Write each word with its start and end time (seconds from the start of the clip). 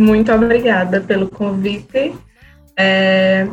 Muito 0.00 0.32
obrigada 0.32 0.98
pelo 1.02 1.28
convite. 1.28 2.16
É... 2.74 3.46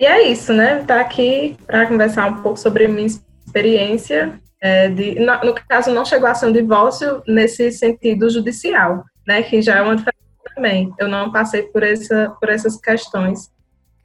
E 0.00 0.06
é 0.06 0.28
isso, 0.28 0.50
né? 0.50 0.80
Estar 0.80 0.94
tá 0.94 1.00
aqui 1.02 1.58
para 1.66 1.86
conversar 1.86 2.26
um 2.26 2.40
pouco 2.40 2.58
sobre 2.58 2.88
minha 2.88 3.06
experiência. 3.06 4.40
É, 4.62 4.88
de, 4.88 5.20
no, 5.20 5.44
no, 5.44 5.54
caso, 5.68 5.90
não 5.90 6.06
chegou 6.06 6.26
a 6.26 6.34
ser 6.34 6.46
um 6.46 6.52
divórcio 6.52 7.22
nesse 7.28 7.70
sentido 7.70 8.30
judicial, 8.30 9.04
né? 9.28 9.42
Que 9.42 9.60
já 9.60 9.76
é 9.76 9.82
uma 9.82 9.94
diferença 9.94 10.54
também. 10.54 10.90
Eu 10.98 11.06
não 11.06 11.30
passei 11.30 11.64
por, 11.64 11.82
essa, 11.82 12.34
por 12.40 12.48
essas 12.48 12.80
questões. 12.80 13.50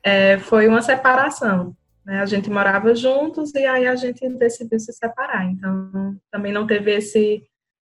É, 0.04 0.38
foi 0.40 0.68
uma 0.68 0.82
separação. 0.82 1.74
Né? 2.06 2.20
A 2.20 2.26
gente 2.26 2.50
morava 2.50 2.94
juntos 2.94 3.56
e 3.56 3.66
aí 3.66 3.88
a 3.88 3.96
gente 3.96 4.28
decidiu 4.38 4.82
se 4.82 4.92
separar. 4.92 5.46
Então, 5.46 6.18
também 6.30 6.52
não 6.52 6.68
teve 6.68 6.94
esse, 6.94 7.42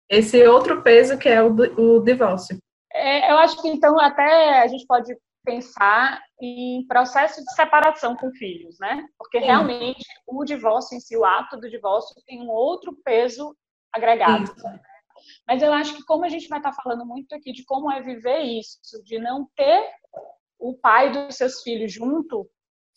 esse 0.09 0.47
outro 0.47 0.81
peso 0.81 1.19
que 1.19 1.29
é 1.29 1.43
o, 1.43 1.57
o 1.77 1.99
divórcio. 2.05 2.57
É, 2.99 3.31
eu 3.31 3.39
acho 3.39 3.61
que 3.63 3.69
então 3.69 3.99
até 3.99 4.61
a 4.61 4.67
gente 4.67 4.87
pode 4.87 5.17
pensar 5.45 6.21
em 6.41 6.87
processo 6.87 7.43
de 7.43 7.53
separação 7.55 8.17
com 8.17 8.31
filhos, 8.33 8.77
né? 8.79 9.07
Porque 9.17 9.41
Sim. 9.41 9.47
realmente 9.47 10.05
o 10.27 10.45
divórcio 10.45 10.97
em 10.97 11.01
si, 11.01 11.17
o 11.17 11.25
ato 11.25 11.57
do 11.57 11.71
divórcio 11.71 12.15
tem 12.27 12.43
um 12.43 12.51
outro 12.51 12.95
peso 13.05 13.57
agregado. 13.93 14.45
Isso. 14.45 14.67
Mas 15.47 15.63
eu 15.63 15.73
acho 15.73 15.95
que 15.95 16.05
como 16.05 16.25
a 16.25 16.29
gente 16.29 16.49
vai 16.49 16.59
estar 16.59 16.73
falando 16.73 17.05
muito 17.07 17.35
aqui 17.35 17.53
de 17.53 17.65
como 17.65 17.91
é 17.91 18.01
viver 18.01 18.41
isso, 18.41 18.79
de 19.05 19.19
não 19.19 19.49
ter 19.57 19.91
o 20.59 20.75
pai 20.75 21.11
dos 21.11 21.37
seus 21.37 21.63
filhos 21.63 21.93
junto, 21.93 22.49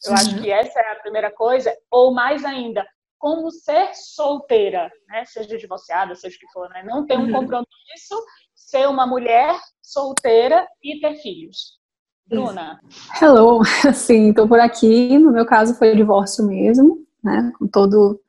eu 0.06 0.14
acho 0.14 0.42
que 0.42 0.52
essa 0.52 0.80
é 0.80 0.92
a 0.92 1.00
primeira 1.00 1.32
coisa, 1.32 1.76
ou 1.90 2.14
mais 2.14 2.44
ainda, 2.44 2.86
como 3.20 3.52
ser 3.52 3.94
solteira, 3.94 4.92
né? 5.08 5.24
seja 5.26 5.58
divorciada, 5.58 6.16
seja 6.16 6.36
o 6.36 6.40
que 6.40 6.52
for, 6.52 6.68
né? 6.70 6.84
não 6.84 7.06
ter 7.06 7.18
um 7.18 7.26
uhum. 7.26 7.32
compromisso, 7.32 8.26
ser 8.72 8.88
uma 8.88 9.06
mulher 9.06 9.54
solteira 9.82 10.66
e 10.82 10.98
ter 11.02 11.16
filhos. 11.16 11.78
Bruna? 12.26 12.80
Hello, 13.22 13.62
sim, 13.94 14.30
estou 14.30 14.48
por 14.48 14.62
aqui. 14.62 15.20
No 15.20 15.34
meu 15.34 15.46
caso 15.46 15.76
foi 15.76 15.94
divórcio 15.94 16.48
mesmo, 16.48 17.06
né? 17.22 17.52
Com 17.60 17.68
todo 17.68 18.22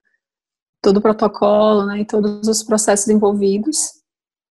todo 0.83 0.97
o 0.97 1.01
protocolo, 1.01 1.87
né? 1.87 2.01
E 2.01 2.05
todos 2.05 2.49
os 2.49 2.65
processos 2.65 3.07
envolvidos. 3.07 4.03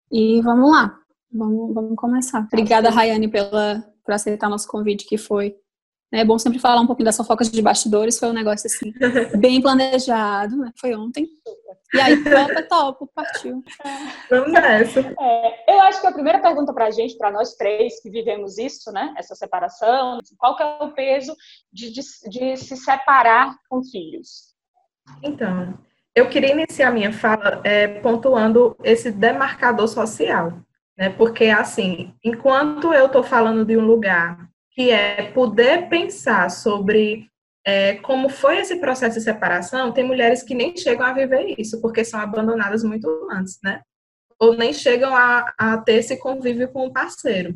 E 0.10 0.42
vamos 0.42 0.72
lá, 0.72 0.98
vamos, 1.30 1.74
vamos 1.74 1.96
começar. 1.98 2.40
Obrigada, 2.40 2.90
Rayane, 2.90 3.28
pela 3.28 3.86
por 4.04 4.14
aceitar 4.14 4.50
nosso 4.50 4.68
convite, 4.68 5.06
que 5.06 5.18
foi 5.18 5.56
é 6.14 6.26
bom 6.26 6.38
sempre 6.38 6.60
falar 6.60 6.82
um 6.82 6.88
pouquinho 6.88 7.06
das 7.06 7.16
fofocas 7.16 7.50
de 7.50 7.62
bastidores, 7.62 8.20
foi 8.20 8.30
um 8.30 8.34
negócio 8.34 8.68
assim, 8.68 8.94
bem 9.40 9.62
planejado, 9.62 10.58
né? 10.58 10.72
Foi 10.78 10.94
ontem. 10.94 11.28
E 11.94 12.00
aí, 12.00 12.24
topa, 12.24 12.64
topo, 12.64 13.12
partiu. 13.14 13.64
Vamos 14.30 14.52
nessa. 14.54 15.00
É, 15.20 15.74
eu 15.76 15.82
acho 15.82 16.00
que 16.00 16.08
a 16.08 16.12
primeira 16.12 16.40
pergunta 16.40 16.74
para 16.74 16.86
a 16.86 16.92
gente, 16.92 17.18
para 17.18 17.32
nós 17.32 17.56
três 17.56 18.02
que 18.02 18.10
vivemos 18.10 18.58
isso, 18.58 18.92
né? 18.92 19.14
Essa 19.18 19.36
separação, 19.36 20.20
qual 20.38 20.56
que 20.56 20.64
é 20.64 20.66
o 20.66 20.92
peso 20.92 21.36
de, 21.72 21.92
de, 21.92 22.02
de 22.30 22.58
se 22.58 22.78
separar 22.78 23.56
com 23.70 23.84
filhos? 23.84 24.56
Então, 25.22 25.78
eu 26.16 26.30
queria 26.30 26.52
iniciar 26.52 26.92
minha 26.92 27.12
fala 27.12 27.62
é, 27.64 27.88
pontuando 28.00 28.76
esse 28.84 29.12
demarcador 29.12 29.88
social, 29.88 30.54
né? 30.98 31.10
Porque, 31.10 31.46
assim, 31.46 32.14
enquanto 32.24 32.94
eu 32.94 33.08
estou 33.08 33.24
falando 33.24 33.66
de 33.66 33.76
um 33.76 33.86
lugar 33.86 34.50
que 34.72 34.90
é 34.90 35.24
poder 35.32 35.90
pensar 35.90 36.50
sobre 36.50 37.31
é, 37.66 37.96
como 37.96 38.30
foi 38.30 38.58
esse 38.60 38.78
processo 38.78 39.18
de 39.18 39.24
separação, 39.24 39.92
tem 39.92 40.04
mulheres 40.04 40.44
que 40.44 40.56
nem 40.56 40.76
chegam 40.76 41.06
a 41.06 41.14
viver 41.14 41.56
isso, 41.60 41.80
porque 41.82 42.04
são 42.04 42.20
abandonadas 42.20 42.84
muito 42.84 43.08
antes, 43.32 43.60
né? 43.64 43.82
Ou 44.40 44.56
nem 44.56 44.74
chegam 44.74 45.16
a, 45.16 45.54
a 45.58 45.78
ter 45.78 45.96
esse 45.96 46.18
convívio 46.18 46.72
com 46.72 46.88
o 46.88 46.94
parceiro. 46.94 47.56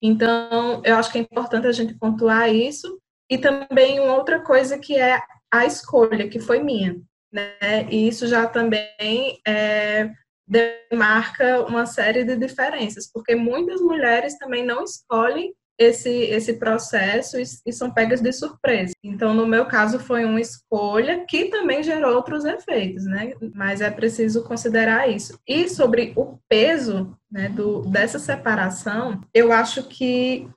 Então, 0.00 0.82
eu 0.84 0.96
acho 0.96 1.10
que 1.10 1.18
é 1.18 1.20
importante 1.20 1.66
a 1.66 1.72
gente 1.72 1.94
pontuar 1.94 2.52
isso. 2.54 3.00
E 3.30 3.38
também 3.38 3.98
uma 4.00 4.14
outra 4.14 4.40
coisa 4.40 4.78
que 4.78 4.96
é 4.96 5.20
a 5.50 5.64
escolha, 5.64 6.28
que 6.28 6.38
foi 6.38 6.62
minha, 6.62 7.00
né? 7.32 7.88
E 7.90 8.06
isso 8.06 8.26
já 8.26 8.46
também 8.46 9.40
é, 9.46 10.10
demarca 10.46 11.64
uma 11.66 11.86
série 11.86 12.22
de 12.22 12.36
diferenças, 12.36 13.10
porque 13.10 13.34
muitas 13.34 13.80
mulheres 13.80 14.36
também 14.38 14.64
não 14.64 14.84
escolhem 14.84 15.54
esse, 15.78 16.10
esse 16.10 16.54
processo 16.54 17.38
e, 17.38 17.44
e, 17.66 17.72
são 17.72 17.90
pegas 17.90 18.20
de 18.20 18.32
surpresa. 18.32 18.92
Então, 19.02 19.34
no 19.34 19.46
meu 19.46 19.66
caso, 19.66 19.98
foi 19.98 20.24
uma 20.24 20.40
escolha 20.40 21.24
que 21.26 21.46
também 21.46 21.82
gerou 21.82 22.14
outros 22.14 22.44
efeitos, 22.44 23.04
né? 23.04 23.34
Mas 23.54 23.80
é 23.80 23.90
preciso 23.90 24.44
considerar 24.44 25.08
isso. 25.08 25.38
E 25.46 25.68
sobre 25.68 26.12
o 26.16 26.38
peso 26.48 27.16
né, 27.30 27.48
do, 27.48 27.82
dessa 27.82 28.18
separação, 28.18 29.20
eu 29.32 29.52
acho 29.52 29.84
que 29.84 30.48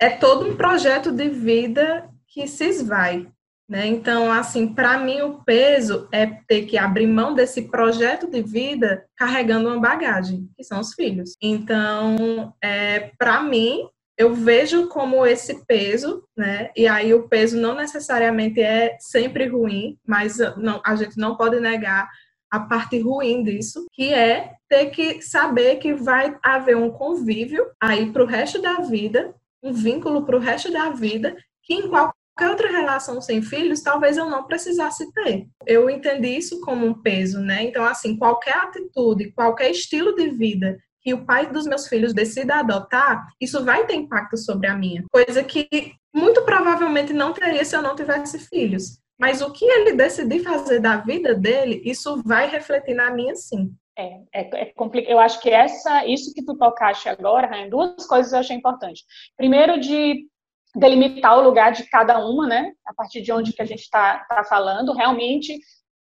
é 0.00 0.10
todo 0.10 0.48
um 0.48 0.56
projeto 0.56 1.12
de 1.12 1.28
vida 1.28 2.08
que 2.26 2.46
se 2.46 2.64
esvai. 2.64 3.28
Né? 3.68 3.86
Então, 3.86 4.30
assim, 4.30 4.74
para 4.74 4.98
mim 4.98 5.22
o 5.22 5.42
peso 5.44 6.08
é 6.12 6.26
ter 6.26 6.66
que 6.66 6.76
abrir 6.76 7.06
mão 7.06 7.34
desse 7.34 7.62
projeto 7.62 8.28
de 8.28 8.42
vida 8.42 9.06
carregando 9.16 9.68
uma 9.68 9.80
bagagem, 9.80 10.48
que 10.56 10.64
são 10.64 10.80
os 10.80 10.92
filhos. 10.92 11.36
Então, 11.40 12.52
é, 12.62 13.12
para 13.16 13.42
mim, 13.42 13.88
eu 14.16 14.34
vejo 14.34 14.88
como 14.88 15.26
esse 15.26 15.64
peso, 15.66 16.24
né? 16.36 16.70
E 16.76 16.86
aí 16.86 17.14
o 17.14 17.28
peso 17.28 17.58
não 17.58 17.74
necessariamente 17.74 18.60
é 18.60 18.96
sempre 19.00 19.46
ruim, 19.46 19.98
mas 20.06 20.38
não, 20.56 20.80
a 20.84 20.94
gente 20.94 21.18
não 21.18 21.36
pode 21.36 21.58
negar 21.60 22.08
a 22.50 22.60
parte 22.60 22.98
ruim 23.00 23.42
disso, 23.42 23.86
que 23.92 24.12
é 24.12 24.52
ter 24.68 24.90
que 24.90 25.22
saber 25.22 25.76
que 25.76 25.94
vai 25.94 26.36
haver 26.42 26.76
um 26.76 26.90
convívio 26.90 27.66
aí 27.80 28.12
para 28.12 28.22
o 28.22 28.26
resto 28.26 28.60
da 28.60 28.80
vida, 28.80 29.34
um 29.62 29.72
vínculo 29.72 30.26
para 30.26 30.36
o 30.36 30.40
resto 30.40 30.70
da 30.70 30.90
vida, 30.90 31.34
que 31.62 31.72
em 31.72 31.88
qualquer 31.88 32.14
outra 32.50 32.70
relação 32.70 33.22
sem 33.22 33.40
filhos, 33.40 33.80
talvez 33.80 34.18
eu 34.18 34.28
não 34.28 34.44
precisasse 34.46 35.10
ter. 35.12 35.46
Eu 35.66 35.88
entendi 35.88 36.28
isso 36.28 36.60
como 36.60 36.84
um 36.84 36.94
peso, 36.94 37.40
né? 37.40 37.62
Então, 37.62 37.84
assim, 37.84 38.18
qualquer 38.18 38.56
atitude, 38.56 39.32
qualquer 39.32 39.70
estilo 39.70 40.14
de 40.14 40.28
vida 40.28 40.78
que 41.02 41.12
o 41.12 41.24
pai 41.24 41.50
dos 41.50 41.66
meus 41.66 41.88
filhos 41.88 42.14
decida 42.14 42.56
adotar, 42.56 43.26
isso 43.40 43.64
vai 43.64 43.86
ter 43.86 43.94
impacto 43.94 44.36
sobre 44.36 44.68
a 44.68 44.76
minha. 44.76 45.04
Coisa 45.10 45.42
que 45.42 45.68
muito 46.14 46.42
provavelmente 46.42 47.12
não 47.12 47.32
teria 47.32 47.64
se 47.64 47.74
eu 47.74 47.82
não 47.82 47.96
tivesse 47.96 48.38
filhos. 48.38 49.00
Mas 49.18 49.40
o 49.40 49.52
que 49.52 49.64
ele 49.64 49.92
decidir 49.92 50.42
fazer 50.42 50.80
da 50.80 50.96
vida 50.96 51.34
dele, 51.34 51.82
isso 51.84 52.22
vai 52.24 52.48
refletir 52.48 52.94
na 52.94 53.10
minha 53.10 53.34
sim. 53.34 53.72
É, 53.96 54.20
é, 54.32 54.62
é 54.62 54.64
complicado. 54.74 55.12
Eu 55.12 55.18
acho 55.18 55.40
que 55.40 55.50
essa, 55.50 56.06
isso 56.06 56.32
que 56.32 56.44
tu 56.44 56.56
tocaste 56.56 57.08
agora, 57.08 57.46
Rainha, 57.46 57.70
duas 57.70 58.06
coisas 58.06 58.32
eu 58.32 58.38
achei 58.38 58.56
importante. 58.56 59.04
Primeiro, 59.36 59.78
de 59.78 60.26
delimitar 60.74 61.38
o 61.38 61.42
lugar 61.42 61.72
de 61.72 61.84
cada 61.84 62.18
uma, 62.24 62.46
né? 62.46 62.72
A 62.86 62.94
partir 62.94 63.20
de 63.20 63.30
onde 63.32 63.52
que 63.52 63.62
a 63.62 63.66
gente 63.66 63.82
está 63.82 64.24
tá 64.28 64.42
falando. 64.44 64.94
Realmente, 64.94 65.58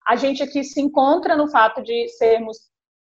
a 0.07 0.15
gente 0.15 0.41
aqui 0.41 0.63
se 0.63 0.81
encontra 0.81 1.35
no 1.35 1.49
fato 1.49 1.83
de 1.83 2.07
sermos 2.09 2.70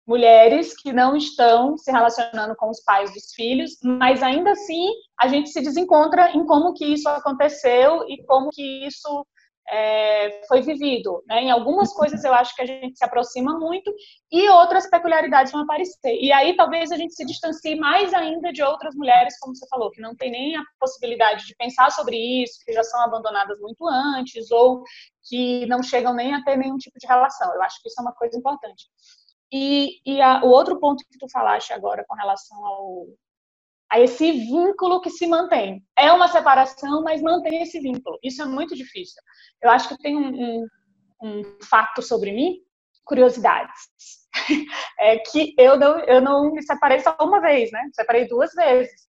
mulheres 0.08 0.74
que 0.74 0.90
não 0.90 1.14
estão 1.14 1.76
se 1.76 1.92
relacionando 1.92 2.56
com 2.56 2.70
os 2.70 2.82
pais 2.82 3.12
dos 3.12 3.34
filhos, 3.34 3.72
mas 3.84 4.22
ainda 4.22 4.52
assim 4.52 4.88
a 5.20 5.28
gente 5.28 5.50
se 5.50 5.60
desencontra 5.60 6.30
em 6.32 6.46
como 6.46 6.72
que 6.72 6.86
isso 6.86 7.06
aconteceu 7.10 8.08
e 8.08 8.24
como 8.24 8.48
que 8.48 8.86
isso 8.86 9.26
é, 9.70 10.46
foi 10.48 10.62
vivido. 10.62 11.22
Né? 11.26 11.42
Em 11.42 11.50
algumas 11.50 11.92
coisas 11.92 12.24
eu 12.24 12.32
acho 12.32 12.56
que 12.56 12.62
a 12.62 12.64
gente 12.64 12.96
se 12.96 13.04
aproxima 13.04 13.58
muito 13.58 13.94
e 14.32 14.48
outras 14.48 14.88
peculiaridades 14.88 15.52
vão 15.52 15.60
aparecer. 15.60 16.16
E 16.18 16.32
aí 16.32 16.56
talvez 16.56 16.90
a 16.90 16.96
gente 16.96 17.14
se 17.14 17.26
distancie 17.26 17.76
mais 17.76 18.14
ainda 18.14 18.50
de 18.50 18.62
outras 18.62 18.94
mulheres, 18.94 19.38
como 19.38 19.54
você 19.54 19.66
falou, 19.68 19.90
que 19.90 20.00
não 20.00 20.16
tem 20.16 20.30
nem 20.30 20.56
a 20.56 20.62
possibilidade 20.80 21.46
de 21.46 21.54
pensar 21.56 21.90
sobre 21.90 22.16
isso, 22.16 22.64
que 22.64 22.72
já 22.72 22.82
são 22.82 23.02
abandonadas 23.02 23.60
muito 23.60 23.86
antes 23.86 24.50
ou 24.50 24.82
que 25.28 25.66
não 25.66 25.82
chegam 25.82 26.14
nem 26.14 26.34
a 26.34 26.42
ter 26.42 26.56
nenhum 26.56 26.78
tipo 26.78 26.98
de 26.98 27.06
relação. 27.06 27.52
Eu 27.54 27.62
acho 27.62 27.82
que 27.82 27.88
isso 27.90 28.00
é 28.00 28.02
uma 28.02 28.14
coisa 28.14 28.38
importante. 28.38 28.86
E, 29.52 30.00
e 30.04 30.20
a, 30.20 30.42
o 30.44 30.48
outro 30.48 30.78
ponto 30.78 31.04
que 31.10 31.18
tu 31.18 31.26
falaste 31.30 31.72
agora 31.72 32.04
com 32.06 32.14
relação 32.14 32.64
ao, 32.64 33.06
a 33.90 33.98
esse 34.00 34.30
vínculo 34.32 35.00
que 35.00 35.10
se 35.10 35.26
mantém. 35.26 35.82
É 35.98 36.12
uma 36.12 36.28
separação, 36.28 37.02
mas 37.02 37.22
mantém 37.22 37.62
esse 37.62 37.80
vínculo. 37.80 38.18
Isso 38.22 38.42
é 38.42 38.44
muito 38.44 38.76
difícil. 38.76 39.22
Eu 39.62 39.70
acho 39.70 39.88
que 39.88 39.98
tem 39.98 40.16
um, 40.16 40.28
um, 40.28 40.66
um 41.22 41.42
fato 41.62 42.02
sobre 42.02 42.32
mim, 42.32 42.58
curiosidades. 43.04 43.88
É 45.00 45.16
que 45.16 45.54
eu 45.56 45.78
não, 45.78 46.00
eu 46.00 46.20
não 46.20 46.52
me 46.52 46.62
separei 46.62 46.98
só 46.98 47.16
uma 47.20 47.40
vez, 47.40 47.70
né? 47.70 47.82
Me 47.84 47.94
separei 47.94 48.26
duas 48.26 48.52
vezes. 48.52 49.07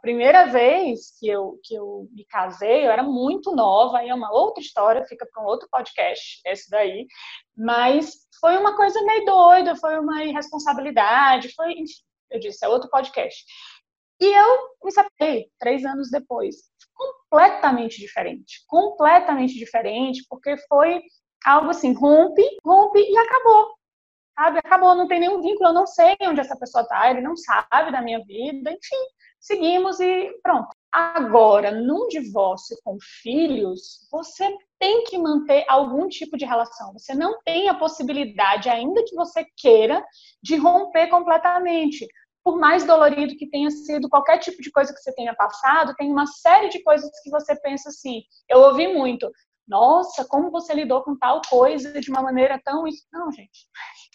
A 0.00 0.08
primeira 0.10 0.46
vez 0.46 1.14
que 1.18 1.28
eu, 1.28 1.60
que 1.62 1.74
eu 1.74 2.08
me 2.10 2.24
casei, 2.24 2.86
eu 2.86 2.90
era 2.90 3.02
muito 3.02 3.54
nova, 3.54 3.98
aí 3.98 4.08
é 4.08 4.14
uma 4.14 4.32
outra 4.32 4.62
história, 4.62 5.04
fica 5.04 5.26
para 5.30 5.42
um 5.42 5.46
outro 5.46 5.68
podcast, 5.70 6.40
esse 6.46 6.70
daí. 6.70 7.06
Mas 7.54 8.26
foi 8.40 8.56
uma 8.56 8.74
coisa 8.74 8.98
meio 9.02 9.26
doida, 9.26 9.76
foi 9.76 9.98
uma 9.98 10.24
irresponsabilidade, 10.24 11.54
foi, 11.54 11.72
enfim, 11.72 12.02
eu 12.30 12.40
disse, 12.40 12.64
é 12.64 12.68
outro 12.68 12.88
podcast. 12.88 13.44
E 14.18 14.24
eu 14.24 14.70
me 14.82 14.90
separei 14.90 15.50
três 15.58 15.84
anos 15.84 16.10
depois. 16.10 16.56
Completamente 16.94 18.00
diferente. 18.00 18.64
Completamente 18.66 19.52
diferente, 19.52 20.24
porque 20.30 20.56
foi 20.66 21.02
algo 21.44 21.68
assim, 21.68 21.92
rompe, 21.92 22.42
rompe 22.64 23.00
e 23.00 23.18
acabou. 23.18 23.74
Sabe? 24.34 24.60
Acabou, 24.60 24.94
não 24.94 25.06
tem 25.06 25.20
nenhum 25.20 25.42
vínculo, 25.42 25.68
eu 25.68 25.74
não 25.74 25.86
sei 25.86 26.16
onde 26.22 26.40
essa 26.40 26.58
pessoa 26.58 26.88
tá, 26.88 27.10
ele 27.10 27.20
não 27.20 27.36
sabe 27.36 27.92
da 27.92 28.00
minha 28.00 28.24
vida, 28.24 28.72
enfim 28.72 29.19
seguimos 29.40 29.98
e 30.00 30.30
pronto. 30.42 30.68
Agora, 30.92 31.70
num 31.70 32.08
divórcio 32.08 32.76
com 32.84 32.98
filhos, 33.22 34.08
você 34.10 34.52
tem 34.78 35.04
que 35.04 35.16
manter 35.16 35.64
algum 35.68 36.08
tipo 36.08 36.36
de 36.36 36.44
relação. 36.44 36.92
Você 36.92 37.14
não 37.14 37.40
tem 37.42 37.68
a 37.68 37.74
possibilidade, 37.74 38.68
ainda 38.68 39.04
que 39.04 39.14
você 39.14 39.46
queira, 39.56 40.04
de 40.42 40.56
romper 40.56 41.08
completamente. 41.08 42.06
Por 42.42 42.58
mais 42.58 42.84
dolorido 42.84 43.36
que 43.36 43.48
tenha 43.48 43.70
sido 43.70 44.08
qualquer 44.08 44.38
tipo 44.38 44.60
de 44.62 44.70
coisa 44.70 44.92
que 44.92 45.00
você 45.00 45.14
tenha 45.14 45.34
passado, 45.34 45.94
tem 45.94 46.10
uma 46.10 46.26
série 46.26 46.68
de 46.68 46.82
coisas 46.82 47.10
que 47.22 47.30
você 47.30 47.54
pensa 47.60 47.90
assim. 47.90 48.22
Eu 48.48 48.60
ouvi 48.60 48.88
muito. 48.88 49.30
Nossa, 49.68 50.24
como 50.24 50.50
você 50.50 50.74
lidou 50.74 51.02
com 51.02 51.16
tal 51.16 51.40
coisa 51.48 52.00
de 52.00 52.10
uma 52.10 52.22
maneira 52.22 52.60
tão. 52.64 52.84
Não, 53.12 53.30
gente. 53.30 53.68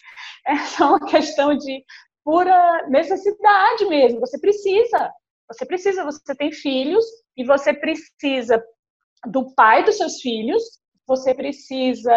É 0.48 0.58
só 0.58 0.90
uma 0.90 1.04
questão 1.04 1.56
de 1.56 1.84
pura 2.26 2.88
necessidade 2.88 3.84
mesmo. 3.86 4.18
Você 4.18 4.36
precisa. 4.40 5.12
Você 5.48 5.64
precisa, 5.64 6.04
você 6.04 6.34
tem 6.34 6.50
filhos 6.50 7.04
e 7.36 7.44
você 7.44 7.72
precisa 7.72 8.60
do 9.28 9.54
pai 9.54 9.84
dos 9.84 9.96
seus 9.96 10.20
filhos, 10.20 10.60
você 11.06 11.32
precisa 11.32 12.12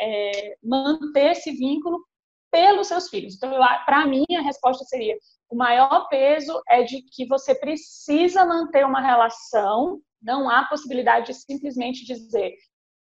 é, 0.00 0.56
manter 0.64 1.32
esse 1.32 1.52
vínculo 1.52 2.02
pelos 2.50 2.88
seus 2.88 3.10
filhos. 3.10 3.36
Então, 3.36 3.52
para 3.84 4.06
mim, 4.06 4.24
a 4.38 4.40
resposta 4.40 4.84
seria: 4.86 5.14
o 5.50 5.54
maior 5.54 6.08
peso 6.08 6.62
é 6.66 6.82
de 6.82 7.02
que 7.02 7.26
você 7.26 7.54
precisa 7.54 8.46
manter 8.46 8.86
uma 8.86 9.02
relação, 9.02 10.00
não 10.22 10.48
há 10.48 10.64
possibilidade 10.64 11.26
de 11.26 11.34
simplesmente 11.34 12.06
dizer 12.06 12.54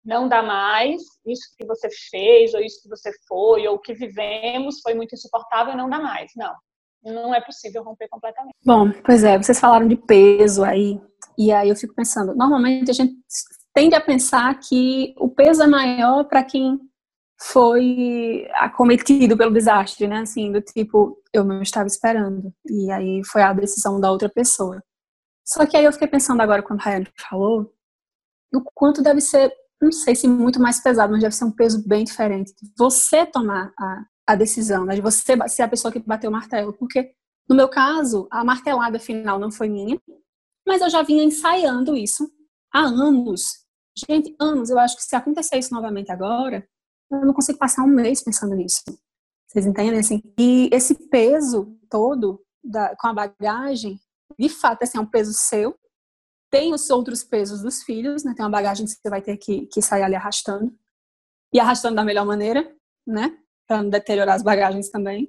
não 0.07 0.29
dá 0.29 0.43
mais, 0.43 1.03
isso 1.27 1.53
que 1.59 1.67
você 1.67 1.89
fez, 2.11 2.55
ou 2.55 2.61
isso 2.61 2.81
que 2.83 2.89
você 2.89 3.11
foi, 3.27 3.67
ou 3.67 3.75
o 3.75 3.81
que 3.81 3.93
vivemos 3.93 4.81
foi 4.81 4.95
muito 4.95 5.15
insuportável, 5.15 5.77
não 5.77 5.91
dá 5.91 5.99
mais. 5.99 6.31
Não, 6.37 6.55
não 7.05 7.35
é 7.35 7.41
possível 7.41 7.83
romper 7.83 8.09
completamente. 8.09 8.55
Bom, 8.65 8.93
pois 9.05 9.25
é, 9.25 9.37
vocês 9.37 9.59
falaram 9.59 9.89
de 9.89 9.97
peso 9.97 10.65
aí, 10.65 11.01
e 11.37 11.53
aí 11.53 11.69
eu 11.69 11.77
fico 11.77 11.95
pensando, 11.95 12.35
normalmente 12.35 12.91
a 12.91 12.95
gente 12.95 13.15
tende 13.75 13.95
a 13.95 14.01
pensar 14.01 14.59
que 14.61 15.15
o 15.19 15.29
peso 15.29 15.63
é 15.63 15.67
maior 15.67 16.25
para 16.25 16.43
quem 16.43 16.79
foi 17.39 18.49
acometido 18.55 19.37
pelo 19.37 19.53
desastre, 19.53 20.09
né? 20.09 20.21
Assim, 20.21 20.51
do 20.51 20.63
tipo, 20.63 21.23
eu 21.33 21.45
não 21.45 21.61
estava 21.61 21.87
esperando. 21.87 22.51
E 22.67 22.91
aí 22.91 23.23
foi 23.25 23.43
a 23.43 23.53
decisão 23.53 24.01
da 24.01 24.11
outra 24.11 24.31
pessoa. 24.31 24.83
Só 25.45 25.67
que 25.67 25.77
aí 25.77 25.85
eu 25.85 25.93
fiquei 25.93 26.09
pensando 26.09 26.41
agora, 26.41 26.63
quando 26.63 26.81
a 26.81 26.85
Rayane 26.85 27.07
falou, 27.29 27.71
o 28.55 28.63
quanto 28.75 29.03
deve 29.03 29.21
ser, 29.21 29.53
não 29.81 29.93
sei 29.93 30.15
se 30.15 30.27
muito 30.27 30.61
mais 30.61 30.81
pesado, 30.81 31.13
mas 31.13 31.23
deve 31.23 31.35
ser 31.35 31.45
um 31.45 31.53
peso 31.53 31.87
bem 31.87 32.05
diferente. 32.05 32.53
Você 32.77 33.27
tomar 33.27 33.73
a, 33.79 34.05
a 34.29 34.35
decisão, 34.35 34.85
né, 34.85 34.95
de 34.95 35.01
você 35.01 35.37
ser 35.49 35.63
a 35.63 35.69
pessoa 35.69 35.93
que 35.93 35.99
bateu 35.99 36.31
o 36.31 36.33
martelo, 36.33 36.73
porque 36.73 37.13
no 37.49 37.55
meu 37.55 37.69
caso, 37.69 38.27
a 38.31 38.45
martelada 38.45 38.99
final 38.99 39.39
não 39.39 39.53
foi 39.53 39.69
minha, 39.69 40.01
mas 40.67 40.83
eu 40.83 40.91
já 40.91 41.03
vinha 41.03 41.23
ensaiando 41.23 41.97
isso 41.97 42.29
há 42.73 42.81
anos. 42.81 43.65
Gente, 44.09 44.35
anos. 44.41 44.69
Eu 44.69 44.79
acho 44.79 44.97
que 44.97 45.05
se 45.05 45.15
acontecer 45.15 45.57
isso 45.57 45.73
novamente 45.73 46.11
agora, 46.11 46.67
eu 47.11 47.25
não 47.25 47.33
consigo 47.33 47.59
passar 47.59 47.85
um 47.85 47.89
mês 47.89 48.23
pensando 48.23 48.55
nisso. 48.55 48.83
Vocês 49.49 49.65
entendem? 49.65 50.01
Assim, 50.01 50.21
e 50.39 50.69
esse 50.73 51.09
peso 51.09 51.79
todo 51.89 52.45
da, 52.63 52.97
com 52.97 53.07
a 53.07 53.15
bagagem, 53.15 53.99
de 54.39 54.49
fato, 54.49 54.83
assim, 54.83 54.99
é 54.99 55.01
um 55.01 55.07
peso 55.07 55.33
seu. 55.33 55.79
Tem 56.51 56.73
os 56.73 56.89
outros 56.91 57.25
pesos 57.25 57.63
dos 57.63 57.83
filhos, 57.83 58.25
né? 58.25 58.35
Tem 58.35 58.45
uma 58.45 58.51
bagagem 58.51 58.87
que 58.87 58.93
você 58.93 59.11
vai 59.11 59.21
ter 59.21 59.37
que, 59.37 59.67
que 59.67 59.83
sair 59.83 60.03
ali 60.03 60.15
arrastando. 60.15 60.73
E 61.53 61.61
arrastando 61.61 61.97
da 61.97 62.05
melhor 62.05 62.27
maneira, 62.27 62.75
né? 63.07 63.37
para 63.67 63.83
não 63.83 63.91
deteriorar 63.91 64.37
as 64.37 64.43
bagagens 64.43 64.89
também. 64.89 65.29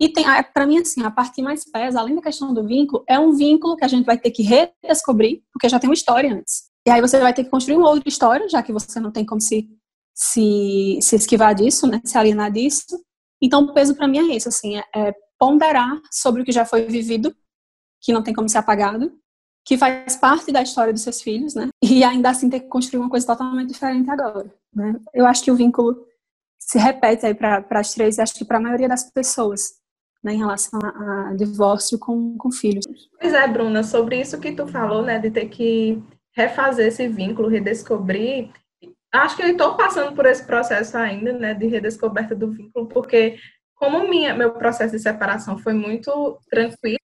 E 0.00 0.08
tem, 0.08 0.24
para 0.52 0.66
mim, 0.66 0.78
assim, 0.78 1.02
a 1.02 1.10
parte 1.10 1.34
que 1.34 1.42
mais 1.42 1.64
pesa, 1.70 2.00
além 2.00 2.16
da 2.16 2.22
questão 2.22 2.52
do 2.52 2.66
vínculo, 2.66 3.04
é 3.08 3.18
um 3.18 3.32
vínculo 3.32 3.76
que 3.76 3.84
a 3.84 3.88
gente 3.88 4.04
vai 4.04 4.18
ter 4.18 4.30
que 4.30 4.42
redescobrir, 4.42 5.42
porque 5.52 5.68
já 5.68 5.78
tem 5.78 5.88
uma 5.88 5.94
história 5.94 6.32
antes. 6.32 6.64
E 6.86 6.90
aí 6.90 7.00
você 7.00 7.20
vai 7.20 7.32
ter 7.32 7.44
que 7.44 7.50
construir 7.50 7.76
uma 7.76 7.90
outra 7.90 8.08
história, 8.08 8.48
já 8.48 8.62
que 8.62 8.72
você 8.72 8.98
não 8.98 9.12
tem 9.12 9.24
como 9.24 9.40
se, 9.40 9.68
se, 10.14 10.98
se 11.00 11.14
esquivar 11.14 11.54
disso, 11.54 11.86
né, 11.86 12.00
se 12.04 12.18
alienar 12.18 12.50
disso. 12.50 13.00
Então, 13.40 13.62
o 13.62 13.74
peso 13.74 13.94
para 13.94 14.08
mim 14.08 14.18
é 14.18 14.36
isso, 14.36 14.48
assim, 14.48 14.76
é, 14.76 14.84
é 14.94 15.14
ponderar 15.38 16.00
sobre 16.10 16.42
o 16.42 16.44
que 16.44 16.52
já 16.52 16.64
foi 16.64 16.84
vivido, 16.86 17.34
que 18.00 18.12
não 18.12 18.22
tem 18.22 18.34
como 18.34 18.48
ser 18.48 18.58
apagado, 18.58 19.12
que 19.64 19.78
faz 19.78 20.16
parte 20.16 20.50
da 20.50 20.62
história 20.62 20.92
dos 20.92 21.02
seus 21.02 21.22
filhos, 21.22 21.54
né? 21.54 21.68
E 21.82 22.02
ainda 22.02 22.30
assim 22.30 22.50
ter 22.50 22.60
que 22.60 22.68
construir 22.68 23.00
uma 23.00 23.10
coisa 23.10 23.26
totalmente 23.26 23.72
diferente 23.72 24.10
agora, 24.10 24.52
né? 24.74 24.94
Eu 25.14 25.26
acho 25.26 25.42
que 25.44 25.50
o 25.50 25.56
vínculo 25.56 26.04
se 26.58 26.78
repete 26.78 27.26
aí 27.26 27.34
para 27.34 27.64
as 27.70 27.92
três, 27.92 28.18
acho 28.18 28.34
que 28.34 28.44
para 28.44 28.58
a 28.58 28.60
maioria 28.60 28.88
das 28.88 29.10
pessoas, 29.10 29.74
né, 30.22 30.32
em 30.32 30.38
relação 30.38 30.78
a, 30.82 31.30
a, 31.30 31.34
divórcio 31.34 31.98
com, 31.98 32.36
com 32.38 32.52
filhos. 32.52 32.86
Pois 33.20 33.34
é, 33.34 33.46
Bruna, 33.48 33.82
sobre 33.82 34.20
isso 34.20 34.40
que 34.40 34.52
tu 34.52 34.66
falou, 34.66 35.02
né, 35.02 35.18
de 35.18 35.30
ter 35.30 35.48
que 35.48 36.02
refazer 36.34 36.86
esse 36.86 37.08
vínculo, 37.08 37.48
redescobrir, 37.48 38.50
acho 39.12 39.36
que 39.36 39.42
eu 39.42 39.48
estou 39.48 39.76
passando 39.76 40.14
por 40.14 40.24
esse 40.24 40.44
processo 40.46 40.96
ainda, 40.96 41.32
né, 41.32 41.52
de 41.52 41.66
redescoberta 41.66 42.34
do 42.34 42.50
vínculo, 42.50 42.86
porque 42.86 43.38
como 43.74 44.08
minha, 44.08 44.32
meu 44.32 44.52
processo 44.52 44.96
de 44.96 45.02
separação 45.02 45.58
foi 45.58 45.72
muito 45.72 46.38
tranquilo, 46.48 46.98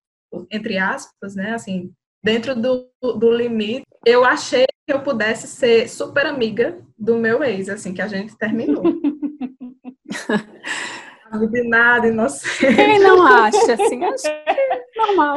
entre 0.51 0.79
aspas, 0.79 1.35
né, 1.35 1.53
assim, 1.53 1.93
dentro 2.23 2.55
do, 2.55 2.89
do 3.01 3.31
limite, 3.31 3.87
eu 4.05 4.25
achei 4.25 4.67
que 4.87 4.93
eu 4.93 5.01
pudesse 5.01 5.47
ser 5.47 5.89
super 5.89 6.27
amiga 6.27 6.79
do 6.99 7.17
meu 7.17 7.45
ex, 7.45 7.69
assim, 7.69 7.93
que 7.93 8.03
a 8.03 8.09
gente 8.09 8.37
terminou. 8.37 8.83
de 11.51 11.69
nada, 11.69 12.09
inocente. 12.09 12.75
Quem 12.75 12.99
não 12.99 13.23
acha, 13.23 13.75
assim, 13.75 14.03
acho 14.05 14.23
que 14.23 14.29
é 14.29 14.83
normal. 14.97 15.37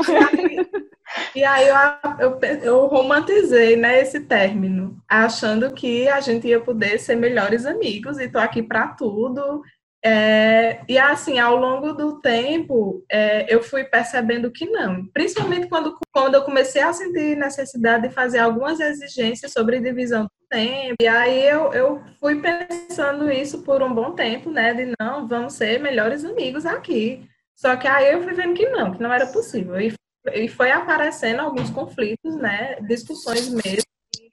E 1.35 1.43
aí 1.43 1.67
eu, 1.67 1.75
eu, 2.19 2.39
eu, 2.63 2.85
romantizei 2.87 3.75
né, 3.75 4.01
esse 4.01 4.21
término, 4.21 4.97
achando 5.09 5.73
que 5.73 6.07
a 6.07 6.21
gente 6.21 6.47
ia 6.47 6.59
poder 6.59 6.99
ser 6.99 7.15
melhores 7.15 7.65
amigos 7.65 8.17
e 8.17 8.29
tô 8.29 8.39
aqui 8.39 8.63
para 8.63 8.87
tudo. 8.89 9.61
É, 10.03 10.83
e 10.89 10.97
assim, 10.97 11.37
ao 11.37 11.55
longo 11.55 11.93
do 11.93 12.19
tempo, 12.21 13.05
é, 13.09 13.53
eu 13.53 13.61
fui 13.61 13.83
percebendo 13.83 14.51
que 14.51 14.65
não. 14.65 15.05
Principalmente 15.07 15.67
quando, 15.67 15.95
quando 16.11 16.35
eu 16.35 16.43
comecei 16.43 16.81
a 16.81 16.91
sentir 16.91 17.37
necessidade 17.37 18.07
de 18.07 18.13
fazer 18.13 18.39
algumas 18.39 18.79
exigências 18.79 19.51
sobre 19.51 19.79
divisão 19.79 20.23
do 20.23 20.47
tempo. 20.49 20.95
E 20.99 21.07
aí 21.07 21.45
eu, 21.45 21.71
eu 21.73 22.03
fui 22.19 22.41
pensando 22.41 23.31
isso 23.31 23.61
por 23.61 23.83
um 23.83 23.93
bom 23.93 24.13
tempo, 24.13 24.49
né? 24.49 24.73
De 24.73 24.91
não, 24.99 25.27
vamos 25.27 25.53
ser 25.53 25.79
melhores 25.79 26.25
amigos 26.25 26.65
aqui. 26.65 27.27
Só 27.55 27.75
que 27.75 27.87
aí 27.87 28.11
eu 28.11 28.23
fui 28.23 28.33
vendo 28.33 28.55
que 28.55 28.67
não, 28.69 28.91
que 28.91 29.01
não 29.01 29.13
era 29.13 29.27
possível. 29.27 29.79
E, 29.79 29.93
e 30.33 30.47
foi 30.47 30.71
aparecendo 30.71 31.41
alguns 31.41 31.69
conflitos, 31.69 32.35
né? 32.37 32.81
Discussões 32.81 33.49
mesmo. 33.49 33.83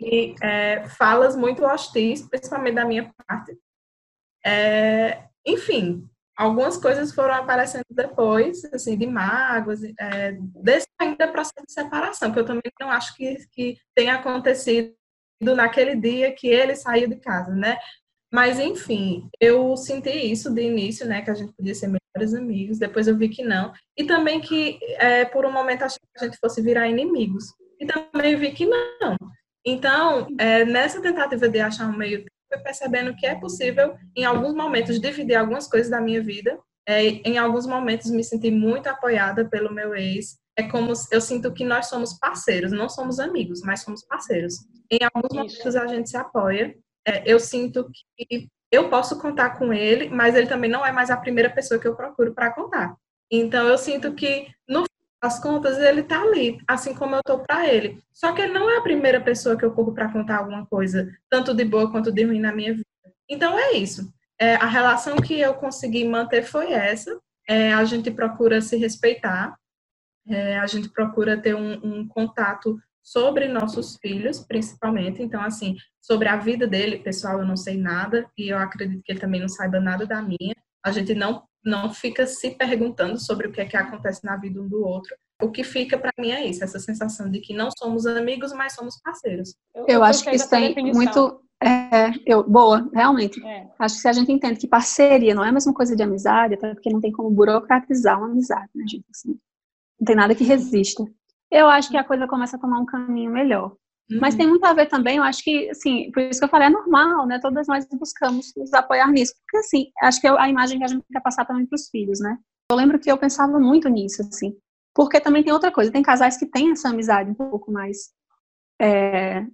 E 0.01 0.35
é, 0.43 0.89
falas 0.89 1.37
muito 1.37 1.63
hostis, 1.63 2.23
principalmente 2.23 2.75
da 2.75 2.87
minha 2.87 3.13
parte. 3.27 3.55
É, 4.47 5.28
enfim, 5.49 6.09
algumas 6.37 6.77
coisas 6.77 7.13
foram 7.13 7.35
aparecendo 7.35 7.85
depois, 7.91 8.65
assim, 8.67 8.97
de 8.97 9.07
mágoas, 9.07 9.81
é, 9.99 10.39
desse 10.63 10.87
ainda 11.01 11.27
processo 11.29 11.67
de 11.67 11.73
separação, 11.73 12.33
que 12.33 12.39
eu 12.39 12.45
também 12.45 12.73
não 12.81 12.91
acho 12.91 13.15
que, 13.17 13.37
que 13.51 13.79
tenha 13.95 14.15
acontecido 14.15 14.95
naquele 15.41 15.97
dia 15.97 16.33
que 16.33 16.47
ele 16.47 16.77
saiu 16.77 17.09
de 17.09 17.17
casa, 17.17 17.53
né? 17.55 17.79
Mas, 18.33 18.61
enfim, 18.61 19.29
eu 19.41 19.77
senti 19.77 20.11
isso 20.11 20.53
de 20.53 20.63
início, 20.63 21.07
né? 21.07 21.23
Que 21.23 21.31
a 21.31 21.35
gente 21.35 21.53
podia 21.55 21.75
ser 21.75 21.89
melhores 21.89 22.35
amigos, 22.35 22.79
depois 22.79 23.09
eu 23.09 23.17
vi 23.17 23.29
que 23.29 23.43
não. 23.43 23.73
E 23.97 24.05
também 24.05 24.41
que, 24.41 24.79
é, 24.97 25.25
por 25.25 25.47
um 25.47 25.53
momento, 25.53 25.83
achei 25.83 25.99
que 25.99 26.25
a 26.25 26.27
gente 26.27 26.39
fosse 26.39 26.61
virar 26.61 26.89
inimigos. 26.89 27.45
E 27.81 27.87
também 27.87 28.37
vi 28.37 28.53
que 28.53 28.67
não. 28.67 29.17
Então, 29.65 30.27
é, 30.39 30.65
nessa 30.65 31.01
tentativa 31.01 31.49
de 31.49 31.59
achar 31.59 31.89
um 31.89 31.97
meio 31.97 32.25
fui 32.49 32.59
percebendo 32.63 33.15
que 33.15 33.27
é 33.27 33.35
possível, 33.35 33.95
em 34.17 34.25
alguns 34.25 34.55
momentos, 34.55 35.01
dividir 35.01 35.37
algumas 35.37 35.69
coisas 35.69 35.91
da 35.91 36.01
minha 36.01 36.23
vida. 36.23 36.59
É, 36.89 37.03
em 37.03 37.37
alguns 37.37 37.67
momentos, 37.67 38.11
me 38.11 38.25
senti 38.25 38.51
muito 38.51 38.87
apoiada 38.89 39.49
pelo 39.49 39.73
meu 39.73 39.95
ex. 39.95 40.39
É 40.57 40.63
como 40.63 40.93
eu 41.11 41.21
sinto 41.21 41.53
que 41.53 41.65
nós 41.65 41.87
somos 41.87 42.15
parceiros, 42.19 42.73
não 42.73 42.89
somos 42.89 43.21
amigos, 43.21 43.61
mas 43.61 43.83
somos 43.83 44.05
parceiros. 44.05 44.55
Em 44.91 44.99
alguns 45.05 45.35
momentos, 45.35 45.77
a 45.77 45.87
gente 45.87 46.09
se 46.09 46.17
apoia. 46.17 46.75
É, 47.07 47.31
eu 47.31 47.39
sinto 47.39 47.89
que 48.17 48.49
eu 48.73 48.89
posso 48.89 49.21
contar 49.21 49.59
com 49.59 49.73
ele, 49.73 50.09
mas 50.09 50.35
ele 50.35 50.47
também 50.47 50.71
não 50.71 50.85
é 50.85 50.91
mais 50.91 51.11
a 51.11 51.17
primeira 51.17 51.51
pessoa 51.51 51.79
que 51.79 51.87
eu 51.87 51.95
procuro 51.95 52.35
para 52.35 52.53
contar. 52.53 52.97
Então, 53.31 53.69
eu 53.69 53.77
sinto 53.77 54.15
que, 54.15 54.49
no 54.67 54.85
as 55.21 55.41
contas, 55.41 55.79
ele 55.79 56.03
tá 56.03 56.23
ali, 56.23 56.59
assim 56.67 56.95
como 56.95 57.17
eu 57.17 57.23
tô 57.25 57.41
para 57.41 57.67
ele. 57.67 58.01
Só 58.13 58.33
que 58.33 58.43
ele 58.43 58.53
não 58.53 58.71
é 58.71 58.79
a 58.79 58.83
primeira 58.83 59.21
pessoa 59.21 59.57
que 59.57 59.65
eu 59.65 59.73
corro 59.73 59.93
para 59.93 60.13
contar 60.13 60.39
alguma 60.39 60.65
coisa, 60.67 61.11
tanto 61.29 61.55
de 61.55 61.65
boa 61.65 61.91
quanto 61.91 62.13
de 62.13 62.25
ruim 62.25 62.41
na 62.41 62.53
minha 62.53 62.73
vida. 62.73 62.87
Então 63.29 63.59
é 63.59 63.73
isso. 63.73 64.13
É, 64.41 64.55
a 64.55 64.67
relação 64.67 65.17
que 65.17 65.39
eu 65.39 65.55
consegui 65.55 66.05
manter 66.07 66.45
foi 66.45 66.73
essa. 66.73 67.19
É, 67.49 67.73
a 67.73 67.85
gente 67.85 68.11
procura 68.11 68.61
se 68.61 68.77
respeitar, 68.77 69.57
é, 70.29 70.59
a 70.59 70.67
gente 70.67 70.89
procura 70.91 71.41
ter 71.41 71.57
um, 71.57 71.81
um 71.83 72.07
contato 72.07 72.79
sobre 73.03 73.49
nossos 73.49 73.97
filhos, 73.97 74.39
principalmente. 74.41 75.23
Então, 75.23 75.43
assim, 75.43 75.77
sobre 76.01 76.29
a 76.29 76.37
vida 76.37 76.67
dele, 76.67 76.99
pessoal, 76.99 77.39
eu 77.39 77.47
não 77.47 77.57
sei 77.57 77.77
nada 77.77 78.29
e 78.37 78.51
eu 78.51 78.59
acredito 78.59 79.03
que 79.03 79.11
ele 79.11 79.21
também 79.21 79.41
não 79.41 79.49
saiba 79.49 79.81
nada 79.81 80.07
da 80.07 80.21
minha. 80.21 80.55
A 80.85 80.93
gente 80.93 81.15
não 81.15 81.48
não 81.65 81.93
fica 81.93 82.27
se 82.27 82.51
perguntando 82.53 83.19
sobre 83.19 83.49
o 83.49 83.53
que 83.53 83.61
é 83.61 83.67
que 83.67 83.77
acontece 83.77 84.25
na 84.25 84.37
vida 84.37 84.61
um 84.61 84.69
do 84.69 84.85
outro, 84.85 85.15
O 85.41 85.51
que 85.51 85.63
fica 85.63 85.97
para 85.99 86.13
mim 86.19 86.31
é 86.31 86.45
isso, 86.47 86.65
essa 86.65 86.79
sensação 86.79 87.31
de 87.31 87.41
que 87.41 87.55
não 87.55 87.69
somos 87.79 88.07
amigos, 88.07 88.53
mas 88.53 88.75
somos 88.75 89.01
parceiros. 89.01 89.55
Eu, 89.75 89.87
eu 89.87 90.05
acho 90.05 90.25
que 90.25 90.35
isso 90.35 90.51
tem 90.51 90.69
definição. 90.69 90.95
muito. 90.95 91.43
É, 91.61 92.11
eu, 92.25 92.49
boa, 92.49 92.89
realmente. 92.93 93.45
É. 93.45 93.69
Acho 93.79 93.97
que 93.97 94.01
se 94.01 94.09
a 94.09 94.13
gente 94.13 94.31
entende 94.31 94.59
que 94.59 94.69
parceria 94.69 95.35
não 95.35 95.45
é 95.45 95.49
a 95.49 95.53
mesma 95.53 95.75
coisa 95.75 95.95
de 95.95 96.03
amizade, 96.03 96.55
até 96.55 96.73
porque 96.73 96.91
não 96.91 97.01
tem 97.01 97.13
como 97.13 97.31
burocratizar 97.31 98.19
uma 98.19 98.29
amizade, 98.29 98.71
né, 98.75 98.85
gente? 98.89 99.07
Assim, 99.11 99.39
não 100.01 100.05
tem 100.05 100.17
nada 100.17 100.35
que 100.35 100.45
resista. 100.45 101.05
Eu 101.51 101.69
acho 101.69 101.91
que 101.91 101.97
a 101.97 102.05
coisa 102.05 102.29
começa 102.29 102.57
a 102.57 102.61
tomar 102.61 102.79
um 102.81 102.87
caminho 102.87 103.31
melhor. 103.31 103.75
Uhum. 104.11 104.19
Mas 104.21 104.35
tem 104.35 104.47
muito 104.47 104.65
a 104.65 104.73
ver 104.73 104.87
também, 104.87 105.19
eu 105.19 105.23
acho 105.23 105.43
que, 105.43 105.69
assim, 105.71 106.11
por 106.13 106.23
isso 106.23 106.41
que 106.41 106.45
eu 106.45 106.49
falei, 106.49 106.69
é 106.69 106.71
normal, 106.71 107.27
né? 107.27 107.39
Todas 107.39 107.67
nós 107.67 107.87
buscamos 107.93 108.53
nos 108.57 108.73
apoiar 108.73 109.11
nisso. 109.13 109.35
Porque, 109.43 109.59
assim, 109.59 109.91
acho 110.03 110.21
que 110.21 110.27
é 110.27 110.31
a 110.31 110.49
imagem 110.49 110.79
que 110.79 110.85
a 110.85 110.89
gente 110.89 111.05
quer 111.13 111.21
passar 111.21 111.45
também 111.45 111.67
para 111.67 111.77
os 111.77 111.89
filhos, 111.89 112.19
né? 112.21 112.39
Eu 112.71 112.77
lembro 112.77 112.99
que 112.99 113.11
eu 113.11 113.19
pensava 113.19 113.59
muito 113.59 113.89
nisso, 113.89 114.23
assim. 114.23 114.57
Porque 114.95 115.21
também 115.21 115.45
tem 115.45 115.53
outra 115.53 115.71
coisa, 115.71 115.93
tem 115.93 116.03
casais 116.03 116.37
que 116.37 116.47
têm 116.47 116.71
essa 116.71 116.89
amizade 116.89 117.31
um 117.31 117.35
pouco 117.35 117.71
mais 117.71 118.11
é, 118.81 119.45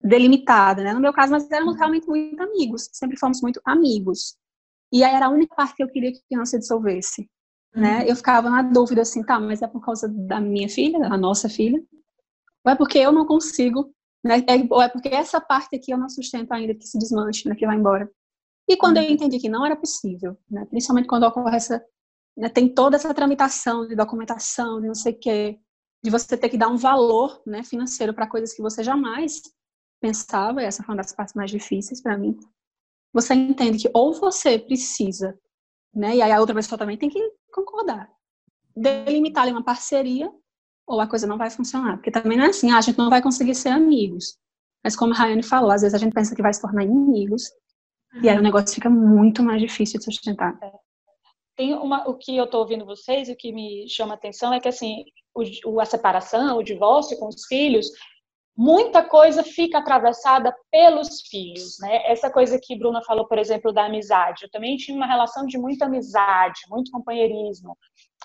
delimitada, 0.00 0.82
né? 0.82 0.92
No 0.92 1.00
meu 1.00 1.12
caso, 1.12 1.32
nós 1.32 1.50
éramos 1.50 1.76
realmente 1.76 2.06
muito 2.06 2.40
amigos, 2.40 2.88
sempre 2.92 3.18
fomos 3.18 3.40
muito 3.42 3.60
amigos. 3.64 4.36
E 4.92 5.02
aí 5.02 5.14
era 5.14 5.26
a 5.26 5.30
única 5.30 5.54
parte 5.54 5.74
que 5.74 5.82
eu 5.82 5.88
queria 5.88 6.12
que 6.12 6.20
não 6.30 6.46
se 6.46 6.58
dissolvesse, 6.58 7.28
né? 7.74 7.98
Uhum. 7.98 8.04
Eu 8.04 8.16
ficava 8.16 8.48
na 8.48 8.62
dúvida 8.62 9.02
assim, 9.02 9.22
tá, 9.22 9.38
mas 9.40 9.62
é 9.62 9.66
por 9.66 9.84
causa 9.84 10.08
da 10.08 10.40
minha 10.40 10.68
filha, 10.68 10.98
da 10.98 11.16
nossa 11.16 11.48
filha, 11.48 11.82
ou 12.64 12.72
é 12.72 12.76
porque 12.76 12.98
eu 12.98 13.12
não 13.12 13.26
consigo 13.26 13.92
né? 14.26 14.38
É, 14.40 14.66
ou 14.68 14.82
é 14.82 14.88
porque 14.88 15.08
essa 15.08 15.40
parte 15.40 15.76
aqui 15.76 15.92
eu 15.92 15.98
não 15.98 16.08
sustento 16.08 16.52
ainda 16.52 16.74
que 16.74 16.86
se 16.86 16.98
desmanche, 16.98 17.48
né, 17.48 17.54
que 17.54 17.66
vai 17.66 17.76
embora. 17.76 18.10
E 18.68 18.76
quando 18.76 18.96
eu 18.96 19.04
uhum. 19.04 19.10
entendi 19.10 19.38
que 19.38 19.48
não 19.48 19.64
era 19.64 19.76
possível, 19.76 20.36
né, 20.50 20.64
principalmente 20.66 21.06
quando 21.06 21.24
ocorre 21.24 21.56
essa, 21.56 21.84
né, 22.36 22.48
tem 22.48 22.68
toda 22.68 22.96
essa 22.96 23.14
tramitação 23.14 23.86
de 23.86 23.94
documentação, 23.94 24.80
de 24.80 24.88
não 24.88 24.94
sei 24.94 25.12
o 25.12 25.18
quê, 25.18 25.60
de 26.02 26.10
você 26.10 26.36
ter 26.36 26.48
que 26.48 26.58
dar 26.58 26.68
um 26.68 26.76
valor 26.76 27.40
né, 27.46 27.62
financeiro 27.62 28.12
para 28.12 28.28
coisas 28.28 28.52
que 28.52 28.62
você 28.62 28.82
jamais 28.82 29.40
pensava, 30.00 30.62
essa 30.62 30.82
foi 30.82 30.94
uma 30.94 31.02
das 31.02 31.12
partes 31.12 31.34
mais 31.34 31.50
difíceis 31.50 32.02
para 32.02 32.18
mim. 32.18 32.36
Você 33.12 33.34
entende 33.34 33.78
que 33.78 33.90
ou 33.94 34.12
você 34.12 34.58
precisa, 34.58 35.38
né, 35.94 36.16
e 36.16 36.22
aí 36.22 36.32
a 36.32 36.40
outra 36.40 36.54
pessoa 36.54 36.78
também 36.78 36.98
tem 36.98 37.08
que 37.08 37.20
concordar, 37.52 38.10
delimitar 38.76 39.48
uma 39.48 39.64
parceria 39.64 40.30
ou 40.86 41.00
a 41.00 41.06
coisa 41.06 41.26
não 41.26 41.36
vai 41.36 41.50
funcionar. 41.50 41.96
Porque 41.96 42.10
também 42.10 42.38
não 42.38 42.44
é 42.44 42.48
assim, 42.48 42.70
ah, 42.70 42.78
a 42.78 42.80
gente 42.80 42.98
não 42.98 43.10
vai 43.10 43.20
conseguir 43.20 43.54
ser 43.54 43.70
amigos. 43.70 44.38
Mas 44.84 44.94
como 44.94 45.12
a 45.12 45.16
Rayane 45.16 45.42
falou, 45.42 45.70
às 45.70 45.82
vezes 45.82 45.94
a 45.94 45.98
gente 45.98 46.14
pensa 46.14 46.34
que 46.34 46.42
vai 46.42 46.54
se 46.54 46.60
tornar 46.60 46.84
inimigos, 46.84 47.50
uhum. 48.14 48.22
e 48.22 48.28
aí 48.28 48.38
o 48.38 48.42
negócio 48.42 48.74
fica 48.74 48.88
muito 48.88 49.42
mais 49.42 49.60
difícil 49.60 49.98
de 49.98 50.04
sustentar. 50.04 50.56
É. 50.62 50.72
Tem 51.56 51.74
uma, 51.74 52.08
o 52.08 52.14
que 52.14 52.36
eu 52.36 52.44
estou 52.44 52.60
ouvindo 52.60 52.84
vocês, 52.84 53.28
o 53.28 53.34
que 53.34 53.50
me 53.50 53.88
chama 53.88 54.14
a 54.14 54.16
atenção 54.16 54.52
é 54.52 54.60
que 54.60 54.68
assim, 54.68 55.04
o, 55.64 55.80
a 55.80 55.84
separação, 55.84 56.58
o 56.58 56.62
divórcio 56.62 57.18
com 57.18 57.28
os 57.28 57.46
filhos, 57.46 57.90
muita 58.56 59.02
coisa 59.02 59.42
fica 59.42 59.78
atravessada 59.78 60.54
pelos 60.70 61.20
filhos, 61.22 61.76
né? 61.80 62.10
Essa 62.10 62.30
coisa 62.30 62.58
que 62.62 62.76
Bruna 62.76 63.02
falou, 63.02 63.26
por 63.26 63.38
exemplo, 63.38 63.72
da 63.72 63.84
amizade. 63.84 64.44
Eu 64.44 64.50
também 64.50 64.76
tinha 64.76 64.96
uma 64.96 65.06
relação 65.06 65.46
de 65.46 65.58
muita 65.58 65.84
amizade, 65.84 66.60
muito 66.70 66.90
companheirismo. 66.90 67.76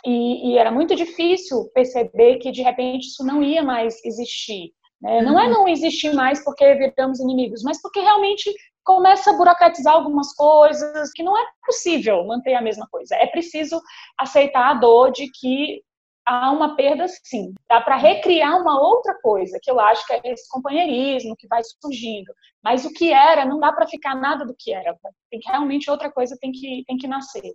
E, 0.05 0.51
e, 0.51 0.57
era 0.57 0.71
muito 0.71 0.95
difícil 0.95 1.69
perceber 1.73 2.37
que 2.37 2.51
de 2.51 2.61
repente 2.61 3.07
isso 3.07 3.25
não 3.25 3.43
ia 3.43 3.61
mais 3.61 4.03
existir. 4.05 4.71
Né? 5.01 5.21
Não 5.21 5.39
é 5.39 5.45
uhum. 5.45 5.51
não 5.51 5.67
existir 5.67 6.13
mais 6.13 6.43
porque 6.43 6.73
viramos 6.75 7.19
inimigos, 7.19 7.61
mas 7.61 7.81
porque 7.81 7.99
realmente 7.99 8.51
começa 8.83 9.31
a 9.31 9.37
burocratizar 9.37 9.93
algumas 9.93 10.33
coisas 10.33 11.11
que 11.11 11.23
não 11.23 11.37
é 11.37 11.45
possível 11.65 12.25
manter 12.25 12.53
a 12.53 12.61
mesma 12.61 12.87
coisa. 12.89 13.15
É 13.15 13.27
preciso 13.27 13.79
aceitar 14.17 14.71
a 14.71 14.73
dor 14.75 15.11
de 15.11 15.29
que 15.31 15.83
há 16.25 16.51
uma 16.51 16.75
perda 16.75 17.07
sim. 17.07 17.53
Dá 17.67 17.81
para 17.81 17.95
recriar 17.97 18.59
uma 18.61 18.79
outra 18.79 19.19
coisa, 19.21 19.59
que 19.61 19.69
eu 19.69 19.79
acho 19.79 20.05
que 20.05 20.13
é 20.13 20.21
esse 20.25 20.49
companheirismo 20.49 21.35
que 21.35 21.47
vai 21.47 21.61
surgindo. 21.63 22.33
Mas 22.63 22.85
o 22.85 22.93
que 22.93 23.11
era, 23.11 23.45
não 23.45 23.59
dá 23.59 23.71
para 23.71 23.87
ficar 23.87 24.15
nada 24.15 24.45
do 24.45 24.55
que 24.57 24.73
era. 24.73 24.97
Tem 25.29 25.39
que 25.39 25.49
realmente 25.49 25.89
outra 25.89 26.11
coisa 26.11 26.37
tem 26.39 26.51
que, 26.51 26.83
tem 26.85 26.97
que 26.97 27.07
nascer. 27.07 27.53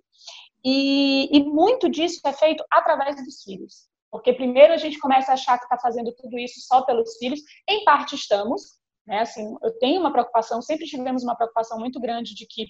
E, 0.65 1.29
e 1.37 1.45
muito 1.45 1.89
disso 1.89 2.21
é 2.25 2.33
feito 2.33 2.65
através 2.71 3.17
dos 3.25 3.43
filhos. 3.43 3.89
Porque 4.11 4.33
primeiro 4.33 4.73
a 4.73 4.77
gente 4.77 4.99
começa 4.99 5.31
a 5.31 5.35
achar 5.35 5.59
que 5.59 5.65
está 5.65 5.79
fazendo 5.79 6.15
tudo 6.15 6.39
isso 6.39 6.61
só 6.61 6.83
pelos 6.83 7.17
filhos. 7.19 7.41
Em 7.69 7.85
parte 7.85 8.15
estamos, 8.15 8.63
né? 9.07 9.21
Assim, 9.21 9.55
eu 9.63 9.79
tenho 9.79 10.01
uma 10.01 10.13
preocupação, 10.13 10.61
sempre 10.61 10.87
tivemos 10.87 11.23
uma 11.23 11.37
preocupação 11.37 11.79
muito 11.79 12.01
grande 12.01 12.35
de 12.35 12.47
que 12.47 12.67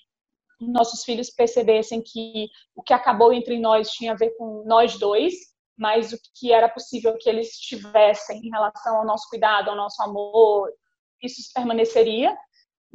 nossos 0.61 1.05
filhos 1.05 1.31
percebessem 1.31 2.03
que 2.03 2.49
o 2.75 2.83
que 2.83 2.93
acabou 2.93 3.33
entre 3.33 3.59
nós 3.59 3.91
tinha 3.91 4.13
a 4.13 4.17
ver 4.17 4.31
com 4.37 4.65
nós 4.67 4.99
dois, 4.99 5.35
mas 5.77 6.13
o 6.13 6.19
que 6.35 6.53
era 6.53 6.69
possível 6.69 7.17
que 7.19 7.29
eles 7.29 7.51
tivessem 7.59 8.41
em 8.45 8.51
relação 8.51 8.97
ao 8.97 9.05
nosso 9.05 9.29
cuidado, 9.29 9.71
ao 9.71 9.77
nosso 9.77 10.03
amor, 10.03 10.71
isso 11.23 11.43
permaneceria 11.55 12.37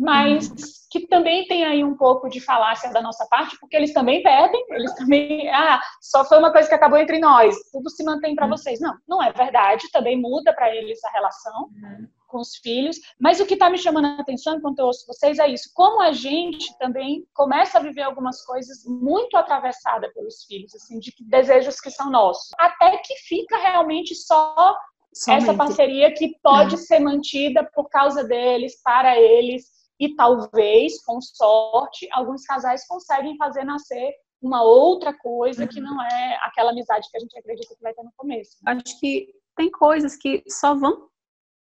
mas 0.02 0.50
uhum. 0.50 0.56
que 0.90 1.08
também 1.08 1.48
tem 1.48 1.64
aí 1.64 1.84
um 1.84 1.96
pouco 1.96 2.28
de 2.28 2.42
falácia 2.42 2.92
da 2.92 3.04
nossa 3.04 3.24
parte, 3.28 3.56
porque 3.60 3.76
eles 3.76 3.94
também 3.94 4.24
perdem, 4.24 4.66
eles 4.72 4.96
também, 4.96 5.48
ah, 5.50 5.80
só 6.02 6.26
foi 6.26 6.40
uma 6.40 6.52
coisa 6.52 6.68
que 6.68 6.74
acabou 6.74 6.98
entre 6.98 7.20
nós, 7.20 7.56
tudo 7.72 7.88
se 7.90 8.04
mantém 8.04 8.34
para 8.34 8.46
uhum. 8.46 8.52
vocês. 8.52 8.80
Não, 8.80 8.98
não 9.08 9.22
é 9.22 9.32
verdade, 9.32 9.92
também 9.92 10.20
muda 10.20 10.54
para 10.54 10.76
eles 10.76 11.04
a 11.04 11.12
relação 11.12 11.64
uhum. 11.66 12.08
Com 12.32 12.40
os 12.40 12.56
filhos, 12.56 12.98
mas 13.20 13.40
o 13.40 13.46
que 13.46 13.54
está 13.54 13.70
me 13.70 13.78
chamando 13.78 14.06
a 14.06 14.22
atenção 14.22 14.56
enquanto 14.56 14.80
eu 14.80 14.86
ouço 14.86 15.06
vocês 15.06 15.38
é 15.38 15.48
isso, 15.48 15.70
como 15.74 16.02
a 16.02 16.12
gente 16.14 16.76
também 16.80 17.28
começa 17.34 17.78
a 17.78 17.82
viver 17.82 18.04
algumas 18.04 18.44
coisas 18.46 18.84
muito 18.86 19.36
atravessada 19.36 20.10
pelos 20.14 20.46
filhos, 20.46 20.74
assim, 20.74 20.98
de 20.98 21.14
desejos 21.20 21.80
que 21.80 21.92
são 21.92 22.10
nossos, 22.10 22.50
até 22.58 22.98
que 22.98 23.16
fica 23.28 23.58
realmente 23.58 24.16
só 24.16 24.76
Somente. 25.14 25.44
essa 25.44 25.54
parceria 25.54 26.14
que 26.14 26.40
pode 26.42 26.76
é. 26.76 26.78
ser 26.78 27.00
mantida 27.00 27.70
por 27.76 27.90
causa 27.90 28.24
deles, 28.24 28.82
para 28.82 29.20
eles, 29.20 29.66
e 30.00 30.16
talvez, 30.16 31.04
com 31.04 31.20
sorte, 31.22 32.08
alguns 32.12 32.44
casais 32.44 32.88
conseguem 32.88 33.38
fazer 33.38 33.64
nascer 33.64 34.14
uma 34.42 34.64
outra 34.64 35.14
coisa 35.14 35.68
que 35.68 35.80
não 35.80 36.02
é 36.02 36.40
aquela 36.42 36.72
amizade 36.72 37.08
que 37.12 37.18
a 37.18 37.20
gente 37.20 37.38
acredita 37.38 37.76
que 37.76 37.82
vai 37.82 37.94
ter 37.94 38.02
no 38.02 38.12
começo. 38.18 38.58
Acho 38.66 39.00
que 39.00 39.28
tem 39.56 39.70
coisas 39.70 40.16
que 40.16 40.44
só 40.48 40.74
vão 40.74 41.08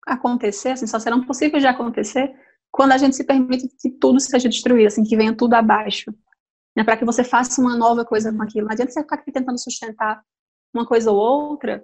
acontecer, 0.07 0.71
assim, 0.71 0.87
só 0.87 0.99
serão 0.99 1.25
possíveis 1.25 1.63
de 1.63 1.69
acontecer 1.69 2.33
quando 2.71 2.93
a 2.93 2.99
gente 2.99 3.17
se 3.17 3.25
permite 3.25 3.69
que 3.81 3.91
tudo 3.91 4.21
seja 4.21 4.49
destruído, 4.49 4.87
assim, 4.87 5.03
que 5.03 5.17
venha 5.17 5.37
tudo 5.37 5.55
abaixo. 5.55 6.15
Né, 6.77 6.85
para 6.85 6.97
que 6.97 7.07
você 7.07 7.25
faça 7.25 7.59
uma 7.61 7.75
nova 7.75 8.05
coisa 8.05 8.31
com 8.31 8.43
aquilo. 8.43 8.67
Não 8.67 8.73
adianta 8.73 8.93
você 8.93 9.01
ficar 9.01 9.17
aqui 9.17 9.33
tentando 9.33 9.59
sustentar 9.59 10.23
uma 10.75 10.85
coisa 10.85 11.11
ou 11.11 11.17
outra, 11.17 11.83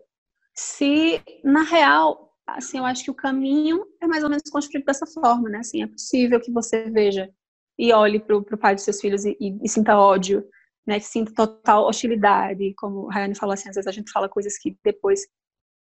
se 0.55 1.23
na 1.43 1.63
real 1.63 2.33
assim, 2.47 2.79
eu 2.79 2.85
acho 2.85 3.05
que 3.05 3.11
o 3.11 3.15
caminho 3.15 3.85
é 4.01 4.07
mais 4.07 4.23
ou 4.25 4.31
menos 4.31 4.43
construído 4.51 4.85
dessa 4.85 5.07
forma, 5.07 5.49
né? 5.49 5.59
Assim, 5.59 5.83
é 5.83 5.87
possível 5.87 6.41
que 6.41 6.51
você 6.51 6.91
veja 6.91 7.31
e 7.79 7.93
olhe 7.93 8.21
para 8.21 8.37
o 8.37 8.59
pai 8.59 8.75
de 8.75 8.83
seus 8.83 9.01
filhos 9.01 9.25
e, 9.25 9.37
e, 9.41 9.59
e, 9.65 9.69
sinta 9.69 9.97
ódio, 9.97 10.45
né? 10.87 10.99
Que 10.99 11.07
sinta 11.07 11.33
total 11.33 11.87
hostilidade, 11.87 12.75
como 12.77 13.11
a 13.11 13.15
Rayane 13.15 13.35
falou 13.35 13.55
assim, 13.55 13.69
às 13.69 13.77
vezes 13.77 13.87
a 13.87 13.93
gente 13.93 14.11
fala 14.11 14.29
coisas 14.29 14.59
que 14.59 14.77
depois, 14.85 15.27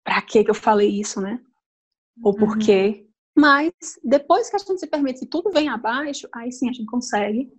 para 0.04 0.22
que 0.22 0.44
que 0.44 0.50
eu 0.50 0.56
falei 0.56 0.90
isso, 0.90 1.20
né? 1.20 1.40
Ou 2.24 2.34
por 2.34 2.50
uhum. 2.50 2.60
quê? 2.60 3.06
Mas 3.36 3.74
depois 4.04 4.50
que 4.50 4.56
a 4.56 4.60
gente 4.60 4.80
se 4.80 4.88
permite 4.88 5.22
que 5.22 5.26
tudo 5.26 5.52
vem 5.52 5.70
abaixo, 5.70 6.28
aí 6.34 6.52
sim 6.52 6.70
a 6.70 6.74
gente 6.74 6.86
consegue 6.86 7.50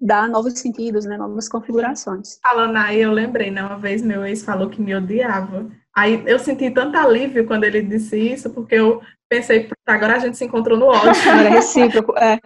dar 0.00 0.28
novos 0.28 0.58
sentidos, 0.58 1.04
né? 1.04 1.16
Novas 1.16 1.48
configurações. 1.48 2.38
Falando 2.42 2.76
aí, 2.76 3.00
eu 3.00 3.12
lembrei, 3.12 3.50
né? 3.50 3.62
Uma 3.62 3.78
vez 3.78 4.02
meu 4.02 4.24
ex 4.24 4.42
falou 4.42 4.68
que 4.68 4.80
me 4.80 4.94
odiava. 4.94 5.70
Aí 5.96 6.22
eu 6.26 6.38
senti 6.38 6.70
tanto 6.70 6.96
alívio 6.98 7.46
quando 7.46 7.64
ele 7.64 7.80
disse 7.80 8.18
isso, 8.18 8.50
porque 8.50 8.74
eu 8.74 9.00
pensei, 9.28 9.68
agora 9.86 10.16
a 10.16 10.18
gente 10.18 10.36
se 10.36 10.44
encontrou 10.44 10.78
no 10.78 10.86
ódio. 10.86 11.10
Era 11.26 11.48
recíproco, 11.48 12.14
é. 12.18 12.38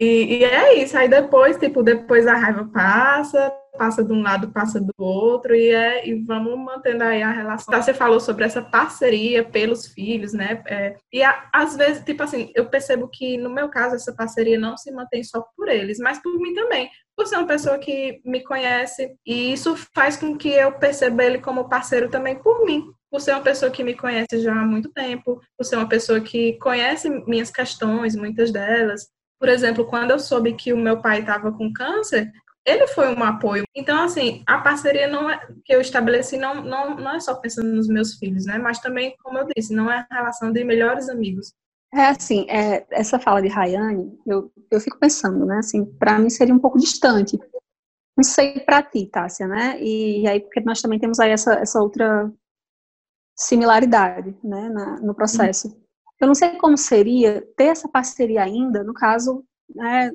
E, 0.00 0.38
e, 0.38 0.44
é 0.44 0.82
isso, 0.82 0.96
aí 0.98 1.08
depois, 1.08 1.56
tipo, 1.56 1.82
depois 1.82 2.26
a 2.26 2.34
raiva 2.34 2.68
passa, 2.72 3.52
passa 3.76 4.04
de 4.04 4.12
um 4.12 4.22
lado, 4.22 4.50
passa 4.50 4.80
do 4.80 4.92
outro, 4.98 5.54
e, 5.54 5.70
é, 5.70 6.08
e 6.08 6.14
vamos 6.22 6.58
mantendo 6.58 7.04
aí 7.04 7.22
a 7.22 7.30
relação. 7.30 7.74
Você 7.74 7.94
falou 7.94 8.18
sobre 8.18 8.44
essa 8.44 8.62
parceria 8.62 9.44
pelos 9.44 9.86
filhos, 9.86 10.32
né? 10.32 10.62
É, 10.66 10.96
e 11.12 11.22
a, 11.22 11.48
às 11.52 11.76
vezes, 11.76 12.04
tipo 12.04 12.22
assim, 12.22 12.50
eu 12.54 12.66
percebo 12.66 13.08
que 13.08 13.36
no 13.36 13.50
meu 13.50 13.68
caso 13.68 13.94
essa 13.94 14.14
parceria 14.14 14.58
não 14.58 14.76
se 14.76 14.90
mantém 14.90 15.22
só 15.22 15.44
por 15.56 15.68
eles, 15.68 15.98
mas 15.98 16.18
por 16.18 16.38
mim 16.38 16.54
também. 16.54 16.90
Por 17.16 17.26
ser 17.26 17.36
uma 17.36 17.46
pessoa 17.46 17.78
que 17.78 18.20
me 18.24 18.42
conhece, 18.42 19.14
e 19.26 19.52
isso 19.52 19.74
faz 19.94 20.16
com 20.16 20.36
que 20.36 20.50
eu 20.50 20.72
perceba 20.72 21.24
ele 21.24 21.38
como 21.38 21.68
parceiro 21.68 22.10
também 22.10 22.36
por 22.36 22.64
mim, 22.64 22.92
por 23.10 23.20
ser 23.20 23.32
uma 23.32 23.42
pessoa 23.42 23.70
que 23.70 23.82
me 23.82 23.94
conhece 23.94 24.40
já 24.40 24.52
há 24.52 24.64
muito 24.64 24.90
tempo, 24.92 25.40
por 25.56 25.64
ser 25.64 25.76
uma 25.76 25.88
pessoa 25.88 26.20
que 26.20 26.58
conhece 26.58 27.08
minhas 27.26 27.50
questões, 27.50 28.14
muitas 28.14 28.52
delas. 28.52 29.08
Por 29.38 29.48
exemplo, 29.48 29.86
quando 29.86 30.10
eu 30.10 30.18
soube 30.18 30.54
que 30.54 30.72
o 30.72 30.78
meu 30.78 31.00
pai 31.00 31.20
estava 31.20 31.52
com 31.52 31.72
câncer, 31.72 32.30
ele 32.66 32.86
foi 32.88 33.14
um 33.14 33.22
apoio. 33.22 33.64
Então, 33.74 34.02
assim, 34.02 34.42
a 34.44 34.58
parceria 34.58 35.06
não 35.06 35.30
é, 35.30 35.40
que 35.64 35.72
eu 35.72 35.80
estabeleci 35.80 36.36
não, 36.36 36.56
não, 36.62 36.96
não 36.96 37.14
é 37.14 37.20
só 37.20 37.36
pensando 37.36 37.72
nos 37.72 37.86
meus 37.86 38.14
filhos, 38.14 38.44
né? 38.44 38.58
Mas 38.58 38.80
também, 38.80 39.16
como 39.22 39.38
eu 39.38 39.46
disse, 39.56 39.72
não 39.72 39.90
é 39.90 40.04
a 40.10 40.14
relação 40.14 40.52
de 40.52 40.64
melhores 40.64 41.08
amigos. 41.08 41.54
É 41.94 42.06
assim, 42.06 42.44
é, 42.50 42.84
essa 42.90 43.20
fala 43.20 43.40
de 43.40 43.48
Rayane, 43.48 44.18
eu, 44.26 44.52
eu 44.68 44.80
fico 44.80 44.98
pensando, 44.98 45.46
né? 45.46 45.58
Assim, 45.58 45.84
para 45.84 46.18
mim 46.18 46.28
seria 46.28 46.54
um 46.54 46.58
pouco 46.58 46.76
distante. 46.76 47.38
Não 48.16 48.24
sei 48.24 48.58
para 48.60 48.82
ti, 48.82 49.06
Tássia, 49.06 49.46
né? 49.46 49.80
E, 49.80 50.26
aí, 50.26 50.40
porque 50.40 50.60
nós 50.60 50.80
também 50.82 50.98
temos 50.98 51.20
aí 51.20 51.30
essa, 51.30 51.54
essa 51.54 51.80
outra 51.80 52.32
similaridade 53.38 54.36
né, 54.42 54.68
na, 54.70 55.00
no 55.00 55.14
processo. 55.14 55.68
Uhum. 55.68 55.82
Eu 56.20 56.26
não 56.26 56.34
sei 56.34 56.56
como 56.56 56.76
seria 56.76 57.46
ter 57.56 57.66
essa 57.66 57.88
parceria 57.88 58.42
ainda, 58.42 58.82
no 58.82 58.94
caso, 58.94 59.44
né, 59.74 60.10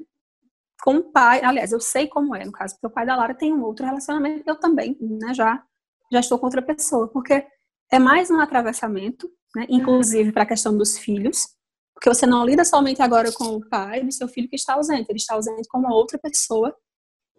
com 0.82 0.96
o 0.96 1.04
pai. 1.04 1.44
Aliás, 1.44 1.72
eu 1.72 1.80
sei 1.80 2.08
como 2.08 2.36
é, 2.36 2.44
no 2.44 2.52
caso, 2.52 2.76
porque 2.76 2.88
o 2.88 2.90
pai 2.90 3.06
da 3.06 3.16
Lara 3.16 3.34
tem 3.34 3.54
um 3.54 3.64
outro 3.64 3.86
relacionamento, 3.86 4.44
eu 4.48 4.56
também, 4.56 4.98
né, 5.00 5.34
já, 5.34 5.64
já 6.12 6.20
estou 6.20 6.40
com 6.40 6.46
outra 6.46 6.62
pessoa, 6.62 7.08
porque 7.08 7.46
é 7.92 8.00
mais 8.00 8.32
um 8.32 8.40
atravessamento, 8.40 9.30
né, 9.56 9.66
inclusive 9.70 10.32
para 10.32 10.44
a 10.44 10.48
questão 10.48 10.78
dos 10.78 10.98
filhos, 10.98 11.48
porque 11.94 12.10
você 12.10 12.26
não 12.26 12.44
lida 12.44 12.66
somente 12.66 13.02
agora 13.02 13.32
com 13.32 13.56
o 13.56 13.70
pai 13.70 14.04
do 14.04 14.12
seu 14.12 14.28
filho 14.28 14.50
que 14.50 14.56
está 14.56 14.74
ausente, 14.74 15.10
ele 15.10 15.20
está 15.20 15.36
ausente 15.36 15.68
com 15.70 15.78
uma 15.78 15.94
outra 15.94 16.18
pessoa, 16.18 16.76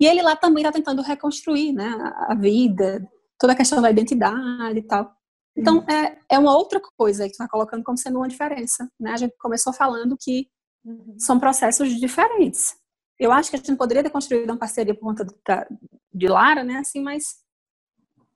e 0.00 0.06
ele 0.06 0.22
lá 0.22 0.36
também 0.36 0.62
está 0.62 0.72
tentando 0.72 1.02
reconstruir 1.02 1.72
né, 1.72 1.90
a 2.28 2.34
vida, 2.34 3.06
toda 3.38 3.52
a 3.52 3.56
questão 3.56 3.82
da 3.82 3.90
identidade 3.90 4.78
e 4.78 4.82
tal. 4.82 5.12
Então, 5.56 5.78
uhum. 5.78 5.90
é, 5.90 6.18
é 6.30 6.38
uma 6.38 6.56
outra 6.56 6.80
coisa 6.96 7.24
que 7.24 7.32
está 7.32 7.46
colocando 7.46 7.84
como 7.84 7.98
sendo 7.98 8.18
uma 8.18 8.28
diferença. 8.28 8.88
Né? 8.98 9.12
A 9.12 9.16
gente 9.16 9.34
começou 9.38 9.72
falando 9.72 10.16
que 10.18 10.48
uhum. 10.84 11.14
são 11.18 11.38
processos 11.38 12.00
diferentes. 12.00 12.74
Eu 13.22 13.30
acho 13.30 13.50
que 13.50 13.56
a 13.56 13.58
gente 13.58 13.76
poderia 13.76 14.02
ter 14.02 14.10
construído 14.10 14.50
uma 14.50 14.58
parceria 14.58 14.92
por 14.92 15.02
conta 15.02 15.24
da, 15.46 15.64
de 16.12 16.26
Lara, 16.26 16.64
né? 16.64 16.78
Assim, 16.78 17.00
mas 17.00 17.36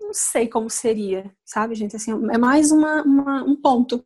não 0.01 0.15
sei 0.15 0.47
como 0.47 0.71
seria, 0.71 1.29
sabe, 1.45 1.75
gente? 1.75 1.97
Assim, 1.97 2.13
é 2.31 2.39
mais 2.39 2.71
uma, 2.71 3.03
uma 3.03 3.43
um 3.43 3.61
ponto 3.61 4.05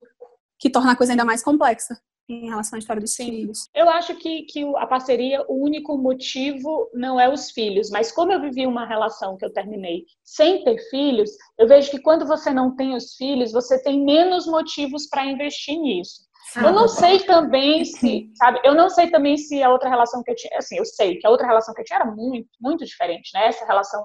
que 0.58 0.70
torna 0.70 0.92
a 0.92 0.96
coisa 0.96 1.12
ainda 1.12 1.24
mais 1.24 1.42
complexa 1.42 2.00
em 2.26 2.48
relação 2.48 2.76
à 2.76 2.78
história 2.78 3.02
dos 3.02 3.14
filhos. 3.14 3.68
Eu 3.74 3.90
acho 3.90 4.14
que, 4.16 4.44
que 4.44 4.64
a 4.76 4.86
parceria, 4.86 5.44
o 5.48 5.62
único 5.62 5.98
motivo 5.98 6.88
não 6.94 7.20
é 7.20 7.28
os 7.28 7.50
filhos, 7.50 7.90
mas 7.90 8.10
como 8.10 8.32
eu 8.32 8.40
vivi 8.40 8.66
uma 8.66 8.86
relação 8.86 9.36
que 9.36 9.44
eu 9.44 9.52
terminei 9.52 10.06
sem 10.24 10.64
ter 10.64 10.78
filhos, 10.88 11.30
eu 11.58 11.68
vejo 11.68 11.90
que 11.90 12.00
quando 12.00 12.26
você 12.26 12.50
não 12.52 12.74
tem 12.74 12.94
os 12.94 13.16
filhos, 13.16 13.52
você 13.52 13.82
tem 13.82 14.02
menos 14.02 14.46
motivos 14.46 15.08
para 15.08 15.26
investir 15.26 15.78
nisso. 15.78 16.29
Eu 16.56 16.72
não 16.72 16.88
sei 16.88 17.20
também 17.20 17.84
se, 17.84 18.30
sabe, 18.34 18.60
eu 18.64 18.74
não 18.74 18.88
sei 18.88 19.10
também 19.10 19.36
se 19.36 19.62
a 19.62 19.70
outra 19.70 19.88
relação 19.88 20.22
que 20.22 20.30
eu 20.30 20.36
tinha, 20.36 20.58
assim, 20.58 20.76
eu 20.78 20.84
sei 20.84 21.18
que 21.18 21.26
a 21.26 21.30
outra 21.30 21.46
relação 21.46 21.74
que 21.74 21.80
eu 21.80 21.84
tinha 21.84 22.00
era 22.00 22.10
muito, 22.10 22.48
muito 22.60 22.84
diferente, 22.84 23.30
né? 23.34 23.46
Essa 23.46 23.64
relação 23.66 24.04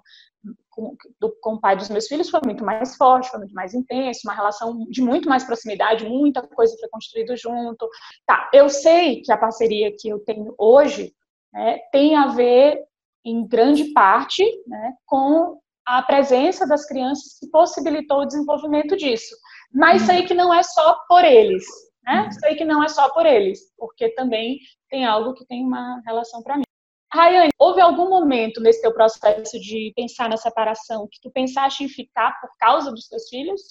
com, 0.69 0.95
do, 1.19 1.35
com 1.41 1.53
o 1.53 1.59
pai 1.59 1.75
dos 1.75 1.89
meus 1.89 2.07
filhos 2.07 2.29
foi 2.29 2.41
muito 2.45 2.63
mais 2.63 2.95
forte, 2.95 3.29
foi 3.29 3.39
muito 3.39 3.53
mais 3.53 3.73
intenso, 3.73 4.21
uma 4.25 4.33
relação 4.33 4.85
de 4.89 5.01
muito 5.01 5.29
mais 5.29 5.43
proximidade, 5.43 6.07
muita 6.07 6.41
coisa 6.41 6.75
foi 6.79 6.89
construída 6.89 7.35
junto. 7.35 7.89
Tá, 8.25 8.49
eu 8.53 8.69
sei 8.69 9.21
que 9.21 9.31
a 9.31 9.37
parceria 9.37 9.91
que 9.97 10.09
eu 10.09 10.19
tenho 10.19 10.53
hoje 10.57 11.13
né, 11.53 11.79
tem 11.91 12.15
a 12.15 12.27
ver, 12.27 12.83
em 13.23 13.47
grande 13.47 13.85
parte, 13.85 14.43
né, 14.67 14.93
com 15.05 15.59
a 15.85 16.01
presença 16.01 16.67
das 16.67 16.85
crianças 16.85 17.39
que 17.39 17.49
possibilitou 17.49 18.21
o 18.21 18.25
desenvolvimento 18.25 18.97
disso. 18.97 19.35
Mas 19.73 20.01
uhum. 20.01 20.07
sei 20.07 20.25
que 20.25 20.33
não 20.33 20.53
é 20.53 20.61
só 20.63 20.99
por 21.07 21.23
eles, 21.23 21.63
né? 22.05 22.23
Uhum. 22.23 22.31
Sei 22.31 22.55
que 22.55 22.65
não 22.65 22.83
é 22.83 22.87
só 22.87 23.09
por 23.09 23.25
eles, 23.25 23.73
porque 23.77 24.09
também 24.09 24.59
tem 24.89 25.05
algo 25.05 25.33
que 25.33 25.45
tem 25.45 25.63
uma 25.63 26.01
relação 26.05 26.41
para 26.43 26.57
mim. 26.57 26.63
Rayane, 27.13 27.51
houve 27.57 27.79
algum 27.79 28.09
momento 28.09 28.59
nesse 28.59 28.81
teu 28.81 28.93
processo 28.93 29.59
de 29.59 29.93
pensar 29.95 30.29
na 30.29 30.37
separação 30.37 31.07
que 31.09 31.19
tu 31.21 31.31
pensaste 31.31 31.83
em 31.83 31.87
ficar 31.87 32.39
por 32.41 32.49
causa 32.59 32.91
dos 32.91 33.07
teus 33.07 33.29
filhos? 33.29 33.61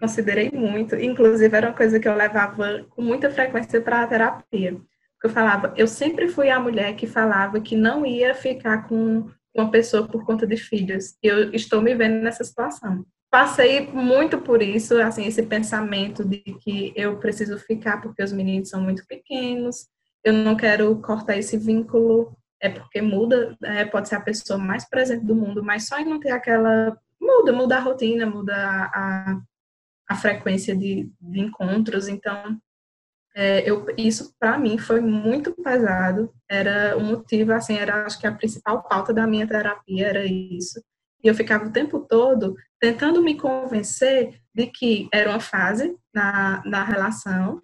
Considerei 0.00 0.50
muito, 0.50 0.96
inclusive 0.96 1.54
era 1.54 1.68
uma 1.68 1.76
coisa 1.76 2.00
que 2.00 2.08
eu 2.08 2.14
levava 2.14 2.84
com 2.90 3.02
muita 3.02 3.30
frequência 3.30 3.80
para 3.80 4.02
a 4.02 4.06
terapia. 4.06 4.80
Eu 5.22 5.30
falava, 5.30 5.72
eu 5.76 5.86
sempre 5.86 6.28
fui 6.28 6.50
a 6.50 6.58
mulher 6.58 6.96
que 6.96 7.06
falava 7.06 7.60
que 7.60 7.76
não 7.76 8.04
ia 8.04 8.34
ficar 8.34 8.88
com 8.88 9.30
uma 9.54 9.70
pessoa 9.70 10.08
por 10.08 10.24
conta 10.24 10.46
de 10.46 10.56
filhos. 10.56 11.16
Eu 11.22 11.52
estou 11.52 11.80
me 11.80 11.94
vendo 11.94 12.22
nessa 12.22 12.42
situação. 12.42 13.04
Passei 13.32 13.86
muito 13.86 14.42
por 14.42 14.60
isso, 14.60 15.00
assim, 15.00 15.24
esse 15.24 15.42
pensamento 15.42 16.22
de 16.22 16.38
que 16.38 16.92
eu 16.94 17.18
preciso 17.18 17.58
ficar 17.58 17.98
porque 18.02 18.22
os 18.22 18.30
meninos 18.30 18.68
são 18.68 18.82
muito 18.82 19.06
pequenos, 19.06 19.88
eu 20.22 20.34
não 20.34 20.54
quero 20.54 20.94
cortar 21.00 21.38
esse 21.38 21.56
vínculo 21.56 22.36
é 22.60 22.68
porque 22.68 23.02
muda, 23.02 23.56
é, 23.64 23.84
pode 23.84 24.08
ser 24.08 24.16
a 24.16 24.20
pessoa 24.20 24.58
mais 24.58 24.88
presente 24.88 25.24
do 25.24 25.34
mundo, 25.34 25.64
mas 25.64 25.88
só 25.88 25.98
em 25.98 26.04
não 26.04 26.20
ter 26.20 26.30
aquela. 26.30 26.96
Muda, 27.20 27.52
muda 27.52 27.76
a 27.76 27.80
rotina, 27.80 28.26
muda 28.26 28.54
a, 28.54 29.40
a 30.08 30.14
frequência 30.14 30.76
de, 30.76 31.10
de 31.20 31.40
encontros. 31.40 32.08
Então, 32.08 32.60
é, 33.34 33.68
eu, 33.68 33.86
isso 33.96 34.34
para 34.38 34.58
mim 34.58 34.78
foi 34.78 35.00
muito 35.00 35.52
pesado. 35.62 36.32
Era 36.48 36.96
o 36.96 37.00
motivo, 37.00 37.52
assim, 37.52 37.76
era 37.76 38.06
acho 38.06 38.20
que 38.20 38.26
a 38.26 38.32
principal 38.32 38.82
pauta 38.84 39.12
da 39.12 39.26
minha 39.26 39.46
terapia 39.46 40.06
era 40.06 40.24
isso. 40.24 40.80
E 41.22 41.28
eu 41.28 41.34
ficava 41.34 41.66
o 41.66 41.72
tempo 41.72 42.00
todo 42.00 42.54
tentando 42.80 43.22
me 43.22 43.36
convencer 43.36 44.40
de 44.54 44.66
que 44.66 45.08
era 45.12 45.30
uma 45.30 45.40
fase 45.40 45.96
na, 46.12 46.62
na 46.64 46.84
relação 46.84 47.60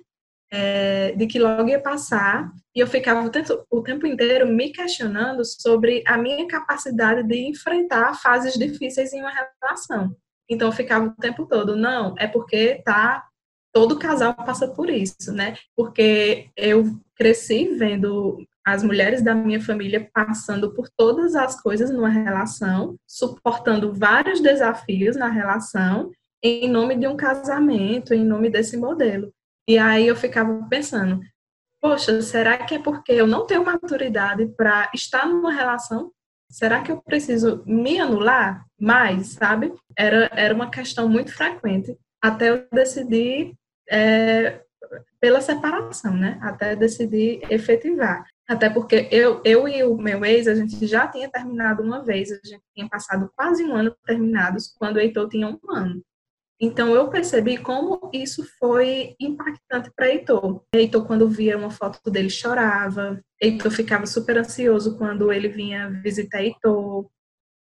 é, 0.51 1.13
de 1.13 1.27
que 1.27 1.39
logo 1.39 1.69
ia 1.69 1.81
passar, 1.81 2.51
e 2.75 2.81
eu 2.81 2.87
ficava 2.87 3.27
o 3.27 3.31
tempo, 3.31 3.67
o 3.71 3.83
tempo 3.83 4.07
inteiro 4.07 4.47
me 4.47 4.71
questionando 4.71 5.45
sobre 5.45 6.03
a 6.07 6.17
minha 6.17 6.47
capacidade 6.47 7.23
de 7.23 7.49
enfrentar 7.49 8.15
fases 8.15 8.55
difíceis 8.55 9.13
em 9.13 9.21
uma 9.21 9.33
relação. 9.33 10.17
Então 10.49 10.69
eu 10.69 10.73
ficava 10.73 11.07
o 11.07 11.15
tempo 11.17 11.47
todo, 11.47 11.77
não, 11.77 12.15
é 12.19 12.27
porque 12.27 12.81
tá 12.85 13.27
todo 13.73 13.99
casal 13.99 14.35
passa 14.35 14.69
por 14.69 14.89
isso, 14.89 15.33
né? 15.33 15.57
Porque 15.77 16.49
eu 16.57 16.85
cresci 17.15 17.75
vendo 17.77 18.39
as 18.73 18.83
mulheres 18.83 19.23
da 19.23 19.35
minha 19.35 19.61
família 19.61 20.09
passando 20.13 20.75
por 20.75 20.89
todas 20.97 21.35
as 21.35 21.61
coisas 21.61 21.91
numa 21.91 22.09
relação, 22.09 22.97
suportando 23.07 23.93
vários 23.93 24.41
desafios 24.41 25.17
na 25.17 25.29
relação 25.29 26.11
em 26.43 26.69
nome 26.69 26.97
de 26.97 27.07
um 27.07 27.17
casamento, 27.17 28.13
em 28.13 28.25
nome 28.25 28.51
desse 28.51 28.77
modelo. 28.77 29.33
E 29.67 29.79
aí 29.79 30.07
eu 30.07 30.15
ficava 30.15 30.67
pensando, 30.69 31.21
poxa, 31.81 32.21
será 32.23 32.59
que 32.59 32.75
é 32.75 32.79
porque 32.79 33.13
eu 33.13 33.27
não 33.27 33.47
tenho 33.47 33.65
maturidade 33.65 34.47
para 34.57 34.91
estar 34.95 35.27
numa 35.27 35.53
relação? 35.53 36.13
Será 36.51 36.83
que 36.83 36.93
eu 36.93 37.03
preciso 37.03 37.63
me 37.67 37.99
anular 37.99 38.65
mais, 38.79 39.29
sabe? 39.33 39.73
Era, 39.97 40.31
era 40.33 40.55
uma 40.55 40.71
questão 40.71 41.09
muito 41.09 41.33
frequente 41.35 41.97
até 42.23 42.51
eu 42.51 42.67
decidir 42.73 43.55
é, 43.91 44.61
pela 45.21 45.41
separação, 45.41 46.17
né? 46.17 46.39
Até 46.41 46.77
decidir 46.77 47.41
efetivar. 47.51 48.25
Até 48.49 48.71
porque 48.71 49.09
eu, 49.11 49.43
eu 49.45 49.69
e 49.69 49.83
o 49.83 49.97
meu 49.97 50.25
ex, 50.25 50.49
a 50.49 50.55
gente 50.55 50.87
já 50.87 51.07
tinha 51.07 51.29
terminado 51.29 51.83
uma 51.83 52.03
vez, 52.03 52.31
a 52.31 52.37
gente 52.37 52.63
tinha 52.75 52.89
passado 52.89 53.31
quase 53.37 53.65
um 53.65 53.75
ano 53.75 53.95
terminados, 54.07 54.75
quando 54.79 54.97
o 54.97 55.01
Heitor 55.01 55.29
tinha 55.29 55.49
um 55.49 55.59
ano. 55.71 56.03
Então, 56.61 56.93
eu 56.93 57.09
percebi 57.09 57.57
como 57.57 58.11
isso 58.13 58.45
foi 58.59 59.15
impactante 59.21 59.93
para 59.95 60.09
Heitor. 60.09 60.65
Heitor, 60.75 61.07
quando 61.07 61.29
via 61.29 61.57
uma 61.57 61.71
foto 61.71 62.11
dele, 62.11 62.29
chorava. 62.29 63.21
Heitor 63.41 63.71
ficava 63.71 64.07
super 64.07 64.39
ansioso 64.39 64.97
quando 64.99 65.33
ele 65.33 65.49
vinha 65.49 65.89
visitar 66.03 66.43
Heitor. 66.43 67.09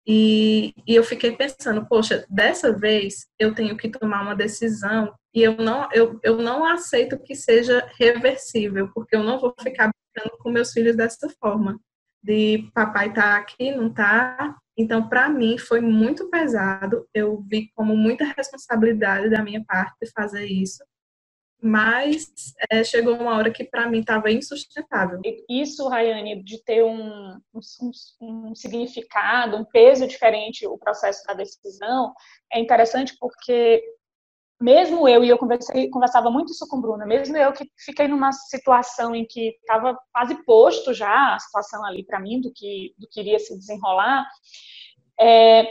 E, 0.06 0.74
e 0.86 0.94
eu 0.94 1.02
fiquei 1.02 1.32
pensando, 1.32 1.86
poxa, 1.86 2.26
dessa 2.28 2.72
vez 2.72 3.26
eu 3.38 3.54
tenho 3.54 3.76
que 3.76 3.88
tomar 3.88 4.22
uma 4.22 4.36
decisão 4.36 5.14
e 5.34 5.42
eu 5.42 5.56
não, 5.56 5.88
eu, 5.92 6.20
eu 6.22 6.36
não 6.36 6.64
aceito 6.64 7.18
que 7.18 7.34
seja 7.34 7.90
reversível, 7.98 8.90
porque 8.94 9.16
eu 9.16 9.22
não 9.22 9.40
vou 9.40 9.54
ficar 9.62 9.90
brincando 9.90 10.36
com 10.38 10.50
meus 10.50 10.72
filhos 10.72 10.96
dessa 10.96 11.28
forma. 11.40 11.80
De 12.22 12.70
papai 12.74 13.12
tá 13.12 13.36
aqui, 13.36 13.70
não 13.70 13.92
tá, 13.92 14.56
então, 14.76 15.08
para 15.08 15.28
mim, 15.28 15.56
foi 15.56 15.80
muito 15.80 16.28
pesado. 16.28 17.08
Eu 17.14 17.40
vi 17.48 17.70
como 17.74 17.96
muita 17.96 18.24
responsabilidade 18.24 19.30
da 19.30 19.42
minha 19.42 19.64
parte 19.64 20.10
fazer 20.14 20.46
isso. 20.46 20.82
Mas 21.66 22.26
é, 22.70 22.84
chegou 22.84 23.14
uma 23.14 23.38
hora 23.38 23.50
que 23.50 23.64
para 23.64 23.88
mim 23.88 24.00
estava 24.00 24.30
insustentável. 24.30 25.18
Isso, 25.48 25.88
Rayane, 25.88 26.42
de 26.42 26.62
ter 26.62 26.84
um, 26.84 27.40
um, 27.54 27.90
um, 28.20 28.54
significado, 28.54 29.56
um 29.56 29.64
peso 29.64 30.06
diferente, 30.06 30.66
o 30.66 30.76
processo 30.76 31.26
da 31.26 31.32
decisão, 31.32 32.12
é 32.52 32.60
interessante 32.60 33.16
porque 33.18 33.82
mesmo 34.60 35.08
eu, 35.08 35.24
e 35.24 35.30
eu 35.30 35.38
conversava 35.38 36.30
muito 36.30 36.52
isso 36.52 36.68
com 36.68 36.82
Bruna, 36.82 37.06
mesmo 37.06 37.34
eu 37.34 37.50
que 37.50 37.66
fiquei 37.78 38.08
numa 38.08 38.30
situação 38.30 39.14
em 39.14 39.24
que 39.24 39.56
estava 39.60 39.98
quase 40.12 40.34
posto 40.44 40.92
já 40.92 41.34
a 41.34 41.38
situação 41.38 41.82
ali 41.82 42.04
para 42.04 42.20
mim 42.20 42.42
do 42.42 42.52
que, 42.54 42.94
do 42.98 43.08
que 43.10 43.20
iria 43.20 43.38
se 43.38 43.56
desenrolar, 43.58 44.26
é, 45.18 45.66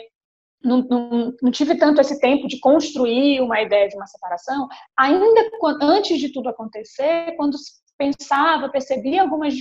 não, 0.64 0.82
não, 0.82 1.34
não, 1.42 1.52
tive 1.52 1.76
tanto 1.76 2.00
esse 2.02 2.20
tempo 2.20 2.48
de 2.48 2.60
construir 2.60 3.42
uma 3.42 3.62
ideia 3.62 3.88
de 3.90 3.96
uma 3.96 4.08
separação, 4.08 4.68
ainda 4.98 5.50
antes 5.82 6.20
de 6.20 6.32
tudo 6.32 6.50
acontecer, 6.50 7.36
quando 7.36 7.58
pensava, 7.98 8.70
percebia 8.70 9.22
algumas 9.22 9.54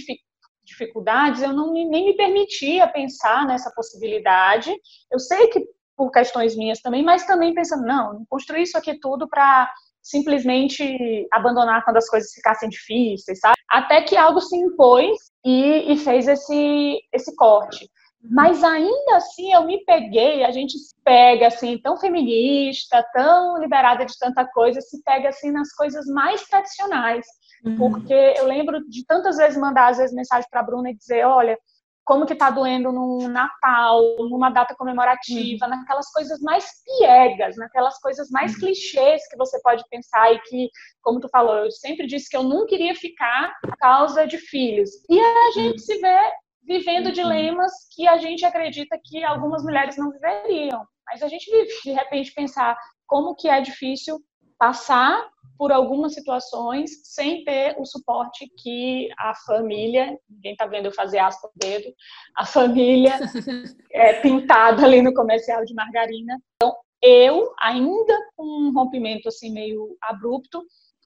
dificuldades, 0.64 1.42
eu 1.42 1.52
não 1.52 1.72
nem 1.72 2.06
me 2.06 2.16
permitia 2.16 2.88
pensar 2.88 3.46
nessa 3.46 3.70
possibilidade. 3.74 4.72
Eu 5.10 5.18
sei 5.18 5.48
que 5.48 5.64
por 5.96 6.10
questões 6.10 6.56
minhas 6.56 6.80
também, 6.80 7.02
mas 7.02 7.26
também 7.26 7.54
pensando, 7.54 7.84
não, 7.84 8.24
construir 8.28 8.62
isso 8.62 8.78
aqui 8.78 8.98
tudo 8.98 9.28
para 9.28 9.70
simplesmente 10.00 11.28
abandonar 11.32 11.84
quando 11.84 11.98
as 11.98 12.08
coisas 12.08 12.32
ficassem 12.32 12.68
difíceis, 12.68 13.38
sabe? 13.38 13.56
Até 13.70 14.02
que 14.02 14.16
algo 14.16 14.40
se 14.40 14.56
impôs 14.56 15.16
e, 15.44 15.92
e 15.92 15.96
fez 15.96 16.26
esse, 16.26 16.98
esse 17.12 17.34
corte. 17.36 17.88
Mas 18.22 18.62
ainda 18.62 19.16
assim 19.16 19.52
eu 19.52 19.64
me 19.64 19.84
peguei, 19.84 20.44
a 20.44 20.50
gente 20.52 20.78
se 20.78 20.94
pega 21.04 21.48
assim, 21.48 21.76
tão 21.78 21.96
feminista, 21.96 23.04
tão 23.12 23.58
liberada 23.58 24.06
de 24.06 24.16
tanta 24.18 24.44
coisa, 24.44 24.80
se 24.80 25.02
pega 25.02 25.28
assim 25.28 25.50
nas 25.50 25.72
coisas 25.72 26.06
mais 26.06 26.42
tradicionais. 26.44 27.26
Uhum. 27.64 27.76
Porque 27.76 28.14
eu 28.14 28.46
lembro 28.46 28.80
de 28.88 29.04
tantas 29.04 29.36
vezes 29.36 29.58
mandar 29.58 29.90
às 29.90 29.98
vezes 29.98 30.14
mensagem 30.14 30.48
para 30.50 30.60
a 30.60 30.64
Bruna 30.64 30.90
e 30.90 30.96
dizer, 30.96 31.26
olha, 31.26 31.58
como 32.04 32.26
que 32.26 32.34
tá 32.34 32.50
doendo 32.50 32.90
num 32.92 33.28
Natal, 33.28 34.00
numa 34.28 34.50
data 34.50 34.74
comemorativa, 34.74 35.66
uhum. 35.66 35.70
naquelas 35.70 36.10
coisas 36.10 36.40
mais 36.40 36.66
piegas, 36.84 37.56
naquelas 37.56 37.98
coisas 38.00 38.28
mais 38.30 38.54
uhum. 38.54 38.60
clichês 38.60 39.26
que 39.28 39.36
você 39.36 39.60
pode 39.62 39.84
pensar 39.88 40.32
e 40.32 40.38
que, 40.40 40.68
como 41.00 41.20
tu 41.20 41.28
falou, 41.28 41.56
eu 41.58 41.70
sempre 41.70 42.06
disse 42.06 42.28
que 42.28 42.36
eu 42.36 42.42
não 42.42 42.66
queria 42.66 42.94
ficar 42.94 43.52
por 43.62 43.76
causa 43.76 44.26
de 44.26 44.38
filhos. 44.38 44.90
E 45.08 45.18
a 45.20 45.50
gente 45.54 45.72
uhum. 45.72 45.78
se 45.78 45.98
vê 45.98 46.32
vivendo 46.62 47.06
uhum. 47.06 47.12
dilemas 47.12 47.72
que 47.94 48.06
a 48.06 48.18
gente 48.18 48.44
acredita 48.44 48.98
que 49.02 49.22
algumas 49.24 49.62
mulheres 49.62 49.96
não 49.96 50.10
viveriam. 50.10 50.84
Mas 51.06 51.22
a 51.22 51.28
gente 51.28 51.50
vive, 51.50 51.70
de 51.84 51.92
repente, 51.92 52.32
pensar 52.32 52.76
como 53.06 53.34
que 53.34 53.48
é 53.48 53.60
difícil 53.60 54.18
passar 54.58 55.28
por 55.58 55.72
algumas 55.72 56.14
situações 56.14 56.90
sem 57.04 57.44
ter 57.44 57.76
o 57.78 57.84
suporte 57.84 58.48
que 58.58 59.08
a 59.18 59.34
família, 59.46 60.16
ninguém 60.28 60.52
está 60.52 60.66
vendo 60.66 60.86
eu 60.86 60.92
fazer 60.92 61.18
aspa 61.18 61.48
o 61.48 61.50
dedo, 61.54 61.92
a 62.36 62.46
família 62.46 63.18
é 63.92 64.14
pintada 64.20 64.84
ali 64.84 65.02
no 65.02 65.12
comercial 65.14 65.64
de 65.64 65.74
margarina. 65.74 66.36
Então, 66.56 66.74
eu, 67.02 67.52
ainda 67.60 68.16
com 68.36 68.44
um 68.44 68.72
rompimento 68.72 69.28
assim 69.28 69.52
meio 69.52 69.96
abrupto, 70.00 70.62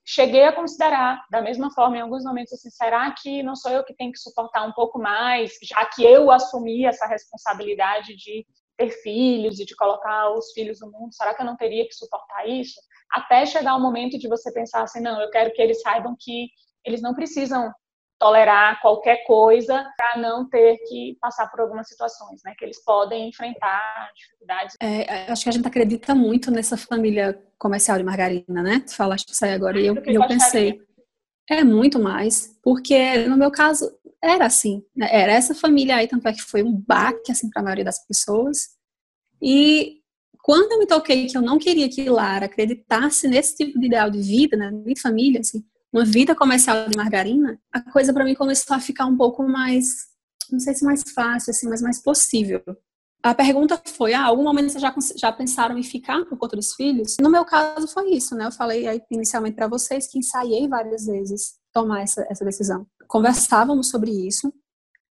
cheguei 0.07 0.45
a 0.45 0.53
considerar, 0.53 1.21
da 1.29 1.41
mesma 1.41 1.69
forma, 1.71 1.97
em 1.97 2.01
alguns 2.01 2.23
momentos, 2.23 2.53
assim, 2.53 2.69
será 2.69 3.11
que 3.11 3.43
não 3.43 3.57
sou 3.57 3.69
eu 3.69 3.83
que 3.83 3.93
tenho 3.93 4.13
que 4.13 4.19
suportar 4.19 4.63
um 4.65 4.71
pouco 4.71 4.97
mais, 4.97 5.51
já 5.61 5.85
que 5.85 6.01
eu 6.01 6.31
assumi 6.31 6.85
essa 6.85 7.05
responsabilidade 7.05 8.15
de 8.15 8.45
ter 8.77 8.89
filhos 9.01 9.59
e 9.59 9.65
de 9.65 9.75
colocar 9.75 10.31
os 10.31 10.51
filhos 10.53 10.79
no 10.79 10.89
mundo, 10.89 11.13
será 11.13 11.33
que 11.33 11.41
eu 11.41 11.45
não 11.45 11.57
teria 11.57 11.85
que 11.85 11.93
suportar 11.93 12.47
isso? 12.47 12.79
Até 13.11 13.45
chegar 13.45 13.75
o 13.75 13.81
momento 13.81 14.17
de 14.17 14.29
você 14.29 14.49
pensar 14.53 14.83
assim, 14.83 15.01
não, 15.01 15.19
eu 15.19 15.29
quero 15.29 15.51
que 15.51 15.61
eles 15.61 15.81
saibam 15.81 16.15
que 16.17 16.47
eles 16.85 17.01
não 17.01 17.13
precisam 17.13 17.69
tolerar 18.19 18.81
qualquer 18.81 19.23
coisa 19.25 19.87
para 19.95 20.19
não 20.19 20.49
ter 20.49 20.77
que 20.87 21.17
passar 21.21 21.49
por 21.49 21.61
algumas 21.61 21.87
situações, 21.87 22.41
né? 22.43 22.53
Que 22.57 22.65
eles 22.65 22.83
podem 22.83 23.29
enfrentar 23.29 24.11
dificuldades. 24.15 24.75
É, 24.81 25.31
acho 25.31 25.43
que 25.43 25.49
a 25.49 25.51
gente 25.51 25.67
acredita 25.67 26.15
muito 26.15 26.49
nessa 26.49 26.75
família 26.75 27.39
comercial 27.57 27.97
de 27.97 28.03
margarina, 28.03 28.63
né? 28.63 28.79
Tu 28.79 28.95
falaste 28.95 29.29
isso 29.29 29.45
aí 29.45 29.53
agora 29.53 29.79
e 29.79 29.85
eu, 29.85 29.95
eu 29.95 30.27
pensei, 30.27 30.81
é 31.49 31.63
muito 31.63 31.99
mais, 31.99 32.57
porque 32.63 33.25
no 33.27 33.37
meu 33.37 33.51
caso 33.51 33.89
era 34.23 34.45
assim, 34.45 34.83
né? 34.95 35.07
era 35.11 35.31
essa 35.31 35.53
família 35.53 35.95
aí, 35.95 36.07
tanto 36.07 36.27
é 36.27 36.33
que 36.33 36.41
foi 36.41 36.63
um 36.63 36.73
baque 36.73 37.31
assim 37.31 37.49
para 37.49 37.61
a 37.61 37.63
maioria 37.63 37.85
das 37.85 38.05
pessoas. 38.05 38.69
E 39.41 40.01
quando 40.41 40.71
eu 40.71 40.79
me 40.79 40.87
toquei 40.87 41.27
que 41.27 41.37
eu 41.37 41.41
não 41.41 41.59
queria 41.59 41.87
que 41.87 42.09
Lara 42.09 42.45
acreditasse 42.45 43.27
nesse 43.27 43.55
tipo 43.55 43.79
de 43.79 43.85
ideal 43.85 44.09
de 44.09 44.19
vida, 44.19 44.57
né, 44.57 44.71
de 44.71 44.99
família, 44.99 45.41
assim, 45.41 45.63
uma 45.97 46.05
vida 46.05 46.35
comercial 46.35 46.87
de 46.87 46.95
margarina, 46.95 47.59
a 47.71 47.81
coisa 47.81 48.13
para 48.13 48.23
mim 48.23 48.35
começou 48.35 48.75
a 48.75 48.79
ficar 48.79 49.05
um 49.05 49.17
pouco 49.17 49.43
mais, 49.43 50.07
não 50.51 50.59
sei 50.59 50.73
se 50.73 50.85
mais 50.85 51.03
fácil, 51.13 51.51
assim, 51.51 51.67
mas 51.67 51.81
mais 51.81 52.01
possível. 52.01 52.61
A 53.23 53.33
pergunta 53.33 53.81
foi: 53.85 54.13
ah, 54.13 54.25
algum 54.25 54.43
momento 54.43 54.69
vocês 54.69 54.81
já, 54.81 54.93
já 55.15 55.31
pensaram 55.31 55.77
em 55.77 55.83
ficar 55.83 56.23
por 56.25 56.37
conta 56.37 56.55
dos 56.55 56.73
filhos? 56.75 57.17
No 57.19 57.29
meu 57.29 57.43
caso 57.43 57.87
foi 57.87 58.11
isso, 58.11 58.35
né? 58.35 58.45
Eu 58.45 58.51
falei 58.51 58.87
aí 58.87 59.01
inicialmente 59.11 59.55
para 59.55 59.67
vocês 59.67 60.07
que 60.07 60.19
ensaiei 60.19 60.67
várias 60.67 61.05
vezes 61.05 61.55
tomar 61.73 62.01
essa, 62.01 62.25
essa 62.29 62.45
decisão. 62.45 62.85
Conversávamos 63.07 63.89
sobre 63.89 64.11
isso, 64.11 64.53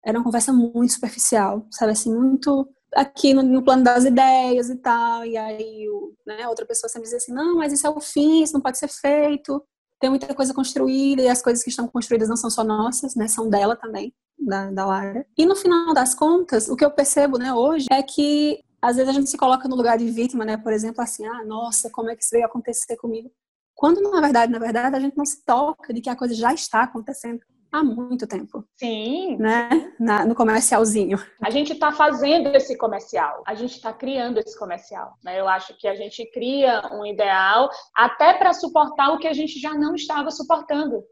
era 0.05 0.19
uma 0.19 0.25
conversa 0.25 0.53
muito 0.53 0.93
superficial, 0.93 1.67
sabe 1.71 1.93
assim, 1.93 2.13
muito 2.13 2.69
aqui 2.95 3.33
no, 3.33 3.43
no, 3.43 3.63
plano 3.63 3.85
das 3.85 4.05
ideias 4.05 4.69
e 4.69 4.77
tal, 4.77 5.25
e 5.25 5.37
aí 5.37 5.89
o, 5.89 6.13
né, 6.27 6.47
outra 6.49 6.67
pessoa 6.67 6.91
sempre 6.91 7.05
dizia 7.05 7.19
assim, 7.19 7.33
não, 7.33 7.57
mas 7.57 7.73
isso 7.73 7.87
é 7.87 7.91
o 7.91 8.01
fim, 8.01 8.43
isso 8.43 8.53
não 8.53 8.61
pode 8.61 8.79
ser 8.79 8.89
feito, 8.89 9.63
tem 10.03 10.11
muita 10.11 10.35
coisa 10.35 10.53
construída 10.53 11.23
e 11.23 11.29
as 11.29 11.41
coisas 11.41 11.63
que 11.63 11.71
estão 11.71 11.87
construídas 11.87 12.29
não 12.29 12.37
são 12.37 12.51
só 12.51 12.65
nossas, 12.65 13.15
né? 13.15 13.29
São 13.29 13.49
dela 13.49 13.77
também, 13.77 14.13
da, 14.37 14.69
da 14.69 14.85
Lara. 14.85 15.25
E 15.39 15.47
no 15.47 15.55
final 15.55 15.95
das 15.95 16.13
contas, 16.13 16.69
o 16.69 16.75
que 16.75 16.85
eu 16.85 16.91
percebo, 16.91 17.39
né, 17.39 17.55
hoje 17.55 17.87
é 17.89 18.03
que 18.03 18.65
às 18.83 18.97
vezes 18.97 19.09
a 19.09 19.13
gente 19.13 19.31
se 19.31 19.37
coloca 19.37 19.69
no 19.69 19.77
lugar 19.77 19.97
de 19.97 20.11
vítima, 20.11 20.45
né? 20.45 20.57
Por 20.57 20.73
exemplo, 20.73 21.01
assim, 21.01 21.25
ah, 21.25 21.45
nossa, 21.45 21.89
como 21.89 22.11
é 22.11 22.17
que 22.17 22.25
isso 22.25 22.33
veio 22.33 22.45
acontecer 22.45 22.97
comigo? 22.97 23.31
Quando 23.77 24.03
na 24.03 24.21
verdade, 24.21 24.51
na 24.51 24.59
verdade, 24.59 24.97
a 24.97 25.01
gente 25.01 25.17
não 25.17 25.25
se 25.25 25.45
toca 25.45 25.95
de 25.95 26.01
que 26.01 26.11
a 26.11 26.17
coisa 26.17 26.35
já 26.35 26.53
está 26.53 26.83
acontecendo 26.83 27.41
há 27.73 27.83
muito 27.83 28.27
tempo. 28.27 28.65
Sim. 28.77 29.37
Né? 29.39 29.93
Na, 29.99 30.27
no 30.27 30.35
comercialzinho. 30.35 31.19
A 31.43 31.51
gente 31.51 31.73
está 31.73 31.91
fazendo 31.91 32.55
esse 32.55 32.77
comercial, 32.77 33.43
a 33.47 33.55
gente 33.55 33.73
está 33.73 33.93
criando 33.93 34.39
esse 34.39 34.57
comercial. 34.59 35.15
Né? 35.25 35.41
Eu 35.41 35.49
acho 35.49 35.77
que 35.79 35.89
a 35.89 35.95
gente 35.95 36.31
cria 36.31 36.83
um 36.93 37.07
ideal 37.07 37.71
até 37.97 38.35
para 38.35 38.53
suportar 38.53 39.11
o 39.13 39.19
que 39.19 39.27
a 39.27 39.33
gente 39.33 39.59
já 39.59 39.75
não 39.75 39.95
estava 39.95 40.31
suportando 40.31 41.03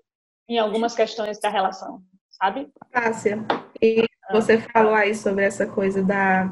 em 0.49 0.59
algumas 0.59 0.95
questões 0.95 1.41
da 1.41 1.49
relação, 1.49 2.03
sabe? 2.29 2.69
Cássia, 2.91 3.39
e 3.81 4.05
você 4.33 4.59
falou 4.59 4.95
aí 4.95 5.15
sobre 5.15 5.45
essa 5.45 5.67
coisa 5.67 6.03
da, 6.03 6.51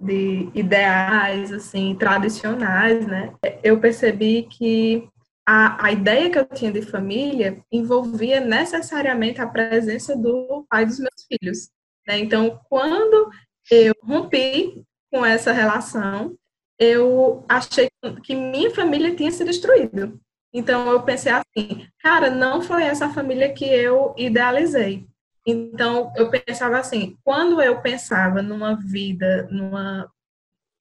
de 0.00 0.50
ideais, 0.54 1.52
assim, 1.52 1.94
tradicionais, 1.94 3.06
né? 3.06 3.32
Eu 3.62 3.78
percebi 3.78 4.42
que 4.42 5.08
a, 5.50 5.86
a 5.86 5.92
ideia 5.92 6.28
que 6.28 6.38
eu 6.38 6.44
tinha 6.44 6.70
de 6.70 6.82
família 6.82 7.64
envolvia 7.72 8.38
necessariamente 8.38 9.40
a 9.40 9.46
presença 9.46 10.14
do 10.14 10.66
pai 10.68 10.84
dos 10.84 10.98
meus 10.98 11.24
filhos. 11.26 11.70
Né? 12.06 12.18
Então, 12.18 12.60
quando 12.68 13.30
eu 13.70 13.94
rompi 14.02 14.84
com 15.10 15.24
essa 15.24 15.50
relação, 15.50 16.36
eu 16.78 17.46
achei 17.48 17.88
que 18.22 18.34
minha 18.34 18.70
família 18.74 19.16
tinha 19.16 19.30
se 19.32 19.42
destruído. 19.42 20.20
Então, 20.52 20.90
eu 20.90 21.02
pensei 21.02 21.32
assim, 21.32 21.88
cara, 21.98 22.28
não 22.28 22.60
foi 22.60 22.82
essa 22.82 23.08
família 23.08 23.50
que 23.50 23.64
eu 23.64 24.14
idealizei. 24.18 25.06
Então, 25.46 26.12
eu 26.14 26.28
pensava 26.28 26.78
assim, 26.78 27.16
quando 27.24 27.62
eu 27.62 27.80
pensava 27.80 28.42
numa 28.42 28.74
vida, 28.76 29.48
numa, 29.50 30.12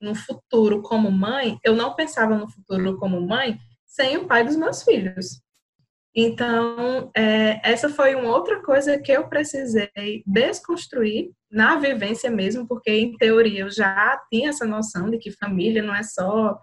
num 0.01 0.13
futuro 0.13 0.81
como 0.81 1.09
mãe, 1.09 1.57
eu 1.63 1.73
não 1.73 1.95
pensava 1.95 2.35
no 2.35 2.49
futuro 2.49 2.97
como 2.97 3.21
mãe 3.21 3.57
sem 3.87 4.17
o 4.17 4.27
pai 4.27 4.43
dos 4.43 4.55
meus 4.55 4.83
filhos. 4.83 5.41
Então, 6.19 7.11
é, 7.15 7.59
essa 7.63 7.89
foi 7.89 8.15
uma 8.15 8.35
outra 8.35 8.61
coisa 8.63 8.99
que 8.99 9.11
eu 9.11 9.27
precisei 9.27 10.23
desconstruir 10.25 11.31
na 11.49 11.75
vivência 11.75 12.29
mesmo, 12.29 12.67
porque 12.67 12.89
em 12.89 13.15
teoria 13.17 13.61
eu 13.61 13.69
já 13.69 14.19
tinha 14.31 14.49
essa 14.49 14.65
noção 14.65 15.11
de 15.11 15.19
que 15.19 15.31
família 15.31 15.83
não 15.83 15.93
é 15.93 16.01
só 16.01 16.59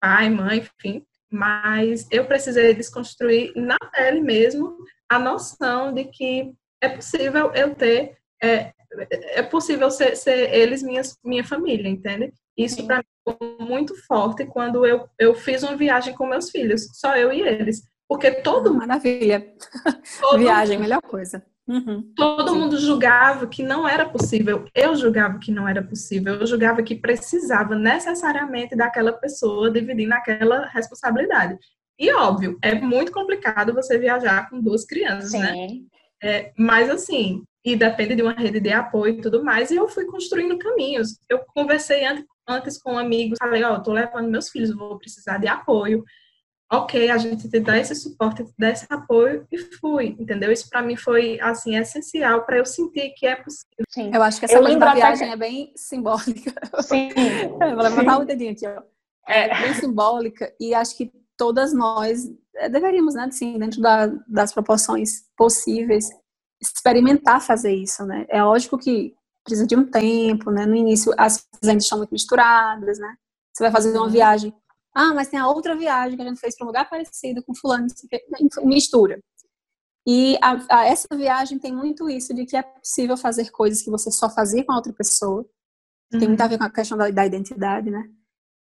pai, 0.00 0.30
mãe, 0.30 0.58
enfim, 0.58 1.04
mas 1.28 2.06
eu 2.12 2.26
precisei 2.26 2.72
desconstruir 2.74 3.52
na 3.56 3.76
pele 3.92 4.20
mesmo 4.20 4.76
a 5.08 5.18
noção 5.18 5.92
de 5.92 6.04
que 6.04 6.54
é 6.80 6.88
possível 6.88 7.52
eu 7.54 7.74
ter, 7.74 8.16
é, 8.40 8.72
é 9.34 9.42
possível 9.42 9.90
ser, 9.90 10.16
ser 10.16 10.54
eles 10.54 10.80
minha, 10.80 11.02
minha 11.24 11.44
família, 11.44 11.88
entende? 11.88 12.32
Isso 12.56 12.86
para 12.86 12.98
mim 12.98 13.04
muito 13.60 13.94
forte 14.06 14.44
quando 14.44 14.84
eu, 14.84 15.08
eu 15.18 15.34
fiz 15.34 15.62
uma 15.62 15.76
viagem 15.76 16.14
com 16.14 16.26
meus 16.26 16.50
filhos, 16.50 16.88
só 16.92 17.16
eu 17.16 17.32
e 17.32 17.40
eles. 17.40 17.82
Porque 18.08 18.30
todo 18.30 18.74
Maravilha. 18.74 19.54
Todo 20.20 20.38
viagem, 20.38 20.78
melhor 20.78 21.00
coisa. 21.00 21.42
Uhum. 21.66 22.12
Todo 22.16 22.54
mundo 22.54 22.76
julgava 22.76 23.46
que 23.46 23.62
não 23.62 23.88
era 23.88 24.08
possível. 24.08 24.66
Eu 24.74 24.94
julgava 24.96 25.38
que 25.38 25.52
não 25.52 25.66
era 25.66 25.82
possível. 25.82 26.34
Eu 26.34 26.46
julgava 26.46 26.82
que 26.82 26.94
precisava 26.94 27.74
necessariamente 27.74 28.76
daquela 28.76 29.12
pessoa 29.12 29.70
dividindo 29.70 30.12
aquela 30.12 30.66
responsabilidade. 30.66 31.56
E 31.98 32.12
óbvio, 32.12 32.58
é 32.60 32.74
muito 32.74 33.12
complicado 33.12 33.72
você 33.72 33.96
viajar 33.96 34.50
com 34.50 34.60
duas 34.60 34.84
crianças, 34.84 35.32
né? 35.32 35.52
Sim. 35.52 35.66
né? 35.66 35.68
É, 36.24 36.52
mas 36.56 36.88
assim, 36.88 37.42
e 37.64 37.76
depende 37.76 38.14
de 38.14 38.22
uma 38.22 38.32
rede 38.32 38.60
de 38.60 38.72
apoio 38.72 39.14
e 39.14 39.20
tudo 39.20 39.44
mais, 39.44 39.70
e 39.70 39.76
eu 39.76 39.88
fui 39.88 40.04
construindo 40.04 40.58
caminhos. 40.58 41.18
Eu 41.28 41.40
conversei 41.54 42.04
antes, 42.04 42.24
antes 42.48 42.80
com 42.80 42.98
amigos, 42.98 43.38
falei, 43.38 43.62
ó, 43.64 43.74
oh, 43.74 43.82
tô 43.82 43.92
levando 43.92 44.30
meus 44.30 44.50
filhos, 44.50 44.74
vou 44.74 44.98
precisar 44.98 45.38
de 45.38 45.48
apoio. 45.48 46.04
Ok, 46.70 47.10
a 47.10 47.18
gente 47.18 47.50
te 47.50 47.60
dá 47.60 47.76
esse 47.76 47.94
suporte, 47.94 48.44
te 48.44 48.54
dá 48.58 48.70
esse 48.70 48.86
apoio 48.88 49.46
e 49.52 49.58
fui, 49.58 50.16
entendeu? 50.18 50.50
Isso 50.50 50.70
para 50.70 50.80
mim 50.80 50.96
foi, 50.96 51.38
assim, 51.40 51.76
essencial 51.76 52.46
para 52.46 52.56
eu 52.56 52.64
sentir 52.64 53.10
que 53.10 53.26
é 53.26 53.36
possível. 53.36 53.84
Sim. 53.90 54.10
Eu 54.12 54.22
acho 54.22 54.38
que 54.38 54.46
essa 54.46 54.54
eu 54.54 54.62
coisa 54.62 54.78
da 54.78 54.94
viagem 54.94 55.30
é 55.30 55.36
bem 55.36 55.72
simbólica. 55.76 56.52
Sim. 56.80 57.10
vou 57.60 57.82
levantar 57.82 58.18
o 58.18 58.24
dedinho 58.24 58.52
aqui, 58.52 58.66
ó. 58.66 58.82
É. 59.28 59.50
é 59.50 59.62
bem 59.62 59.74
simbólica 59.74 60.52
e 60.58 60.74
acho 60.74 60.96
que 60.96 61.12
todas 61.36 61.74
nós 61.74 62.30
é, 62.56 62.68
deveríamos, 62.68 63.14
né, 63.14 63.24
assim, 63.24 63.58
dentro 63.58 63.80
da, 63.80 64.06
das 64.26 64.52
proporções 64.52 65.24
possíveis, 65.36 66.08
experimentar 66.60 67.40
fazer 67.42 67.74
isso, 67.74 68.04
né? 68.06 68.24
É 68.28 68.42
lógico 68.42 68.78
que 68.78 69.14
precisa 69.44 69.66
de 69.66 69.76
um 69.76 69.84
tempo, 69.84 70.50
né? 70.50 70.66
No 70.66 70.74
início 70.74 71.12
as 71.18 71.40
coisas 71.40 71.68
ainda 71.68 71.82
estão 71.82 71.98
muito 71.98 72.10
misturadas, 72.10 72.98
né? 72.98 73.14
Você 73.52 73.64
vai 73.64 73.72
fazer 73.72 73.90
uma 73.92 74.06
uhum. 74.06 74.10
viagem, 74.10 74.54
ah, 74.94 75.14
mas 75.14 75.28
tem 75.28 75.38
a 75.38 75.48
outra 75.48 75.76
viagem 75.76 76.16
que 76.16 76.22
a 76.22 76.26
gente 76.26 76.40
fez 76.40 76.56
para 76.56 76.64
um 76.64 76.68
lugar 76.68 76.88
parecido 76.88 77.42
com 77.42 77.54
fulano, 77.54 77.86
mistura. 78.64 79.20
E 80.06 80.36
a, 80.42 80.80
a, 80.80 80.86
essa 80.86 81.06
viagem 81.14 81.58
tem 81.58 81.72
muito 81.74 82.10
isso 82.10 82.34
de 82.34 82.44
que 82.44 82.56
é 82.56 82.62
possível 82.62 83.16
fazer 83.16 83.50
coisas 83.50 83.82
que 83.82 83.90
você 83.90 84.10
só 84.10 84.28
fazia 84.28 84.64
com 84.64 84.72
a 84.72 84.76
outra 84.76 84.92
pessoa, 84.92 85.46
uhum. 86.12 86.18
tem 86.18 86.28
muito 86.28 86.40
a 86.40 86.48
ver 86.48 86.58
com 86.58 86.64
a 86.64 86.70
questão 86.70 86.98
da, 86.98 87.08
da, 87.10 87.24
identidade, 87.24 87.90
né? 87.90 88.04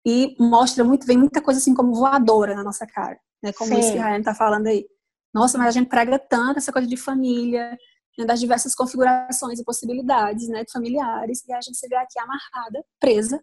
E 0.06 0.36
mostra 0.38 0.84
muito, 0.84 1.06
vem 1.06 1.16
muita 1.16 1.40
coisa 1.40 1.58
assim 1.58 1.74
como 1.74 1.94
voadora 1.94 2.54
na 2.54 2.62
nossa 2.62 2.86
cara, 2.86 3.18
né? 3.42 3.52
Como 3.52 3.74
Sim. 3.74 3.80
isso 3.80 3.92
que 3.92 3.98
a 3.98 4.06
Ryan 4.06 4.22
tá 4.22 4.34
falando 4.34 4.66
aí. 4.66 4.86
Nossa, 5.32 5.56
mas 5.56 5.68
a 5.68 5.70
gente 5.70 5.88
prega 5.88 6.18
tanto 6.18 6.58
essa 6.58 6.72
coisa 6.72 6.86
de 6.86 6.96
família, 6.96 7.76
né, 8.18 8.24
das 8.24 8.40
diversas 8.40 8.74
configurações 8.74 9.58
e 9.58 9.64
possibilidades, 9.64 10.48
né, 10.48 10.64
familiares, 10.72 11.44
e 11.46 11.52
a 11.52 11.60
gente 11.60 11.76
se 11.76 11.88
vê 11.88 11.96
aqui 11.96 12.18
amarrada, 12.18 12.84
presa 12.98 13.42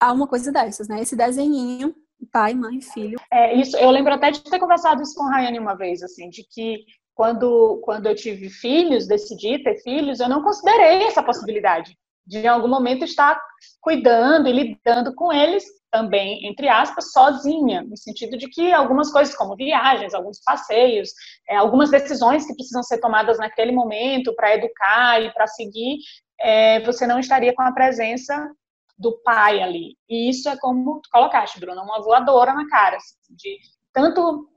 a 0.00 0.12
uma 0.12 0.26
coisa 0.26 0.50
dessas, 0.50 0.88
né? 0.88 1.00
Esse 1.00 1.14
desenhinho, 1.14 1.94
pai, 2.32 2.54
mãe, 2.54 2.80
filho. 2.80 3.18
É, 3.30 3.54
isso, 3.54 3.76
eu 3.76 3.90
lembro 3.90 4.12
até 4.12 4.32
de 4.32 4.42
ter 4.42 4.58
conversado 4.58 5.00
isso 5.00 5.14
com 5.14 5.22
a 5.24 5.30
Rayane 5.30 5.60
uma 5.60 5.76
vez, 5.76 6.02
assim, 6.02 6.28
de 6.28 6.44
que 6.50 6.84
quando, 7.14 7.80
quando 7.84 8.06
eu 8.06 8.14
tive 8.14 8.48
filhos, 8.48 9.06
decidi 9.06 9.62
ter 9.62 9.76
filhos, 9.82 10.18
eu 10.18 10.28
não 10.28 10.42
considerei 10.42 11.04
essa 11.04 11.22
possibilidade 11.22 11.96
de 12.26 12.38
em 12.38 12.46
algum 12.46 12.68
momento 12.68 13.04
estar 13.04 13.40
cuidando 13.80 14.48
e 14.48 14.52
lidando 14.52 15.14
com 15.14 15.32
eles 15.32 15.64
também, 15.90 16.46
entre 16.46 16.68
aspas, 16.68 17.12
sozinha, 17.12 17.82
no 17.82 17.96
sentido 17.96 18.38
de 18.38 18.48
que 18.48 18.72
algumas 18.72 19.12
coisas, 19.12 19.36
como 19.36 19.54
viagens, 19.54 20.14
alguns 20.14 20.40
passeios, 20.42 21.10
é, 21.48 21.56
algumas 21.56 21.90
decisões 21.90 22.46
que 22.46 22.54
precisam 22.54 22.82
ser 22.82 22.98
tomadas 22.98 23.38
naquele 23.38 23.72
momento 23.72 24.34
para 24.34 24.54
educar 24.54 25.22
e 25.22 25.32
para 25.34 25.46
seguir, 25.46 25.98
é, 26.40 26.80
você 26.80 27.06
não 27.06 27.18
estaria 27.18 27.54
com 27.54 27.62
a 27.62 27.72
presença 27.72 28.50
do 28.98 29.20
pai 29.22 29.60
ali. 29.60 29.96
E 30.08 30.30
isso 30.30 30.48
é 30.48 30.56
como 30.56 31.00
tu 31.00 31.10
colocaste, 31.10 31.60
Bruna, 31.60 31.82
uma 31.82 32.00
voadora 32.02 32.54
na 32.54 32.66
cara, 32.68 32.96
assim, 32.96 33.34
de 33.36 33.58
tanto 33.92 34.48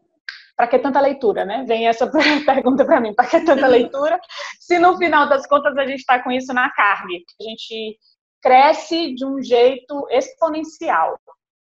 para 0.56 0.68
que 0.68 0.80
tanta 0.80 1.02
leitura, 1.02 1.46
né? 1.46 1.64
Vem 1.68 1.88
essa 1.88 2.10
pergunta 2.46 2.86
para 2.86 3.02
mim, 3.02 3.14
para 3.14 3.28
que 3.28 3.40
tanta 3.42 3.68
leitura? 3.68 4.20
Se 4.60 4.80
no 4.80 4.98
final 4.98 5.28
das 5.28 5.46
contas 5.48 5.78
a 5.78 5.86
gente 5.86 6.00
está 6.00 6.22
com 6.24 6.32
isso 6.32 6.54
na 6.54 6.70
carne, 6.72 7.24
a 7.40 7.44
gente 7.44 7.98
cresce 8.42 9.14
de 9.16 9.26
um 9.26 9.42
jeito 9.42 10.08
exponencial. 10.10 11.20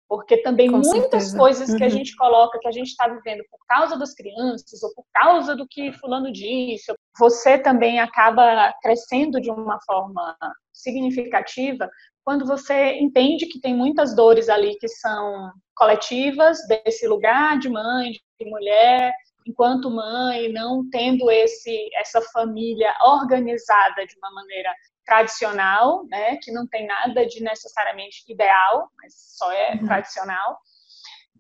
Porque 0.09 0.37
também 0.37 0.71
Com 0.71 0.77
muitas 0.77 1.23
certeza. 1.23 1.37
coisas 1.37 1.75
que 1.75 1.83
a 1.83 1.87
uhum. 1.87 1.91
gente 1.91 2.15
coloca, 2.15 2.59
que 2.59 2.67
a 2.67 2.71
gente 2.71 2.87
está 2.87 3.09
vivendo 3.09 3.43
por 3.51 3.59
causa 3.67 3.97
das 3.97 4.13
crianças, 4.13 4.81
ou 4.81 4.93
por 4.93 5.03
causa 5.13 5.53
do 5.53 5.67
que 5.67 5.91
fulano 5.91 6.31
disse, 6.31 6.93
você 7.19 7.57
também 7.57 7.99
acaba 7.99 8.73
crescendo 8.81 9.41
de 9.41 9.51
uma 9.51 9.77
forma 9.85 10.37
significativa 10.71 11.89
quando 12.23 12.45
você 12.45 12.93
entende 12.99 13.47
que 13.47 13.59
tem 13.59 13.75
muitas 13.75 14.15
dores 14.15 14.47
ali 14.47 14.77
que 14.79 14.87
são 14.87 15.51
coletivas 15.77 16.57
desse 16.67 17.07
lugar 17.07 17.57
de 17.59 17.69
mãe, 17.69 18.11
de 18.11 18.49
mulher, 18.49 19.13
enquanto 19.45 19.89
mãe, 19.89 20.51
não 20.51 20.89
tendo 20.89 21.31
esse 21.31 21.89
essa 21.95 22.21
família 22.33 22.93
organizada 23.01 24.05
de 24.05 24.15
uma 24.17 24.31
maneira 24.31 24.73
tradicional, 25.05 26.05
né, 26.07 26.37
que 26.41 26.51
não 26.51 26.67
tem 26.67 26.85
nada 26.85 27.25
de 27.25 27.41
necessariamente 27.41 28.25
ideal, 28.27 28.91
mas 28.97 29.13
só 29.37 29.49
é 29.51 29.75
uhum. 29.75 29.85
tradicional. 29.85 30.59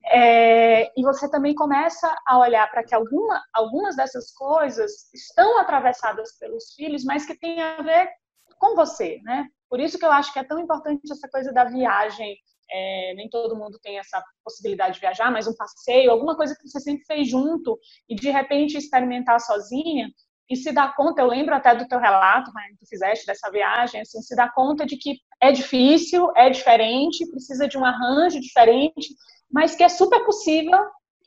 É, 0.09 0.89
e 0.97 1.03
você 1.03 1.29
também 1.29 1.53
começa 1.53 2.15
a 2.25 2.39
olhar 2.39 2.69
para 2.71 2.83
que 2.83 2.95
alguma, 2.95 3.43
algumas 3.53 3.97
dessas 3.97 4.31
coisas 4.31 5.13
estão 5.13 5.59
atravessadas 5.59 6.37
pelos 6.39 6.73
filhos, 6.75 7.03
mas 7.03 7.25
que 7.25 7.37
tem 7.37 7.61
a 7.61 7.81
ver 7.81 8.09
com 8.57 8.73
você, 8.73 9.19
né? 9.23 9.45
Por 9.69 9.81
isso 9.81 9.99
que 9.99 10.05
eu 10.05 10.11
acho 10.11 10.31
que 10.31 10.39
é 10.39 10.45
tão 10.45 10.59
importante 10.59 11.01
essa 11.11 11.27
coisa 11.27 11.51
da 11.51 11.65
viagem. 11.65 12.37
É, 12.69 13.13
nem 13.15 13.29
todo 13.29 13.55
mundo 13.55 13.79
tem 13.81 13.97
essa 13.97 14.21
possibilidade 14.43 14.95
de 14.95 14.99
viajar, 14.99 15.31
mas 15.31 15.47
um 15.47 15.55
passeio, 15.55 16.11
alguma 16.11 16.35
coisa 16.35 16.55
que 16.55 16.67
você 16.67 16.79
sempre 16.79 17.05
fez 17.05 17.29
junto 17.29 17.79
e 18.09 18.15
de 18.15 18.29
repente 18.29 18.77
experimentar 18.77 19.39
sozinha 19.39 20.09
e 20.49 20.55
se 20.55 20.71
dar 20.71 20.95
conta, 20.95 21.21
eu 21.21 21.27
lembro 21.27 21.53
até 21.53 21.75
do 21.75 21.87
teu 21.87 21.99
relato, 21.99 22.51
que 22.51 22.77
tu 22.79 22.87
fizeste 22.87 23.25
dessa 23.25 23.51
viagem, 23.51 24.01
assim, 24.01 24.21
se 24.21 24.35
dar 24.35 24.53
conta 24.53 24.85
de 24.85 24.97
que 24.97 25.17
é 25.41 25.51
difícil, 25.51 26.31
é 26.35 26.49
diferente, 26.49 27.29
precisa 27.29 27.67
de 27.67 27.77
um 27.77 27.83
arranjo 27.83 28.39
diferente, 28.39 29.13
mas 29.51 29.75
que 29.75 29.83
é 29.83 29.89
super 29.89 30.23
possível 30.25 30.79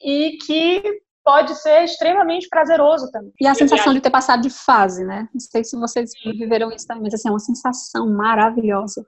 e 0.03 0.39
que 0.39 0.83
pode 1.23 1.55
ser 1.57 1.85
extremamente 1.85 2.49
prazeroso 2.49 3.11
também. 3.11 3.33
E 3.39 3.47
a 3.47 3.55
sensação 3.55 3.93
de 3.93 4.01
ter 4.01 4.11
passado 4.11 4.41
de 4.41 4.51
fase, 4.51 5.05
né? 5.05 5.29
Não 5.35 5.41
sei 5.41 5.63
se 5.65 5.79
vocês 5.79 6.13
viveram 6.25 6.73
isso 6.73 6.87
também, 6.87 7.05
mas 7.05 7.15
assim, 7.15 7.29
é 7.29 7.33
uma 7.33 7.39
sensação 7.39 8.09
maravilhosa, 8.09 9.07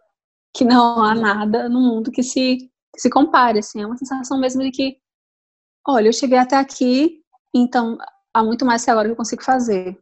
que 0.54 0.64
não 0.64 1.02
há 1.02 1.14
nada 1.14 1.68
no 1.68 1.80
mundo 1.80 2.10
que 2.10 2.22
se, 2.22 2.70
que 2.94 3.00
se 3.00 3.10
compare, 3.10 3.58
assim, 3.58 3.82
é 3.82 3.86
uma 3.86 3.96
sensação 3.96 4.38
mesmo 4.38 4.62
de 4.62 4.70
que, 4.70 4.96
olha, 5.86 6.08
eu 6.08 6.12
cheguei 6.12 6.38
até 6.38 6.56
aqui, 6.56 7.20
então 7.54 7.96
há 8.34 8.42
muito 8.42 8.64
mais 8.64 8.84
que 8.84 8.90
agora 8.90 9.08
que 9.08 9.12
eu 9.12 9.16
consigo 9.16 9.42
fazer. 9.42 9.98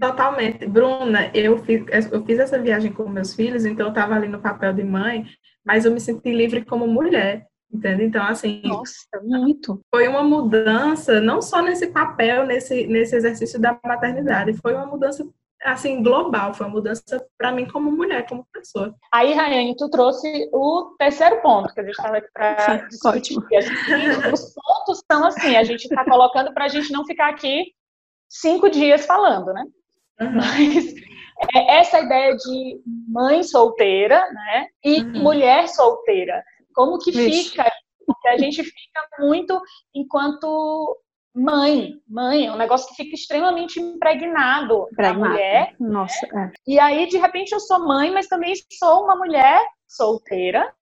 Totalmente. 0.00 0.66
Bruna, 0.66 1.30
eu 1.34 1.58
fiz, 1.58 1.84
eu 2.10 2.24
fiz 2.24 2.38
essa 2.38 2.58
viagem 2.58 2.92
com 2.92 3.06
meus 3.08 3.34
filhos, 3.34 3.66
então 3.66 3.86
eu 3.86 3.90
estava 3.90 4.14
ali 4.14 4.28
no 4.28 4.40
papel 4.40 4.72
de 4.72 4.82
mãe, 4.82 5.26
mas 5.64 5.84
eu 5.84 5.92
me 5.92 6.00
senti 6.00 6.32
livre 6.32 6.64
como 6.64 6.86
mulher. 6.86 7.46
Entende? 7.72 8.02
Então, 8.02 8.24
assim. 8.24 8.62
Nossa, 8.64 9.06
muito. 9.22 9.80
Foi 9.94 10.08
uma 10.08 10.24
mudança, 10.24 11.20
não 11.20 11.40
só 11.40 11.62
nesse 11.62 11.86
papel, 11.88 12.44
nesse, 12.44 12.86
nesse 12.86 13.14
exercício 13.14 13.60
da 13.60 13.78
maternidade, 13.84 14.54
foi 14.54 14.74
uma 14.74 14.86
mudança 14.86 15.24
assim, 15.62 16.02
global, 16.02 16.54
foi 16.54 16.66
uma 16.66 16.72
mudança 16.72 17.26
para 17.36 17.52
mim 17.52 17.66
como 17.66 17.90
mulher, 17.90 18.26
como 18.26 18.46
pessoa. 18.52 18.94
Aí, 19.12 19.32
Rayane, 19.32 19.76
tu 19.76 19.88
trouxe 19.90 20.48
o 20.52 20.94
terceiro 20.98 21.40
ponto 21.42 21.72
que 21.74 21.80
a 21.80 21.84
gente 21.84 21.92
estava 21.92 22.16
aqui 22.16 22.28
para 22.32 22.76
discutir. 22.88 23.36
Os 24.32 24.54
pontos 24.54 25.02
são 25.10 25.26
assim, 25.26 25.56
a 25.56 25.64
gente 25.64 25.84
está 25.84 26.04
colocando 26.04 26.52
para 26.54 26.64
a 26.64 26.68
gente 26.68 26.92
não 26.92 27.04
ficar 27.04 27.28
aqui 27.28 27.72
cinco 28.28 28.70
dias 28.70 29.04
falando, 29.04 29.52
né? 29.52 29.64
Uhum. 30.20 30.32
Mas 30.36 30.94
é 31.54 31.78
essa 31.78 32.00
ideia 32.00 32.36
de 32.36 32.80
mãe 33.08 33.42
solteira, 33.42 34.30
né? 34.30 34.66
E 34.84 35.00
uhum. 35.00 35.22
mulher 35.22 35.68
solteira. 35.68 36.42
Como 36.74 36.98
que 36.98 37.10
Vixe. 37.10 37.50
fica? 37.50 37.70
Porque 38.06 38.28
a 38.28 38.38
gente 38.38 38.62
fica 38.62 39.08
muito 39.18 39.60
enquanto 39.94 40.96
mãe, 41.34 41.94
mãe, 42.08 42.46
é 42.46 42.52
um 42.52 42.56
negócio 42.56 42.88
que 42.88 43.02
fica 43.02 43.14
extremamente 43.14 43.80
impregnado, 43.80 44.88
impregnado. 44.92 45.20
na 45.20 45.28
mulher. 45.28 45.74
Nossa, 45.78 46.26
é. 46.26 46.52
E 46.66 46.78
aí, 46.78 47.06
de 47.06 47.18
repente, 47.18 47.52
eu 47.52 47.60
sou 47.60 47.80
mãe, 47.86 48.10
mas 48.10 48.26
também 48.26 48.54
sou 48.78 49.04
uma 49.04 49.16
mulher 49.16 49.60
solteira. 49.86 50.72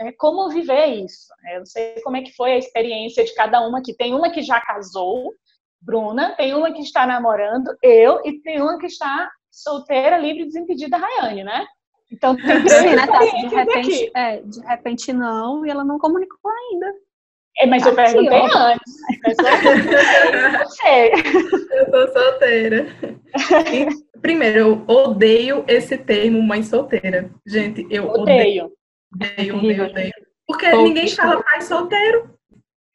É, 0.00 0.12
como 0.12 0.48
viver 0.48 0.86
isso? 0.86 1.26
Eu 1.52 1.58
não 1.58 1.66
sei 1.66 2.00
como 2.02 2.16
é 2.16 2.22
que 2.22 2.34
foi 2.36 2.52
a 2.52 2.58
experiência 2.58 3.24
de 3.24 3.34
cada 3.34 3.60
uma 3.66 3.78
aqui. 3.78 3.94
Tem 3.94 4.14
uma 4.14 4.30
que 4.30 4.42
já 4.42 4.60
casou, 4.60 5.32
Bruna, 5.80 6.34
tem 6.36 6.54
uma 6.54 6.72
que 6.72 6.82
está 6.82 7.06
namorando, 7.06 7.76
eu, 7.82 8.20
e 8.24 8.40
tem 8.40 8.60
uma 8.60 8.78
que 8.78 8.86
está 8.86 9.30
solteira, 9.50 10.18
livre 10.18 10.42
e 10.42 10.46
desimpedida, 10.46 10.96
Rayane, 10.96 11.42
né? 11.42 11.66
Então 12.10 12.34
tem 12.36 12.68
Sim, 12.68 12.94
né, 12.94 13.06
Tati? 13.06 13.48
De 13.48 13.54
repente, 13.54 14.10
é, 14.14 14.40
de 14.40 14.60
repente 14.60 15.12
não, 15.12 15.66
e 15.66 15.70
ela 15.70 15.84
não 15.84 15.98
comunicou 15.98 16.50
ainda. 16.50 16.94
É, 17.58 17.66
mas 17.66 17.84
eu 17.84 17.94
perguntei 17.94 18.40
antes. 18.54 18.94
Sei. 20.80 21.10
Eu 21.70 21.90
sou 21.90 22.12
solteira. 22.12 22.86
E, 23.72 24.20
primeiro, 24.20 24.58
eu 24.58 24.84
odeio 24.86 25.64
esse 25.66 25.98
termo 25.98 26.40
mãe 26.42 26.62
solteira. 26.62 27.30
Gente, 27.46 27.86
eu 27.90 28.08
odeio. 28.08 28.70
Odeio, 29.14 29.56
odeio, 29.56 29.84
odeio. 29.86 30.12
Porque 30.46 30.70
ninguém 30.72 31.08
fala 31.08 31.42
pai 31.42 31.60
solteiro 31.60 32.37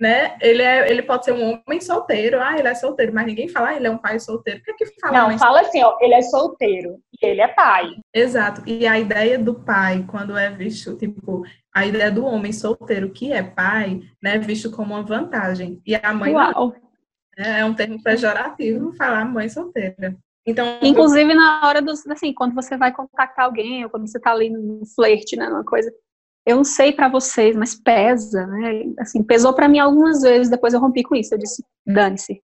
né? 0.03 0.35
Ele, 0.41 0.61
é, 0.61 0.91
ele 0.91 1.01
pode 1.01 1.23
ser 1.23 1.31
um 1.31 1.61
homem 1.65 1.79
solteiro, 1.79 2.41
ah, 2.41 2.59
ele 2.59 2.67
é 2.67 2.75
solteiro, 2.75 3.13
mas 3.13 3.25
ninguém 3.25 3.47
fala, 3.47 3.69
ah, 3.69 3.75
ele 3.77 3.87
é 3.87 3.89
um 3.89 3.97
pai 3.97 4.19
solteiro. 4.19 4.59
O 4.59 4.63
que 4.63 4.71
é 4.71 4.87
que 4.87 4.99
fala? 4.99 5.29
Não, 5.29 5.39
fala 5.39 5.61
assim, 5.61 5.81
ó, 5.81 5.97
ele 6.01 6.13
é 6.13 6.21
solteiro 6.21 6.99
e 7.21 7.25
ele 7.25 7.39
é 7.39 7.47
pai. 7.47 7.89
Exato. 8.13 8.61
E 8.67 8.85
a 8.85 8.99
ideia 8.99 9.39
do 9.39 9.55
pai, 9.55 10.03
quando 10.05 10.37
é 10.37 10.49
visto, 10.49 10.97
tipo, 10.97 11.43
a 11.73 11.85
ideia 11.85 12.11
do 12.11 12.25
homem 12.25 12.51
solteiro 12.51 13.11
que 13.11 13.31
é 13.31 13.41
pai, 13.41 14.01
né, 14.21 14.35
é 14.35 14.39
visto 14.39 14.69
como 14.69 14.93
uma 14.93 15.03
vantagem. 15.03 15.81
E 15.85 15.95
a 15.95 16.13
mãe 16.13 16.33
Uau. 16.33 16.75
Né, 17.37 17.61
é 17.61 17.65
um 17.65 17.73
termo 17.73 18.03
pejorativo 18.03 18.91
falar 18.97 19.23
mãe 19.23 19.47
solteira. 19.47 20.17
Então, 20.45 20.79
Inclusive 20.81 21.33
na 21.33 21.65
hora 21.65 21.81
dos, 21.81 22.05
assim, 22.07 22.33
quando 22.33 22.53
você 22.53 22.75
vai 22.75 22.91
contactar 22.91 23.45
alguém, 23.45 23.85
ou 23.85 23.89
quando 23.89 24.05
você 24.05 24.19
tá 24.19 24.33
ali 24.33 24.49
no 24.49 24.85
flerte, 24.93 25.37
né, 25.37 25.47
uma 25.47 25.63
coisa, 25.63 25.89
eu 26.45 26.57
não 26.57 26.63
sei 26.63 26.91
para 26.91 27.07
vocês, 27.07 27.55
mas 27.55 27.73
pesa, 27.73 28.45
né? 28.47 28.93
Assim, 28.99 29.23
pesou 29.23 29.53
para 29.53 29.67
mim 29.67 29.79
algumas 29.79 30.21
vezes, 30.21 30.49
depois 30.49 30.73
eu 30.73 30.79
rompi 30.79 31.03
com 31.03 31.15
isso, 31.15 31.33
eu 31.33 31.37
disse, 31.37 31.63
dane-se. 31.85 32.41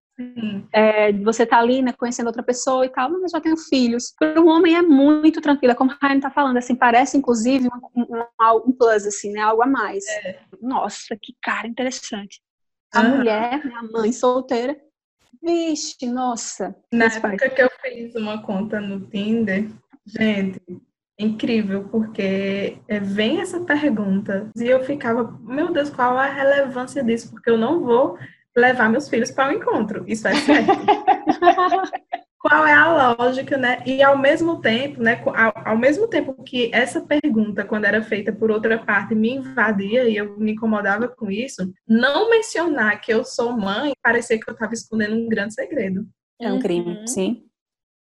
É, 0.72 1.12
você 1.12 1.46
tá 1.46 1.58
ali, 1.58 1.80
né, 1.80 1.92
conhecendo 1.92 2.26
outra 2.26 2.42
pessoa 2.42 2.84
e 2.84 2.90
tal, 2.90 3.10
mas 3.10 3.32
já 3.32 3.40
tenho 3.40 3.56
filhos. 3.56 4.12
Para 4.18 4.40
um 4.40 4.48
homem 4.48 4.76
é 4.76 4.82
muito 4.82 5.40
tranquilo, 5.40 5.72
é 5.72 5.74
como 5.74 5.92
a 5.92 5.98
Raine 6.00 6.20
tá 6.20 6.30
falando, 6.30 6.56
assim, 6.56 6.74
parece 6.74 7.16
inclusive 7.16 7.68
um, 7.94 8.02
um, 8.02 8.24
um 8.66 8.72
plus, 8.72 9.06
assim, 9.06 9.32
né, 9.32 9.40
algo 9.40 9.62
a 9.62 9.66
mais. 9.66 10.06
É. 10.08 10.40
Nossa, 10.60 11.16
que 11.20 11.34
cara 11.42 11.66
interessante. 11.66 12.40
A 12.92 13.02
uhum. 13.02 13.16
mulher, 13.18 13.64
né, 13.64 13.72
a 13.76 13.82
mãe 13.82 14.12
solteira, 14.12 14.76
vixe, 15.42 16.06
nossa. 16.06 16.74
Na 16.92 17.06
época 17.06 17.48
que 17.48 17.62
eu 17.62 17.70
fiz 17.80 18.14
uma 18.14 18.42
conta 18.42 18.80
no 18.80 19.06
Tinder, 19.08 19.70
gente, 20.06 20.60
incrível, 21.20 21.84
porque 21.90 22.78
é, 22.88 22.98
vem 22.98 23.40
essa 23.40 23.60
pergunta 23.60 24.50
e 24.56 24.64
eu 24.64 24.82
ficava, 24.84 25.38
meu 25.42 25.72
Deus, 25.72 25.90
qual 25.90 26.16
a 26.16 26.26
relevância 26.26 27.02
disso? 27.04 27.30
Porque 27.30 27.50
eu 27.50 27.58
não 27.58 27.84
vou 27.84 28.18
levar 28.56 28.88
meus 28.88 29.08
filhos 29.08 29.30
para 29.30 29.48
o 29.48 29.52
um 29.52 29.56
encontro, 29.56 30.04
isso 30.06 30.26
é 30.26 30.34
certo. 30.34 30.72
qual 32.40 32.66
é 32.66 32.72
a 32.72 33.14
lógica, 33.14 33.58
né? 33.58 33.82
E 33.84 34.02
ao 34.02 34.16
mesmo 34.16 34.60
tempo, 34.62 35.02
né? 35.02 35.22
Ao, 35.26 35.72
ao, 35.72 35.76
mesmo 35.76 36.08
tempo 36.08 36.42
que 36.42 36.70
essa 36.72 37.02
pergunta, 37.02 37.64
quando 37.64 37.84
era 37.84 38.02
feita 38.02 38.32
por 38.32 38.50
outra 38.50 38.78
parte, 38.78 39.14
me 39.14 39.34
invadia 39.34 40.08
e 40.08 40.16
eu 40.16 40.38
me 40.38 40.52
incomodava 40.52 41.06
com 41.06 41.30
isso, 41.30 41.70
não 41.86 42.30
mencionar 42.30 42.98
que 43.00 43.12
eu 43.12 43.24
sou 43.24 43.52
mãe 43.52 43.92
parecia 44.02 44.40
que 44.40 44.48
eu 44.48 44.54
estava 44.54 44.72
escondendo 44.72 45.16
um 45.16 45.28
grande 45.28 45.52
segredo. 45.52 46.06
É 46.40 46.50
um 46.50 46.58
crime, 46.58 47.00
uhum. 47.00 47.06
sim. 47.06 47.44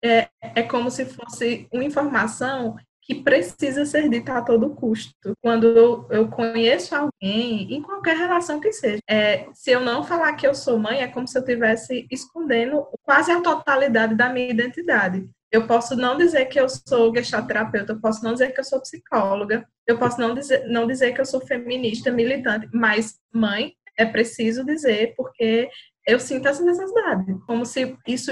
É, 0.03 0.27
é 0.41 0.63
como 0.63 0.89
se 0.89 1.05
fosse 1.05 1.67
uma 1.71 1.83
informação 1.83 2.75
que 3.05 3.15
precisa 3.15 3.85
ser 3.85 4.09
dita 4.09 4.37
a 4.37 4.41
todo 4.41 4.73
custo. 4.73 5.33
Quando 5.41 6.07
eu, 6.09 6.27
conheço 6.29 6.95
alguém, 6.95 7.73
em 7.73 7.81
qualquer 7.81 8.15
relação 8.15 8.59
que 8.59 8.71
seja, 8.71 8.99
é, 9.09 9.47
se 9.53 9.71
eu 9.71 9.81
não 9.81 10.03
falar 10.03 10.33
que 10.33 10.47
eu 10.47 10.55
sou 10.55 10.79
mãe, 10.79 11.01
é 11.01 11.07
como 11.07 11.27
se 11.27 11.37
eu 11.37 11.41
estivesse 11.41 12.07
escondendo 12.09 12.87
quase 13.03 13.31
a 13.31 13.41
totalidade 13.41 14.15
da 14.15 14.29
minha 14.29 14.49
identidade. 14.49 15.29
Eu 15.51 15.67
posso 15.67 15.95
não 15.95 16.17
dizer 16.17 16.45
que 16.45 16.59
eu 16.59 16.67
sou 16.67 17.13
gestalterapeuta, 17.13 17.93
eu 17.93 18.01
posso 18.01 18.23
não 18.23 18.33
dizer 18.33 18.53
que 18.53 18.59
eu 18.59 18.63
sou 18.63 18.81
psicóloga, 18.81 19.67
eu 19.85 19.97
posso 19.99 20.19
não 20.19 20.33
dizer, 20.33 20.67
não 20.67 20.87
dizer 20.87 21.13
que 21.13 21.21
eu 21.21 21.25
sou 21.25 21.41
feminista, 21.41 22.09
militante, 22.09 22.67
mas 22.73 23.19
mãe 23.31 23.73
é 23.97 24.05
preciso 24.05 24.65
dizer 24.65 25.13
porque 25.15 25.69
eu 26.07 26.19
sinto 26.19 26.47
essa 26.47 26.63
necessidade, 26.63 27.37
como 27.45 27.65
se 27.65 27.95
isso 28.07 28.31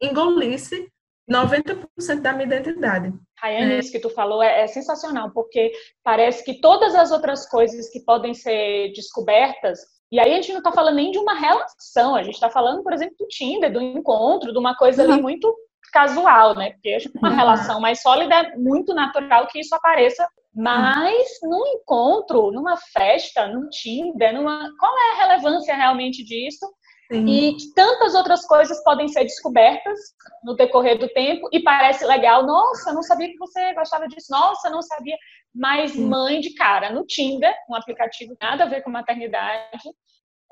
engolisse 0.00 0.88
90% 1.30 2.20
da 2.20 2.32
minha 2.32 2.46
identidade. 2.46 3.12
Rayane, 3.38 3.72
é. 3.74 3.78
isso 3.78 3.92
que 3.92 4.00
tu 4.00 4.10
falou 4.10 4.42
é, 4.42 4.62
é, 4.62 4.66
sensacional, 4.66 5.30
porque 5.32 5.72
parece 6.02 6.44
que 6.44 6.60
todas 6.60 6.94
as 6.94 7.10
outras 7.10 7.48
coisas 7.48 7.88
que 7.90 8.00
podem 8.00 8.34
ser 8.34 8.92
descobertas, 8.92 9.80
e 10.10 10.20
aí 10.20 10.32
a 10.32 10.36
gente 10.36 10.52
não 10.52 10.58
está 10.58 10.72
falando 10.72 10.96
nem 10.96 11.10
de 11.10 11.18
uma 11.18 11.34
relação, 11.34 12.14
a 12.14 12.22
gente 12.22 12.34
está 12.34 12.50
falando, 12.50 12.82
por 12.82 12.92
exemplo, 12.92 13.16
do 13.18 13.26
Tinder, 13.28 13.72
do 13.72 13.80
encontro, 13.80 14.52
de 14.52 14.58
uma 14.58 14.76
coisa 14.76 15.04
uhum. 15.04 15.12
ali 15.12 15.22
muito 15.22 15.54
casual, 15.92 16.54
né? 16.54 16.72
Porque 16.72 16.98
uma 17.16 17.30
uhum. 17.30 17.36
relação 17.36 17.80
mais 17.80 18.00
sólida 18.00 18.34
é 18.34 18.56
muito 18.56 18.94
natural 18.94 19.46
que 19.46 19.60
isso 19.60 19.74
apareça, 19.74 20.26
mas 20.54 21.28
uhum. 21.42 21.50
num 21.50 21.66
encontro, 21.66 22.50
numa 22.50 22.76
festa, 22.76 23.46
num 23.46 23.68
Tinder, 23.68 24.34
numa... 24.34 24.70
qual 24.78 24.92
é 24.98 25.10
a 25.12 25.26
relevância 25.26 25.74
realmente 25.74 26.24
disso? 26.24 26.66
Sim. 27.12 27.26
E 27.28 27.72
tantas 27.74 28.14
outras 28.14 28.46
coisas 28.46 28.82
podem 28.82 29.06
ser 29.06 29.24
descobertas 29.24 29.98
no 30.42 30.56
decorrer 30.56 30.98
do 30.98 31.06
tempo 31.08 31.46
e 31.52 31.62
parece 31.62 32.06
legal. 32.06 32.46
Nossa, 32.46 32.90
não 32.90 33.02
sabia 33.02 33.28
que 33.28 33.36
você 33.36 33.74
gostava 33.74 34.08
disso. 34.08 34.28
Nossa, 34.30 34.70
não 34.70 34.80
sabia. 34.80 35.16
Mas 35.54 35.94
mãe 35.94 36.40
de 36.40 36.54
cara 36.54 36.90
no 36.90 37.04
Tinder, 37.04 37.54
um 37.68 37.74
aplicativo 37.74 38.34
nada 38.40 38.64
a 38.64 38.66
ver 38.66 38.82
com 38.82 38.88
maternidade, 38.88 39.78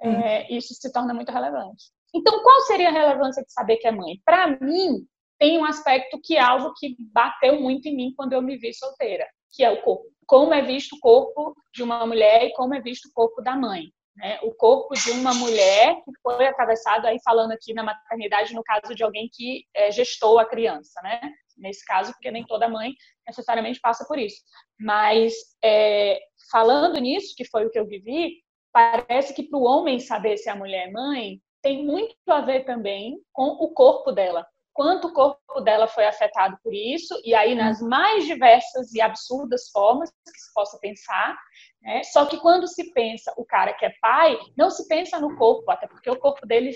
é, 0.03 0.55
isso 0.55 0.75
se 0.75 0.92
torna 0.92 1.14
muito 1.14 1.33
relevante. 1.33 1.85
Então, 2.14 2.42
qual 2.42 2.61
seria 2.62 2.90
a 2.90 2.92
relevância 2.92 3.42
de 3.42 3.51
saber 3.51 3.79
que 3.79 3.87
é 3.87 3.90
mãe? 3.90 4.20
Para 4.23 4.61
mim, 4.61 5.07
tem 5.38 5.59
um 5.59 5.64
aspecto 5.64 6.20
que 6.23 6.37
é 6.37 6.40
algo 6.42 6.75
que 6.75 6.94
bateu 7.11 7.59
muito 7.59 7.88
em 7.88 7.96
mim 7.96 8.12
quando 8.14 8.35
eu 8.35 8.42
me 8.42 8.59
vi 8.59 8.75
solteira, 8.75 9.27
que 9.51 9.64
é 9.64 9.70
o 9.70 9.81
corpo. 9.81 10.05
Como 10.27 10.53
é 10.53 10.61
visto 10.61 10.94
o 10.96 11.01
corpo 11.01 11.55
de 11.73 11.83
uma 11.83 12.07
mulher 12.07 12.44
e 12.44 12.53
como 12.53 12.75
é 12.75 12.81
visto 12.83 13.07
o 13.07 13.12
corpo 13.14 13.40
da 13.40 13.57
mãe 13.57 13.90
né, 14.20 14.38
o 14.42 14.52
corpo 14.52 14.94
de 14.94 15.11
uma 15.12 15.33
mulher 15.33 15.96
que 16.04 16.12
foi 16.22 16.46
atravessado, 16.46 17.06
aí 17.06 17.18
falando 17.24 17.52
aqui 17.52 17.72
na 17.72 17.83
maternidade, 17.83 18.54
no 18.54 18.62
caso 18.62 18.94
de 18.94 19.02
alguém 19.02 19.30
que 19.33 19.64
é, 19.74 19.90
gestou 19.90 20.38
a 20.38 20.44
criança, 20.44 21.00
né? 21.02 21.20
Nesse 21.56 21.85
caso, 21.87 22.12
porque 22.12 22.30
nem 22.30 22.44
toda 22.44 22.68
mãe 22.68 22.92
necessariamente 23.26 23.80
passa 23.80 24.04
por 24.06 24.18
isso. 24.18 24.37
Mas 24.78 25.33
é, 25.64 26.20
falando 26.50 27.00
nisso, 27.00 27.35
que 27.35 27.46
foi 27.46 27.64
o 27.64 27.70
que 27.70 27.78
eu 27.78 27.87
vivi, 27.87 28.35
parece 28.72 29.33
que 29.35 29.42
para 29.42 29.59
o 29.59 29.64
homem 29.64 29.98
saber 29.98 30.37
se 30.37 30.50
a 30.50 30.56
mulher 30.56 30.88
é 30.88 30.92
mãe 30.92 31.40
tem 31.62 31.85
muito 31.85 32.14
a 32.28 32.40
ver 32.42 32.64
também 32.64 33.18
com 33.33 33.48
o 33.48 33.72
corpo 33.72 34.12
dela. 34.12 34.46
Quanto 34.72 35.09
o 35.09 35.12
corpo 35.12 35.61
dela 35.62 35.87
foi 35.87 36.06
afetado 36.06 36.59
por 36.62 36.72
isso, 36.74 37.18
e 37.24 37.35
aí 37.35 37.54
nas 37.54 37.80
mais 37.80 38.24
diversas 38.24 38.92
e 38.94 39.00
absurdas 39.00 39.68
formas 39.70 40.11
que 40.11 40.40
se 40.40 40.54
possa 40.54 40.78
pensar, 40.78 41.37
né? 41.82 42.02
Só 42.04 42.26
que 42.26 42.38
quando 42.38 42.66
se 42.66 42.92
pensa 42.92 43.32
o 43.36 43.44
cara 43.44 43.72
que 43.72 43.84
é 43.84 43.92
pai, 44.00 44.38
não 44.56 44.70
se 44.70 44.86
pensa 44.86 45.18
no 45.18 45.36
corpo, 45.36 45.70
até 45.70 45.86
porque 45.86 46.10
o 46.10 46.18
corpo 46.18 46.46
dele 46.46 46.72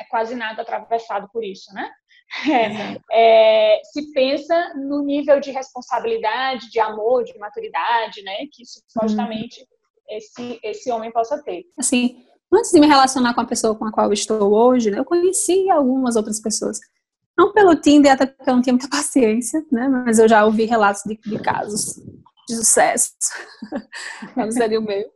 é 0.00 0.04
quase 0.04 0.34
nada 0.34 0.62
atravessado 0.62 1.28
por 1.32 1.44
isso, 1.44 1.72
né? 1.74 1.90
É, 3.12 3.76
é, 3.78 3.80
se 3.84 4.12
pensa 4.12 4.74
no 4.74 5.04
nível 5.04 5.38
de 5.38 5.52
responsabilidade, 5.52 6.68
de 6.70 6.80
amor, 6.80 7.22
de 7.22 7.38
maturidade, 7.38 8.20
né? 8.22 8.48
Que 8.52 8.64
supostamente 8.66 9.62
hum. 9.62 9.66
esse, 10.08 10.58
esse 10.60 10.90
homem 10.90 11.12
possa 11.12 11.40
ter. 11.44 11.62
Assim, 11.78 12.24
antes 12.52 12.72
de 12.72 12.80
me 12.80 12.88
relacionar 12.88 13.32
com 13.32 13.42
a 13.42 13.46
pessoa 13.46 13.76
com 13.76 13.84
a 13.84 13.92
qual 13.92 14.08
eu 14.08 14.12
estou 14.12 14.52
hoje, 14.52 14.90
né, 14.90 14.98
eu 14.98 15.04
conheci 15.04 15.70
algumas 15.70 16.16
outras 16.16 16.40
pessoas. 16.40 16.80
Não 17.38 17.52
pelo 17.52 17.76
Tinder, 17.76 18.12
até 18.12 18.26
porque 18.26 18.50
eu 18.50 18.56
não 18.56 18.62
tinha 18.62 18.72
muita 18.72 18.88
paciência, 18.90 19.64
né? 19.70 19.86
Mas 19.86 20.18
eu 20.18 20.28
já 20.28 20.44
ouvi 20.44 20.64
relatos 20.64 21.02
de, 21.06 21.16
de 21.16 21.38
casos 21.38 21.94
de 22.48 22.56
sucesso, 22.56 23.12
não 24.36 24.50
seria 24.50 24.78
o 24.78 24.84
meu. 24.84 25.10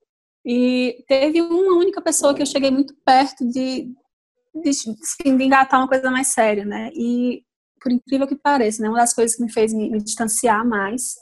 E 0.45 1.05
teve 1.07 1.43
uma 1.43 1.77
única 1.77 2.01
pessoa 2.01 2.35
que 2.35 2.43
eu 2.43 2.47
cheguei 2.47 2.71
muito 2.71 2.95
perto 3.05 3.47
de, 3.47 3.93
de, 4.55 4.71
assim, 4.71 5.37
de 5.37 5.45
engatar 5.45 5.81
uma 5.81 5.89
coisa 5.89 6.11
mais 6.11 6.29
séria, 6.29 6.65
né? 6.65 6.91
E, 6.95 7.45
por 7.81 7.93
incrível 7.93 8.27
que 8.27 8.37
pareça, 8.37 8.83
né, 8.83 8.89
uma 8.89 8.99
das 8.99 9.15
coisas 9.15 9.37
que 9.37 9.43
me 9.43 9.53
fez 9.53 9.73
me, 9.73 9.91
me 9.91 10.03
distanciar 10.03 10.67
mais 10.67 11.15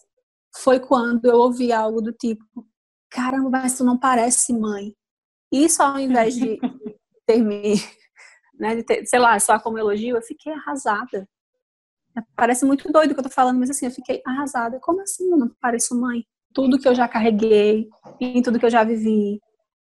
foi 0.56 0.80
quando 0.80 1.24
eu 1.26 1.36
ouvi 1.36 1.72
algo 1.72 2.00
do 2.00 2.12
tipo: 2.12 2.44
caramba, 3.10 3.50
mas 3.50 3.76
tu 3.76 3.84
não 3.84 3.98
parece 3.98 4.52
mãe. 4.52 4.94
Isso 5.52 5.82
ao 5.82 5.98
invés 5.98 6.34
de 6.34 6.58
ter 7.26 7.42
me, 7.42 7.74
né, 8.58 8.76
de 8.76 8.82
ter, 8.84 9.06
sei 9.06 9.18
lá, 9.18 9.38
só 9.40 9.58
como 9.58 9.78
elogio, 9.78 10.16
eu 10.16 10.22
fiquei 10.22 10.52
arrasada. 10.52 11.28
Parece 12.37 12.64
muito 12.64 12.90
doido 12.92 13.11
o 13.11 13.14
que 13.14 13.20
eu 13.20 13.24
tô 13.24 13.31
falando, 13.31 13.59
mas 13.59 13.70
assim, 13.70 13.87
eu 13.87 13.92
fiquei 13.92 14.22
arrasada. 14.26 14.78
Como 14.81 15.00
assim 15.00 15.31
eu 15.31 15.37
não 15.37 15.50
pareço 15.61 15.98
mãe? 15.98 16.24
Tudo 16.54 16.78
que 16.78 16.88
eu 16.88 16.94
já 16.94 17.07
carreguei, 17.07 17.88
em 18.20 18.42
tudo 18.42 18.59
que 18.59 18.66
eu 18.66 18.70
já 18.70 18.83
vivi, 18.83 19.38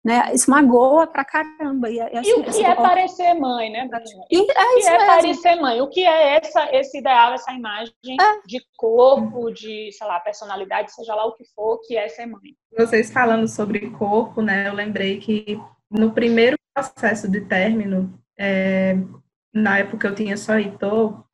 né? 0.05 0.33
Isso 0.33 0.51
magoa 0.51 1.07
pra 1.07 1.25
caramba. 1.25 1.91
E, 1.91 2.01
assim, 2.01 2.31
e 2.31 2.35
o 2.35 2.45
que 2.45 2.65
é 2.65 2.75
parecer 2.75 3.35
mãe, 3.35 3.71
né, 3.71 3.89
E, 4.31 4.39
é 4.39 4.43
o 4.43 4.47
que 4.47 4.89
é 4.89 5.07
parecer 5.07 5.55
mãe? 5.57 5.81
O 5.81 5.89
que 5.89 6.05
é 6.05 6.37
essa, 6.37 6.75
esse 6.75 6.99
ideal, 6.99 7.35
essa 7.35 7.53
imagem 7.53 7.95
é. 8.05 8.41
de 8.47 8.61
corpo, 8.77 9.51
de, 9.51 9.91
sei 9.93 10.07
lá, 10.07 10.19
personalidade, 10.21 10.93
seja 10.93 11.15
lá 11.15 11.27
o 11.27 11.35
que 11.35 11.45
for, 11.55 11.81
que 11.87 11.97
é 11.97 12.09
ser 12.09 12.27
mãe? 12.27 12.55
Vocês 12.77 13.13
falando 13.13 13.47
sobre 13.49 13.91
corpo, 13.91 14.41
né? 14.41 14.69
Eu 14.69 14.75
lembrei 14.75 15.19
que 15.19 15.61
no 15.91 16.13
primeiro 16.13 16.57
processo 16.75 17.29
de 17.29 17.41
término, 17.43 18.19
é, 18.39 18.97
na 19.53 19.79
época 19.79 20.09
eu 20.09 20.15
tinha 20.15 20.37
só 20.37 20.55
Heitor, 20.59 21.25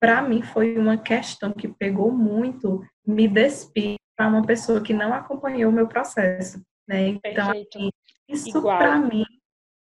para 0.00 0.22
mim 0.22 0.42
foi 0.42 0.78
uma 0.78 0.96
questão 0.96 1.52
que 1.52 1.68
pegou 1.68 2.10
muito 2.10 2.82
me 3.06 3.28
despir 3.28 3.96
para 4.16 4.28
uma 4.28 4.42
pessoa 4.42 4.80
que 4.80 4.94
não 4.94 5.12
acompanhou 5.12 5.70
o 5.70 5.74
meu 5.74 5.86
processo, 5.86 6.60
né? 6.88 7.18
Então, 7.24 7.50
assim, 7.50 7.90
isso 8.28 8.62
para 8.62 8.98
mim 8.98 9.24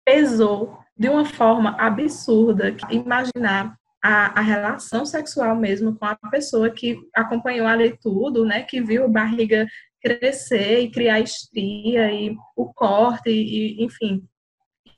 pesou 0.03 0.80
de 0.97 1.08
uma 1.08 1.25
forma 1.25 1.75
absurda. 1.80 2.75
Imaginar 2.89 3.77
a, 4.03 4.39
a, 4.39 4.41
relação 4.41 5.06
sexual 5.06 5.56
mesmo 5.56 5.95
com 5.97 6.06
a 6.06 6.15
pessoa 6.32 6.69
que 6.69 6.99
acompanhou 7.15 7.67
ali 7.67 7.95
tudo, 7.97 8.43
né? 8.43 8.63
Que 8.63 8.82
viu 8.82 9.06
a 9.06 9.10
barriga 9.10 9.67
crescer 10.01 10.82
e 10.82 10.91
criar 10.91 11.19
estria 11.19 12.12
e 12.12 12.36
o 12.56 12.73
corte 12.73 13.30
e, 13.30 13.84
enfim. 13.84 14.23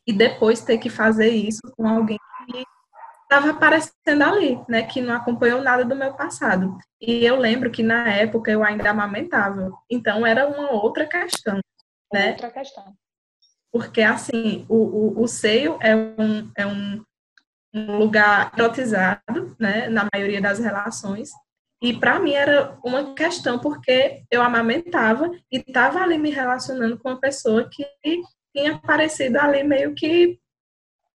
E 0.07 0.13
depois 0.13 0.61
ter 0.61 0.77
que 0.77 0.89
fazer 0.89 1.29
isso 1.29 1.61
com 1.75 1.87
alguém 1.87 2.17
que 2.47 2.63
estava 3.29 3.51
aparecendo 3.51 4.23
ali, 4.23 4.59
né, 4.67 4.81
que 4.81 4.99
não 4.99 5.13
acompanhou 5.13 5.61
nada 5.61 5.85
do 5.85 5.95
meu 5.95 6.13
passado. 6.13 6.75
E 6.99 7.23
eu 7.23 7.37
lembro 7.37 7.69
que 7.69 7.83
na 7.83 8.09
época 8.09 8.49
eu 8.49 8.63
ainda 8.63 8.89
amamentava, 8.89 9.71
então 9.87 10.25
era 10.25 10.47
uma 10.47 10.71
outra 10.71 11.05
questão, 11.05 11.59
né? 12.11 12.31
Outra 12.31 12.49
questão. 12.49 12.95
Porque, 13.71 14.01
assim, 14.01 14.65
o, 14.67 14.77
o, 14.77 15.21
o 15.21 15.27
seio 15.27 15.77
é 15.79 15.95
um, 15.95 16.51
é 16.57 16.65
um, 16.65 17.03
um 17.71 17.97
lugar 17.99 18.51
erotizado, 18.57 19.55
né, 19.59 19.87
na 19.89 20.07
maioria 20.11 20.41
das 20.41 20.57
relações, 20.57 21.29
e 21.81 21.93
para 21.93 22.19
mim 22.19 22.33
era 22.33 22.77
uma 22.83 23.13
questão, 23.13 23.59
porque 23.59 24.23
eu 24.31 24.41
amamentava 24.41 25.31
e 25.51 25.57
estava 25.57 26.01
ali 26.01 26.17
me 26.17 26.31
relacionando 26.31 26.97
com 26.97 27.09
uma 27.09 27.19
pessoa 27.19 27.69
que 27.69 27.85
tinha 28.53 28.73
aparecido 28.73 29.37
ali 29.37 29.63
meio 29.63 29.93
que 29.93 30.39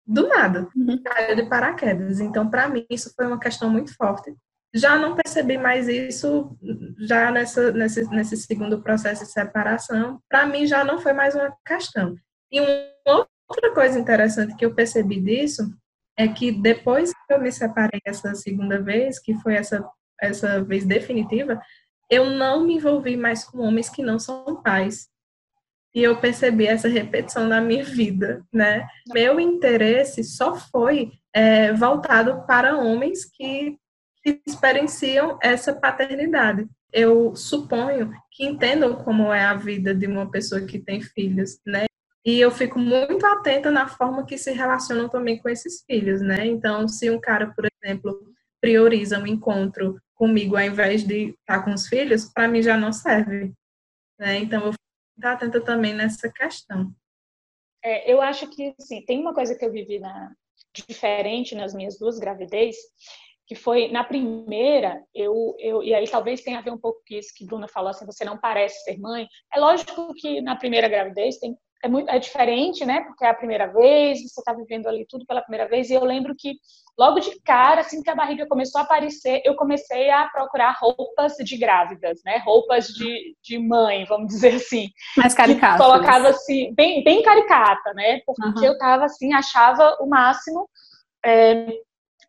do 0.05 0.27
nada, 0.27 0.67
uhum. 0.75 1.01
caiu 1.03 1.35
de 1.35 1.43
paraquedas. 1.43 2.19
Então, 2.19 2.49
para 2.49 2.67
mim, 2.67 2.85
isso 2.89 3.13
foi 3.15 3.27
uma 3.27 3.39
questão 3.39 3.69
muito 3.69 3.95
forte. 3.95 4.33
Já 4.73 4.97
não 4.97 5.15
percebi 5.15 5.57
mais 5.57 5.87
isso, 5.87 6.57
já 6.99 7.29
nessa, 7.29 7.71
nesse, 7.71 8.09
nesse 8.09 8.37
segundo 8.37 8.81
processo 8.81 9.25
de 9.25 9.31
separação, 9.31 10.19
para 10.29 10.45
mim 10.45 10.65
já 10.65 10.83
não 10.83 10.99
foi 10.99 11.11
mais 11.11 11.35
uma 11.35 11.53
questão. 11.65 12.15
E 12.51 12.61
uma 12.61 13.27
outra 13.49 13.73
coisa 13.73 13.99
interessante 13.99 14.55
que 14.55 14.65
eu 14.65 14.73
percebi 14.73 15.19
disso 15.19 15.73
é 16.17 16.27
que 16.27 16.51
depois 16.51 17.11
que 17.11 17.33
eu 17.33 17.41
me 17.41 17.51
separei 17.51 17.99
essa 18.05 18.33
segunda 18.33 18.81
vez, 18.81 19.19
que 19.19 19.33
foi 19.35 19.55
essa, 19.55 19.85
essa 20.21 20.63
vez 20.63 20.85
definitiva, 20.85 21.59
eu 22.09 22.29
não 22.29 22.65
me 22.65 22.75
envolvi 22.75 23.17
mais 23.17 23.43
com 23.43 23.59
homens 23.59 23.89
que 23.89 24.01
não 24.01 24.19
são 24.19 24.61
pais 24.61 25.10
e 25.93 26.03
eu 26.03 26.17
percebi 26.17 26.67
essa 26.67 26.87
repetição 26.87 27.45
na 27.47 27.59
minha 27.59 27.83
vida, 27.83 28.43
né? 28.51 28.87
Meu 29.13 29.39
interesse 29.39 30.23
só 30.23 30.55
foi 30.55 31.11
é, 31.33 31.73
voltado 31.73 32.45
para 32.45 32.77
homens 32.77 33.25
que 33.25 33.77
experienciam 34.47 35.37
essa 35.41 35.73
paternidade. 35.73 36.67
Eu 36.93 37.35
suponho 37.35 38.11
que 38.31 38.45
entendam 38.45 38.95
como 38.95 39.33
é 39.33 39.43
a 39.43 39.53
vida 39.53 39.93
de 39.93 40.07
uma 40.07 40.29
pessoa 40.29 40.61
que 40.61 40.79
tem 40.79 41.01
filhos, 41.01 41.59
né? 41.65 41.85
E 42.23 42.39
eu 42.39 42.51
fico 42.51 42.77
muito 42.77 43.25
atenta 43.25 43.71
na 43.71 43.87
forma 43.87 44.25
que 44.25 44.37
se 44.37 44.51
relacionam 44.51 45.09
também 45.09 45.39
com 45.39 45.49
esses 45.49 45.83
filhos, 45.85 46.21
né? 46.21 46.45
Então, 46.45 46.87
se 46.87 47.09
um 47.09 47.19
cara, 47.19 47.51
por 47.53 47.65
exemplo, 47.83 48.31
prioriza 48.61 49.17
um 49.19 49.25
encontro 49.25 49.99
comigo 50.13 50.55
ao 50.55 50.61
invés 50.61 51.03
de 51.03 51.35
estar 51.39 51.63
com 51.63 51.73
os 51.73 51.87
filhos, 51.87 52.25
para 52.31 52.47
mim 52.47 52.61
já 52.61 52.77
não 52.77 52.93
serve. 52.93 53.51
Né? 54.19 54.37
Então, 54.37 54.67
eu 54.67 54.73
fico 55.15 55.21
muito 55.21 55.25
atenta 55.25 55.61
também 55.61 55.93
nessa 55.93 56.31
questão. 56.31 56.93
É, 57.83 58.11
eu 58.11 58.21
acho 58.21 58.47
que, 58.47 58.75
sim, 58.79 59.03
tem 59.05 59.19
uma 59.19 59.33
coisa 59.33 59.55
que 59.55 59.65
eu 59.65 59.71
vivi 59.71 59.99
na, 59.99 60.31
diferente 60.87 61.55
nas 61.55 61.73
minhas 61.73 61.97
duas 61.97 62.19
gravidez, 62.19 62.75
que 63.47 63.55
foi 63.55 63.89
na 63.89 64.03
primeira, 64.03 65.03
eu, 65.13 65.55
eu 65.59 65.83
e 65.83 65.93
aí 65.93 66.07
talvez 66.09 66.41
tenha 66.41 66.59
a 66.59 66.61
ver 66.61 66.71
um 66.71 66.77
pouco 66.77 67.01
com 67.05 67.15
isso 67.15 67.33
que 67.35 67.45
Bruna 67.45 67.67
falou, 67.67 67.89
assim, 67.89 68.05
você 68.05 68.23
não 68.23 68.37
parece 68.37 68.83
ser 68.83 68.97
mãe. 68.97 69.27
É 69.53 69.59
lógico 69.59 70.13
que 70.13 70.41
na 70.41 70.55
primeira 70.55 70.87
gravidez 70.87 71.37
tem 71.37 71.57
é, 71.83 71.87
muito, 71.87 72.09
é 72.09 72.19
diferente, 72.19 72.85
né? 72.85 73.01
Porque 73.01 73.25
é 73.25 73.29
a 73.29 73.33
primeira 73.33 73.67
vez, 73.67 74.19
você 74.19 74.41
está 74.41 74.53
vivendo 74.53 74.87
ali 74.87 75.05
tudo 75.07 75.25
pela 75.25 75.41
primeira 75.41 75.67
vez. 75.67 75.89
E 75.89 75.93
eu 75.93 76.03
lembro 76.03 76.35
que 76.37 76.53
logo 76.97 77.19
de 77.19 77.39
cara, 77.41 77.81
assim 77.81 78.01
que 78.01 78.09
a 78.09 78.15
barriga 78.15 78.47
começou 78.47 78.79
a 78.79 78.83
aparecer, 78.83 79.41
eu 79.43 79.55
comecei 79.55 80.09
a 80.09 80.27
procurar 80.29 80.77
roupas 80.79 81.35
de 81.37 81.57
grávidas, 81.57 82.21
né? 82.23 82.37
Roupas 82.45 82.87
de, 82.87 83.35
de 83.43 83.57
mãe, 83.57 84.05
vamos 84.05 84.27
dizer 84.27 84.55
assim. 84.55 84.89
Mais 85.17 85.33
caricatas. 85.33 85.85
Colocava 85.85 86.29
assim, 86.29 86.73
bem, 86.75 87.03
bem 87.03 87.23
caricata, 87.23 87.93
né? 87.93 88.21
Porque 88.25 88.59
uhum. 88.59 88.63
eu 88.63 88.77
tava 88.77 89.05
assim, 89.05 89.33
achava 89.33 89.97
o 89.99 90.07
máximo. 90.07 90.69
É, 91.25 91.67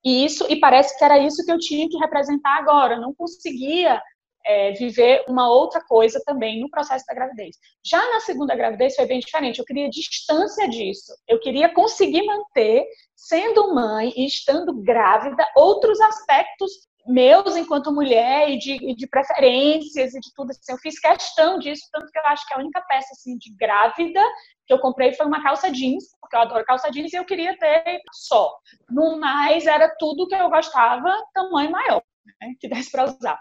e 0.05 0.25
isso, 0.25 0.47
e 0.49 0.57
parece 0.57 0.99
que 0.99 1.05
era 1.05 1.19
isso 1.19 1.45
que 1.45 1.53
eu 1.53 1.59
tinha 1.59 1.89
que 1.89 1.99
representar 1.99 2.59
agora. 2.59 2.95
Eu 2.95 3.01
não 3.01 3.15
conseguia 3.15 4.01
é, 4.47 4.73
viver 4.73 5.25
uma 5.29 5.49
outra 5.49 5.81
coisa 5.85 6.21
também 6.25 6.61
no 6.61 6.71
processo 6.71 7.05
da 7.07 7.15
gravidez. 7.15 7.57
Já 7.85 7.99
na 8.13 8.21
segunda 8.21 8.55
gravidez 8.55 8.95
foi 8.95 9.07
bem 9.07 9.21
diferente. 9.21 9.59
Eu 9.59 9.65
queria 9.65 9.89
distância 9.89 10.69
disso. 10.69 11.13
Eu 11.29 11.41
queria 11.41 11.73
conseguir 11.73 12.25
manter, 12.25 12.85
sendo 13.15 13.75
mãe 13.75 14.13
e 14.17 14.27
estando 14.27 14.73
grávida, 14.83 15.47
outros 15.57 16.01
aspectos 16.01 16.73
meus 17.07 17.57
enquanto 17.57 17.93
mulher 17.93 18.49
e 18.51 18.59
de, 18.59 18.95
de, 18.95 19.07
preferências 19.09 20.15
e 20.15 20.21
de 20.21 20.33
tudo 20.35 20.51
assim. 20.51 20.73
Eu 20.73 20.79
fiz 20.79 20.99
questão 20.99 21.59
disso, 21.59 21.83
tanto 21.93 22.11
que 22.11 22.19
eu 22.19 22.27
acho 22.27 22.47
que 22.47 22.55
a 22.55 22.59
única 22.59 22.81
peça 22.83 23.09
assim 23.13 23.37
de 23.39 23.53
grávida 23.55 24.23
que 24.67 24.73
eu 24.73 24.79
comprei 24.79 25.13
foi 25.13 25.27
uma 25.27 25.43
calça 25.43 25.71
jeans, 25.71 26.05
porque 26.21 26.37
eu 26.37 26.41
adoro 26.41 26.65
calça 26.65 26.91
jeans 26.91 27.13
e 27.13 27.17
eu 27.17 27.25
queria 27.25 27.57
ter 27.59 28.01
só. 28.13 28.53
No 28.89 29.19
mais 29.19 29.67
era 29.67 29.93
tudo 29.99 30.29
que 30.29 30.35
eu 30.35 30.49
gostava, 30.49 31.11
tamanho 31.35 31.71
maior, 31.71 32.03
né, 32.41 32.55
que 32.61 32.69
desse 32.69 32.91
para 32.91 33.05
usar. 33.05 33.39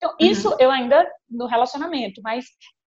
Então, 0.00 0.16
isso 0.18 0.48
uhum. 0.48 0.56
eu 0.58 0.70
ainda 0.70 1.06
no 1.28 1.46
relacionamento, 1.46 2.22
mas 2.22 2.46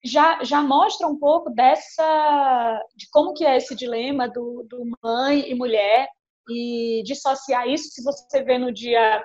já, 0.02 0.42
já 0.42 0.62
mostra 0.62 1.07
um 1.07 1.18
pouco 1.18 1.50
dessa 1.50 2.82
de 2.96 3.07
como 3.11 3.34
que 3.34 3.44
é 3.44 3.57
esse 3.57 3.74
dilema 3.74 4.26
do, 4.26 4.66
do 4.68 4.82
mãe 5.02 5.50
e 5.50 5.55
mulher 5.55 6.09
e 6.48 7.02
dissociar 7.05 7.68
isso 7.68 7.90
se 7.90 8.02
você 8.02 8.42
vê 8.42 8.59
no 8.59 8.72
dia 8.72 9.22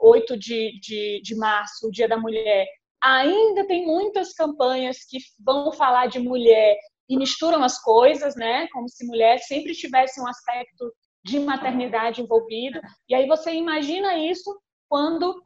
8 0.00 0.38
de, 0.38 0.78
de, 0.80 1.20
de 1.22 1.34
março, 1.36 1.86
o 1.86 1.90
dia 1.90 2.08
da 2.08 2.18
mulher, 2.18 2.66
ainda 3.02 3.66
tem 3.66 3.84
muitas 3.86 4.32
campanhas 4.32 5.04
que 5.08 5.18
vão 5.38 5.72
falar 5.72 6.06
de 6.06 6.18
mulher 6.18 6.76
e 7.08 7.18
misturam 7.18 7.62
as 7.62 7.80
coisas, 7.82 8.34
né? 8.34 8.66
Como 8.72 8.88
se 8.88 9.06
mulher 9.06 9.38
sempre 9.40 9.74
tivesse 9.74 10.20
um 10.20 10.26
aspecto 10.26 10.90
de 11.24 11.38
maternidade 11.38 12.22
envolvido. 12.22 12.80
E 13.08 13.14
aí 13.14 13.26
você 13.26 13.52
imagina 13.52 14.16
isso 14.16 14.58
quando 14.88 15.42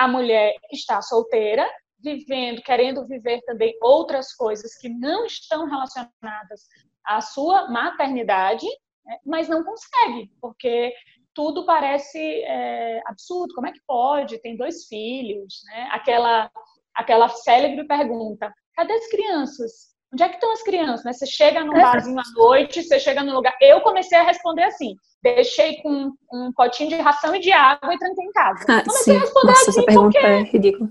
a 0.00 0.08
mulher 0.08 0.54
está 0.72 1.02
solteira, 1.02 1.70
vivendo, 2.02 2.62
querendo 2.62 3.06
viver 3.06 3.42
também 3.42 3.76
outras 3.82 4.34
coisas 4.34 4.74
que 4.78 4.88
não 4.88 5.26
estão 5.26 5.66
relacionadas 5.66 6.62
à 7.04 7.20
sua 7.20 7.68
maternidade, 7.68 8.66
né, 9.04 9.18
mas 9.26 9.46
não 9.46 9.62
consegue, 9.62 10.32
porque 10.40 10.94
tudo 11.34 11.66
parece 11.66 12.18
é, 12.18 13.02
absurdo. 13.04 13.54
Como 13.54 13.66
é 13.66 13.72
que 13.72 13.80
pode? 13.86 14.40
Tem 14.40 14.56
dois 14.56 14.86
filhos, 14.86 15.60
né? 15.66 15.90
Aquela, 15.92 16.50
aquela 16.94 17.28
célebre 17.28 17.86
pergunta: 17.86 18.50
cadê 18.74 18.94
as 18.94 19.06
crianças? 19.06 19.90
Onde 20.10 20.22
é 20.22 20.28
que 20.30 20.36
estão 20.36 20.50
as 20.50 20.62
crianças? 20.62 21.04
Né? 21.04 21.12
Você 21.12 21.26
chega 21.26 21.62
num 21.62 21.76
é. 21.76 21.82
barzinho 21.82 22.18
à 22.18 22.24
noite, 22.34 22.82
você 22.82 22.98
chega 22.98 23.22
num 23.22 23.34
lugar. 23.34 23.54
Eu 23.60 23.82
comecei 23.82 24.16
a 24.16 24.22
responder 24.22 24.62
assim: 24.62 24.96
deixei 25.22 25.80
com 25.82 26.12
um 26.32 26.52
potinho 26.52 26.88
de 26.88 26.96
ração 26.96 27.34
e 27.34 27.40
de 27.40 27.52
água 27.52 27.94
e 27.94 27.98
tranquei 27.98 28.24
em 28.24 28.32
casa. 28.32 28.64
Ah, 28.68 28.82
Comecei 28.82 29.20
sim. 29.20 29.32
Nossa, 29.34 29.50
assim, 29.50 29.70
essa 29.70 29.82
pergunta 29.84 30.18
é 30.18 30.42
ridícula. 30.42 30.90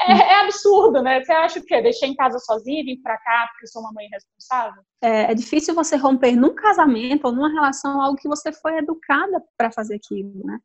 É, 0.00 0.12
é, 0.12 0.40
absurdo, 0.40 1.02
né? 1.02 1.22
Você 1.22 1.32
acha 1.32 1.60
que 1.60 1.82
deixei 1.82 2.08
em 2.08 2.14
casa 2.14 2.38
sozinha, 2.38 2.84
vim 2.84 3.00
pra 3.02 3.16
cá 3.18 3.48
porque 3.50 3.66
sou 3.66 3.82
uma 3.82 3.92
mãe 3.92 4.08
responsável? 4.10 4.82
É, 5.02 5.30
é 5.30 5.34
difícil 5.34 5.74
você 5.74 5.96
romper 5.96 6.34
num 6.34 6.54
casamento 6.54 7.26
ou 7.26 7.32
numa 7.32 7.52
relação 7.52 8.00
algo 8.00 8.16
que 8.16 8.28
você 8.28 8.52
foi 8.52 8.78
educada 8.78 9.42
para 9.56 9.70
fazer 9.70 9.96
aquilo, 9.96 10.32
né? 10.44 10.58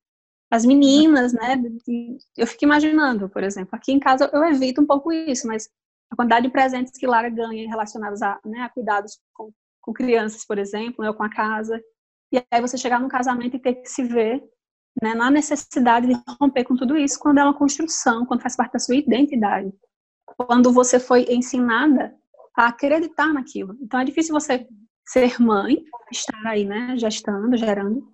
As 0.49 0.65
meninas, 0.65 1.33
né? 1.33 1.61
Eu 2.37 2.47
fico 2.47 2.63
imaginando, 2.63 3.27
por 3.27 3.43
exemplo, 3.43 3.75
aqui 3.75 3.91
em 3.91 3.99
casa 3.99 4.29
eu 4.31 4.45
evito 4.45 4.81
um 4.81 4.87
pouco 4.87 5.11
isso, 5.11 5.45
mas 5.45 5.69
a 6.09 6.15
quantidade 6.15 6.47
de 6.47 6.53
presentes 6.53 6.93
que 6.97 7.05
Lara 7.05 7.29
ganha 7.29 7.67
relacionados 7.67 8.21
a, 8.21 8.39
né, 8.45 8.61
a 8.61 8.69
cuidados 8.69 9.19
com, 9.33 9.51
com 9.81 9.91
crianças, 9.91 10.45
por 10.45 10.57
exemplo, 10.57 11.03
né, 11.03 11.09
ou 11.09 11.13
com 11.13 11.23
a 11.23 11.29
casa, 11.29 11.81
e 12.31 12.43
aí 12.51 12.61
você 12.61 12.77
chegar 12.77 12.99
num 12.99 13.07
casamento 13.07 13.55
e 13.55 13.59
ter 13.59 13.75
que 13.75 13.89
se 13.89 14.03
ver 14.03 14.43
né, 15.01 15.13
na 15.13 15.29
necessidade 15.29 16.07
de 16.07 16.21
romper 16.39 16.63
com 16.63 16.75
tudo 16.75 16.97
isso 16.97 17.19
quando 17.19 17.37
é 17.37 17.43
uma 17.43 17.57
construção, 17.57 18.25
quando 18.25 18.41
faz 18.41 18.55
parte 18.55 18.73
da 18.73 18.79
sua 18.79 18.95
identidade. 18.95 19.71
Quando 20.25 20.71
você 20.71 20.99
foi 20.99 21.25
ensinada 21.29 22.15
a 22.55 22.67
acreditar 22.67 23.33
naquilo. 23.33 23.77
Então 23.81 23.99
é 23.99 24.05
difícil 24.05 24.33
você 24.33 24.67
ser 25.07 25.39
mãe, 25.39 25.83
estar 26.11 26.45
aí, 26.45 26.65
né, 26.65 26.97
gestando, 26.97 27.55
gerando, 27.55 28.11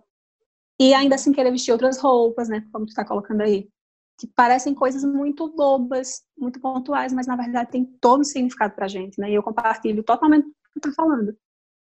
e 0.80 0.93
ainda 0.93 1.16
assim 1.16 1.32
querer 1.32 1.51
vestir 1.51 1.72
outras 1.72 1.99
roupas, 1.99 2.49
né, 2.49 2.68
como 2.72 2.86
tu 2.86 2.89
está 2.89 3.05
colocando 3.05 3.41
aí, 3.41 3.68
que 4.20 4.28
parecem 4.28 4.76
coisas 4.76 5.03
muito 5.03 5.49
bobas, 5.55 6.22
muito 6.38 6.59
pontuais, 6.59 7.11
mas 7.14 7.26
na 7.26 7.36
verdade 7.36 7.72
tem 7.72 7.86
todo 7.99 8.22
um 8.22 8.24
significado 8.24 8.76
pra 8.76 8.88
gente, 8.88 9.20
né, 9.20 9.32
e 9.32 9.36
eu 9.36 9.41
compartilho 9.41 10.03
totalmente 10.03 10.45
o 10.45 10.51
que 10.74 10.80
tu 10.82 10.89
tá 10.89 10.91
falando 10.91 11.36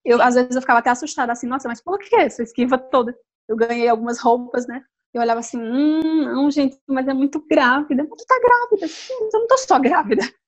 eu 0.05 0.21
às 0.21 0.35
vezes 0.35 0.55
eu 0.55 0.61
ficava 0.61 0.79
até 0.79 0.91
assustada, 0.91 1.33
assim, 1.33 1.47
nossa, 1.47 1.69
mas 1.69 1.83
por 1.83 1.99
que 1.99 2.17
essa 2.17 2.43
esquiva 2.43 2.79
toda? 2.79 3.17
Eu 3.49 3.57
ganhei 3.57 3.89
algumas 3.89 4.21
roupas, 4.21 4.67
né? 4.67 4.83
Eu 5.13 5.21
olhava 5.21 5.41
assim, 5.41 5.59
hum, 5.59 6.25
não, 6.25 6.51
gente, 6.51 6.79
mas 6.87 7.09
é 7.09 7.15
muito 7.15 7.45
grávida. 7.49 8.07
Mas 8.09 8.23
tu 8.23 8.27
tá 8.27 8.39
grávida? 8.39 8.89
Sim, 8.89 9.29
eu 9.33 9.41
não 9.41 9.47
tô 9.47 9.59
só 9.59 9.79
grávida. 9.79 10.23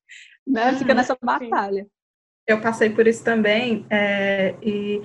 Né? 0.45 0.75
Fica 0.77 0.93
nessa 0.93 1.17
batalha. 1.23 1.87
Eu 2.49 2.61
passei 2.61 2.91
por 2.91 3.07
isso 3.07 3.23
também, 3.23 3.87
é, 3.89 4.57
e 4.61 5.01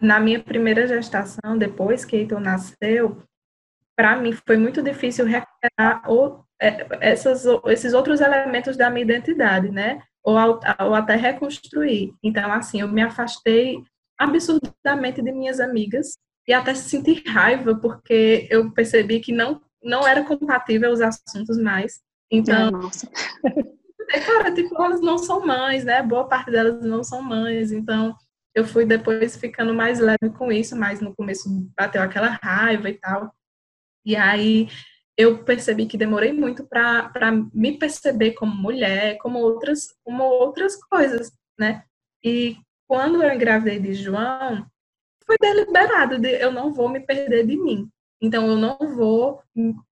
na 0.00 0.20
minha 0.20 0.40
primeira 0.40 0.86
gestação, 0.86 1.58
depois 1.58 2.04
que 2.04 2.14
Eiton 2.14 2.38
nasceu, 2.38 3.20
para 3.96 4.16
mim 4.16 4.32
foi 4.32 4.56
muito 4.56 4.80
difícil 4.80 5.24
recuperar 5.24 6.08
o, 6.08 6.44
é, 6.60 6.86
essas, 7.00 7.44
esses 7.66 7.94
outros 7.94 8.20
elementos 8.20 8.76
da 8.76 8.90
minha 8.90 9.04
identidade, 9.04 9.70
né? 9.70 10.02
Ou, 10.26 10.34
ou 10.34 10.94
até 10.94 11.14
reconstruir. 11.14 12.12
Então, 12.20 12.52
assim, 12.52 12.80
eu 12.80 12.88
me 12.88 13.00
afastei 13.00 13.80
absurdamente 14.18 15.22
de 15.22 15.30
minhas 15.30 15.60
amigas 15.60 16.18
e 16.48 16.52
até 16.52 16.74
senti 16.74 17.22
raiva 17.28 17.76
porque 17.76 18.48
eu 18.50 18.72
percebi 18.72 19.20
que 19.20 19.30
não 19.30 19.60
não 19.82 20.04
era 20.04 20.24
compatível 20.24 20.90
os 20.90 21.00
assuntos 21.00 21.56
mais. 21.58 22.00
Então, 22.28 22.72
Nossa. 22.72 23.08
é, 24.10 24.18
cara, 24.18 24.52
tipo, 24.52 24.74
elas 24.82 25.00
não 25.00 25.16
são 25.16 25.46
mães, 25.46 25.84
né? 25.84 26.02
Boa 26.02 26.26
parte 26.26 26.50
delas 26.50 26.84
não 26.84 27.04
são 27.04 27.22
mães. 27.22 27.70
Então, 27.70 28.12
eu 28.52 28.64
fui 28.64 28.84
depois 28.84 29.36
ficando 29.36 29.72
mais 29.72 30.00
leve 30.00 30.30
com 30.36 30.50
isso, 30.50 30.74
mas 30.74 31.00
no 31.00 31.14
começo 31.14 31.48
bateu 31.78 32.02
aquela 32.02 32.36
raiva 32.42 32.90
e 32.90 32.94
tal. 32.94 33.32
E 34.04 34.16
aí 34.16 34.68
eu 35.16 35.42
percebi 35.42 35.86
que 35.86 35.96
demorei 35.96 36.32
muito 36.32 36.64
para 36.64 37.32
me 37.52 37.78
perceber 37.78 38.32
como 38.32 38.54
mulher, 38.54 39.16
como 39.18 39.38
outras, 39.38 39.94
como 40.04 40.22
outras 40.24 40.76
coisas, 40.84 41.32
né? 41.58 41.84
E 42.22 42.56
quando 42.86 43.22
eu 43.22 43.32
engravidei 43.32 43.78
de 43.78 43.94
João, 43.94 44.66
foi 45.24 45.36
deliberado, 45.40 46.18
de, 46.18 46.30
eu 46.40 46.52
não 46.52 46.72
vou 46.72 46.88
me 46.88 47.00
perder 47.00 47.46
de 47.46 47.56
mim. 47.56 47.88
Então, 48.20 48.46
eu 48.46 48.56
não 48.56 48.76
vou 48.94 49.42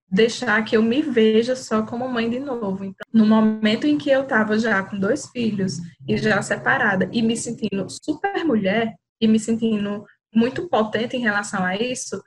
deixar 0.09 0.64
que 0.64 0.77
eu 0.77 0.83
me 0.83 1.03
veja 1.03 1.57
só 1.57 1.83
como 1.85 2.09
mãe 2.09 2.31
de 2.31 2.39
novo. 2.39 2.85
Então, 2.85 3.07
no 3.12 3.27
momento 3.27 3.87
em 3.87 3.99
que 3.99 4.11
eu 4.11 4.22
estava 4.22 4.59
já 4.59 4.83
com 4.83 4.99
dois 4.99 5.27
filhos 5.31 5.79
e 6.07 6.16
já 6.16 6.41
separada 6.41 7.09
e 7.12 7.20
me 7.20 7.37
sentindo 7.37 7.87
super 7.89 8.45
mulher 8.45 8.95
e 9.20 9.27
me 9.27 9.41
sentindo 9.41 10.05
muito 10.33 10.68
potente 10.68 11.16
em 11.16 11.20
relação 11.20 11.64
a 11.64 11.77
isso, 11.77 12.22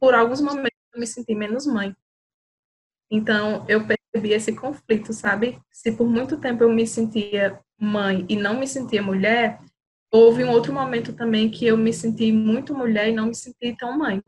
por 0.00 0.14
alguns 0.14 0.40
momentos 0.40 0.78
eu 0.94 1.00
me 1.00 1.06
senti 1.06 1.34
menos 1.34 1.66
mãe. 1.66 1.94
Então, 3.10 3.64
eu 3.68 3.86
percebi 3.86 4.32
esse 4.32 4.54
conflito, 4.54 5.12
sabe? 5.12 5.58
Se 5.70 5.92
por 5.92 6.08
muito 6.08 6.38
tempo 6.38 6.64
eu 6.64 6.72
me 6.72 6.86
sentia 6.86 7.60
mãe 7.78 8.24
e 8.28 8.36
não 8.36 8.58
me 8.58 8.66
sentia 8.66 9.02
mulher, 9.02 9.60
houve 10.12 10.44
um 10.44 10.50
outro 10.50 10.72
momento 10.72 11.12
também 11.12 11.50
que 11.50 11.66
eu 11.66 11.76
me 11.76 11.92
senti 11.92 12.32
muito 12.32 12.74
mulher 12.74 13.08
e 13.08 13.12
não 13.12 13.26
me 13.26 13.34
senti 13.34 13.76
tão 13.76 13.96
mãe. 13.98 14.20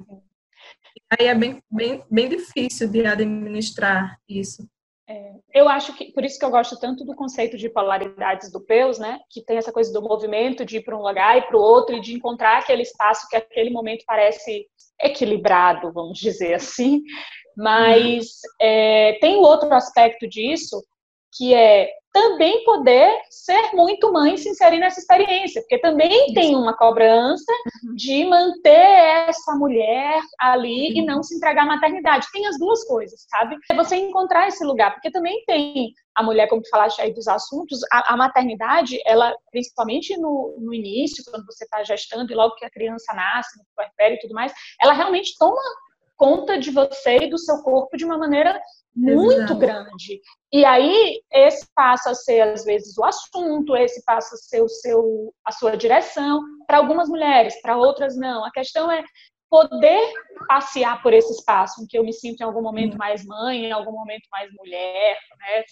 Aí 1.11 1.27
é 1.27 1.35
bem, 1.35 1.63
bem, 1.71 2.05
bem 2.11 2.29
difícil 2.29 2.89
de 2.89 3.07
administrar 3.07 4.19
isso. 4.29 4.69
É, 5.09 5.33
eu 5.55 5.67
acho 5.69 5.97
que, 5.97 6.13
por 6.13 6.23
isso 6.23 6.39
que 6.39 6.45
eu 6.45 6.51
gosto 6.51 6.79
tanto 6.79 7.03
do 7.03 7.15
conceito 7.15 7.57
de 7.57 7.71
polaridades 7.71 8.53
do 8.53 8.61
Peus, 8.61 8.99
né? 8.99 9.19
Que 9.31 9.43
tem 9.43 9.57
essa 9.57 9.73
coisa 9.73 9.91
do 9.91 10.03
movimento 10.03 10.67
de 10.67 10.77
ir 10.77 10.85
para 10.85 10.97
um 10.97 11.03
lugar 11.03 11.39
e 11.39 11.43
para 11.43 11.57
o 11.57 11.63
outro 11.63 11.97
e 11.97 12.01
de 12.01 12.15
encontrar 12.15 12.59
aquele 12.59 12.83
espaço 12.83 13.27
que 13.31 13.37
aquele 13.37 13.71
momento 13.71 14.05
parece 14.07 14.67
equilibrado, 15.01 15.91
vamos 15.93 16.19
dizer 16.19 16.53
assim. 16.55 17.03
Mas 17.59 18.27
é, 18.61 19.19
tem 19.21 19.37
o 19.37 19.41
outro 19.41 19.75
aspecto 19.75 20.29
disso, 20.29 20.81
que 21.37 21.53
é 21.53 21.91
também 22.13 22.65
poder 22.65 23.21
ser 23.31 23.73
muito 23.75 24.13
mãe 24.13 24.35
e 24.35 24.39
se 24.39 24.49
inserir 24.49 24.79
nessa 24.79 24.99
experiência, 24.99 25.61
porque 25.63 25.79
também 25.79 26.33
tem 26.33 26.57
uma 26.57 26.77
cobrança 26.77 27.53
uhum. 27.85 27.95
de 27.95 28.25
manter 28.25 29.29
essa 29.29 29.55
mulher 29.55 30.21
ali 30.41 30.99
e 30.99 31.05
não 31.05 31.23
se 31.23 31.37
entregar 31.37 31.63
à 31.65 31.67
maternidade. 31.67 32.27
Tem 32.33 32.47
as 32.47 32.59
duas 32.59 32.85
coisas, 32.85 33.27
sabe? 33.29 33.57
É 33.71 33.75
você 33.75 33.97
encontrar 33.97 34.49
esse 34.49 34.65
lugar, 34.65 34.95
porque 34.95 35.11
também 35.11 35.45
tem 35.47 35.93
a 36.17 36.23
mulher, 36.23 36.49
como 36.49 36.63
tu 36.63 36.69
falaste 36.71 37.01
aí 37.01 37.13
dos 37.13 37.29
assuntos, 37.29 37.81
a, 37.93 38.15
a 38.15 38.17
maternidade, 38.17 38.99
ela, 39.07 39.33
principalmente 39.53 40.17
no, 40.17 40.57
no 40.59 40.75
início, 40.75 41.23
quando 41.31 41.45
você 41.47 41.65
está 41.65 41.85
gestando 41.85 42.33
e 42.33 42.35
logo 42.35 42.57
que 42.57 42.65
a 42.65 42.71
criança 42.71 43.13
nasce, 43.15 43.59
no 43.59 43.65
puerpério 43.77 44.17
e 44.17 44.21
tudo 44.21 44.35
mais, 44.35 44.53
ela 44.81 44.93
realmente 44.93 45.37
toma 45.39 45.61
conta 46.19 46.59
de 46.59 46.71
você 46.71 47.17
e 47.17 47.31
do 47.31 47.39
seu 47.39 47.63
corpo 47.63 47.97
de 47.97 48.05
uma 48.05 48.19
maneira 48.19 48.61
muito 48.95 49.35
Exato. 49.35 49.59
grande. 49.59 50.21
E 50.53 50.65
aí, 50.65 51.23
esse 51.33 51.67
passa 51.75 52.11
a 52.11 52.15
ser, 52.15 52.41
às 52.41 52.65
vezes, 52.65 52.99
o 52.99 53.05
assunto, 53.05 53.77
esse 53.77 54.05
passa 54.05 54.35
a 54.35 54.39
ser 54.39 54.61
o 54.61 54.69
seu, 54.69 55.33
a 55.45 55.53
sua 55.53 55.77
direção, 55.77 56.43
para 56.67 56.79
algumas 56.79 57.09
mulheres, 57.09 57.61
para 57.63 57.77
outras 57.77 58.17
não. 58.17 58.45
A 58.45 58.51
questão 58.51 58.91
é 58.91 59.05
poder 59.49 60.13
passear 60.49 61.01
por 61.03 61.13
esse 61.13 61.33
espaço, 61.33 61.83
em 61.83 61.87
que 61.87 61.97
eu 61.97 62.05
me 62.05 62.13
sinto 62.13 62.41
em 62.41 62.45
algum 62.45 62.61
momento 62.61 62.99
mais 62.99 63.25
mãe, 63.25 63.67
em 63.67 63.73
algum 63.73 63.93
momento 63.93 64.29
mais 64.31 64.51
mulher, 64.53 65.19
né, 65.39 65.65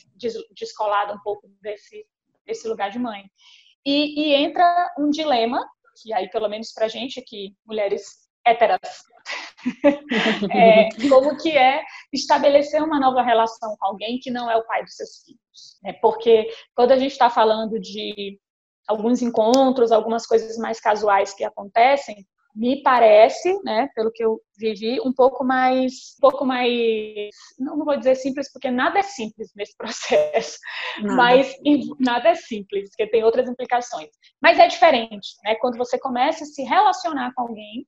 descolada 0.52 1.12
um 1.12 1.20
pouco 1.22 1.50
desse, 1.60 2.06
desse 2.46 2.68
lugar 2.68 2.90
de 2.90 2.98
mãe. 2.98 3.24
E, 3.84 4.28
e 4.28 4.34
entra 4.34 4.94
um 4.98 5.10
dilema, 5.10 5.66
que 6.00 6.12
aí, 6.12 6.30
pelo 6.30 6.48
menos 6.48 6.72
para 6.72 6.88
gente 6.88 7.18
aqui, 7.18 7.54
mulheres 7.66 8.04
héteras, 8.46 9.02
é, 10.52 10.88
como 11.08 11.36
que 11.36 11.50
é 11.56 11.82
estabelecer 12.12 12.82
uma 12.82 13.00
nova 13.00 13.22
relação 13.22 13.76
com 13.78 13.86
alguém 13.86 14.18
que 14.20 14.30
não 14.30 14.50
é 14.50 14.56
o 14.56 14.66
pai 14.66 14.82
dos 14.82 14.94
seus 14.94 15.22
filhos. 15.24 15.78
É 15.84 15.92
porque 15.92 16.48
quando 16.74 16.92
a 16.92 16.98
gente 16.98 17.12
está 17.12 17.30
falando 17.30 17.78
de 17.80 18.38
alguns 18.86 19.22
encontros, 19.22 19.90
algumas 19.90 20.26
coisas 20.26 20.56
mais 20.58 20.80
casuais 20.80 21.34
que 21.34 21.44
acontecem, 21.44 22.24
me 22.56 22.82
parece, 22.82 23.62
né, 23.62 23.86
pelo 23.94 24.10
que 24.10 24.24
eu 24.24 24.40
vivi, 24.58 24.98
um 25.04 25.12
pouco 25.12 25.44
mais, 25.44 25.92
um 26.16 26.20
pouco 26.22 26.46
mais, 26.46 27.28
não, 27.58 27.84
vou 27.84 27.98
dizer 27.98 28.14
simples 28.14 28.50
porque 28.50 28.70
nada 28.70 28.98
é 28.98 29.02
simples 29.02 29.52
nesse 29.54 29.76
processo, 29.76 30.58
nada. 31.02 31.16
mas 31.16 31.54
nada 32.00 32.30
é 32.30 32.34
simples, 32.34 32.88
porque 32.88 33.10
tem 33.10 33.22
outras 33.22 33.46
implicações. 33.46 34.08
Mas 34.40 34.58
é 34.58 34.66
diferente, 34.66 35.28
né, 35.44 35.54
quando 35.56 35.76
você 35.76 35.98
começa 35.98 36.44
a 36.44 36.46
se 36.46 36.62
relacionar 36.62 37.30
com 37.34 37.42
alguém 37.42 37.86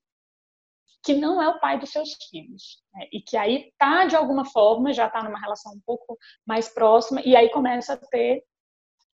que 1.09 1.15
não 1.15 1.41
é 1.41 1.49
o 1.49 1.59
pai 1.59 1.79
dos 1.79 1.89
seus 1.89 2.11
filhos. 2.29 2.83
Né? 2.93 3.07
E 3.11 3.23
que 3.23 3.35
aí 3.35 3.73
tá, 3.79 4.05
de 4.05 4.15
alguma 4.15 4.45
forma, 4.45 4.93
já 4.93 5.07
está 5.07 5.23
numa 5.23 5.41
relação 5.41 5.73
um 5.73 5.81
pouco 5.87 6.19
mais 6.47 6.69
próxima, 6.69 7.23
e 7.25 7.35
aí 7.35 7.49
começa 7.49 7.95
a 7.95 7.97
ter 7.97 8.43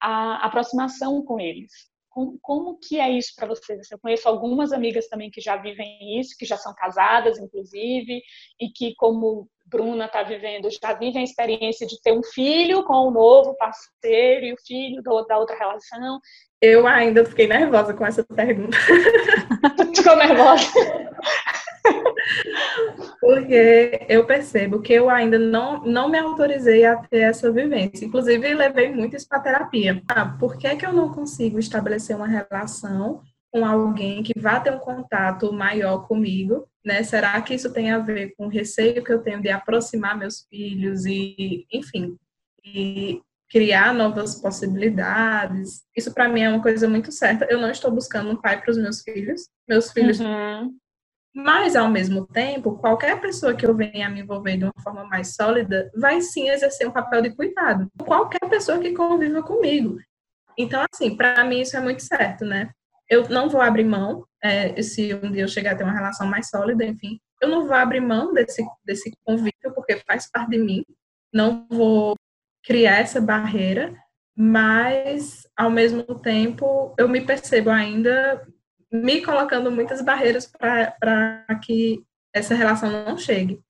a 0.00 0.44
aproximação 0.44 1.24
com 1.24 1.38
eles. 1.38 1.70
Como, 2.10 2.36
como 2.42 2.78
que 2.80 2.98
é 2.98 3.10
isso 3.10 3.32
para 3.36 3.46
vocês? 3.46 3.88
Eu 3.92 3.98
conheço 4.00 4.28
algumas 4.28 4.72
amigas 4.72 5.06
também 5.06 5.30
que 5.30 5.40
já 5.40 5.56
vivem 5.56 6.18
isso, 6.18 6.36
que 6.36 6.44
já 6.44 6.56
são 6.56 6.74
casadas, 6.74 7.38
inclusive, 7.38 8.22
e 8.60 8.68
que, 8.70 8.92
como 8.96 9.48
Bruna 9.64 10.06
está 10.06 10.24
vivendo, 10.24 10.68
já 10.70 10.94
vivem 10.94 11.20
a 11.20 11.24
experiência 11.24 11.86
de 11.86 12.00
ter 12.02 12.12
um 12.12 12.24
filho 12.24 12.84
com 12.84 13.08
um 13.08 13.10
novo 13.12 13.56
parceiro 13.56 14.46
e 14.46 14.52
o 14.52 14.60
filho 14.66 15.00
do, 15.00 15.22
da 15.26 15.38
outra 15.38 15.56
relação. 15.56 16.20
Eu 16.60 16.86
ainda 16.88 17.24
fiquei 17.24 17.46
nervosa 17.46 17.94
com 17.94 18.04
essa 18.04 18.24
pergunta. 18.24 18.76
Ficou 19.94 20.16
nervosa? 20.16 21.03
Porque 23.20 24.06
eu 24.08 24.24
percebo 24.26 24.80
que 24.80 24.92
eu 24.92 25.10
ainda 25.10 25.38
não, 25.38 25.84
não 25.84 26.08
me 26.08 26.18
autorizei 26.18 26.84
a 26.84 26.96
ter 26.96 27.20
essa 27.20 27.50
vivência. 27.52 28.04
Inclusive, 28.04 28.54
levei 28.54 28.92
muito 28.92 29.16
isso 29.16 29.28
para 29.28 29.40
terapia. 29.40 30.02
Ah, 30.08 30.26
por 30.26 30.56
que, 30.56 30.74
que 30.76 30.86
eu 30.86 30.92
não 30.92 31.12
consigo 31.12 31.58
estabelecer 31.58 32.16
uma 32.16 32.26
relação 32.26 33.22
com 33.54 33.64
alguém 33.64 34.22
que 34.22 34.32
vá 34.36 34.58
ter 34.58 34.72
um 34.72 34.80
contato 34.80 35.52
maior 35.52 36.08
comigo, 36.08 36.68
né? 36.84 37.04
Será 37.04 37.40
que 37.40 37.54
isso 37.54 37.72
tem 37.72 37.92
a 37.92 38.00
ver 38.00 38.34
com 38.36 38.46
o 38.46 38.50
receio 38.50 39.04
que 39.04 39.12
eu 39.12 39.22
tenho 39.22 39.40
de 39.40 39.48
aproximar 39.48 40.18
meus 40.18 40.44
filhos 40.50 41.06
e, 41.06 41.64
enfim, 41.72 42.16
e 42.64 43.22
criar 43.48 43.94
novas 43.94 44.40
possibilidades? 44.40 45.84
Isso 45.96 46.12
para 46.12 46.28
mim 46.28 46.40
é 46.40 46.50
uma 46.50 46.60
coisa 46.60 46.88
muito 46.88 47.12
certa. 47.12 47.46
Eu 47.48 47.60
não 47.60 47.70
estou 47.70 47.92
buscando 47.92 48.28
um 48.28 48.36
pai 48.36 48.60
para 48.60 48.72
os 48.72 48.76
meus 48.76 49.02
filhos. 49.02 49.48
Meus 49.68 49.92
filhos 49.92 50.18
uhum. 50.18 50.74
Mas, 51.34 51.74
ao 51.74 51.88
mesmo 51.88 52.26
tempo, 52.26 52.78
qualquer 52.78 53.20
pessoa 53.20 53.54
que 53.54 53.66
eu 53.66 53.74
venha 53.74 54.08
me 54.08 54.20
envolver 54.20 54.56
de 54.56 54.64
uma 54.64 54.82
forma 54.82 55.04
mais 55.04 55.34
sólida 55.34 55.90
vai 55.96 56.20
sim 56.20 56.48
exercer 56.48 56.86
um 56.86 56.92
papel 56.92 57.22
de 57.22 57.34
cuidado. 57.34 57.90
Qualquer 57.98 58.48
pessoa 58.48 58.78
que 58.78 58.92
conviva 58.92 59.42
comigo. 59.42 59.98
Então, 60.56 60.84
assim, 60.92 61.16
para 61.16 61.42
mim 61.42 61.60
isso 61.60 61.76
é 61.76 61.80
muito 61.80 62.02
certo, 62.02 62.44
né? 62.44 62.70
Eu 63.10 63.28
não 63.28 63.48
vou 63.48 63.60
abrir 63.60 63.84
mão, 63.84 64.24
é, 64.42 64.80
se 64.80 65.12
um 65.12 65.32
dia 65.32 65.42
eu 65.42 65.48
chegar 65.48 65.72
a 65.72 65.76
ter 65.76 65.82
uma 65.82 65.92
relação 65.92 66.26
mais 66.26 66.48
sólida, 66.48 66.84
enfim, 66.84 67.18
eu 67.42 67.48
não 67.48 67.66
vou 67.66 67.74
abrir 67.74 68.00
mão 68.00 68.32
desse, 68.32 68.64
desse 68.84 69.10
convívio, 69.24 69.74
porque 69.74 69.96
faz 70.06 70.30
parte 70.30 70.50
de 70.50 70.58
mim. 70.58 70.84
Não 71.32 71.66
vou 71.68 72.14
criar 72.62 73.00
essa 73.00 73.20
barreira, 73.20 73.92
mas, 74.36 75.46
ao 75.56 75.70
mesmo 75.70 76.02
tempo, 76.20 76.94
eu 76.96 77.08
me 77.08 77.20
percebo 77.20 77.70
ainda 77.70 78.46
me 78.94 79.20
colocando 79.20 79.72
muitas 79.72 80.00
barreiras 80.00 80.46
para 80.46 81.44
que 81.64 82.00
essa 82.32 82.54
relação 82.54 82.90
não 82.90 83.18
chegue. 83.18 83.60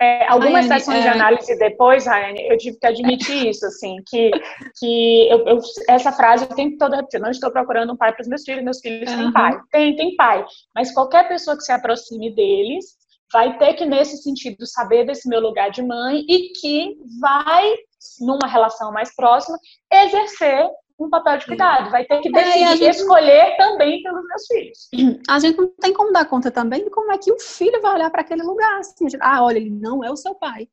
É, 0.00 0.26
algumas 0.26 0.66
Rayane, 0.66 0.80
sessões 0.80 0.98
é... 0.98 1.02
de 1.02 1.08
análise 1.08 1.58
depois, 1.58 2.06
Rayane, 2.06 2.48
eu 2.48 2.58
tive 2.58 2.76
que 2.76 2.86
admitir 2.86 3.46
isso, 3.46 3.64
assim, 3.64 3.96
que, 4.08 4.32
que 4.76 5.28
eu, 5.30 5.46
eu, 5.46 5.58
essa 5.88 6.10
frase 6.10 6.44
eu 6.44 6.56
tenho 6.56 6.76
toda 6.76 7.06
não 7.20 7.30
estou 7.30 7.52
procurando 7.52 7.92
um 7.92 7.96
pai 7.96 8.12
para 8.12 8.22
os 8.22 8.28
meus 8.28 8.42
filhos, 8.42 8.64
meus 8.64 8.80
filhos 8.80 9.08
uhum. 9.12 9.18
têm 9.18 9.32
pai. 9.32 9.60
Tem, 9.70 9.96
tem 9.96 10.16
pai. 10.16 10.44
Mas 10.74 10.92
qualquer 10.92 11.28
pessoa 11.28 11.56
que 11.56 11.62
se 11.62 11.70
aproxime 11.70 12.34
deles 12.34 12.84
vai 13.32 13.56
ter 13.58 13.74
que, 13.74 13.84
nesse 13.84 14.20
sentido, 14.20 14.66
saber 14.66 15.06
desse 15.06 15.28
meu 15.28 15.40
lugar 15.40 15.70
de 15.70 15.82
mãe 15.82 16.24
e 16.28 16.52
que 16.60 16.96
vai, 17.20 17.72
numa 18.20 18.48
relação 18.48 18.90
mais 18.92 19.14
próxima, 19.14 19.56
exercer 19.92 20.68
um 21.06 21.10
papel 21.10 21.38
de 21.38 21.46
cuidado, 21.46 21.90
vai 21.90 22.04
ter 22.04 22.20
que 22.20 22.28
é, 22.28 22.32
decidir 22.32 22.64
é, 22.64 22.76
gente... 22.76 22.96
escolher 22.96 23.56
também 23.56 24.02
pelos 24.02 24.26
meus 24.26 24.46
filhos. 24.46 24.88
A 25.28 25.38
gente 25.38 25.58
não 25.58 25.68
tem 25.80 25.92
como 25.92 26.12
dar 26.12 26.24
conta 26.24 26.50
também 26.50 26.84
de 26.84 26.90
como 26.90 27.12
é 27.12 27.18
que 27.18 27.32
o 27.32 27.38
filho 27.38 27.80
vai 27.80 27.94
olhar 27.94 28.10
para 28.10 28.22
aquele 28.22 28.42
lugar. 28.42 28.78
Assim, 28.78 29.08
gente, 29.08 29.20
ah, 29.22 29.42
olha, 29.42 29.58
ele 29.58 29.70
não 29.70 30.04
é 30.04 30.10
o 30.10 30.16
seu 30.16 30.34
pai. 30.34 30.68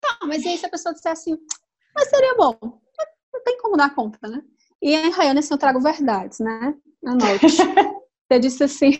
Tá, 0.00 0.18
mas 0.26 0.44
e 0.44 0.48
aí 0.48 0.58
se 0.58 0.66
a 0.66 0.70
pessoa 0.70 0.94
disser 0.94 1.12
assim, 1.12 1.36
mas 1.94 2.08
seria 2.08 2.34
bom. 2.36 2.56
Não 3.32 3.42
tem 3.44 3.58
como 3.58 3.76
dar 3.76 3.94
conta, 3.94 4.28
né? 4.28 4.42
E 4.82 4.94
em 4.94 5.10
Rayane, 5.10 5.38
assim, 5.38 5.54
eu 5.54 5.58
trago 5.58 5.80
verdades, 5.80 6.38
né? 6.40 6.74
Anote. 7.04 7.46
Você 8.30 8.38
disse 8.38 8.64
assim, 8.64 8.98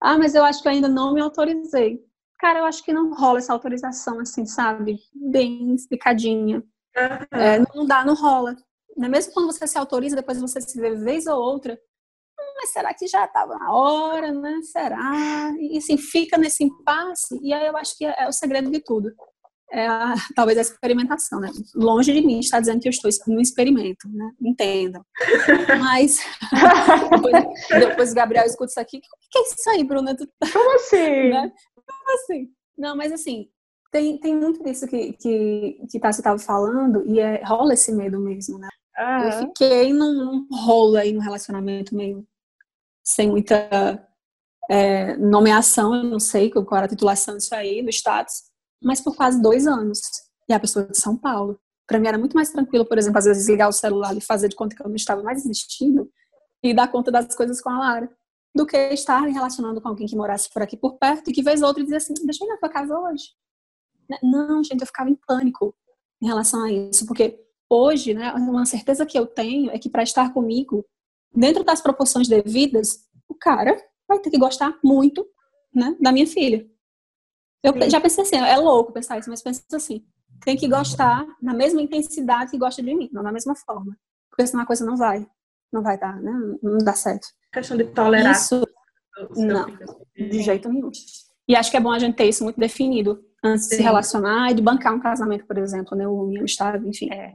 ah, 0.00 0.18
mas 0.18 0.34
eu 0.34 0.44
acho 0.44 0.62
que 0.62 0.68
eu 0.68 0.72
ainda 0.72 0.88
não 0.88 1.14
me 1.14 1.20
autorizei. 1.20 1.98
Cara, 2.38 2.60
eu 2.60 2.64
acho 2.64 2.84
que 2.84 2.92
não 2.92 3.14
rola 3.14 3.38
essa 3.38 3.52
autorização, 3.52 4.20
assim, 4.20 4.44
sabe? 4.44 4.98
Bem 5.14 5.74
explicadinha. 5.74 6.58
Uhum. 6.58 7.38
É, 7.38 7.58
não 7.74 7.86
dá, 7.86 8.04
não 8.04 8.14
rola. 8.14 8.56
Mesmo 8.96 9.32
quando 9.32 9.46
você 9.46 9.66
se 9.66 9.78
autoriza, 9.78 10.16
depois 10.16 10.40
você 10.40 10.60
se 10.60 10.80
vê 10.80 10.94
vez 10.94 11.26
ou 11.26 11.38
outra, 11.38 11.74
hum, 11.74 12.54
mas 12.56 12.70
será 12.70 12.94
que 12.94 13.06
já 13.06 13.24
estava 13.24 13.56
na 13.58 13.72
hora, 13.72 14.32
né? 14.32 14.60
Será? 14.62 15.52
E 15.58 15.78
assim, 15.78 15.96
fica 15.96 16.38
nesse 16.38 16.64
impasse, 16.64 17.38
e 17.42 17.52
aí 17.52 17.66
eu 17.66 17.76
acho 17.76 17.96
que 17.96 18.04
é, 18.04 18.28
o 18.28 18.32
segredo 18.32 18.70
de 18.70 18.80
tudo. 18.80 19.12
É 19.72 19.86
a, 19.86 20.14
talvez 20.36 20.58
a 20.58 20.60
experimentação, 20.60 21.40
né? 21.40 21.50
Longe 21.74 22.12
de 22.12 22.24
mim 22.24 22.38
estar 22.38 22.60
dizendo 22.60 22.80
que 22.80 22.88
eu 22.88 22.90
estou 22.90 23.10
no 23.28 23.40
experimento, 23.40 24.08
né? 24.08 24.30
Entendam. 24.40 25.04
Mas 25.80 26.18
depois, 27.10 27.44
depois 27.68 28.12
o 28.12 28.14
Gabriel 28.14 28.46
escuta 28.46 28.70
isso 28.70 28.80
aqui, 28.80 28.98
o 28.98 29.00
que 29.30 29.38
é 29.38 29.42
isso 29.42 29.70
aí, 29.70 29.84
Bruna? 29.84 30.16
Como 30.52 30.74
assim? 30.76 31.30
Né? 31.30 31.52
Como 31.74 32.14
assim? 32.14 32.48
Não, 32.76 32.96
mas 32.96 33.12
assim, 33.12 33.48
tem, 33.94 34.18
tem 34.18 34.34
muito 34.34 34.62
disso 34.64 34.88
que, 34.88 35.12
que, 35.12 35.78
que 35.88 36.00
Tassi 36.00 36.20
estava 36.20 36.38
falando, 36.38 37.06
e 37.06 37.20
é, 37.20 37.40
rola 37.44 37.74
esse 37.74 37.92
medo 37.92 38.18
mesmo, 38.18 38.58
né? 38.58 38.68
Eu 38.96 39.48
fiquei 39.48 39.92
num, 39.92 40.14
num 40.14 40.46
rolo 40.50 40.96
aí, 40.96 41.12
num 41.12 41.20
relacionamento 41.20 41.94
meio 41.94 42.26
sem 43.02 43.28
muita 43.28 44.08
é, 44.70 45.16
nomeação, 45.16 45.94
eu 45.94 46.04
não 46.04 46.20
sei 46.20 46.50
qual 46.50 46.66
era 46.72 46.86
a 46.86 46.88
titulação 46.88 47.36
disso 47.36 47.54
aí, 47.54 47.82
do 47.82 47.90
status, 47.90 48.44
mas 48.82 49.00
por 49.00 49.14
quase 49.14 49.40
dois 49.42 49.66
anos. 49.66 50.00
E 50.48 50.52
a 50.52 50.60
pessoa 50.60 50.86
de 50.86 50.96
São 50.96 51.16
Paulo. 51.16 51.58
Para 51.86 51.98
mim 51.98 52.08
era 52.08 52.18
muito 52.18 52.34
mais 52.34 52.50
tranquilo, 52.50 52.86
por 52.86 52.96
exemplo, 52.96 53.18
às 53.18 53.26
vezes 53.26 53.44
desligar 53.44 53.68
o 53.68 53.72
celular 53.72 54.16
e 54.16 54.20
fazer 54.20 54.48
de 54.48 54.56
conta 54.56 54.74
que 54.74 54.82
eu 54.82 54.88
não 54.88 54.96
estava 54.96 55.22
mais 55.22 55.44
existindo 55.44 56.10
e 56.62 56.72
dar 56.72 56.88
conta 56.88 57.10
das 57.10 57.34
coisas 57.34 57.60
com 57.60 57.68
a 57.68 57.78
Lara. 57.78 58.10
do 58.54 58.64
que 58.64 58.76
estar 58.76 59.22
me 59.22 59.32
relacionando 59.32 59.80
com 59.80 59.88
alguém 59.88 60.06
que 60.06 60.16
morasse 60.16 60.48
por 60.50 60.62
aqui 60.62 60.76
por 60.76 60.96
perto 60.96 61.28
e 61.28 61.32
que 61.32 61.42
vez 61.42 61.60
ou 61.60 61.68
outra 61.68 61.82
dizia 61.82 61.98
assim, 61.98 62.14
deixa 62.24 62.44
eu 62.44 62.48
ir 62.48 62.50
na 62.52 62.56
tua 62.58 62.68
casa 62.68 62.98
hoje. 62.98 63.32
Né? 64.08 64.18
Não, 64.22 64.62
gente, 64.62 64.80
eu 64.80 64.86
ficava 64.86 65.10
em 65.10 65.18
pânico 65.26 65.74
em 66.22 66.26
relação 66.26 66.64
a 66.64 66.70
isso, 66.70 67.04
porque 67.06 67.38
hoje, 67.74 68.14
né, 68.14 68.32
uma 68.32 68.64
certeza 68.64 69.04
que 69.04 69.18
eu 69.18 69.26
tenho 69.26 69.70
é 69.70 69.78
que 69.78 69.90
para 69.90 70.02
estar 70.02 70.32
comigo, 70.32 70.84
dentro 71.34 71.64
das 71.64 71.80
proporções 71.80 72.28
devidas, 72.28 73.06
o 73.28 73.34
cara 73.34 73.76
vai 74.08 74.18
ter 74.18 74.30
que 74.30 74.38
gostar 74.38 74.78
muito, 74.82 75.26
né, 75.74 75.96
da 76.00 76.12
minha 76.12 76.26
filha. 76.26 76.66
Eu 77.62 77.72
Sim. 77.72 77.90
já 77.90 78.00
pensei 78.00 78.22
assim, 78.22 78.36
é 78.36 78.56
louco 78.56 78.92
pensar 78.92 79.18
isso, 79.18 79.30
mas 79.30 79.42
pensa 79.42 79.62
assim, 79.72 80.04
tem 80.44 80.56
que 80.56 80.68
gostar 80.68 81.26
na 81.40 81.54
mesma 81.54 81.80
intensidade 81.80 82.50
que 82.50 82.58
gosta 82.58 82.82
de 82.82 82.94
mim, 82.94 83.08
não 83.12 83.22
da 83.22 83.32
mesma 83.32 83.54
forma. 83.56 83.96
Porque 84.30 84.46
senão 84.46 84.64
a 84.64 84.66
coisa 84.66 84.84
não 84.84 84.96
vai, 84.96 85.26
não 85.72 85.82
vai 85.82 85.98
dar, 85.98 86.20
né? 86.20 86.32
Não 86.62 86.78
dá 86.78 86.92
certo. 86.92 87.26
questão 87.52 87.76
de 87.76 87.84
tolerar. 87.84 88.32
Isso, 88.32 88.66
não, 89.36 89.66
de 90.14 90.42
jeito 90.42 90.68
nenhum. 90.68 90.90
E 91.48 91.56
acho 91.56 91.70
que 91.70 91.76
é 91.76 91.80
bom 91.80 91.92
a 91.92 91.98
gente 91.98 92.16
ter 92.16 92.24
isso 92.24 92.44
muito 92.44 92.58
definido 92.58 93.24
antes 93.42 93.64
Sim. 93.64 93.70
de 93.70 93.76
se 93.76 93.82
relacionar 93.82 94.50
e 94.50 94.54
de 94.54 94.62
bancar 94.62 94.94
um 94.94 95.00
casamento, 95.00 95.46
por 95.46 95.56
exemplo, 95.56 95.96
né? 95.96 96.06
O 96.06 96.24
união 96.24 96.44
estável, 96.44 96.86
enfim. 96.88 97.10
É. 97.12 97.34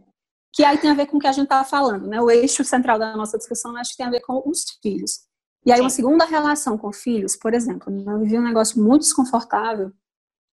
Que 0.54 0.64
aí 0.64 0.78
tem 0.78 0.89
a 0.89 0.95
ver 0.95 1.06
com 1.08 1.18
o 1.18 1.20
que 1.20 1.28
a 1.28 1.32
gente 1.32 1.45
estava 1.45 1.68
falando, 1.68 2.08
né? 2.08 2.22
O 2.22 2.30
eixo 2.30 2.64
central 2.64 2.97
da 2.97 3.16
nossa 3.16 3.38
discussão 3.38 3.76
acho 3.78 3.91
que 3.91 3.97
tem 3.97 4.06
a 4.06 4.12
ver 4.12 4.22
com 4.22 4.41
os 4.45 4.66
filhos. 4.82 5.28
E 5.66 5.72
aí, 5.72 5.82
uma 5.82 5.89
segunda 5.89 6.26
relação 6.26 6.78
com 6.78 6.91
filhos, 6.91 7.36
por 7.36 7.54
exemplo, 7.54 7.91
né? 7.91 8.14
eu 8.14 8.20
vivi 8.20 8.39
um 8.39 8.43
negócio 8.43 8.82
muito 8.82 9.02
desconfortável 9.02 9.91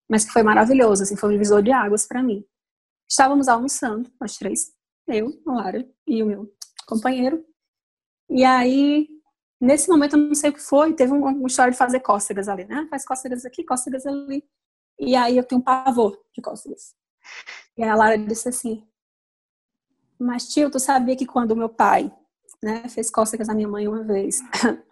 mas 0.08 0.24
que 0.24 0.32
foi 0.32 0.42
maravilhoso, 0.42 1.02
assim, 1.02 1.16
foi 1.16 1.30
um 1.30 1.32
divisor 1.32 1.62
de 1.62 1.72
águas 1.72 2.06
para 2.06 2.22
mim. 2.22 2.44
Estávamos 3.08 3.48
almoçando, 3.48 4.10
nós 4.20 4.36
três, 4.36 4.72
eu, 5.08 5.30
a 5.46 5.52
Lara 5.52 5.88
e 6.06 6.22
o 6.22 6.26
meu 6.26 6.54
companheiro. 6.86 7.44
E 8.30 8.44
aí, 8.44 9.08
nesse 9.60 9.88
momento, 9.88 10.16
eu 10.16 10.20
não 10.20 10.34
sei 10.34 10.50
o 10.50 10.52
que 10.52 10.60
foi, 10.60 10.92
teve 10.94 11.12
uma, 11.12 11.46
história 11.46 11.72
de 11.72 11.78
fazer 11.78 12.00
cócegas 12.00 12.48
ali, 12.48 12.64
né? 12.64 12.86
Faz 12.90 13.04
cócegas 13.04 13.44
aqui, 13.44 13.64
cócegas 13.64 14.06
ali. 14.06 14.44
E 14.98 15.14
aí 15.14 15.36
eu 15.36 15.44
tenho 15.44 15.60
um 15.60 15.64
pavor 15.64 16.20
de 16.34 16.40
cócegas. 16.40 16.94
E 17.76 17.82
aí 17.82 17.88
a 17.88 17.94
Lara 17.94 18.18
disse 18.18 18.48
assim: 18.48 18.86
Mas 20.18 20.48
tio, 20.48 20.70
tu 20.70 20.78
sabia 20.78 21.16
que 21.16 21.26
quando 21.26 21.56
meu 21.56 21.68
pai 21.68 22.10
né, 22.62 22.88
fez 22.88 23.10
cócegas 23.10 23.48
na 23.48 23.54
minha 23.54 23.68
mãe 23.68 23.86
uma 23.86 24.02
vez, 24.02 24.40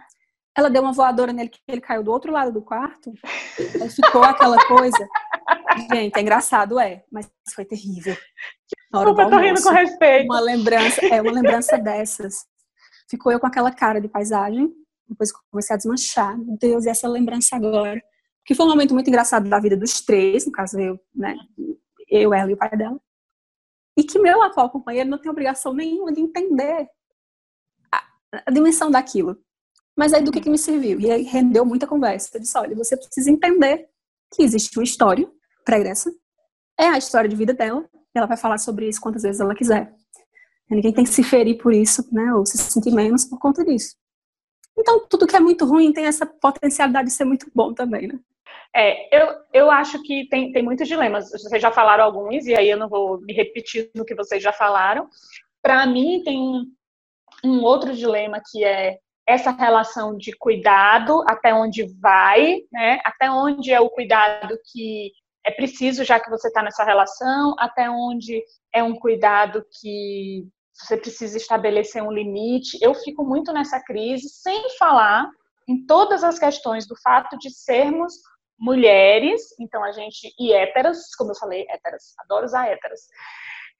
ela 0.56 0.70
deu 0.70 0.82
uma 0.82 0.92
voadora 0.92 1.32
nele 1.32 1.48
que 1.48 1.58
ele 1.66 1.80
caiu 1.80 2.02
do 2.02 2.12
outro 2.12 2.32
lado 2.32 2.52
do 2.52 2.62
quarto. 2.62 3.12
Aí 3.80 3.88
ficou 3.90 4.22
aquela 4.22 4.56
coisa. 4.66 5.08
Gente, 5.92 6.16
é 6.16 6.20
engraçado, 6.20 6.78
é, 6.78 7.04
mas 7.10 7.28
foi 7.54 7.64
terrível. 7.64 8.16
Desculpa, 8.92 9.22
eu 9.22 9.30
tô 9.30 9.36
rindo 9.38 9.62
com 9.62 9.70
respeito. 9.70 10.24
Uma 10.26 10.40
lembrança, 10.40 11.04
é 11.04 11.20
uma 11.20 11.32
lembrança 11.32 11.76
dessas. 11.78 12.46
Ficou 13.10 13.32
eu 13.32 13.40
com 13.40 13.46
aquela 13.46 13.72
cara 13.72 14.00
de 14.00 14.08
paisagem, 14.08 14.72
depois 15.08 15.32
comecei 15.50 15.74
a 15.74 15.76
desmanchar. 15.76 16.38
Meu 16.38 16.56
Deus, 16.56 16.84
e 16.84 16.88
essa 16.88 17.08
lembrança 17.08 17.56
agora? 17.56 18.00
Que 18.44 18.54
foi 18.54 18.66
um 18.66 18.70
momento 18.70 18.94
muito 18.94 19.08
engraçado 19.08 19.48
da 19.48 19.58
vida 19.58 19.76
dos 19.76 20.00
três, 20.00 20.46
no 20.46 20.52
caso 20.52 20.78
eu, 20.78 21.00
né? 21.14 21.34
Eu, 22.08 22.32
ela 22.32 22.50
e 22.50 22.54
o 22.54 22.56
pai 22.56 22.70
dela. 22.76 22.98
E 23.96 24.02
que 24.02 24.18
meu 24.18 24.42
atual 24.42 24.70
companheiro 24.70 25.08
não 25.08 25.18
tem 25.18 25.30
obrigação 25.30 25.72
nenhuma 25.72 26.12
de 26.12 26.20
entender 26.20 26.88
a, 27.92 28.04
a 28.46 28.50
dimensão 28.50 28.90
daquilo. 28.90 29.38
Mas 29.96 30.12
aí 30.12 30.22
do 30.22 30.32
que, 30.32 30.40
que 30.40 30.50
me 30.50 30.58
serviu? 30.58 31.00
E 31.00 31.10
aí 31.10 31.22
rendeu 31.22 31.64
muita 31.64 31.86
conversa. 31.86 32.30
Eu 32.34 32.40
disse, 32.40 32.58
olha, 32.58 32.74
você 32.74 32.96
precisa 32.96 33.30
entender 33.30 33.88
que 34.34 34.42
existe 34.42 34.76
uma 34.78 34.84
história 34.84 35.30
pregressa. 35.64 36.12
É 36.78 36.86
a 36.86 36.98
história 36.98 37.28
de 37.28 37.36
vida 37.36 37.54
dela. 37.54 37.88
Ela 38.12 38.26
vai 38.26 38.36
falar 38.36 38.58
sobre 38.58 38.88
isso 38.88 39.00
quantas 39.00 39.22
vezes 39.22 39.40
ela 39.40 39.54
quiser. 39.54 39.94
Ninguém 40.68 40.92
tem 40.92 41.04
que 41.04 41.10
se 41.10 41.22
ferir 41.22 41.58
por 41.58 41.72
isso, 41.72 42.06
né? 42.12 42.34
Ou 42.34 42.44
se 42.44 42.58
sentir 42.58 42.92
menos 42.92 43.24
por 43.24 43.38
conta 43.38 43.64
disso. 43.64 43.96
Então, 44.76 45.06
tudo 45.06 45.26
que 45.26 45.36
é 45.36 45.40
muito 45.40 45.64
ruim 45.64 45.92
tem 45.92 46.06
essa 46.06 46.26
potencialidade 46.26 47.08
de 47.08 47.14
ser 47.14 47.24
muito 47.24 47.50
bom 47.54 47.72
também, 47.72 48.08
né? 48.08 48.18
É, 48.76 49.16
eu, 49.16 49.36
eu 49.52 49.70
acho 49.70 50.02
que 50.02 50.28
tem, 50.28 50.50
tem 50.50 50.62
muitos 50.62 50.88
dilemas. 50.88 51.30
Vocês 51.30 51.62
já 51.62 51.70
falaram 51.70 52.04
alguns, 52.04 52.44
e 52.46 52.56
aí 52.56 52.68
eu 52.68 52.76
não 52.76 52.88
vou 52.88 53.20
me 53.20 53.32
repetir 53.32 53.90
no 53.94 54.04
que 54.04 54.14
vocês 54.14 54.42
já 54.42 54.52
falaram. 54.52 55.08
Para 55.62 55.86
mim, 55.86 56.22
tem 56.24 56.38
um, 57.44 57.62
outro 57.62 57.94
dilema 57.94 58.40
que 58.50 58.64
é 58.64 58.98
essa 59.26 59.52
relação 59.52 60.16
de 60.16 60.36
cuidado, 60.36 61.24
até 61.26 61.54
onde 61.54 61.86
vai, 62.00 62.58
né? 62.72 62.98
Até 63.04 63.30
onde 63.30 63.72
é 63.72 63.80
o 63.80 63.88
cuidado 63.88 64.58
que 64.72 65.12
é 65.46 65.50
preciso 65.52 66.04
já 66.04 66.18
que 66.18 66.28
você 66.28 66.48
está 66.48 66.62
nessa 66.62 66.84
relação, 66.84 67.54
até 67.58 67.88
onde 67.88 68.42
é 68.74 68.82
um 68.82 68.94
cuidado 68.94 69.64
que 69.80 70.46
você 70.74 70.96
precisa 70.96 71.36
estabelecer 71.36 72.02
um 72.02 72.12
limite. 72.12 72.76
Eu 72.82 72.92
fico 72.94 73.24
muito 73.24 73.52
nessa 73.52 73.80
crise, 73.80 74.28
sem 74.28 74.68
falar 74.76 75.30
em 75.68 75.86
todas 75.86 76.24
as 76.24 76.38
questões 76.38 76.86
do 76.86 76.96
fato 77.00 77.38
de 77.38 77.50
sermos 77.50 78.14
mulheres, 78.58 79.42
então 79.58 79.82
a 79.84 79.92
gente, 79.92 80.32
e 80.38 80.52
héteras, 80.52 81.14
como 81.16 81.32
eu 81.32 81.36
falei, 81.36 81.66
héteras, 81.68 82.14
adoro 82.18 82.44
usar 82.44 82.68
héteras, 82.68 83.00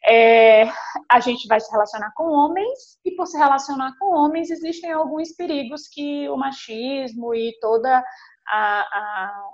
é, 0.06 0.64
a 1.10 1.18
gente 1.20 1.48
vai 1.48 1.58
se 1.60 1.70
relacionar 1.70 2.12
com 2.14 2.24
homens 2.24 2.98
e 3.04 3.12
por 3.12 3.26
se 3.26 3.38
relacionar 3.38 3.94
com 3.98 4.14
homens 4.14 4.50
existem 4.50 4.92
alguns 4.92 5.32
perigos 5.32 5.88
que 5.88 6.28
o 6.28 6.36
machismo 6.36 7.34
e 7.34 7.56
toda 7.60 8.04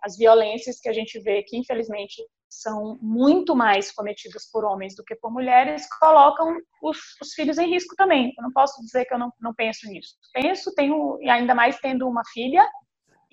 as 0.03 0.16
violências 0.16 0.81
que 0.81 0.89
a 0.89 0.93
gente 0.93 1.21
vê 1.21 1.45
que 1.45 1.57
infelizmente 1.57 2.21
são 2.49 2.99
muito 3.01 3.55
mais 3.55 3.93
cometidas 3.93 4.51
por 4.51 4.64
homens 4.64 4.97
do 4.97 5.05
que 5.05 5.14
por 5.14 5.31
mulheres 5.31 5.87
colocam 6.01 6.59
os, 6.83 6.99
os 7.23 7.33
filhos 7.33 7.59
em 7.59 7.71
risco 7.71 7.95
também. 7.95 8.35
Eu 8.37 8.43
não 8.43 8.53
posso 8.53 8.83
dizer 8.83 9.05
que 9.05 9.14
eu 9.14 9.18
não, 9.18 9.33
não 9.41 9.55
penso 9.55 9.87
nisso. 9.87 10.16
Penso, 10.35 10.75
tenho 10.75 11.16
e 11.23 11.31
ainda 11.31 11.55
mais 11.55 11.79
tendo 11.79 12.09
uma 12.09 12.23
filha, 12.33 12.68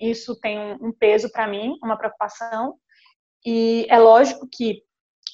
isso 0.00 0.38
tem 0.40 0.58
um, 0.80 0.92
peso 0.92 1.30
para 1.30 1.46
mim, 1.46 1.76
uma 1.82 1.96
preocupação. 1.96 2.74
E 3.44 3.86
é 3.88 3.98
lógico 3.98 4.48
que 4.50 4.82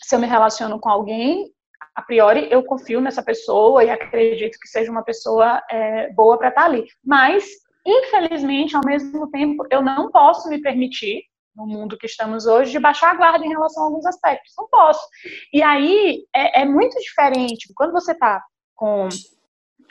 se 0.03 0.15
eu 0.15 0.19
me 0.19 0.27
relaciono 0.27 0.79
com 0.79 0.89
alguém, 0.89 1.51
a 1.95 2.03
priori 2.03 2.49
eu 2.51 2.62
confio 2.65 3.01
nessa 3.01 3.23
pessoa 3.23 3.85
e 3.85 3.91
acredito 3.91 4.59
que 4.59 4.69
seja 4.69 4.91
uma 4.91 5.05
pessoa 5.05 5.62
é, 5.71 6.12
boa 6.12 6.39
para 6.39 6.49
estar 6.49 6.62
tá 6.62 6.67
ali. 6.67 6.87
Mas, 7.05 7.45
infelizmente, 7.87 8.77
ao 8.77 8.85
mesmo 8.85 9.31
tempo, 9.31 9.67
eu 9.71 9.83
não 9.83 10.11
posso 10.11 10.49
me 10.49 10.61
permitir, 10.61 11.23
no 11.55 11.67
mundo 11.67 11.97
que 11.97 12.07
estamos 12.07 12.47
hoje, 12.47 12.73
de 12.73 12.81
baixar 12.81 13.12
a 13.12 13.15
guarda 13.15 13.45
em 13.45 13.51
relação 13.51 13.85
a 13.85 13.87
alguns 13.87 14.05
aspectos. 14.07 14.53
Não 14.59 14.69
posso. 14.69 15.07
E 15.53 15.62
aí 15.62 16.25
é, 16.35 16.62
é 16.62 16.65
muito 16.65 16.99
diferente 16.99 17.73
quando 17.75 17.93
você 17.93 18.12
está 18.12 18.43
com 18.75 19.09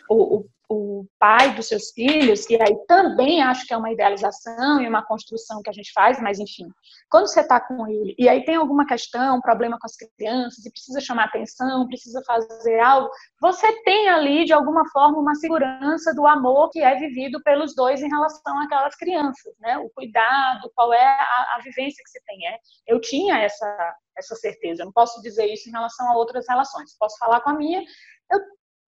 o, 0.10 0.38
o 0.40 0.50
o 0.70 1.06
pai 1.20 1.54
dos 1.56 1.68
seus 1.68 1.92
filhos, 1.92 2.50
e 2.50 2.56
aí 2.56 2.76
também 2.88 3.42
acho 3.42 3.66
que 3.66 3.74
é 3.74 3.78
uma 3.78 3.92
idealização 3.92 4.82
e 4.82 4.88
uma 4.88 5.06
construção 5.06 5.62
que 5.62 5.70
a 5.70 5.74
gente 5.74 5.92
faz, 5.94 6.22
mas 6.22 6.40
enfim, 6.40 6.68
quando 7.10 7.28
você 7.28 7.42
está 7.42 7.60
com 7.60 7.88
ele 7.88 8.16
e 8.18 8.28
aí 8.30 8.44
tem 8.46 8.56
alguma 8.56 8.86
questão, 8.86 9.42
problema 9.42 9.78
com 9.80 9.86
as 9.86 9.96
crianças, 9.96 10.66
e 10.66 10.72
precisa 10.72 11.02
chamar 11.02 11.26
atenção, 11.26 11.88
precisa 11.88 12.22
fazer 12.26 12.80
algo, 12.80 13.10
você 13.40 13.72
tem 13.84 14.10
ali, 14.10 14.46
de 14.46 14.54
alguma 14.54 14.84
forma, 14.92 15.20
uma 15.20 15.36
segurança 15.36 16.14
do 16.14 16.26
amor 16.26 16.70
que 16.70 16.82
é 16.82 16.96
vivido 16.96 17.42
pelos 17.44 17.76
dois 17.76 18.02
em 18.02 18.10
relação 18.10 18.60
àquelas 18.62 18.96
crianças, 18.96 19.54
né? 19.60 19.78
O 19.78 19.90
cuidado, 19.90 20.72
qual 20.76 20.94
é 20.94 21.06
a, 21.06 21.56
a 21.56 21.62
vivência 21.64 22.02
que 22.04 22.10
você 22.10 22.20
tem. 22.26 22.48
É, 22.48 22.58
eu 22.88 23.00
tinha 23.00 23.40
essa, 23.40 23.96
essa 24.18 24.36
certeza, 24.36 24.82
eu 24.82 24.86
não 24.86 24.94
posso 24.94 25.22
dizer 25.22 25.46
isso 25.46 25.70
em 25.70 25.72
relação 25.72 26.10
a 26.10 26.16
outras 26.16 26.46
relações, 26.48 26.98
posso 26.98 27.18
falar 27.18 27.42
com 27.42 27.50
a 27.50 27.54
minha, 27.54 27.84
eu 28.32 28.40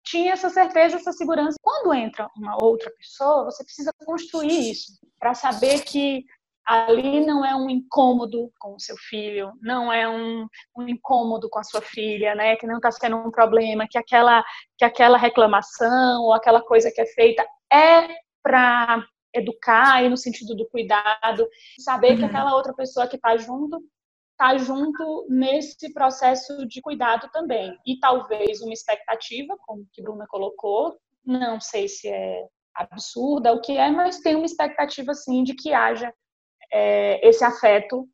tinha 0.03 0.33
essa 0.33 0.49
certeza, 0.49 0.97
essa 0.97 1.11
segurança. 1.11 1.57
Quando 1.61 1.93
entra 1.93 2.29
uma 2.35 2.57
outra 2.61 2.91
pessoa, 2.91 3.45
você 3.45 3.63
precisa 3.63 3.91
construir 4.05 4.71
isso 4.71 4.93
para 5.19 5.33
saber 5.33 5.83
que 5.83 6.25
ali 6.65 7.25
não 7.25 7.43
é 7.43 7.55
um 7.55 7.69
incômodo 7.69 8.51
com 8.59 8.75
o 8.75 8.79
seu 8.79 8.95
filho, 8.97 9.51
não 9.61 9.91
é 9.91 10.07
um, 10.07 10.47
um 10.77 10.87
incômodo 10.87 11.49
com 11.49 11.59
a 11.59 11.63
sua 11.63 11.81
filha, 11.81 12.35
né? 12.35 12.55
Que 12.55 12.67
não 12.67 12.77
está 12.77 12.91
sendo 12.91 13.17
um 13.17 13.31
problema, 13.31 13.87
que 13.89 13.97
aquela 13.97 14.43
que 14.77 14.85
aquela 14.85 15.17
reclamação 15.17 16.23
ou 16.23 16.33
aquela 16.33 16.61
coisa 16.61 16.91
que 16.91 17.01
é 17.01 17.05
feita 17.05 17.45
é 17.71 18.07
para 18.43 19.03
educar 19.33 20.03
e 20.03 20.09
no 20.09 20.17
sentido 20.17 20.55
do 20.55 20.67
cuidado, 20.69 21.47
saber 21.79 22.11
uhum. 22.11 22.17
que 22.17 22.25
aquela 22.25 22.55
outra 22.55 22.73
pessoa 22.73 23.07
que 23.07 23.15
está 23.15 23.37
junto 23.37 23.81
está 24.41 24.57
junto 24.57 25.27
nesse 25.29 25.93
processo 25.93 26.65
de 26.67 26.81
cuidado 26.81 27.29
também. 27.31 27.77
E 27.85 27.99
talvez 27.99 28.59
uma 28.61 28.73
expectativa, 28.73 29.55
como 29.67 29.85
que 29.93 30.01
Bruna 30.01 30.25
colocou, 30.27 30.97
não 31.23 31.59
sei 31.59 31.87
se 31.87 32.09
é 32.09 32.47
absurda 32.73 33.53
o 33.53 33.61
que 33.61 33.77
é, 33.77 33.91
mas 33.91 34.19
tem 34.19 34.35
uma 34.35 34.45
expectativa 34.45 35.13
sim 35.13 35.43
de 35.43 35.53
que 35.53 35.73
haja 35.73 36.11
é, 36.73 37.27
esse 37.27 37.43
afeto 37.43 38.07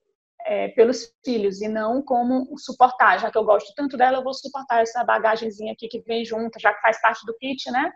é, 0.46 0.70
pelos 0.70 1.14
filhos 1.24 1.62
e 1.62 1.70
não 1.70 2.02
como 2.02 2.58
suportar, 2.58 3.20
já 3.20 3.32
que 3.32 3.38
eu 3.38 3.46
gosto 3.46 3.74
tanto 3.76 3.96
dela, 3.96 4.18
eu 4.18 4.24
vou 4.24 4.34
suportar 4.34 4.82
essa 4.82 5.04
bagagenzinha 5.06 5.74
aqui 5.74 5.88
que 5.88 6.02
vem 6.02 6.26
junto, 6.26 6.60
já 6.60 6.74
que 6.74 6.82
faz 6.82 7.00
parte 7.02 7.26
do 7.26 7.36
kit, 7.38 7.70
né? 7.72 7.92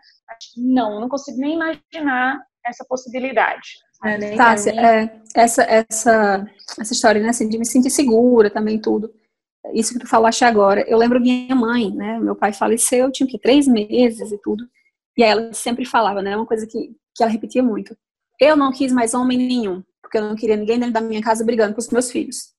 Não, 0.56 1.00
não 1.00 1.08
consigo 1.08 1.38
nem 1.38 1.54
imaginar 1.54 2.40
essa 2.64 2.84
possibilidade. 2.88 3.78
É, 4.04 4.36
Tássia, 4.36 4.72
é, 4.72 5.20
essa, 5.34 5.62
essa, 5.62 6.46
essa 6.78 6.92
história, 6.92 7.22
né, 7.22 7.28
assim, 7.28 7.48
de 7.48 7.58
me 7.58 7.64
sentir 7.64 7.90
segura 7.90 8.50
também, 8.50 8.80
tudo. 8.80 9.12
Isso 9.72 9.92
que 9.92 10.00
tu 10.00 10.08
falaste 10.08 10.44
agora. 10.44 10.84
Eu 10.88 10.98
lembro 10.98 11.20
minha 11.20 11.54
mãe, 11.54 11.90
né, 11.94 12.18
meu 12.18 12.34
pai 12.34 12.52
faleceu, 12.52 13.12
tinha 13.12 13.28
que 13.28 13.38
três 13.38 13.66
meses 13.66 14.32
e 14.32 14.38
tudo. 14.38 14.64
E 15.16 15.22
aí 15.22 15.30
ela 15.30 15.52
sempre 15.52 15.84
falava, 15.84 16.20
né, 16.20 16.36
uma 16.36 16.46
coisa 16.46 16.66
que, 16.66 16.90
que 17.14 17.22
ela 17.22 17.30
repetia 17.30 17.62
muito. 17.62 17.96
eu 18.40 18.56
não 18.56 18.72
quis 18.72 18.92
mais 18.92 19.14
homem 19.14 19.38
nenhum, 19.38 19.82
porque 20.02 20.18
eu 20.18 20.22
não 20.22 20.34
queria 20.34 20.56
ninguém 20.56 20.78
dentro 20.78 20.94
da 20.94 21.00
minha 21.00 21.22
casa 21.22 21.44
brigando 21.44 21.74
com 21.74 21.80
os 21.80 21.90
meus 21.90 22.10
filhos. 22.10 22.52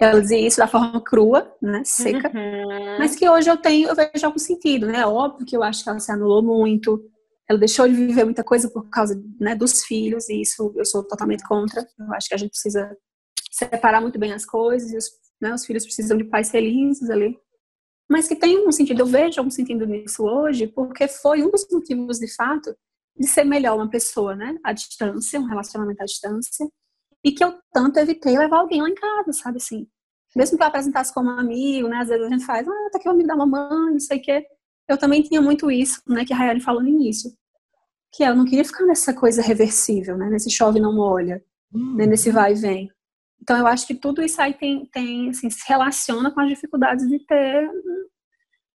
Ela 0.00 0.20
dizia 0.20 0.38
isso 0.38 0.58
da 0.58 0.66
forma 0.66 1.00
crua, 1.00 1.52
né, 1.60 1.82
seca, 1.84 2.28
uhum. 2.28 2.98
mas 2.98 3.14
que 3.14 3.28
hoje 3.28 3.50
eu 3.50 3.56
tenho, 3.56 3.88
eu 3.88 3.94
vejo 3.94 4.24
algum 4.24 4.38
sentido, 4.38 4.86
né? 4.86 5.04
Óbvio 5.06 5.46
que 5.46 5.56
eu 5.56 5.62
acho 5.62 5.82
que 5.82 5.90
ela 5.90 5.98
se 5.98 6.10
anulou 6.10 6.42
muito, 6.42 7.04
ela 7.48 7.58
deixou 7.58 7.86
de 7.86 7.94
viver 7.94 8.24
muita 8.24 8.42
coisa 8.42 8.70
por 8.70 8.88
causa 8.88 9.22
né, 9.38 9.54
dos 9.54 9.84
filhos, 9.84 10.28
e 10.28 10.40
isso 10.40 10.72
eu 10.76 10.84
sou 10.84 11.04
totalmente 11.04 11.44
contra. 11.44 11.86
Eu 11.98 12.12
acho 12.14 12.28
que 12.28 12.34
a 12.34 12.38
gente 12.38 12.50
precisa 12.50 12.96
separar 13.50 14.00
muito 14.00 14.18
bem 14.18 14.32
as 14.32 14.46
coisas, 14.46 14.90
e 14.92 14.96
os, 14.96 15.10
né, 15.40 15.52
os 15.54 15.64
filhos 15.64 15.84
precisam 15.84 16.16
de 16.16 16.24
pais 16.24 16.50
felizes 16.50 17.10
ali. 17.10 17.38
Mas 18.08 18.28
que 18.28 18.36
tem 18.36 18.66
um 18.66 18.72
sentido, 18.72 19.00
eu 19.00 19.06
vejo 19.06 19.40
algum 19.40 19.50
sentido 19.50 19.86
nisso 19.86 20.24
hoje, 20.24 20.66
porque 20.66 21.06
foi 21.08 21.42
um 21.42 21.50
dos 21.50 21.66
motivos, 21.70 22.18
de 22.18 22.34
fato, 22.34 22.74
de 23.16 23.26
ser 23.26 23.44
melhor 23.44 23.76
uma 23.76 23.88
pessoa, 23.88 24.34
né, 24.34 24.58
à 24.64 24.72
distância, 24.72 25.40
um 25.40 25.46
relacionamento 25.46 26.02
à 26.02 26.04
distância, 26.04 26.66
e 27.22 27.32
que 27.32 27.44
eu 27.44 27.54
tanto 27.72 27.98
evitei 27.98 28.36
levar 28.36 28.58
alguém 28.58 28.82
lá 28.82 28.88
em 28.88 28.94
casa, 28.94 29.32
sabe 29.32 29.58
assim. 29.58 29.86
Mesmo 30.36 30.56
que 30.58 30.62
eu 30.62 30.66
apresentasse 30.66 31.14
como 31.14 31.30
amigo, 31.30 31.88
né, 31.88 31.98
às 31.98 32.08
vezes 32.08 32.26
a 32.26 32.28
gente 32.28 32.44
faz, 32.44 32.66
ah, 32.66 32.88
tá 32.90 32.98
aqui 32.98 33.08
o 33.08 33.12
amigo 33.12 33.28
da 33.28 33.36
mamãe, 33.36 33.92
não 33.92 34.00
sei 34.00 34.18
o 34.18 34.22
quê. 34.22 34.46
Eu 34.88 34.98
também 34.98 35.22
tinha 35.22 35.40
muito 35.40 35.70
isso, 35.70 36.00
né, 36.06 36.24
que 36.24 36.32
a 36.32 36.36
Rayane 36.36 36.60
falou 36.60 36.82
no 36.82 36.88
início. 36.88 37.30
Que 38.12 38.22
eu 38.22 38.34
não 38.34 38.44
queria 38.44 38.64
ficar 38.64 38.84
nessa 38.84 39.12
coisa 39.14 39.42
reversível, 39.42 40.16
né, 40.16 40.28
nesse 40.28 40.50
chove 40.50 40.80
não 40.80 40.94
molha, 40.94 41.42
hum. 41.72 41.96
né, 41.96 42.06
nesse 42.06 42.30
vai 42.30 42.52
e 42.52 42.56
vem. 42.56 42.90
Então 43.42 43.58
eu 43.58 43.66
acho 43.66 43.86
que 43.86 43.94
tudo 43.94 44.22
isso 44.22 44.40
aí 44.40 44.54
tem, 44.54 44.86
tem 44.86 45.30
assim, 45.30 45.50
se 45.50 45.64
relaciona 45.68 46.30
com 46.30 46.40
as 46.40 46.48
dificuldades 46.48 47.06
de 47.08 47.18
ter 47.26 47.68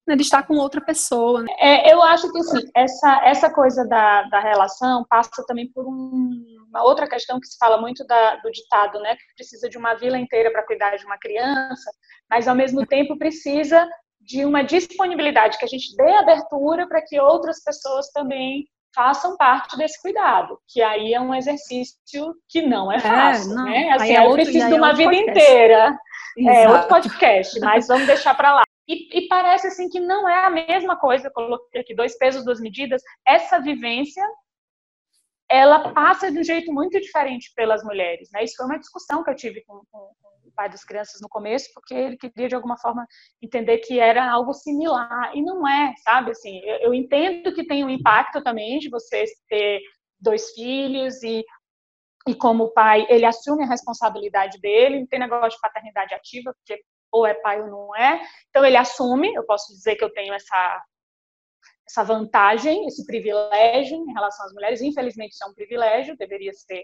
né, 0.08 0.16
de 0.16 0.22
estar 0.22 0.44
com 0.44 0.56
outra 0.56 0.80
pessoa. 0.80 1.42
Né? 1.42 1.52
É, 1.60 1.94
eu 1.94 2.02
acho 2.02 2.32
que 2.32 2.38
assim, 2.38 2.70
essa, 2.76 3.22
essa 3.26 3.50
coisa 3.50 3.86
da, 3.88 4.24
da 4.24 4.40
relação 4.40 5.06
passa 5.10 5.44
também 5.48 5.72
por 5.72 5.88
um, 5.88 6.46
uma 6.70 6.84
outra 6.84 7.08
questão 7.08 7.40
que 7.40 7.48
se 7.48 7.58
fala 7.58 7.80
muito 7.80 8.06
da, 8.06 8.36
do 8.38 8.52
ditado, 8.52 9.00
né? 9.00 9.16
Que 9.16 9.36
precisa 9.36 9.70
de 9.70 9.78
uma 9.78 9.96
vila 9.96 10.18
inteira 10.18 10.52
para 10.52 10.66
cuidar 10.66 10.96
de 10.96 11.06
uma 11.06 11.18
criança, 11.18 11.92
mas 12.30 12.48
ao 12.48 12.56
mesmo 12.56 12.86
tempo 12.86 13.18
precisa 13.18 13.88
de 14.26 14.44
uma 14.44 14.64
disponibilidade, 14.64 15.58
que 15.58 15.66
a 15.66 15.68
gente 15.68 15.96
dê 15.96 16.12
abertura 16.16 16.88
para 16.88 17.02
que 17.02 17.20
outras 17.20 17.64
pessoas 17.64 18.10
também 18.12 18.66
façam 18.94 19.36
parte 19.36 19.78
desse 19.78 20.02
cuidado, 20.02 20.58
que 20.70 20.82
aí 20.82 21.14
é 21.14 21.20
um 21.20 21.36
exercício 21.36 22.34
que 22.50 22.62
não 22.62 22.92
é, 22.92 22.96
é 22.96 23.00
fácil, 23.00 23.52
é, 23.52 23.56
não. 23.56 23.66
né? 23.66 23.90
Assim, 23.92 24.14
é 24.14 24.22
outro, 24.22 24.42
eu 24.42 24.46
preciso 24.46 24.68
de 24.68 24.74
uma 24.74 24.92
é 24.92 24.94
vida 24.94 25.10
podcast. 25.12 25.40
inteira. 25.40 26.00
Exato. 26.38 26.58
É 26.58 26.70
outro 26.70 26.88
podcast, 26.88 27.60
mas 27.60 27.88
vamos 27.88 28.08
deixar 28.08 28.34
para 28.36 28.56
lá. 28.56 28.64
E, 28.88 29.18
e, 29.18 29.28
parece 29.28 29.68
assim 29.68 29.90
que 29.90 30.00
não 30.00 30.30
é 30.30 30.46
a 30.46 30.50
mesma 30.50 30.96
coisa, 30.96 31.28
eu 31.28 31.32
coloquei 31.32 31.82
aqui 31.82 31.96
dois 31.96 32.18
pesos, 32.18 32.46
duas 32.46 32.60
medidas. 32.60 33.02
Essa 33.28 33.60
vivência, 33.60 34.24
ela 35.50 35.94
passa 35.94 36.32
de 36.32 36.40
um 36.40 36.44
jeito 36.44 36.72
muito 36.74 37.00
diferente 37.00 37.52
pelas 37.56 37.84
mulheres, 37.84 38.30
né? 38.34 38.44
Isso 38.44 38.56
foi 38.58 38.66
uma 38.66 38.80
discussão 38.80 39.24
que 39.24 39.30
eu 39.30 39.36
tive 39.36 39.64
com, 39.66 39.82
com, 39.92 40.00
com 40.22 40.48
o 40.48 40.52
pai 40.56 40.70
das 40.70 40.84
crianças 40.84 41.22
no 41.22 41.30
começo, 41.30 41.70
porque 41.74 41.94
ele 41.94 42.18
queria 42.18 42.48
de 42.48 42.56
alguma 42.56 42.78
forma 42.78 43.06
entender 43.42 43.80
que 43.80 44.00
era 44.00 44.32
algo 44.32 44.54
similar 44.54 45.36
e 45.36 45.42
não 45.42 45.68
é, 45.68 45.94
sabe? 46.04 46.32
Assim, 46.32 46.60
eu, 46.60 46.78
eu 46.78 46.94
entendo 46.94 47.54
que 47.54 47.66
tem 47.66 47.84
um 47.84 47.90
impacto 47.90 48.42
também 48.44 48.80
de 48.80 48.90
você 48.90 49.26
ter 49.48 49.82
dois 50.20 50.52
filhos 50.52 51.22
e 51.24 51.44
e 52.28 52.34
como 52.34 52.74
pai, 52.74 53.06
ele 53.08 53.24
assume 53.24 53.64
a 53.64 53.68
responsabilidade 53.68 54.60
dele, 54.60 55.00
não 55.00 55.06
tem 55.06 55.20
negócio 55.20 55.52
de 55.52 55.62
paternidade 55.62 56.12
ativa, 56.16 56.56
porque 56.56 56.82
ou 57.12 57.26
é 57.26 57.36
pai 57.36 57.62
ou 57.62 57.68
não 57.68 57.96
é. 57.96 58.20
Então 58.50 58.66
ele 58.66 58.78
assume, 58.78 59.34
eu 59.34 59.46
posso 59.46 59.72
dizer 59.72 59.96
que 59.96 60.04
eu 60.04 60.12
tenho 60.12 60.34
essa 60.34 60.84
essa 61.88 62.04
vantagem, 62.04 62.86
esse 62.88 63.06
privilégio 63.06 63.98
em 63.98 64.14
relação 64.14 64.46
às 64.46 64.54
mulheres. 64.54 64.82
Infelizmente 64.82 65.34
isso 65.34 65.44
é 65.44 65.48
um 65.48 65.54
privilégio, 65.54 66.18
deveria 66.18 66.54
ser 66.54 66.84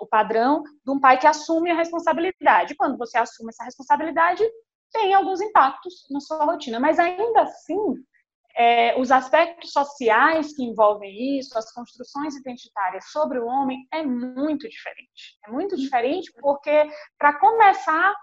o 0.00 0.06
padrão 0.06 0.62
de 0.62 0.90
um 0.90 1.00
pai 1.00 1.18
que 1.18 1.26
assume 1.26 1.70
a 1.70 1.76
responsabilidade. 1.76 2.76
Quando 2.76 2.98
você 2.98 3.18
assume 3.18 3.50
essa 3.50 3.64
responsabilidade, 3.64 4.44
tem 4.92 5.14
alguns 5.14 5.40
impactos 5.40 6.06
na 6.10 6.20
sua 6.20 6.44
rotina, 6.44 6.78
mas 6.78 6.98
ainda 6.98 7.42
assim 7.42 7.94
é, 8.56 8.98
os 8.98 9.10
aspectos 9.10 9.70
sociais 9.70 10.54
que 10.54 10.64
envolvem 10.64 11.38
isso, 11.38 11.56
as 11.58 11.70
construções 11.72 12.34
identitárias 12.36 13.04
sobre 13.10 13.38
o 13.38 13.46
homem 13.46 13.86
é 13.92 14.02
muito 14.02 14.66
diferente. 14.66 15.38
É 15.46 15.50
muito 15.50 15.76
diferente 15.76 16.32
porque, 16.40 16.88
para 17.18 17.38
começar, 17.38 18.14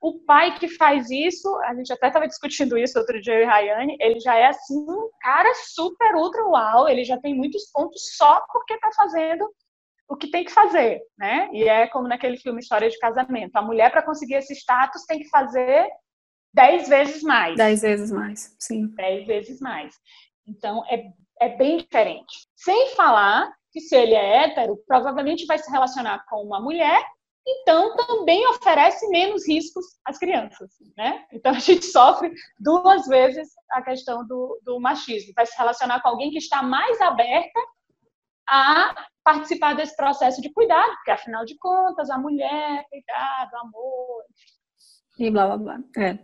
o 0.00 0.20
pai 0.20 0.58
que 0.58 0.68
faz 0.68 1.10
isso, 1.10 1.54
a 1.64 1.74
gente 1.74 1.92
até 1.92 2.06
estava 2.08 2.28
discutindo 2.28 2.78
isso 2.78 2.98
outro 2.98 3.20
dia, 3.20 3.34
eu 3.34 3.42
e 3.42 3.44
Rayane, 3.44 3.96
ele 4.00 4.20
já 4.20 4.36
é 4.36 4.46
assim, 4.46 4.78
um 4.78 5.10
cara 5.20 5.52
super 5.54 6.14
ultra 6.14 6.44
uau, 6.46 6.88
ele 6.88 7.04
já 7.04 7.18
tem 7.18 7.34
muitos 7.34 7.70
pontos 7.72 8.16
só 8.16 8.40
porque 8.52 8.74
está 8.74 8.90
fazendo 8.94 9.48
o 10.08 10.16
que 10.16 10.30
tem 10.30 10.44
que 10.44 10.52
fazer, 10.52 11.02
né? 11.18 11.50
E 11.52 11.68
é 11.68 11.86
como 11.86 12.08
naquele 12.08 12.38
filme 12.38 12.60
História 12.60 12.88
de 12.88 12.98
Casamento. 12.98 13.54
A 13.56 13.62
mulher, 13.62 13.90
para 13.90 14.02
conseguir 14.02 14.34
esse 14.34 14.54
status, 14.54 15.04
tem 15.04 15.18
que 15.18 15.28
fazer 15.28 15.86
dez 16.54 16.88
vezes 16.88 17.22
mais. 17.22 17.56
Dez 17.56 17.82
vezes 17.82 18.10
mais, 18.10 18.56
sim. 18.58 18.86
Dez 18.94 19.26
vezes 19.26 19.60
mais. 19.60 19.94
Então, 20.46 20.82
é, 20.86 21.04
é 21.40 21.48
bem 21.56 21.76
diferente. 21.76 22.48
Sem 22.56 22.94
falar 22.94 23.52
que 23.70 23.80
se 23.80 23.94
ele 23.94 24.14
é 24.14 24.44
hétero, 24.44 24.82
provavelmente 24.86 25.44
vai 25.44 25.58
se 25.58 25.70
relacionar 25.70 26.24
com 26.26 26.42
uma 26.42 26.60
mulher 26.60 27.04
então 27.48 27.96
também 27.96 28.46
oferece 28.48 29.08
menos 29.08 29.46
riscos 29.48 29.84
às 30.04 30.18
crianças, 30.18 30.70
né? 30.96 31.24
Então 31.32 31.52
a 31.52 31.58
gente 31.58 31.84
sofre 31.86 32.32
duas 32.58 33.06
vezes 33.06 33.48
a 33.70 33.82
questão 33.82 34.26
do, 34.26 34.60
do 34.62 34.78
machismo. 34.78 35.32
Vai 35.34 35.46
se 35.46 35.56
relacionar 35.56 36.02
com 36.02 36.08
alguém 36.08 36.30
que 36.30 36.38
está 36.38 36.62
mais 36.62 37.00
aberta 37.00 37.60
a 38.48 39.06
participar 39.24 39.74
desse 39.74 39.96
processo 39.96 40.40
de 40.40 40.52
cuidado, 40.52 40.90
porque 40.96 41.10
afinal 41.10 41.44
de 41.44 41.56
contas 41.58 42.10
a 42.10 42.18
mulher, 42.18 42.84
cuidado, 42.90 43.54
amor. 43.56 44.24
E 45.18 45.30
blá 45.30 45.46
blá 45.46 45.56
blá. 45.56 45.78
É. 45.98 46.18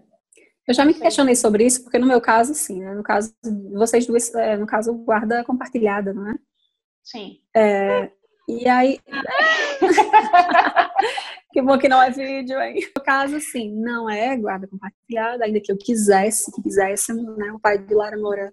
Eu 0.66 0.72
já 0.72 0.84
me 0.84 0.94
questionei 0.94 1.36
sobre 1.36 1.66
isso, 1.66 1.82
porque 1.82 1.98
no 1.98 2.06
meu 2.06 2.20
caso, 2.20 2.54
sim, 2.54 2.80
né? 2.80 2.94
No 2.94 3.02
caso, 3.02 3.34
vocês 3.72 4.06
duas, 4.06 4.34
é, 4.34 4.56
no 4.56 4.66
caso, 4.66 4.94
guarda 4.94 5.44
compartilhada, 5.44 6.14
não 6.14 6.30
é? 6.30 6.34
Sim. 7.02 7.40
É, 7.54 8.10
e 8.48 8.68
aí. 8.68 9.00
que 11.52 11.62
bom 11.62 11.78
que 11.78 11.88
não 11.88 12.02
é 12.02 12.10
vídeo, 12.10 12.60
hein? 12.60 12.80
No 12.96 13.02
caso, 13.02 13.36
assim, 13.36 13.70
não 13.70 14.08
é 14.08 14.36
guarda 14.36 14.68
compartilhada, 14.68 15.44
ainda 15.44 15.60
que 15.60 15.72
eu 15.72 15.76
quisesse, 15.76 16.52
que 16.52 16.62
quisesse, 16.62 17.12
né? 17.12 17.52
O 17.52 17.60
pai 17.60 17.78
de 17.78 17.94
Lara 17.94 18.18
mora 18.18 18.52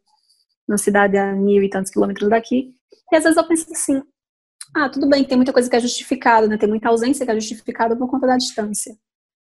na 0.67 0.77
cidade 0.77 1.17
a 1.17 1.33
mil 1.33 1.61
e 1.61 1.69
tantos 1.69 1.91
quilômetros 1.91 2.29
daqui. 2.29 2.73
E 3.11 3.15
às 3.15 3.23
vezes 3.23 3.37
eu 3.37 3.47
penso 3.47 3.71
assim, 3.71 4.01
ah, 4.75 4.89
tudo 4.89 5.09
bem, 5.09 5.25
tem 5.25 5.35
muita 5.35 5.51
coisa 5.51 5.69
que 5.69 5.75
é 5.75 5.79
justificada, 5.79 6.47
né? 6.47 6.57
Tem 6.57 6.69
muita 6.69 6.87
ausência 6.87 7.25
que 7.25 7.31
é 7.31 7.35
justificada 7.35 7.95
por 7.95 8.09
conta 8.09 8.27
da 8.27 8.37
distância. 8.37 8.95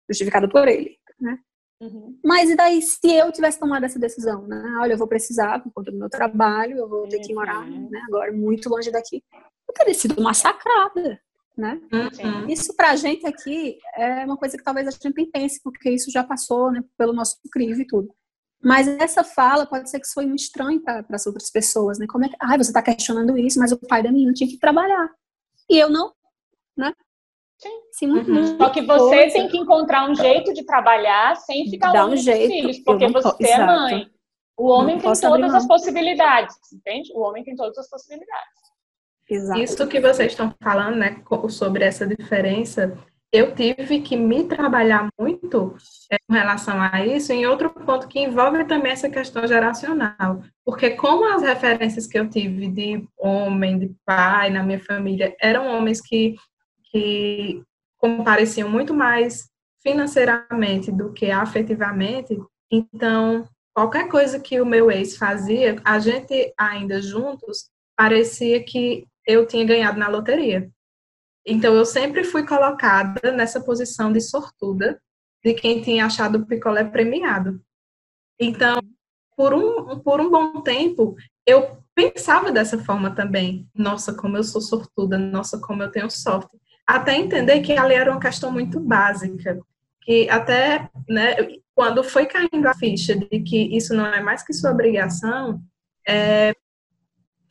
Justificada 0.08 0.48
por 0.48 0.68
ele, 0.68 0.96
né? 1.20 1.38
Uhum. 1.80 2.18
Mas 2.24 2.48
e 2.48 2.56
daí 2.56 2.80
se 2.80 3.12
eu 3.12 3.30
tivesse 3.32 3.58
tomado 3.58 3.84
essa 3.84 3.98
decisão, 3.98 4.46
né? 4.46 4.62
Olha, 4.80 4.92
eu 4.92 4.98
vou 4.98 5.08
precisar 5.08 5.62
por 5.62 5.72
conta 5.72 5.90
do 5.90 5.98
meu 5.98 6.08
trabalho, 6.08 6.78
eu 6.78 6.88
vou 6.88 7.08
ter 7.08 7.18
que 7.18 7.34
morar, 7.34 7.66
uhum. 7.66 7.90
né? 7.90 8.00
Agora 8.06 8.32
muito 8.32 8.68
longe 8.68 8.90
daqui 8.90 9.22
teria 9.76 9.94
sido 9.94 10.20
massacrada, 10.22 11.20
né? 11.56 11.80
Uhum. 11.92 12.48
Isso 12.48 12.74
para 12.76 12.90
a 12.90 12.96
gente 12.96 13.26
aqui 13.26 13.78
é 13.94 14.24
uma 14.24 14.36
coisa 14.36 14.56
que 14.56 14.64
talvez 14.64 14.86
a 14.86 14.90
gente 14.90 15.12
nem 15.14 15.30
pense, 15.30 15.60
porque 15.62 15.90
isso 15.90 16.10
já 16.10 16.22
passou 16.22 16.70
né, 16.70 16.82
pelo 16.96 17.12
nosso 17.12 17.38
crivo 17.50 17.80
e 17.80 17.86
tudo. 17.86 18.08
Mas 18.62 18.88
essa 18.88 19.22
fala 19.22 19.66
pode 19.66 19.88
ser 19.88 20.00
que 20.00 20.08
foi 20.08 20.26
muito 20.26 20.40
estranho 20.40 20.80
para 20.80 21.04
as 21.10 21.26
outras 21.26 21.50
pessoas, 21.50 21.98
né? 21.98 22.06
Como 22.08 22.24
é 22.24 22.28
que, 22.28 22.36
ai, 22.40 22.58
você 22.58 22.70
está 22.70 22.82
questionando 22.82 23.36
isso, 23.38 23.58
mas 23.58 23.70
o 23.70 23.78
pai 23.78 24.02
da 24.02 24.10
menina 24.10 24.32
tinha 24.32 24.48
que 24.48 24.58
trabalhar. 24.58 25.08
E 25.70 25.78
eu 25.78 25.90
não, 25.90 26.12
né? 26.76 26.92
Sim. 27.58 27.80
Sim 27.92 28.10
uhum. 28.10 28.58
Só 28.58 28.70
que 28.70 28.82
você 28.82 29.16
coisa. 29.16 29.32
tem 29.32 29.48
que 29.48 29.56
encontrar 29.56 30.10
um 30.10 30.14
jeito 30.14 30.52
de 30.52 30.64
trabalhar 30.64 31.36
sem 31.36 31.68
ficar 31.70 31.92
Dá 31.92 32.06
um 32.06 32.16
jeito. 32.16 32.52
filhos, 32.52 32.78
porque 32.80 33.08
você 33.08 33.48
é 33.48 33.64
mãe. 33.64 34.10
O 34.58 34.68
homem 34.68 34.98
tem 34.98 35.12
todas 35.12 35.54
as 35.54 35.66
possibilidades, 35.66 36.56
entende? 36.72 37.12
O 37.14 37.20
homem 37.20 37.44
tem 37.44 37.54
todas 37.54 37.76
as 37.76 37.88
possibilidades. 37.90 38.65
Exato. 39.28 39.60
Isso 39.60 39.86
que 39.88 40.00
vocês 40.00 40.32
estão 40.32 40.54
falando, 40.62 40.96
né, 40.96 41.20
sobre 41.48 41.84
essa 41.84 42.06
diferença, 42.06 42.96
eu 43.32 43.54
tive 43.54 44.00
que 44.00 44.16
me 44.16 44.44
trabalhar 44.44 45.08
muito 45.18 45.76
é, 46.10 46.16
com 46.26 46.32
relação 46.32 46.80
a 46.80 47.04
isso 47.04 47.32
em 47.32 47.44
outro 47.44 47.70
ponto 47.70 48.08
que 48.08 48.20
envolve 48.20 48.64
também 48.64 48.92
essa 48.92 49.10
questão 49.10 49.46
geracional. 49.46 50.42
Porque 50.64 50.90
como 50.90 51.26
as 51.34 51.42
referências 51.42 52.06
que 52.06 52.18
eu 52.18 52.28
tive 52.30 52.68
de 52.68 53.06
homem, 53.18 53.78
de 53.78 53.94
pai 54.04 54.50
na 54.50 54.62
minha 54.62 54.80
família, 54.80 55.36
eram 55.40 55.66
homens 55.66 56.00
que, 56.00 56.36
que 56.90 57.62
compareciam 57.98 58.70
muito 58.70 58.94
mais 58.94 59.50
financeiramente 59.82 60.90
do 60.90 61.12
que 61.12 61.30
afetivamente, 61.30 62.36
então 62.70 63.48
qualquer 63.72 64.08
coisa 64.08 64.40
que 64.40 64.60
o 64.60 64.66
meu 64.66 64.90
ex 64.90 65.16
fazia, 65.16 65.80
a 65.84 65.98
gente 65.98 66.52
ainda 66.58 67.00
juntos, 67.00 67.68
parecia 67.96 68.62
que 68.64 69.06
eu 69.26 69.46
tinha 69.46 69.64
ganhado 69.64 69.98
na 69.98 70.08
loteria. 70.08 70.70
Então, 71.46 71.74
eu 71.74 71.84
sempre 71.84 72.24
fui 72.24 72.46
colocada 72.46 73.32
nessa 73.32 73.60
posição 73.60 74.12
de 74.12 74.20
sortuda, 74.20 75.00
de 75.44 75.54
quem 75.54 75.80
tinha 75.80 76.06
achado 76.06 76.38
o 76.38 76.46
picolé 76.46 76.84
premiado. 76.84 77.60
Então, 78.38 78.80
por 79.36 79.54
um, 79.54 79.98
por 80.00 80.20
um 80.20 80.30
bom 80.30 80.60
tempo, 80.60 81.14
eu 81.46 81.78
pensava 81.94 82.50
dessa 82.50 82.78
forma 82.78 83.14
também. 83.14 83.68
Nossa, 83.74 84.12
como 84.14 84.36
eu 84.36 84.44
sou 84.44 84.60
sortuda, 84.60 85.16
nossa, 85.16 85.60
como 85.60 85.82
eu 85.82 85.90
tenho 85.90 86.10
sorte. 86.10 86.56
Até 86.86 87.16
entender 87.16 87.60
que 87.60 87.72
ali 87.72 87.94
era 87.94 88.10
uma 88.10 88.20
questão 88.20 88.50
muito 88.50 88.80
básica, 88.80 89.60
que 90.02 90.28
até, 90.28 90.88
né, 91.08 91.36
quando 91.74 92.02
foi 92.02 92.26
caindo 92.26 92.66
a 92.66 92.74
ficha 92.74 93.16
de 93.16 93.40
que 93.40 93.76
isso 93.76 93.94
não 93.94 94.06
é 94.06 94.20
mais 94.20 94.42
que 94.42 94.52
sua 94.52 94.70
obrigação, 94.70 95.60
é, 96.06 96.54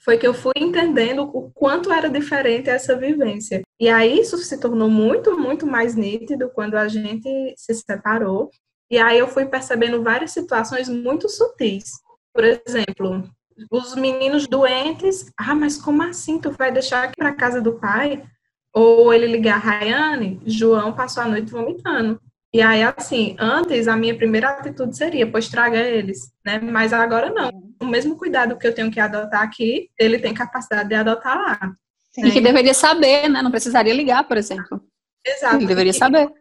foi 0.06 0.20
que 0.20 0.28
eu 0.28 0.36
fui 0.36 0.54
entendendo 0.56 1.24
o 1.24 1.50
quanto 1.50 1.92
era 1.92 2.08
diferente 2.08 2.70
essa 2.70 2.96
vivência. 2.96 3.64
E 3.80 3.90
aí 3.90 4.20
isso 4.20 4.38
se 4.38 4.60
tornou 4.60 4.88
muito, 4.88 5.36
muito 5.36 5.66
mais 5.66 5.96
nítido 5.96 6.52
quando 6.54 6.76
a 6.76 6.88
gente 6.88 7.56
se 7.58 7.74
separou. 7.74 8.52
E 8.90 9.00
aí 9.00 9.18
eu 9.18 9.28
fui 9.28 9.48
percebendo 9.48 10.04
várias 10.04 10.30
situações 10.30 10.88
muito 10.88 11.28
sutis. 11.28 11.94
Por 12.32 12.44
exemplo, 12.44 13.28
os 13.72 13.96
meninos 13.96 14.48
doentes, 14.48 15.26
ah, 15.36 15.56
mas 15.56 15.76
como 15.76 16.04
assim 16.04 16.40
tu 16.40 16.52
vai 16.52 16.72
deixar 16.72 17.06
aqui 17.06 17.16
para 17.18 17.34
casa 17.34 17.60
do 17.60 17.80
pai? 17.80 18.24
Ou 18.72 19.12
ele 19.12 19.26
ligar 19.26 19.56
a 19.56 19.58
Rayane, 19.58 20.40
João 20.46 20.94
passou 20.94 21.24
a 21.24 21.28
noite 21.28 21.52
vomitando. 21.52 22.22
E 22.56 22.62
aí, 22.62 22.84
assim, 22.84 23.36
antes 23.38 23.86
a 23.86 23.98
minha 23.98 24.16
primeira 24.16 24.52
atitude 24.52 24.96
seria, 24.96 25.30
pois 25.30 25.50
traga 25.50 25.78
eles, 25.78 26.32
né? 26.46 26.58
Mas 26.58 26.94
agora 26.94 27.30
não. 27.30 27.52
O 27.82 27.86
mesmo 27.86 28.16
cuidado 28.16 28.58
que 28.58 28.66
eu 28.66 28.74
tenho 28.74 28.90
que 28.90 28.98
adotar 28.98 29.42
aqui, 29.42 29.90
ele 30.00 30.18
tem 30.20 30.34
capacidade 30.34 30.88
de 30.88 30.96
adotar 30.96 31.36
lá. 31.36 31.74
Sim. 32.14 32.26
E 32.26 32.32
que 32.32 32.40
deveria 32.40 32.74
saber, 32.74 33.28
né? 33.28 33.42
Não 33.42 33.52
precisaria 33.52 33.94
ligar, 33.94 34.26
por 34.26 34.38
exemplo. 34.38 34.82
Exato. 35.28 35.58
Ele 35.58 35.66
deveria 35.66 35.92
saber. 35.92 36.22
Outra 36.22 36.40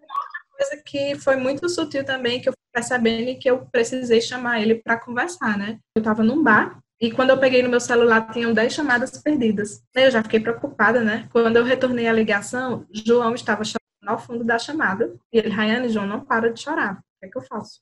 coisa 0.57 0.83
que 0.87 1.17
foi 1.17 1.35
muito 1.35 1.69
sutil 1.69 2.05
também, 2.05 2.41
que 2.41 2.49
eu 2.49 2.53
fui 2.53 2.62
percebendo 2.73 3.31
e 3.31 3.35
que 3.35 3.51
eu 3.51 3.67
precisei 3.73 4.21
chamar 4.21 4.62
ele 4.62 4.77
para 4.77 4.97
conversar, 4.97 5.59
né? 5.59 5.81
Eu 5.97 6.01
estava 6.01 6.23
num 6.23 6.45
bar 6.45 6.79
e 7.01 7.11
quando 7.11 7.31
eu 7.31 7.39
peguei 7.39 7.61
no 7.61 7.69
meu 7.69 7.81
celular, 7.81 8.31
tinham 8.33 8.55
10 8.55 8.73
chamadas 8.73 9.21
perdidas. 9.21 9.83
Eu 9.93 10.12
já 10.12 10.23
fiquei 10.23 10.39
preocupada, 10.39 11.01
né? 11.01 11.29
Quando 11.33 11.57
eu 11.57 11.65
retornei 11.65 12.07
a 12.07 12.12
ligação, 12.12 12.87
João 13.05 13.35
estava 13.35 13.65
chorando 13.65 13.84
ao 14.07 14.18
fundo 14.18 14.44
da 14.44 14.59
chamada. 14.59 15.14
E 15.32 15.38
ele, 15.38 15.48
Rayane, 15.48 15.88
João, 15.88 16.07
não 16.07 16.24
para 16.24 16.52
de 16.52 16.61
chorar. 16.61 16.94
O 16.94 17.20
que 17.20 17.26
é 17.26 17.28
que 17.28 17.38
eu 17.38 17.42
faço? 17.42 17.80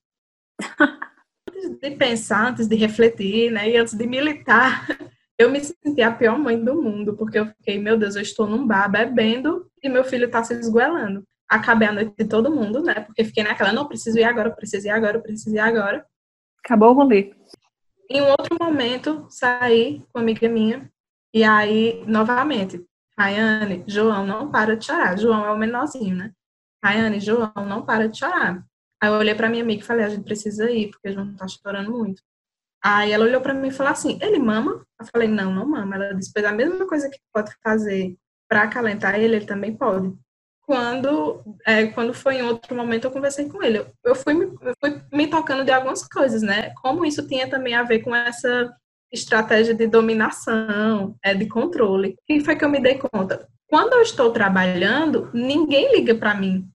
antes 1.48 1.78
de 1.78 1.90
pensar, 1.92 2.50
antes 2.50 2.68
de 2.68 2.76
refletir, 2.76 3.50
né? 3.50 3.70
E 3.70 3.76
antes 3.76 3.94
de 3.94 4.06
militar, 4.06 4.86
eu 5.38 5.50
me 5.50 5.60
senti 5.60 6.02
a 6.02 6.12
pior 6.12 6.38
mãe 6.38 6.62
do 6.62 6.80
mundo, 6.80 7.16
porque 7.16 7.38
eu 7.38 7.46
fiquei, 7.46 7.78
meu 7.78 7.98
Deus, 7.98 8.16
eu 8.16 8.22
estou 8.22 8.46
num 8.46 8.66
bar 8.66 8.88
bebendo 8.88 9.70
e 9.82 9.88
meu 9.88 10.04
filho 10.04 10.26
está 10.26 10.42
se 10.42 10.54
esguelando. 10.54 11.24
Acabei 11.48 11.88
a 11.88 11.92
noite 11.92 12.14
de 12.16 12.24
todo 12.24 12.54
mundo, 12.54 12.82
né? 12.82 13.00
Porque 13.00 13.24
fiquei 13.24 13.44
naquela, 13.44 13.72
não, 13.72 13.86
preciso 13.86 14.18
ir 14.18 14.24
agora, 14.24 14.50
preciso 14.50 14.86
ir 14.86 14.90
agora, 14.90 15.20
preciso 15.20 15.54
ir 15.54 15.58
agora. 15.58 16.04
Acabou 16.64 16.90
o 16.90 16.94
rolê. 16.94 17.34
Em 18.08 18.22
um 18.22 18.28
outro 18.28 18.56
momento, 18.60 19.26
saí 19.28 20.00
com 20.12 20.18
uma 20.18 20.22
amiga 20.22 20.48
minha, 20.48 20.90
e 21.34 21.44
aí, 21.44 22.04
novamente, 22.06 22.84
Rayane, 23.18 23.84
João 23.86 24.26
não 24.26 24.50
para 24.50 24.76
de 24.76 24.86
chorar. 24.86 25.18
João 25.18 25.44
é 25.44 25.52
o 25.52 25.58
menorzinho, 25.58 26.16
né? 26.16 26.32
Rayane, 26.84 27.20
João 27.20 27.52
não 27.66 27.84
para 27.84 28.08
de 28.08 28.18
chorar. 28.18 28.64
Aí 29.02 29.08
eu 29.08 29.14
olhei 29.14 29.34
para 29.34 29.48
minha 29.48 29.62
amiga 29.62 29.82
e 29.82 29.86
falei, 29.86 30.04
a 30.04 30.08
gente 30.08 30.24
precisa 30.24 30.70
ir, 30.70 30.90
porque 30.90 31.12
João 31.12 31.34
tá 31.36 31.46
chorando 31.48 31.90
muito. 31.90 32.22
Aí 32.84 33.12
ela 33.12 33.24
olhou 33.24 33.40
para 33.40 33.54
mim 33.54 33.68
e 33.68 33.72
falou 33.72 33.92
assim, 33.92 34.18
ele 34.20 34.38
mama? 34.38 34.84
Eu 34.98 35.06
falei, 35.06 35.28
não, 35.28 35.52
não 35.52 35.66
mama. 35.68 35.94
Ela 35.96 36.14
disse, 36.14 36.32
pois 36.32 36.44
a 36.44 36.52
mesma 36.52 36.86
coisa 36.86 37.08
que 37.08 37.18
pode 37.32 37.52
fazer 37.62 38.16
para 38.48 38.62
acalentar 38.62 39.14
ele, 39.14 39.36
ele 39.36 39.46
também 39.46 39.76
pode. 39.76 40.12
Quando, 40.64 41.42
é, 41.66 41.86
quando 41.88 42.14
foi 42.14 42.36
em 42.36 42.42
outro 42.42 42.74
momento, 42.74 43.04
eu 43.04 43.10
conversei 43.10 43.48
com 43.48 43.62
ele. 43.62 43.86
Eu 44.04 44.14
fui, 44.14 44.34
eu 44.34 44.74
fui 44.80 45.02
me 45.12 45.26
tocando 45.28 45.64
de 45.64 45.72
algumas 45.72 46.06
coisas, 46.08 46.42
né? 46.42 46.72
Como 46.82 47.04
isso 47.04 47.26
tinha 47.26 47.48
também 47.48 47.74
a 47.74 47.82
ver 47.82 48.00
com 48.00 48.14
essa 48.14 48.72
estratégia 49.12 49.74
de 49.74 49.86
dominação, 49.86 51.16
é, 51.22 51.34
de 51.34 51.46
controle. 51.46 52.16
E 52.28 52.40
foi 52.40 52.56
que 52.56 52.64
eu 52.64 52.70
me 52.70 52.80
dei 52.80 52.98
conta. 52.98 53.46
Quando 53.68 53.94
eu 53.94 54.02
estou 54.02 54.32
trabalhando, 54.32 55.30
ninguém 55.32 55.94
liga 55.94 56.14
para 56.14 56.34
mim, 56.34 56.68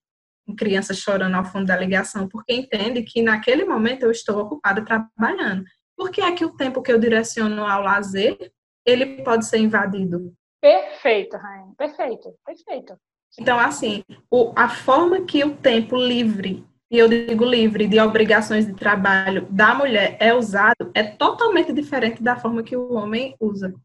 criança 0.57 0.93
chorando 0.93 1.35
ao 1.35 1.45
fundo 1.45 1.65
da 1.65 1.75
ligação, 1.75 2.27
porque 2.27 2.53
entende 2.53 3.01
que 3.03 3.21
naquele 3.21 3.65
momento 3.65 4.03
eu 4.03 4.11
estou 4.11 4.37
ocupada 4.39 4.83
trabalhando. 4.83 5.63
Porque 5.95 6.21
é 6.21 6.31
que 6.31 6.45
o 6.45 6.55
tempo 6.55 6.81
que 6.81 6.91
eu 6.91 6.99
direciono 6.99 7.65
ao 7.65 7.81
lazer, 7.81 8.51
ele 8.85 9.23
pode 9.23 9.45
ser 9.47 9.57
invadido. 9.57 10.33
Perfeito, 10.61 11.37
Rainha. 11.37 11.73
Perfeito, 11.77 12.33
perfeito. 12.45 12.97
Então, 13.39 13.59
assim, 13.59 14.03
o, 14.31 14.53
a 14.55 14.69
forma 14.69 15.21
que 15.25 15.43
o 15.43 15.55
tempo 15.55 15.95
livre 15.95 16.65
e 16.89 16.97
eu 16.97 17.07
digo 17.07 17.43
livre 17.43 17.87
de 17.87 17.99
obrigações 17.99 18.65
de 18.65 18.73
trabalho 18.73 19.45
da 19.49 19.73
mulher 19.73 20.17
é 20.19 20.33
usado 20.33 20.89
é 20.93 21.03
totalmente 21.03 21.73
diferente 21.73 22.23
da 22.23 22.37
forma 22.37 22.63
que 22.63 22.75
o 22.75 22.93
homem 22.93 23.35
usa. 23.39 23.69
Né? 23.69 23.75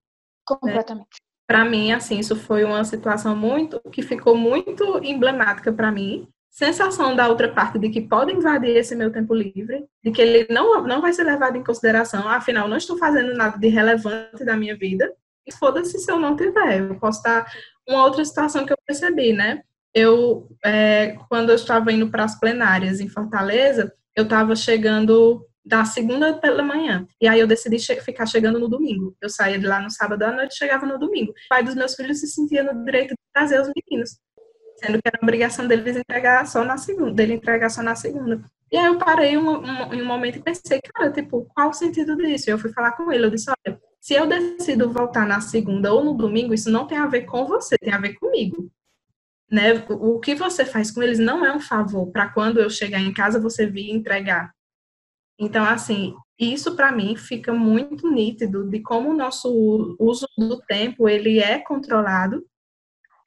Completamente. 0.47 1.07
Né? 1.07 1.33
Para 1.47 1.65
mim, 1.65 1.93
assim, 1.93 2.19
isso 2.19 2.37
foi 2.37 2.65
uma 2.65 2.85
situação 2.85 3.35
muito 3.37 3.81
que 3.91 4.03
ficou 4.03 4.37
muito 4.37 5.01
emblemática 5.05 5.73
para 5.73 5.91
mim. 5.91 6.29
Sensação 6.49 7.17
da 7.17 7.29
outra 7.29 7.53
parte 7.53 7.79
de 7.79 7.89
que 7.89 8.01
pode 8.01 8.33
invadir 8.33 8.77
esse 8.77 8.95
meu 8.95 9.11
tempo 9.11 9.35
livre, 9.35 9.87
de 10.05 10.13
que 10.13 10.21
ele 10.21 10.47
não, 10.53 10.83
não 10.83 11.01
vai 11.01 11.13
ser 11.13 11.25
levado 11.25 11.57
em 11.57 11.65
consideração, 11.65 12.29
afinal, 12.29 12.69
não 12.69 12.77
estou 12.77 12.99
fazendo 12.99 13.35
nada 13.35 13.59
de 13.59 13.69
relevante 13.69 14.45
da 14.45 14.57
minha 14.57 14.77
vida, 14.77 15.13
e 15.47 15.53
foda-se 15.53 15.99
se 15.99 16.11
eu 16.11 16.19
não 16.19 16.37
tiver. 16.37 16.81
Eu 16.81 16.99
posso 16.99 17.19
estar. 17.19 17.51
Uma 17.89 18.05
outra 18.05 18.25
situação 18.25 18.65
que 18.65 18.73
eu 18.73 18.77
percebi, 18.87 19.33
né? 19.33 19.63
Eu, 19.95 20.49
é, 20.65 21.17
quando 21.29 21.51
eu 21.51 21.57
estava 21.57 21.93
indo 21.93 22.09
para 22.09 22.25
as 22.25 22.39
plenárias 22.39 23.01
em 23.01 23.09
Fortaleza, 23.09 23.93
eu 24.17 24.25
estava 24.25 24.55
chegando 24.57 25.47
da 25.65 25.85
segunda 25.85 26.35
pela 26.35 26.63
manhã. 26.63 27.07
E 27.21 27.29
aí 27.29 27.39
eu 27.39 27.47
decidi 27.47 27.79
che 27.79 28.01
ficar 28.01 28.27
chegando 28.27 28.59
no 28.59 28.69
domingo. 28.69 29.15
Eu 29.21 29.31
saía 29.31 29.59
de 29.59 29.67
lá 29.67 29.81
no 29.81 29.91
sábado 29.91 30.23
à 30.25 30.33
noite 30.33 30.57
chegava 30.57 30.87
no 30.87 30.99
domingo. 30.99 31.33
O 31.33 31.49
pai 31.49 31.63
dos 31.63 31.75
meus 31.75 31.95
filhos 31.95 32.19
se 32.21 32.27
sentia 32.27 32.63
no 32.63 32.85
direito 32.85 33.11
de 33.11 33.21
trazer 33.33 33.61
os 33.61 33.71
meninos, 33.77 34.19
sendo 34.77 35.01
que 35.01 35.09
era 35.09 35.19
obrigação 35.23 35.67
deles 35.69 35.97
entregar 35.97 36.47
só 36.47 36.65
na 36.65 36.77
segunda, 36.77 37.13
dele 37.13 37.35
entregar 37.35 37.71
só 37.71 37.83
na 37.83 37.95
segunda. 37.95 38.43
E 38.73 38.77
aí 38.77 38.87
eu 38.87 38.99
parei 38.99 39.37
um, 39.37 39.59
um, 39.59 39.95
em 39.95 40.03
um 40.03 40.07
momento 40.07 40.39
e 40.39 40.43
pensei, 40.43 40.81
cara, 40.95 41.13
tipo, 41.13 41.47
qual 41.55 41.69
o 41.69 41.75
sentido 41.75 42.17
disso? 42.17 42.51
Eu 42.51 42.59
fui 42.59 42.73
falar 42.73 42.93
com 42.93 43.13
ele, 43.13 43.27
eu 43.27 43.31
disse, 43.31 43.51
olha, 43.51 43.79
se 44.01 44.15
eu 44.15 44.27
decido 44.27 44.91
voltar 44.91 45.27
na 45.27 45.41
segunda 45.41 45.93
ou 45.93 46.03
no 46.03 46.15
domingo, 46.15 46.55
isso 46.55 46.71
não 46.71 46.87
tem 46.87 46.99
a 46.99 47.07
ver 47.07 47.23
com 47.23 47.45
você, 47.47 47.77
tem 47.79 47.93
a 47.93 48.01
ver 48.01 48.15
comigo 48.15 48.71
né? 49.53 49.85
O 49.91 50.19
que 50.19 50.35
você 50.35 50.65
faz 50.65 50.91
com 50.91 51.03
eles 51.03 51.19
não 51.19 51.45
é 51.45 51.55
um 51.55 51.61
favor 51.61 52.11
para 52.11 52.31
quando 52.31 52.59
eu 52.59 52.71
chegar 52.71 53.01
em 53.01 53.13
casa 53.13 53.39
você 53.39 53.67
vir 53.67 53.91
entregar. 53.91 54.51
Então, 55.39 55.63
assim, 55.63 56.15
isso 56.39 56.75
para 56.75 56.91
mim 56.91 57.15
fica 57.17 57.53
muito 57.53 58.11
nítido 58.11 58.69
de 58.69 58.81
como 58.81 59.11
o 59.11 59.17
nosso 59.17 59.95
uso 59.99 60.27
do 60.39 60.59
tempo 60.63 61.07
ele 61.07 61.39
é 61.39 61.59
controlado, 61.59 62.43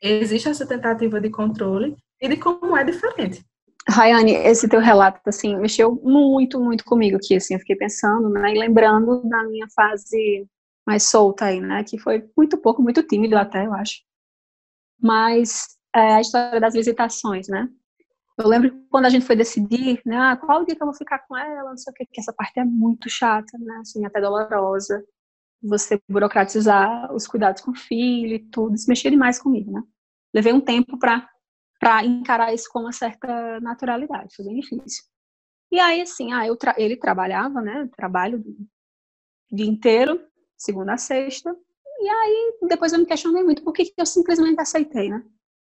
existe 0.02 0.50
essa 0.50 0.66
tentativa 0.66 1.22
de 1.22 1.30
controle 1.30 1.96
e 2.20 2.28
de 2.28 2.38
como 2.38 2.76
é 2.76 2.84
diferente. 2.84 3.46
Rayane, 3.88 4.32
esse 4.34 4.68
teu 4.68 4.80
relato, 4.80 5.22
assim, 5.28 5.56
mexeu 5.58 5.94
muito, 6.04 6.60
muito 6.60 6.84
comigo 6.84 7.18
aqui, 7.18 7.36
assim, 7.36 7.54
eu 7.54 7.60
fiquei 7.60 7.76
pensando, 7.76 8.30
né, 8.30 8.52
e 8.52 8.58
lembrando 8.58 9.22
da 9.30 9.44
minha 9.44 9.68
fase 9.76 10.48
mais 10.88 11.04
solta 11.04 11.46
aí, 11.46 11.62
né, 11.62 11.84
que 11.84 12.00
foi 12.00 12.28
muito 12.36 12.58
pouco, 12.58 12.82
muito 12.82 13.04
tímido 13.04 13.38
até, 13.38 13.66
eu 13.68 13.74
acho. 13.74 14.02
Mas 15.00 15.75
é, 15.96 16.16
a 16.16 16.22
história 16.22 16.60
das 16.60 16.74
visitações, 16.74 17.48
né? 17.48 17.70
Eu 18.38 18.50
lembro 18.50 18.70
que 18.70 18.78
quando 18.90 19.06
a 19.06 19.10
gente 19.10 19.26
foi 19.26 19.36
decidir, 19.36 20.02
né, 20.06 20.18
ah, 20.18 20.36
qual 20.36 20.66
dia 20.66 20.76
que 20.76 20.84
eu 20.84 20.88
vou 20.88 20.96
ficar 20.96 21.20
com 21.20 21.38
ela, 21.38 21.70
não 21.70 21.78
sei 21.78 21.92
o 21.92 21.94
que, 21.94 22.06
que 22.06 22.20
essa 22.20 22.34
parte 22.34 22.60
é 22.60 22.66
muito 22.66 23.10
chata, 23.10 23.58
né, 23.58 23.78
assim, 23.80 24.06
até 24.06 24.20
dolorosa. 24.20 25.06
Você 25.64 26.00
burocratizar 26.10 27.14
os 27.14 27.26
cuidados 27.26 27.62
com 27.62 27.72
o 27.72 27.76
filho 27.76 28.36
e 28.36 28.40
tudo, 28.50 28.76
isso 28.76 28.90
mexia 28.90 29.10
demais 29.10 29.40
comigo, 29.40 29.72
né? 29.72 29.82
Levei 30.34 30.54
um 30.54 30.62
tempo 30.62 31.00
para 31.00 31.30
para 31.80 32.06
encarar 32.06 32.54
isso 32.54 32.70
com 32.72 32.80
uma 32.80 32.94
certa 32.94 33.60
naturalidade, 33.60 34.34
foi 34.36 34.46
bem 34.46 34.60
difícil. 34.60 35.04
E 35.72 35.80
aí, 35.80 36.02
assim, 36.02 36.34
ah, 36.34 36.48
eu 36.48 36.56
tra 36.58 36.74
ele 36.78 36.98
trabalhava, 36.98 37.62
né, 37.62 37.90
trabalho 37.96 38.40
o 39.52 39.56
dia 39.56 39.68
inteiro, 39.68 40.22
segunda 40.58 40.94
a 40.94 40.98
sexta, 40.98 41.56
e 42.00 42.10
aí 42.10 42.58
depois 42.68 42.94
eu 42.94 43.00
me 43.00 43.06
questionei 43.06 43.44
muito 43.44 43.64
por 43.64 43.74
que 43.74 43.94
eu 43.98 44.06
simplesmente 44.06 44.60
aceitei, 44.60 45.10
né? 45.10 45.24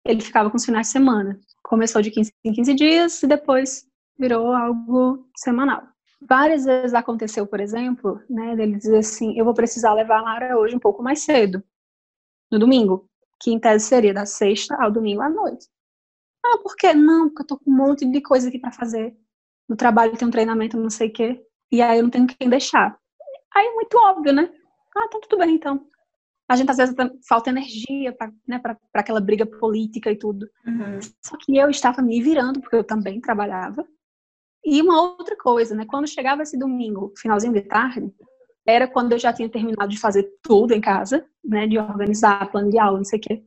Ele 0.05 0.21
ficava 0.21 0.49
com 0.49 0.57
os 0.57 0.65
finais 0.65 0.87
de 0.87 0.93
semana. 0.93 1.39
Começou 1.63 2.01
de 2.01 2.11
15 2.11 2.33
em 2.43 2.53
15 2.53 2.73
dias 2.73 3.23
e 3.23 3.27
depois 3.27 3.85
virou 4.17 4.53
algo 4.53 5.27
semanal. 5.35 5.83
Várias 6.21 6.65
vezes 6.65 6.93
aconteceu, 6.93 7.47
por 7.47 7.59
exemplo, 7.59 8.21
né, 8.29 8.55
dele 8.55 8.77
dizer 8.77 8.97
assim, 8.97 9.37
eu 9.37 9.43
vou 9.43 9.53
precisar 9.53 9.93
levar 9.93 10.19
a 10.19 10.21
Lara 10.21 10.57
hoje 10.57 10.75
um 10.75 10.79
pouco 10.79 11.01
mais 11.01 11.23
cedo, 11.23 11.63
no 12.51 12.59
domingo, 12.59 13.09
que 13.39 13.51
em 13.51 13.59
tese 13.59 13.85
seria 13.85 14.13
da 14.13 14.25
sexta 14.25 14.75
ao 14.79 14.91
domingo 14.91 15.21
à 15.21 15.29
noite. 15.29 15.67
Ah, 16.45 16.57
por 16.59 16.75
que 16.75 16.93
não? 16.93 17.29
Porque 17.29 17.41
eu 17.41 17.47
tô 17.47 17.57
com 17.57 17.71
um 17.71 17.75
monte 17.75 18.05
de 18.05 18.21
coisa 18.21 18.49
aqui 18.49 18.59
para 18.59 18.71
fazer. 18.71 19.15
No 19.67 19.75
trabalho 19.75 20.15
tem 20.15 20.27
um 20.27 20.31
treinamento, 20.31 20.77
não 20.77 20.89
sei 20.89 21.07
o 21.07 21.13
quê, 21.13 21.43
e 21.71 21.81
aí 21.81 21.97
eu 21.97 22.03
não 22.03 22.09
tenho 22.11 22.27
quem 22.27 22.49
deixar. 22.49 22.95
Aí 23.55 23.65
é 23.65 23.73
muito 23.73 23.97
óbvio, 23.97 24.33
né? 24.33 24.51
Ah, 24.95 25.05
então 25.07 25.21
tudo 25.21 25.37
bem, 25.39 25.55
então 25.55 25.87
a 26.51 26.55
gente 26.57 26.69
às 26.69 26.77
vezes 26.77 26.95
falta 27.27 27.49
energia 27.49 28.11
para 28.11 28.29
né, 28.45 28.61
aquela 28.93 29.21
briga 29.21 29.45
política 29.45 30.11
e 30.11 30.17
tudo. 30.17 30.45
Uhum. 30.67 30.99
Só 31.23 31.37
que 31.37 31.55
eu 31.55 31.69
estava 31.69 32.01
me 32.01 32.21
virando, 32.21 32.59
porque 32.59 32.75
eu 32.75 32.83
também 32.83 33.21
trabalhava. 33.21 33.87
E 34.63 34.81
uma 34.81 35.01
outra 35.01 35.37
coisa, 35.37 35.73
né? 35.73 35.85
Quando 35.87 36.09
chegava 36.09 36.43
esse 36.43 36.59
domingo, 36.59 37.13
finalzinho 37.17 37.53
de 37.53 37.61
tarde, 37.61 38.13
era 38.65 38.85
quando 38.85 39.13
eu 39.13 39.17
já 39.17 39.31
tinha 39.31 39.47
terminado 39.47 39.89
de 39.89 39.97
fazer 39.97 40.29
tudo 40.43 40.73
em 40.73 40.81
casa, 40.81 41.25
né, 41.43 41.65
de 41.65 41.79
organizar 41.79 42.51
plano 42.51 42.69
de 42.69 42.77
aula, 42.77 42.97
não 42.97 43.05
sei 43.05 43.17
o 43.17 43.21
quê. 43.21 43.43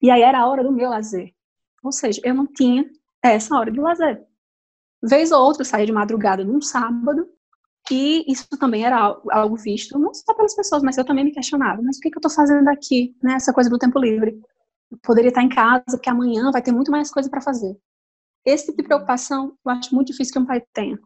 E 0.00 0.10
aí 0.10 0.22
era 0.22 0.40
a 0.40 0.46
hora 0.46 0.64
do 0.64 0.72
meu 0.72 0.88
lazer. 0.88 1.34
Ou 1.82 1.92
seja, 1.92 2.20
eu 2.24 2.34
não 2.34 2.46
tinha 2.46 2.90
essa 3.22 3.54
hora 3.56 3.70
de 3.70 3.78
lazer. 3.78 4.26
Vez 5.02 5.30
ou 5.30 5.44
outra 5.44 5.60
eu 5.60 5.66
saía 5.66 5.86
de 5.86 5.92
madrugada 5.92 6.42
num 6.42 6.62
sábado, 6.62 7.28
e 7.90 8.24
isso 8.30 8.46
também 8.58 8.84
era 8.84 9.16
algo 9.30 9.56
visto, 9.56 9.98
não 9.98 10.12
só 10.12 10.34
pelas 10.34 10.54
pessoas, 10.54 10.82
mas 10.82 10.96
eu 10.98 11.04
também 11.04 11.24
me 11.24 11.32
questionava, 11.32 11.80
mas 11.82 11.96
o 11.96 12.00
que, 12.00 12.10
que 12.10 12.16
eu 12.16 12.20
estou 12.20 12.30
fazendo 12.30 12.68
aqui, 12.68 13.16
né, 13.22 13.34
essa 13.34 13.52
coisa 13.52 13.70
do 13.70 13.78
tempo 13.78 13.98
livre? 13.98 14.40
Eu 14.90 14.98
poderia 15.02 15.28
estar 15.28 15.42
em 15.42 15.48
casa, 15.48 15.84
porque 15.90 16.08
amanhã 16.08 16.50
vai 16.50 16.62
ter 16.62 16.72
muito 16.72 16.90
mais 16.90 17.10
coisa 17.10 17.28
para 17.28 17.40
fazer. 17.40 17.76
Esse 18.44 18.66
tipo 18.66 18.82
de 18.82 18.88
preocupação 18.88 19.56
eu 19.64 19.70
acho 19.72 19.94
muito 19.94 20.08
difícil 20.08 20.32
que 20.32 20.38
um 20.38 20.46
pai 20.46 20.62
tenha. 20.72 20.98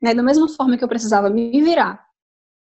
Né? 0.00 0.14
Da 0.14 0.22
mesma 0.22 0.48
forma 0.48 0.76
que 0.76 0.84
eu 0.84 0.88
precisava 0.88 1.28
me 1.30 1.50
virar 1.62 2.04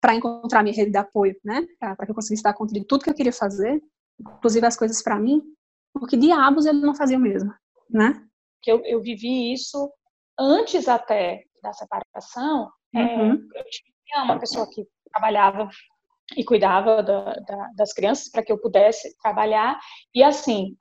para 0.01 0.15
encontrar 0.15 0.63
minha 0.63 0.75
rede 0.75 0.93
de 0.93 0.97
apoio, 0.97 1.37
né, 1.45 1.67
para 1.79 2.07
que 2.07 2.11
eu 2.11 2.15
conseguisse 2.15 2.43
dar 2.43 2.55
conta 2.55 2.73
de 2.73 2.85
tudo 2.85 3.05
que 3.05 3.11
eu 3.11 3.15
queria 3.15 3.33
fazer, 3.33 3.83
inclusive 4.19 4.67
as 4.67 4.77
coisas 4.77 5.03
para 5.03 5.19
mim, 5.19 5.43
porque 5.93 6.17
diabos 6.17 6.67
ele 6.67 6.81
não 6.81 6.95
fazia 6.95 7.19
o 7.19 7.21
mesmo, 7.21 7.53
né? 7.89 8.25
Que 8.63 8.73
eu, 8.73 8.83
eu 8.85 9.01
vivi 9.03 9.53
isso 9.53 9.93
antes 10.39 10.89
até 10.89 11.45
da 11.63 11.73
separação. 11.73 12.71
É, 12.95 12.99
uhum. 12.99 13.49
É, 13.55 13.61
eu 13.61 13.65
tinha 13.65 14.25
uma 14.25 14.39
pessoa 14.39 14.69
que 14.69 14.87
trabalhava 15.11 15.69
e 16.37 16.45
cuidava 16.45 17.03
da, 17.03 17.35
da, 17.35 17.69
das 17.77 17.93
crianças 17.93 18.31
para 18.31 18.43
que 18.43 18.53
eu 18.53 18.59
pudesse 18.59 19.17
trabalhar 19.21 19.79
e 20.15 20.23
assim 20.23 20.77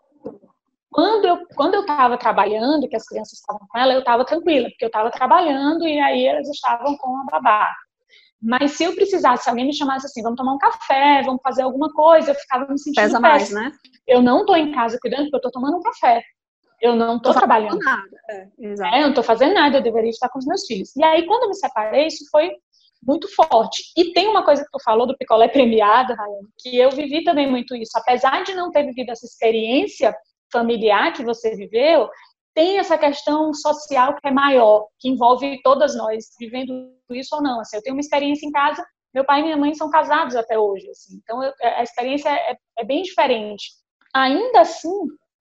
quando 0.92 1.26
eu 1.26 1.46
quando 1.56 1.74
eu 1.74 1.82
estava 1.82 2.18
trabalhando 2.18 2.88
que 2.88 2.96
as 2.96 3.06
crianças 3.06 3.40
estavam 3.40 3.66
com 3.68 3.80
ela 3.80 3.94
eu 3.94 4.00
estava 4.00 4.24
tranquila 4.26 4.70
porque 4.70 4.86
eu 4.86 4.90
estava 4.90 5.10
trabalhando 5.10 5.88
e 5.88 6.00
aí 6.00 6.26
elas 6.26 6.48
estavam 6.48 6.96
com 6.98 7.18
a 7.18 7.26
babá 7.26 7.74
mas 8.42 8.74
se 8.74 8.86
eu 8.86 8.96
precisasse, 8.96 9.44
se 9.44 9.50
alguém 9.50 9.66
me 9.66 9.74
chamasse 9.74 10.06
assim, 10.06 10.22
vamos 10.22 10.38
tomar 10.38 10.54
um 10.54 10.58
café, 10.58 11.22
vamos 11.24 11.42
fazer 11.42 11.64
alguma 11.64 11.92
coisa, 11.92 12.32
eu 12.32 12.36
ficava 12.36 12.68
me 12.72 12.80
sentindo 12.80 13.04
Pesa 13.04 13.20
mais, 13.20 13.52
né? 13.52 13.72
Eu 14.08 14.22
não 14.22 14.42
estou 14.42 14.56
em 14.56 14.72
casa 14.72 14.98
cuidando 15.02 15.24
porque 15.24 15.36
eu 15.36 15.50
estou 15.50 15.52
tomando 15.52 15.78
um 15.78 15.82
café. 15.82 16.24
Eu 16.82 16.96
não 16.96 17.18
estou 17.18 17.34
trabalhando. 17.34 17.80
Nada. 17.80 18.18
É. 18.30 18.48
É, 18.62 18.98
eu 18.98 19.02
não 19.02 19.10
estou 19.10 19.24
fazendo 19.24 19.54
nada, 19.54 19.78
eu 19.78 19.84
deveria 19.84 20.10
estar 20.10 20.30
com 20.30 20.40
os 20.40 20.46
meus 20.46 20.66
filhos. 20.66 20.96
E 20.96 21.04
aí, 21.04 21.26
quando 21.26 21.44
eu 21.44 21.50
me 21.50 21.56
separei, 21.56 22.08
isso 22.08 22.26
foi 22.32 22.52
muito 23.06 23.34
forte. 23.34 23.84
E 23.98 24.14
tem 24.14 24.28
uma 24.28 24.44
coisa 24.44 24.64
que 24.64 24.72
tu 24.72 24.84
falou 24.84 25.08
do 25.08 25.18
picolé 25.18 25.48
premiado, 25.48 26.14
Ryan, 26.14 26.48
que 26.60 26.78
eu 26.78 26.92
vivi 26.92 27.24
também 27.24 27.50
muito 27.50 27.76
isso. 27.76 27.92
Apesar 27.96 28.44
de 28.44 28.54
não 28.54 28.72
ter 28.72 28.84
vivido 28.84 29.12
essa 29.12 29.26
experiência 29.26 30.16
familiar 30.52 31.14
que 31.14 31.24
você 31.24 31.56
viveu, 31.56 32.10
tem 32.54 32.78
essa 32.78 32.98
questão 32.98 33.54
social 33.54 34.16
que 34.16 34.28
é 34.28 34.32
maior, 34.32 34.88
que 35.00 35.08
envolve 35.08 35.62
todas 35.62 35.96
nós, 35.96 36.26
vivendo 36.40 36.92
isso 37.12 37.36
ou 37.36 37.42
não. 37.42 37.62
Assim, 37.62 37.78
eu 37.78 37.82
tenho 37.82 37.96
uma 37.96 38.02
experiência 38.02 38.46
em 38.46 38.52
casa, 38.52 38.86
meu 39.14 39.26
pai 39.26 39.40
e 39.40 39.44
minha 39.44 39.58
mãe 39.58 39.74
são 39.74 39.90
casados 39.90 40.36
até 40.36 40.58
hoje, 40.58 40.90
assim, 40.90 41.20
então 41.24 41.42
eu, 41.44 41.54
a 41.62 41.82
experiência 41.84 42.30
é, 42.30 42.58
é, 42.78 42.84
bem 42.84 43.02
diferente. 43.02 43.72
Ainda 44.14 44.62
assim, 44.62 44.92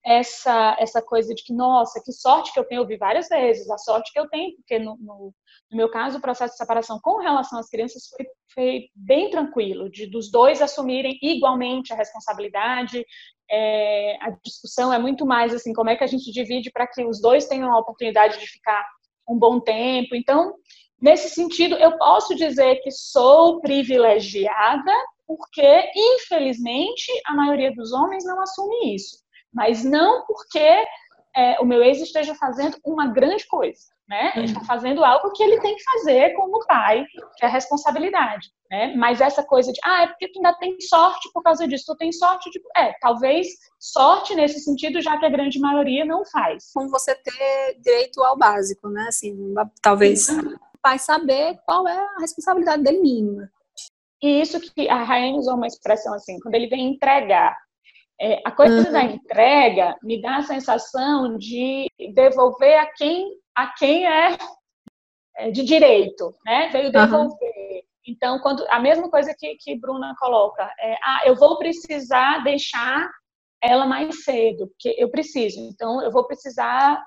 essa 0.03 0.75
essa 0.79 1.01
coisa 1.01 1.33
de 1.33 1.43
que, 1.43 1.53
nossa, 1.53 2.01
que 2.03 2.11
sorte 2.11 2.53
que 2.53 2.59
eu 2.59 2.65
tenho, 2.65 2.79
eu 2.79 2.83
ouvi 2.83 2.97
várias 2.97 3.27
vezes, 3.27 3.69
a 3.69 3.77
sorte 3.77 4.11
que 4.13 4.19
eu 4.19 4.29
tenho, 4.29 4.55
porque 4.55 4.79
no, 4.79 4.97
no, 4.97 5.33
no 5.71 5.77
meu 5.77 5.89
caso, 5.89 6.17
o 6.17 6.21
processo 6.21 6.53
de 6.53 6.57
separação 6.57 6.99
com 7.01 7.17
relação 7.17 7.59
às 7.59 7.69
crianças 7.69 8.07
foi, 8.07 8.25
foi 8.53 8.89
bem 8.95 9.29
tranquilo, 9.29 9.89
de 9.89 10.07
dos 10.07 10.31
dois 10.31 10.61
assumirem 10.61 11.19
igualmente 11.21 11.93
a 11.93 11.95
responsabilidade, 11.95 13.05
é, 13.49 14.17
a 14.21 14.29
discussão 14.43 14.93
é 14.93 14.99
muito 14.99 15.25
mais 15.25 15.53
assim, 15.53 15.73
como 15.73 15.89
é 15.89 15.95
que 15.95 16.03
a 16.03 16.07
gente 16.07 16.31
divide 16.31 16.71
para 16.71 16.87
que 16.87 17.03
os 17.03 17.19
dois 17.19 17.47
tenham 17.47 17.71
a 17.73 17.79
oportunidade 17.79 18.39
de 18.39 18.47
ficar 18.47 18.85
um 19.27 19.37
bom 19.37 19.59
tempo. 19.59 20.15
Então, 20.15 20.53
nesse 21.01 21.29
sentido, 21.29 21.75
eu 21.75 21.97
posso 21.97 22.35
dizer 22.35 22.77
que 22.81 22.91
sou 22.91 23.59
privilegiada, 23.59 24.91
porque, 25.27 25.91
infelizmente, 25.95 27.11
a 27.25 27.35
maioria 27.35 27.73
dos 27.73 27.91
homens 27.91 28.25
não 28.25 28.41
assume 28.41 28.95
isso. 28.95 29.17
Mas 29.53 29.83
não 29.83 30.25
porque 30.25 30.83
é, 31.35 31.59
o 31.59 31.65
meu 31.65 31.83
ex 31.83 31.99
esteja 31.99 32.35
fazendo 32.35 32.77
uma 32.83 33.07
grande 33.07 33.45
coisa 33.47 33.89
né? 34.09 34.33
Ele 34.35 34.45
está 34.45 34.61
fazendo 34.61 35.05
algo 35.05 35.31
que 35.33 35.43
ele 35.43 35.61
tem 35.61 35.75
que 35.75 35.83
fazer 35.83 36.33
como 36.33 36.65
pai, 36.65 37.05
que 37.37 37.45
é 37.45 37.47
a 37.47 37.51
responsabilidade, 37.51 38.49
né? 38.69 38.95
Mas 38.95 39.21
essa 39.21 39.43
coisa 39.43 39.71
de, 39.71 39.79
ah, 39.83 40.01
é 40.01 40.07
porque 40.07 40.31
tu 40.31 40.39
ainda 40.39 40.57
tem 40.57 40.75
sorte 40.81 41.29
por 41.31 41.43
causa 41.43 41.67
disso, 41.67 41.85
tu 41.85 41.95
tem 41.95 42.11
sorte 42.11 42.49
de, 42.49 42.59
é, 42.75 42.91
talvez 42.99 43.47
sorte 43.79 44.33
nesse 44.33 44.61
sentido, 44.61 44.99
já 44.99 45.15
que 45.19 45.27
a 45.27 45.29
grande 45.29 45.59
maioria 45.59 46.03
não 46.03 46.25
faz. 46.25 46.71
Como 46.73 46.89
você 46.89 47.13
ter 47.13 47.79
direito 47.79 48.19
ao 48.23 48.35
básico, 48.35 48.89
né? 48.89 49.05
Assim, 49.07 49.53
talvez 49.79 50.27
o 50.27 50.57
pai 50.81 50.97
saber 50.97 51.59
qual 51.63 51.87
é 51.87 51.99
a 51.99 52.19
responsabilidade 52.19 52.81
dele 52.81 53.01
mínima. 53.01 53.47
E 54.23 54.41
isso 54.41 54.59
que 54.59 54.89
a 54.89 55.03
Ryan 55.03 55.35
usou 55.35 55.53
uma 55.53 55.67
expressão 55.67 56.13
assim, 56.15 56.39
quando 56.39 56.55
ele 56.55 56.67
vem 56.67 56.89
entregar 56.89 57.55
é, 58.21 58.41
a 58.43 58.51
coisa 58.51 58.87
uhum. 58.87 58.91
da 58.91 59.03
entrega 59.03 59.97
me 60.03 60.21
dá 60.21 60.37
a 60.37 60.43
sensação 60.43 61.37
de 61.37 61.87
devolver 62.13 62.77
a 62.77 62.85
quem 62.87 63.39
a 63.55 63.67
quem 63.73 64.07
é, 64.07 64.37
é 65.37 65.51
de 65.51 65.63
direito, 65.63 66.35
né? 66.45 66.69
Veio 66.69 66.91
devolver. 66.91 67.29
Uhum. 67.29 67.81
Então, 68.07 68.39
quando 68.39 68.65
a 68.69 68.79
mesma 68.79 69.09
coisa 69.09 69.33
que, 69.37 69.55
que 69.55 69.77
Bruna 69.77 70.15
coloca, 70.17 70.63
é, 70.79 70.95
ah, 71.03 71.21
eu 71.25 71.35
vou 71.35 71.57
precisar 71.57 72.43
deixar 72.43 73.09
ela 73.61 73.85
mais 73.85 74.23
cedo, 74.23 74.67
porque 74.67 74.95
eu 74.97 75.09
preciso. 75.11 75.59
Então, 75.59 76.01
eu 76.01 76.11
vou 76.11 76.25
precisar 76.25 77.03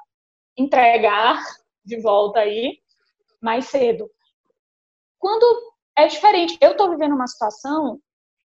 entregar 0.56 1.42
de 1.84 2.00
volta 2.00 2.40
aí 2.40 2.78
mais 3.40 3.66
cedo. 3.66 4.08
Quando 5.18 5.72
é 5.96 6.06
diferente, 6.06 6.56
eu 6.60 6.72
estou 6.72 6.90
vivendo 6.90 7.14
uma 7.14 7.26
situação 7.26 7.98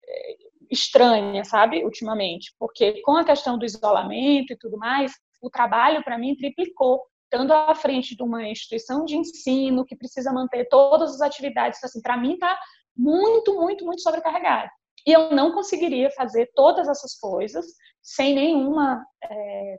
é, 0.07 0.37
estranha, 0.71 1.45
sabe, 1.45 1.85
ultimamente, 1.85 2.55
porque 2.59 3.01
com 3.03 3.17
a 3.17 3.25
questão 3.25 3.59
do 3.59 3.65
isolamento 3.65 4.53
e 4.53 4.57
tudo 4.57 4.77
mais, 4.77 5.13
o 5.41 5.51
trabalho 5.51 6.03
para 6.03 6.19
mim 6.19 6.37
triplicou 6.37 7.03
estando 7.25 7.53
à 7.53 7.75
frente 7.75 8.17
de 8.17 8.23
uma 8.23 8.45
instituição 8.49 9.05
de 9.05 9.17
ensino 9.17 9.85
que 9.85 9.97
precisa 9.97 10.33
manter 10.33 10.69
todas 10.69 11.15
as 11.15 11.21
atividades, 11.21 11.83
assim, 11.83 12.01
para 12.01 12.17
mim 12.17 12.35
está 12.35 12.57
muito, 12.97 13.55
muito, 13.55 13.85
muito 13.85 14.03
sobrecarregado. 14.03 14.71
E 15.07 15.13
eu 15.13 15.31
não 15.33 15.53
conseguiria 15.53 16.11
fazer 16.13 16.51
todas 16.55 16.89
essas 16.89 17.19
coisas 17.19 17.67
sem 18.01 18.35
nenhuma 18.35 19.05
é, 19.25 19.79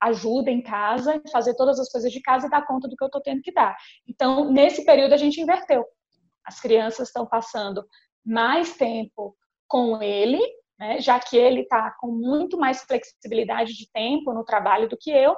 ajuda 0.00 0.50
em 0.50 0.62
casa, 0.62 1.22
fazer 1.30 1.54
todas 1.54 1.78
as 1.78 1.90
coisas 1.90 2.10
de 2.10 2.20
casa 2.20 2.46
e 2.46 2.50
dar 2.50 2.66
conta 2.66 2.88
do 2.88 2.96
que 2.96 3.04
eu 3.04 3.08
estou 3.08 3.20
tendo 3.20 3.42
que 3.42 3.52
dar. 3.52 3.76
Então, 4.06 4.50
nesse 4.50 4.84
período, 4.84 5.12
a 5.12 5.16
gente 5.16 5.40
inverteu. 5.40 5.84
As 6.44 6.60
crianças 6.60 7.08
estão 7.08 7.26
passando 7.26 7.84
mais 8.24 8.76
tempo 8.76 9.36
com 9.68 10.02
ele, 10.02 10.40
né, 10.78 11.00
já 11.00 11.20
que 11.20 11.36
ele 11.36 11.60
está 11.60 11.94
com 12.00 12.08
muito 12.08 12.56
mais 12.56 12.82
flexibilidade 12.82 13.74
de 13.74 13.90
tempo 13.92 14.32
no 14.32 14.44
trabalho 14.44 14.88
do 14.88 14.96
que 14.96 15.10
eu, 15.10 15.36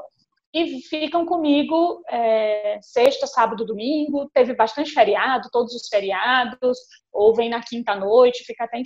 e 0.52 0.80
ficam 0.82 1.24
comigo 1.24 2.02
é, 2.08 2.78
sexta, 2.82 3.26
sábado, 3.26 3.64
domingo. 3.64 4.28
Teve 4.34 4.54
bastante 4.54 4.90
feriado, 4.90 5.48
todos 5.52 5.74
os 5.74 5.88
feriados, 5.88 6.78
ou 7.12 7.34
vem 7.34 7.48
na 7.48 7.62
quinta 7.62 7.94
noite, 7.94 8.44
fica 8.44 8.64
até. 8.64 8.82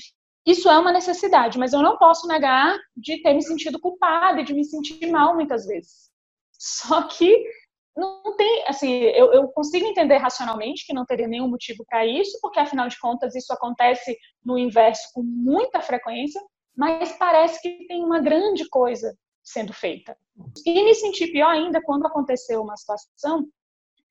Isso 0.47 0.69
é 0.69 0.79
uma 0.79 0.93
necessidade, 0.93 1.59
mas 1.59 1.73
eu 1.73 1.81
não 1.81 1.97
posso 1.97 2.29
negar 2.29 2.79
de 2.95 3.23
ter 3.23 3.33
me 3.33 3.43
sentido 3.43 3.81
culpada 3.81 4.41
e 4.41 4.45
de 4.45 4.53
me 4.53 4.65
sentir 4.65 5.07
mal 5.11 5.35
muitas 5.35 5.67
vezes. 5.67 6.11
Só 6.53 7.09
que 7.09 7.45
não 7.97 8.37
tem, 8.37 8.65
assim, 8.67 8.91
eu, 8.91 9.33
eu 9.33 9.49
consigo 9.49 9.87
entender 9.87 10.17
racionalmente 10.17 10.85
que 10.85 10.93
não 10.93 11.05
teria 11.05 11.29
nenhum 11.29 11.49
motivo 11.49 11.85
para 11.89 12.05
isso, 12.05 12.39
porque 12.41 12.59
afinal 12.59 12.89
de 12.89 12.99
contas 12.99 13.35
isso 13.35 13.53
acontece 13.53 14.17
no 14.45 14.59
inverso 14.59 15.11
com 15.15 15.23
muita 15.23 15.81
frequência, 15.81 16.41
mas 16.77 17.13
parece 17.17 17.61
que 17.63 17.87
tem 17.87 18.05
uma 18.05 18.21
grande 18.21 18.69
coisa 18.69 19.17
sendo 19.43 19.73
feita. 19.73 20.17
E 20.67 20.83
me 20.83 20.95
senti 20.95 21.29
pior 21.29 21.51
ainda 21.51 21.81
quando 21.83 22.07
aconteceu 22.07 22.63
uma 22.63 22.77
situação 22.77 23.47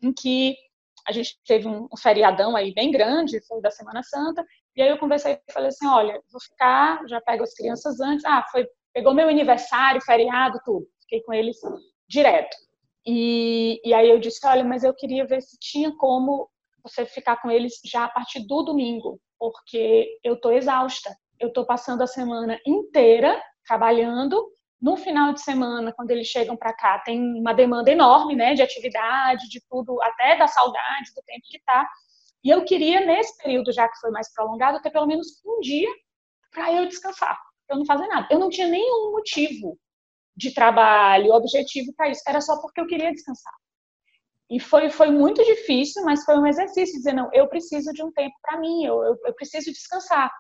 em 0.02 0.14
que 0.14 0.56
a 1.06 1.12
gente 1.12 1.38
teve 1.46 1.68
um 1.68 1.90
feriadão 1.98 2.56
aí 2.56 2.74
bem 2.74 2.90
grande, 2.90 3.46
foi 3.46 3.62
da 3.62 3.70
Semana 3.70 4.02
Santa, 4.04 4.46
e 4.76 4.82
aí 4.82 4.90
eu 4.90 4.98
conversei 4.98 5.34
e 5.34 5.52
falei 5.52 5.70
assim, 5.70 5.86
olha, 5.88 6.22
vou 6.32 6.40
ficar, 6.40 7.02
já 7.08 7.20
pego 7.20 7.44
as 7.44 7.54
crianças 7.54 8.00
antes, 8.00 8.24
ah, 8.24 8.46
foi, 8.50 8.66
pegou 8.94 9.14
meu 9.14 9.28
aniversário, 9.28 10.02
feriado, 10.02 10.60
tudo, 10.64 10.88
fiquei 11.02 11.22
com 11.24 11.34
eles 11.34 11.58
direto. 12.08 12.56
E, 13.06 13.82
e 13.84 13.94
aí 13.94 14.10
eu 14.10 14.20
disse, 14.20 14.46
olha, 14.46 14.64
mas 14.64 14.84
eu 14.84 14.94
queria 14.94 15.26
ver 15.26 15.42
se 15.42 15.58
tinha 15.60 15.92
como 15.98 16.50
você 16.84 17.06
ficar 17.06 17.42
com 17.42 17.50
eles 17.50 17.80
já 17.86 18.06
a 18.06 18.10
partir 18.10 18.46
do 18.46 18.64
domingo, 18.64 19.20
porque 19.40 20.20
eu 20.24 20.40
tô 20.40 20.52
exausta, 20.52 21.16
eu 21.40 21.52
tô 21.52 21.66
passando 21.66 22.02
a 22.02 22.08
semana 22.08 22.60
inteira 22.66 23.42
trabalhando 23.66 24.52
no 24.82 24.98
final 24.98 25.34
de 25.34 25.42
semana, 25.42 25.94
quando 25.94 26.12
eles 26.12 26.28
chegam 26.28 26.58
para 26.58 26.74
cá, 26.74 27.00
tem 27.00 27.40
uma 27.40 27.54
demanda 27.54 27.90
enorme, 27.90 28.36
né, 28.36 28.54
de 28.54 28.62
atividade, 28.62 29.48
de 29.48 29.62
tudo, 29.70 30.02
até 30.02 30.38
da 30.38 30.46
saudade 30.46 31.14
do 31.16 31.22
tempo 31.24 31.42
que 31.50 31.62
tá. 31.64 31.90
E 32.44 32.50
eu 32.50 32.66
queria 32.66 33.06
nesse 33.06 33.38
período, 33.42 33.72
já 33.72 33.88
que 33.88 33.98
foi 34.02 34.12
mais 34.12 34.34
prolongado, 34.34 34.82
ter 34.82 34.92
pelo 34.92 35.08
menos 35.08 35.42
um 35.46 35.62
dia 35.62 35.90
para 36.52 36.74
eu 36.74 36.86
descansar, 36.86 37.40
eu 37.70 37.78
não 37.78 37.86
fazer 37.86 38.08
nada. 38.08 38.28
Eu 38.30 38.38
não 38.40 38.50
tinha 38.50 38.68
nenhum 38.68 39.12
motivo 39.12 39.80
de 40.36 40.54
trabalho, 40.54 41.34
objetivo 41.34 41.94
para 41.96 42.10
isso. 42.10 42.22
Era 42.28 42.42
só 42.42 42.60
porque 42.62 42.82
eu 42.82 42.88
queria 42.88 43.12
descansar. 43.12 43.54
E 44.50 44.60
foi, 44.60 44.90
foi 44.90 45.10
muito 45.10 45.44
difícil, 45.44 46.04
mas 46.04 46.24
foi 46.24 46.38
um 46.38 46.46
exercício, 46.46 46.98
dizer, 46.98 47.14
não, 47.14 47.30
eu 47.34 47.48
preciso 47.48 47.92
de 47.92 48.04
um 48.04 48.12
tempo 48.12 48.36
para 48.42 48.60
mim, 48.60 48.86
eu, 48.86 49.04
eu, 49.04 49.18
eu, 49.26 49.34
preciso 49.34 49.72
descansar. 49.72 50.32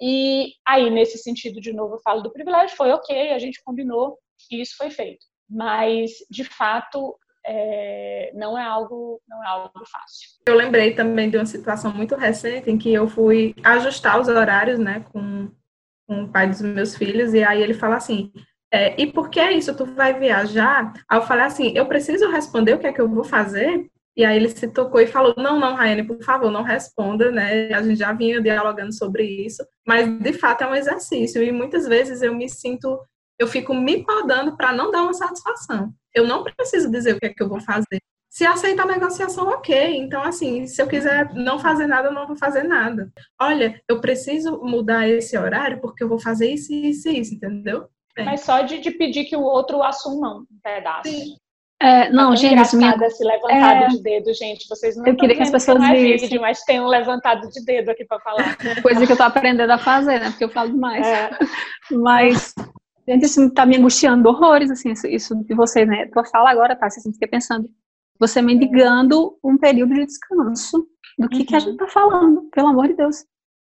E 0.00 0.52
aí, 0.66 0.88
nesse 0.90 1.18
sentido, 1.18 1.60
de 1.60 1.72
novo, 1.72 1.96
eu 1.96 2.00
falo 2.00 2.22
do 2.22 2.32
privilégio, 2.32 2.76
foi 2.76 2.90
ok, 2.90 3.32
a 3.32 3.38
gente 3.38 3.62
combinou 3.62 4.16
e 4.50 4.62
isso 4.62 4.76
foi 4.76 4.90
feito. 4.90 5.26
Mas, 5.50 6.12
de 6.30 6.44
fato, 6.44 7.18
é, 7.44 8.30
não 8.34 8.56
é 8.56 8.62
algo 8.62 9.20
não 9.28 9.42
é 9.42 9.48
algo 9.48 9.70
fácil. 9.90 10.28
Eu 10.46 10.54
lembrei 10.54 10.94
também 10.94 11.28
de 11.28 11.36
uma 11.36 11.46
situação 11.46 11.92
muito 11.92 12.14
recente 12.14 12.70
em 12.70 12.78
que 12.78 12.92
eu 12.92 13.08
fui 13.08 13.54
ajustar 13.64 14.20
os 14.20 14.28
horários, 14.28 14.78
né, 14.78 15.04
com, 15.12 15.50
com 16.06 16.24
o 16.24 16.28
pai 16.28 16.48
dos 16.48 16.60
meus 16.60 16.96
filhos, 16.96 17.34
e 17.34 17.42
aí 17.42 17.62
ele 17.62 17.74
fala 17.74 17.96
assim, 17.96 18.32
é, 18.72 19.00
e 19.00 19.06
por 19.10 19.30
que 19.30 19.40
é 19.40 19.52
isso? 19.52 19.74
Tu 19.74 19.86
vai 19.86 20.18
viajar? 20.18 20.92
Eu 21.10 21.22
falei 21.22 21.44
assim, 21.46 21.72
eu 21.74 21.86
preciso 21.86 22.30
responder 22.30 22.74
o 22.74 22.78
que 22.78 22.86
é 22.86 22.92
que 22.92 23.00
eu 23.00 23.08
vou 23.08 23.24
fazer? 23.24 23.88
E 24.16 24.24
aí 24.24 24.36
ele 24.36 24.48
se 24.48 24.66
tocou 24.68 25.00
e 25.00 25.06
falou, 25.06 25.34
não, 25.36 25.60
não, 25.60 25.74
Raiane, 25.74 26.02
por 26.02 26.22
favor, 26.24 26.50
não 26.50 26.62
responda, 26.62 27.30
né? 27.30 27.72
A 27.72 27.80
gente 27.82 27.98
já 27.98 28.12
vinha 28.12 28.42
dialogando 28.42 28.92
sobre 28.92 29.24
isso, 29.24 29.64
mas 29.86 30.08
de 30.20 30.32
fato 30.32 30.64
é 30.64 30.66
um 30.66 30.74
exercício 30.74 31.42
e 31.42 31.52
muitas 31.52 31.86
vezes 31.86 32.20
eu 32.20 32.34
me 32.34 32.48
sinto, 32.48 33.00
eu 33.38 33.46
fico 33.46 33.72
me 33.72 34.04
podando 34.04 34.56
para 34.56 34.72
não 34.72 34.90
dar 34.90 35.02
uma 35.02 35.14
satisfação. 35.14 35.94
Eu 36.12 36.26
não 36.26 36.42
preciso 36.42 36.90
dizer 36.90 37.14
o 37.14 37.20
que 37.20 37.26
é 37.26 37.32
que 37.32 37.42
eu 37.42 37.48
vou 37.48 37.60
fazer. 37.60 38.00
Se 38.28 38.44
aceitar 38.44 38.82
a 38.82 38.92
negociação, 38.92 39.48
ok. 39.48 39.96
Então, 39.96 40.22
assim, 40.22 40.66
se 40.66 40.82
eu 40.82 40.88
quiser 40.88 41.32
não 41.34 41.58
fazer 41.58 41.86
nada, 41.86 42.08
eu 42.08 42.12
não 42.12 42.26
vou 42.26 42.36
fazer 42.36 42.64
nada. 42.64 43.10
Olha, 43.40 43.80
eu 43.88 44.00
preciso 44.00 44.60
mudar 44.62 45.08
esse 45.08 45.38
horário 45.38 45.80
porque 45.80 46.02
eu 46.02 46.08
vou 46.08 46.18
fazer 46.18 46.52
isso, 46.52 46.72
isso 46.72 47.08
isso, 47.08 47.34
entendeu? 47.34 47.88
Mas 48.24 48.40
só 48.42 48.62
de, 48.62 48.78
de, 48.78 48.90
pedir 48.90 49.24
que 49.24 49.36
o 49.36 49.42
outro 49.42 49.82
assuma 49.82 50.38
um 50.38 50.46
pedaço. 50.62 51.08
Sim. 51.08 51.36
É, 51.80 52.10
não, 52.10 52.32
é 52.32 52.36
gente, 52.36 52.60
isso 52.60 52.76
minha... 52.76 52.96
esse 53.02 53.22
levantado 53.22 53.84
é... 53.84 53.86
de 53.88 54.02
dedo, 54.02 54.34
gente. 54.34 54.68
Vocês 54.68 54.96
não 54.96 55.06
eu 55.06 55.16
queria 55.16 55.36
que 55.36 55.42
as 55.42 55.50
pessoas 55.50 55.80
é 55.84 55.92
vissem. 55.92 56.28
Vídeo, 56.28 56.40
mas 56.40 56.62
tem 56.64 56.80
um 56.80 56.88
levantado 56.88 57.48
de 57.48 57.64
dedo 57.64 57.90
aqui 57.90 58.04
para 58.04 58.18
falar. 58.20 58.56
Coisa 58.82 59.06
que 59.06 59.12
eu 59.12 59.16
tô 59.16 59.22
aprendendo 59.22 59.70
a 59.70 59.78
fazer, 59.78 60.18
né? 60.18 60.30
Porque 60.30 60.44
eu 60.44 60.48
falo 60.48 60.70
demais. 60.70 61.06
É. 61.06 61.30
Mas, 61.90 62.54
gente, 63.08 63.24
isso 63.24 63.48
tá 63.54 63.64
me 63.64 63.76
angustiando 63.76 64.28
horrores, 64.28 64.70
assim, 64.70 64.90
isso, 64.90 65.06
isso 65.06 65.34
de 65.36 65.54
você, 65.54 65.86
né? 65.86 66.06
Tua 66.12 66.24
fala 66.24 66.50
agora, 66.50 66.76
tá? 66.76 66.90
Você 66.90 67.00
fica 67.12 67.28
pensando, 67.28 67.70
você 68.18 68.42
mendigando 68.42 69.38
um 69.42 69.56
período 69.56 69.94
de 69.94 70.04
descanso 70.04 70.86
do 71.18 71.28
que, 71.28 71.38
uhum. 71.38 71.44
que 71.46 71.54
a 71.54 71.58
uhum. 71.58 71.64
gente 71.64 71.76
tá 71.76 71.86
falando, 71.86 72.42
pelo 72.52 72.68
amor 72.68 72.88
de 72.88 72.94
Deus. 72.94 73.24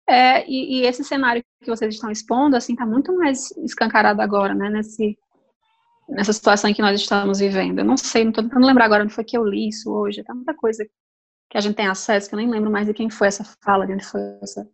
É, 0.08 0.48
e, 0.50 0.80
e, 0.80 0.86
esse 0.86 1.04
cenário 1.04 1.44
que 1.62 1.70
vocês 1.70 1.94
estão 1.94 2.12
expondo, 2.12 2.56
assim, 2.56 2.74
está 2.74 2.86
muito 2.86 3.16
mais 3.16 3.52
escancarado 3.58 4.22
agora, 4.22 4.54
né, 4.54 4.70
nesse, 4.70 5.18
nessa 6.10 6.34
situação 6.34 6.70
em 6.70 6.74
que 6.74 6.82
nós 6.82 7.00
estamos 7.00 7.40
vivendo. 7.40 7.80
Eu 7.80 7.86
não 7.86 7.98
sei, 7.98 8.24
não 8.24 8.32
estou 8.32 8.44
tentando 8.44 8.66
lembrar 8.66 8.86
agora 8.86 9.04
onde 9.04 9.14
foi 9.14 9.24
que 9.24 9.38
eu 9.38 9.46
li 9.46 9.70
isso 9.70 9.92
hoje, 9.92 10.24
tem 10.24 10.36
muita 10.36 10.54
coisa 10.54 10.86
que 11.50 11.58
a 11.58 11.62
gente 11.62 11.76
tem 11.76 11.88
acesso, 11.88 12.30
que 12.30 12.36
eu 12.36 12.38
nem 12.38 12.50
lembro 12.50 12.72
mais 12.72 12.88
de 12.88 12.94
quem 12.94 13.10
foi 13.10 13.28
essa 13.28 13.44
fala, 13.64 13.86
de 13.86 13.94
onde 13.94 14.06
foi 14.06 14.22
essa, 14.42 14.68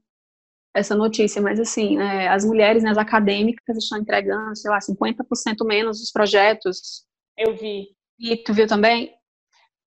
essa 0.75 0.95
notícia, 0.95 1.41
mas 1.41 1.59
assim, 1.59 1.97
né, 1.97 2.27
as 2.27 2.45
mulheres, 2.45 2.83
né, 2.83 2.91
as 2.91 2.97
acadêmicas 2.97 3.77
estão 3.77 3.99
entregando, 3.99 4.55
sei 4.55 4.69
lá, 4.69 4.79
50% 4.79 5.65
menos 5.65 5.99
dos 5.99 6.11
projetos. 6.11 7.05
Eu 7.35 7.55
vi. 7.55 7.87
E 8.19 8.37
tu 8.37 8.53
viu 8.53 8.67
também? 8.67 9.16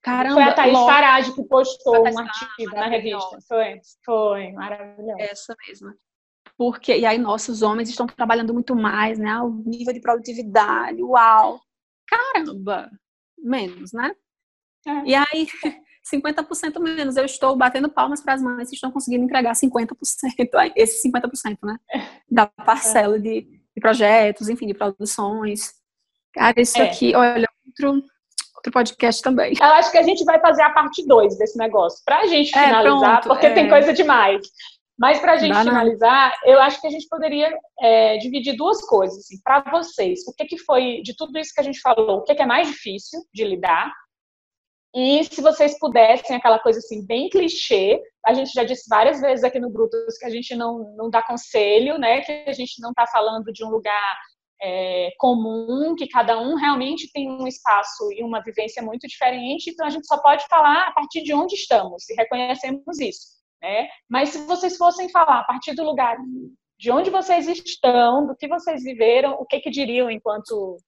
Caramba, 0.02 0.34
foi 0.34 0.42
a 0.44 0.54
Thaís 0.54 0.72
logo... 0.72 0.86
Farage 0.86 1.34
que 1.34 1.44
postou 1.44 2.02
um 2.02 2.18
artigo 2.18 2.74
na 2.74 2.86
revista. 2.86 3.38
Foi, 3.46 3.80
foi, 4.04 4.52
maravilhoso. 4.52 5.20
Essa 5.20 5.54
mesma. 5.66 5.94
Porque, 6.56 6.96
e 6.96 7.06
aí, 7.06 7.18
nossa, 7.18 7.52
os 7.52 7.62
homens 7.62 7.88
estão 7.88 8.06
trabalhando 8.06 8.52
muito 8.52 8.74
mais, 8.74 9.18
né? 9.18 9.40
O 9.40 9.50
nível 9.66 9.92
de 9.92 10.00
produtividade, 10.00 11.02
uau! 11.02 11.60
Caramba! 12.06 12.90
Menos, 13.38 13.92
né? 13.92 14.14
É. 14.86 15.04
E 15.06 15.14
aí, 15.14 15.46
50% 16.12 16.80
menos. 16.80 17.16
Eu 17.16 17.24
estou 17.24 17.56
batendo 17.56 17.88
palmas 17.88 18.22
para 18.22 18.34
as 18.34 18.42
mães 18.42 18.68
que 18.68 18.74
estão 18.74 18.90
conseguindo 18.90 19.24
entregar 19.24 19.52
50%, 19.52 19.96
esse 20.76 21.08
50%, 21.08 21.58
né? 21.62 21.78
Da 22.30 22.46
parcela 22.46 23.16
é. 23.16 23.18
de, 23.18 23.40
de, 23.42 23.80
projetos, 23.80 24.48
enfim, 24.48 24.66
de 24.66 24.74
produções. 24.74 25.72
Cara, 26.32 26.60
isso 26.60 26.78
é. 26.78 26.88
aqui, 26.88 27.14
olha, 27.14 27.48
outro, 27.66 28.02
outro 28.60 28.72
podcast 28.72 29.22
também. 29.22 29.54
Eu 29.58 29.66
acho 29.66 29.90
que 29.90 29.98
a 29.98 30.02
gente 30.02 30.24
vai 30.24 30.38
fazer 30.38 30.62
a 30.62 30.70
parte 30.70 31.06
2 31.06 31.38
desse 31.38 31.58
negócio, 31.58 32.00
para 32.04 32.20
a 32.20 32.26
gente 32.26 32.56
é, 32.56 32.64
finalizar, 32.66 33.20
pronto, 33.20 33.28
porque 33.28 33.46
é... 33.46 33.54
tem 33.54 33.68
coisa 33.68 33.92
demais. 33.92 34.46
Mas 34.98 35.18
para 35.18 35.32
a 35.32 35.36
gente 35.38 35.54
Dá 35.54 35.62
finalizar, 35.62 36.38
não. 36.44 36.52
eu 36.52 36.60
acho 36.60 36.78
que 36.78 36.86
a 36.86 36.90
gente 36.90 37.08
poderia 37.08 37.50
é, 37.80 38.18
dividir 38.18 38.54
duas 38.54 38.82
coisas. 38.86 39.20
Assim, 39.20 39.40
para 39.42 39.62
vocês, 39.70 40.20
o 40.28 40.34
que, 40.34 40.44
que 40.44 40.58
foi, 40.58 41.00
de 41.02 41.16
tudo 41.16 41.38
isso 41.38 41.54
que 41.54 41.60
a 41.60 41.64
gente 41.64 41.80
falou, 41.80 42.18
o 42.18 42.22
que, 42.22 42.34
que 42.34 42.42
é 42.42 42.46
mais 42.46 42.68
difícil 42.68 43.18
de 43.32 43.44
lidar? 43.44 43.90
E 44.94 45.24
se 45.24 45.40
vocês 45.40 45.78
pudessem, 45.78 46.36
aquela 46.36 46.58
coisa 46.58 46.80
assim, 46.80 47.06
bem 47.06 47.30
clichê, 47.30 47.98
a 48.26 48.34
gente 48.34 48.52
já 48.52 48.62
disse 48.62 48.88
várias 48.90 49.20
vezes 49.22 49.42
aqui 49.42 49.58
no 49.58 49.70
grupo 49.70 49.96
que 50.18 50.26
a 50.26 50.30
gente 50.30 50.54
não, 50.54 50.94
não 50.96 51.08
dá 51.08 51.22
conselho, 51.22 51.96
né? 51.96 52.20
Que 52.20 52.44
a 52.46 52.52
gente 52.52 52.82
não 52.82 52.90
está 52.90 53.06
falando 53.06 53.50
de 53.52 53.64
um 53.64 53.70
lugar 53.70 54.16
é, 54.62 55.10
comum, 55.18 55.94
que 55.96 56.06
cada 56.08 56.38
um 56.38 56.54
realmente 56.54 57.10
tem 57.12 57.30
um 57.30 57.46
espaço 57.46 58.12
e 58.12 58.22
uma 58.22 58.42
vivência 58.42 58.82
muito 58.82 59.06
diferente, 59.06 59.70
então 59.70 59.86
a 59.86 59.90
gente 59.90 60.06
só 60.06 60.18
pode 60.18 60.46
falar 60.48 60.88
a 60.88 60.92
partir 60.92 61.22
de 61.22 61.32
onde 61.32 61.54
estamos 61.54 62.08
e 62.08 62.14
reconhecemos 62.14 62.98
isso. 62.98 63.40
Né? 63.62 63.88
Mas 64.08 64.30
se 64.30 64.38
vocês 64.46 64.76
fossem 64.76 65.10
falar 65.10 65.40
a 65.40 65.44
partir 65.44 65.74
do 65.74 65.84
lugar 65.84 66.16
de 66.78 66.90
onde 66.90 67.10
vocês 67.10 67.46
estão, 67.46 68.26
do 68.26 68.34
que 68.34 68.48
vocês 68.48 68.82
viveram, 68.82 69.34
o 69.34 69.44
que, 69.44 69.60
que 69.60 69.70
diriam 69.70 70.10
enquanto 70.10 70.78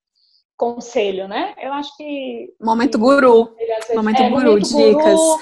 conselho, 0.56 1.28
né? 1.28 1.54
Eu 1.58 1.72
acho 1.72 1.94
que. 1.96 2.48
Momento 2.60 2.98
guru. 2.98 3.54
Momento 3.94 4.22
é, 4.22 4.30
guru, 4.30 4.44
momento 4.52 4.68
dicas. 4.68 5.20
Guru, 5.20 5.38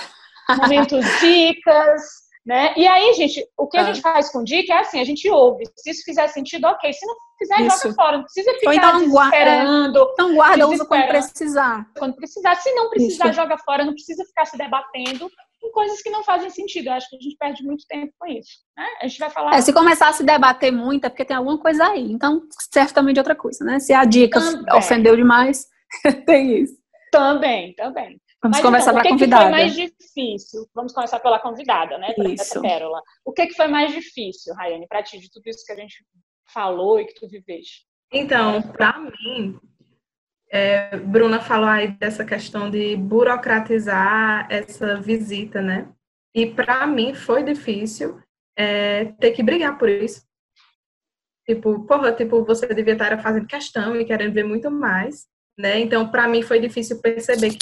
momento 0.60 1.00
dicas. 1.20 2.02
Né? 2.44 2.72
E 2.76 2.86
aí, 2.86 3.12
gente, 3.14 3.46
o 3.56 3.68
que 3.68 3.76
a 3.76 3.82
ah. 3.82 3.84
gente 3.84 4.00
faz 4.00 4.32
com 4.32 4.42
dica 4.42 4.72
é 4.72 4.78
assim, 4.78 5.00
a 5.00 5.04
gente 5.04 5.28
ouve. 5.28 5.64
Se 5.76 5.90
isso 5.90 6.02
fizer 6.04 6.26
sentido, 6.28 6.66
ok. 6.66 6.92
Se 6.92 7.06
não 7.06 7.14
fizer, 7.38 7.60
Isso. 7.62 7.82
joga 7.82 7.94
fora. 7.94 8.16
Não 8.16 8.24
precisa 8.24 8.52
ficar 8.54 8.74
então, 8.74 8.98
desesperando. 8.98 10.08
Então 10.12 10.34
guarda, 10.34 10.68
usa 10.68 10.84
quando 10.84 11.08
precisar. 11.08 11.86
Quando 11.98 12.16
precisar. 12.16 12.54
Se 12.56 12.72
não 12.72 12.90
precisar, 12.90 13.26
Isso. 13.26 13.34
joga 13.34 13.58
fora. 13.58 13.84
Não 13.84 13.92
precisa 13.92 14.24
ficar 14.24 14.46
se 14.46 14.56
debatendo 14.56 15.30
em 15.62 15.70
coisas 15.72 16.00
que 16.02 16.10
não 16.10 16.24
fazem 16.24 16.50
sentido. 16.50 16.88
Eu 16.88 16.94
acho 16.94 17.08
que 17.08 17.16
a 17.16 17.20
gente 17.20 17.36
perde 17.36 17.62
muito 17.62 17.84
tempo 17.86 18.12
com 18.18 18.26
isso. 18.26 18.60
Né? 18.76 18.86
A 19.02 19.06
gente 19.06 19.18
vai 19.18 19.30
falar. 19.30 19.54
É, 19.54 19.60
se 19.60 19.72
começar 19.72 20.08
a 20.08 20.12
se 20.12 20.24
debater 20.24 20.72
muito, 20.72 21.04
é 21.04 21.08
porque 21.08 21.24
tem 21.24 21.36
alguma 21.36 21.58
coisa 21.58 21.84
aí. 21.86 22.10
Então, 22.10 22.42
serve 22.72 22.92
também 22.92 23.12
de 23.12 23.20
outra 23.20 23.34
coisa, 23.34 23.64
né? 23.64 23.78
Se 23.78 23.92
a 23.92 24.04
dica 24.04 24.40
também. 24.40 24.74
ofendeu 24.74 25.16
demais, 25.16 25.66
tem 26.26 26.62
isso. 26.62 26.74
Também, 27.12 27.74
também. 27.74 28.20
Vamos 28.42 28.56
Mas, 28.56 28.64
conversar 28.64 28.92
então, 28.92 29.02
para 29.02 29.08
a 29.08 29.12
convidada. 29.12 29.42
O 29.42 29.46
que 29.46 29.52
foi 29.52 29.60
mais 29.60 29.74
difícil? 29.74 30.66
Vamos 30.74 30.92
começar 30.94 31.20
pela 31.20 31.38
convidada, 31.38 31.98
né? 31.98 32.14
Essa 32.32 32.60
pérola. 32.60 33.02
O 33.22 33.32
que, 33.32 33.46
que 33.46 33.54
foi 33.54 33.68
mais 33.68 33.92
difícil, 33.92 34.54
Rayane, 34.54 34.88
para 34.88 35.02
ti, 35.02 35.18
de 35.18 35.30
tudo 35.30 35.46
isso 35.46 35.64
que 35.64 35.72
a 35.72 35.76
gente 35.76 36.02
falou 36.52 36.98
e 36.98 37.04
que 37.04 37.14
tu 37.14 37.28
viveste? 37.28 37.86
Então, 38.10 38.62
para 38.62 38.98
mim, 38.98 39.60
é, 40.50 40.96
Bruna 40.96 41.40
falou 41.40 41.68
aí 41.68 41.88
dessa 41.88 42.24
questão 42.24 42.70
de 42.70 42.96
burocratizar 42.96 44.46
essa 44.50 44.98
visita, 44.98 45.60
né? 45.60 45.92
E 46.34 46.46
para 46.46 46.86
mim 46.86 47.14
foi 47.14 47.42
difícil 47.42 48.20
é, 48.56 49.06
ter 49.20 49.32
que 49.32 49.42
brigar 49.42 49.76
por 49.78 49.88
isso. 49.88 50.24
Tipo, 51.46 51.86
porra, 51.86 52.12
tipo, 52.12 52.44
você 52.44 52.66
devia 52.72 52.94
estar 52.94 53.20
fazendo 53.20 53.46
questão 53.46 53.96
e 53.96 54.04
querendo 54.04 54.32
ver 54.32 54.44
muito 54.44 54.70
mais, 54.70 55.26
né? 55.58 55.78
Então, 55.78 56.08
para 56.10 56.26
mim 56.26 56.42
foi 56.42 56.58
difícil 56.58 57.00
perceber 57.00 57.50
que 57.50 57.58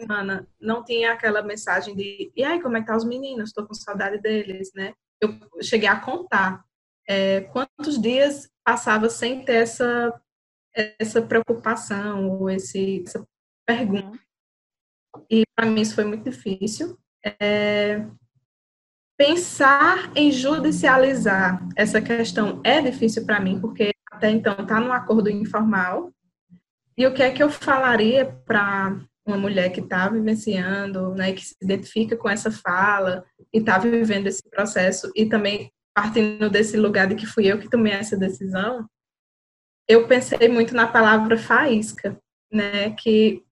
semana 0.00 0.48
não 0.60 0.84
tinha 0.84 1.12
aquela 1.12 1.42
mensagem 1.42 1.94
de 1.94 2.32
e 2.34 2.42
aí, 2.44 2.60
como 2.60 2.76
é 2.76 2.80
que 2.80 2.86
tá 2.86 2.96
os 2.96 3.04
meninos? 3.04 3.50
Estou 3.50 3.66
com 3.66 3.74
saudade 3.74 4.18
deles, 4.18 4.70
né? 4.74 4.92
Eu 5.20 5.38
cheguei 5.62 5.88
a 5.88 6.00
contar 6.00 6.64
é, 7.08 7.42
quantos 7.42 8.00
dias 8.00 8.48
passava 8.64 9.08
sem 9.08 9.44
ter 9.44 9.54
essa 9.54 10.20
essa 10.72 11.20
preocupação 11.20 12.30
ou 12.30 12.48
esse, 12.48 13.02
essa 13.06 13.26
pergunta. 13.66 14.18
E 15.28 15.42
para 15.56 15.66
mim 15.66 15.80
isso 15.80 15.94
foi 15.94 16.04
muito 16.04 16.30
difícil. 16.30 16.98
É, 17.40 18.06
pensar 19.18 20.12
em 20.16 20.30
judicializar 20.30 21.60
essa 21.76 22.00
questão 22.00 22.60
é 22.64 22.80
difícil 22.80 23.26
para 23.26 23.40
mim, 23.40 23.60
porque 23.60 23.90
até 24.10 24.30
então 24.30 24.54
está 24.60 24.80
num 24.80 24.92
acordo 24.92 25.28
informal. 25.28 26.12
E 26.96 27.06
o 27.06 27.14
que 27.14 27.22
é 27.22 27.30
que 27.30 27.42
eu 27.42 27.50
falaria 27.50 28.26
para 28.46 29.00
uma 29.30 29.38
mulher 29.38 29.70
que 29.70 29.80
está 29.80 30.08
vivenciando, 30.08 31.14
né, 31.14 31.32
que 31.32 31.46
se 31.46 31.54
identifica 31.62 32.16
com 32.16 32.28
essa 32.28 32.50
fala 32.50 33.24
e 33.52 33.58
está 33.58 33.78
vivendo 33.78 34.26
esse 34.26 34.42
processo 34.50 35.10
e 35.16 35.26
também 35.26 35.70
partindo 35.94 36.48
desse 36.48 36.76
lugar 36.76 37.06
de 37.06 37.14
que 37.14 37.26
fui 37.26 37.46
eu 37.46 37.58
que 37.58 37.68
tomei 37.68 37.92
essa 37.92 38.16
decisão, 38.16 38.86
eu 39.88 40.06
pensei 40.06 40.48
muito 40.48 40.74
na 40.74 40.86
palavra 40.86 41.36
faísca, 41.36 42.18
né? 42.50 42.90
Que 42.90 43.42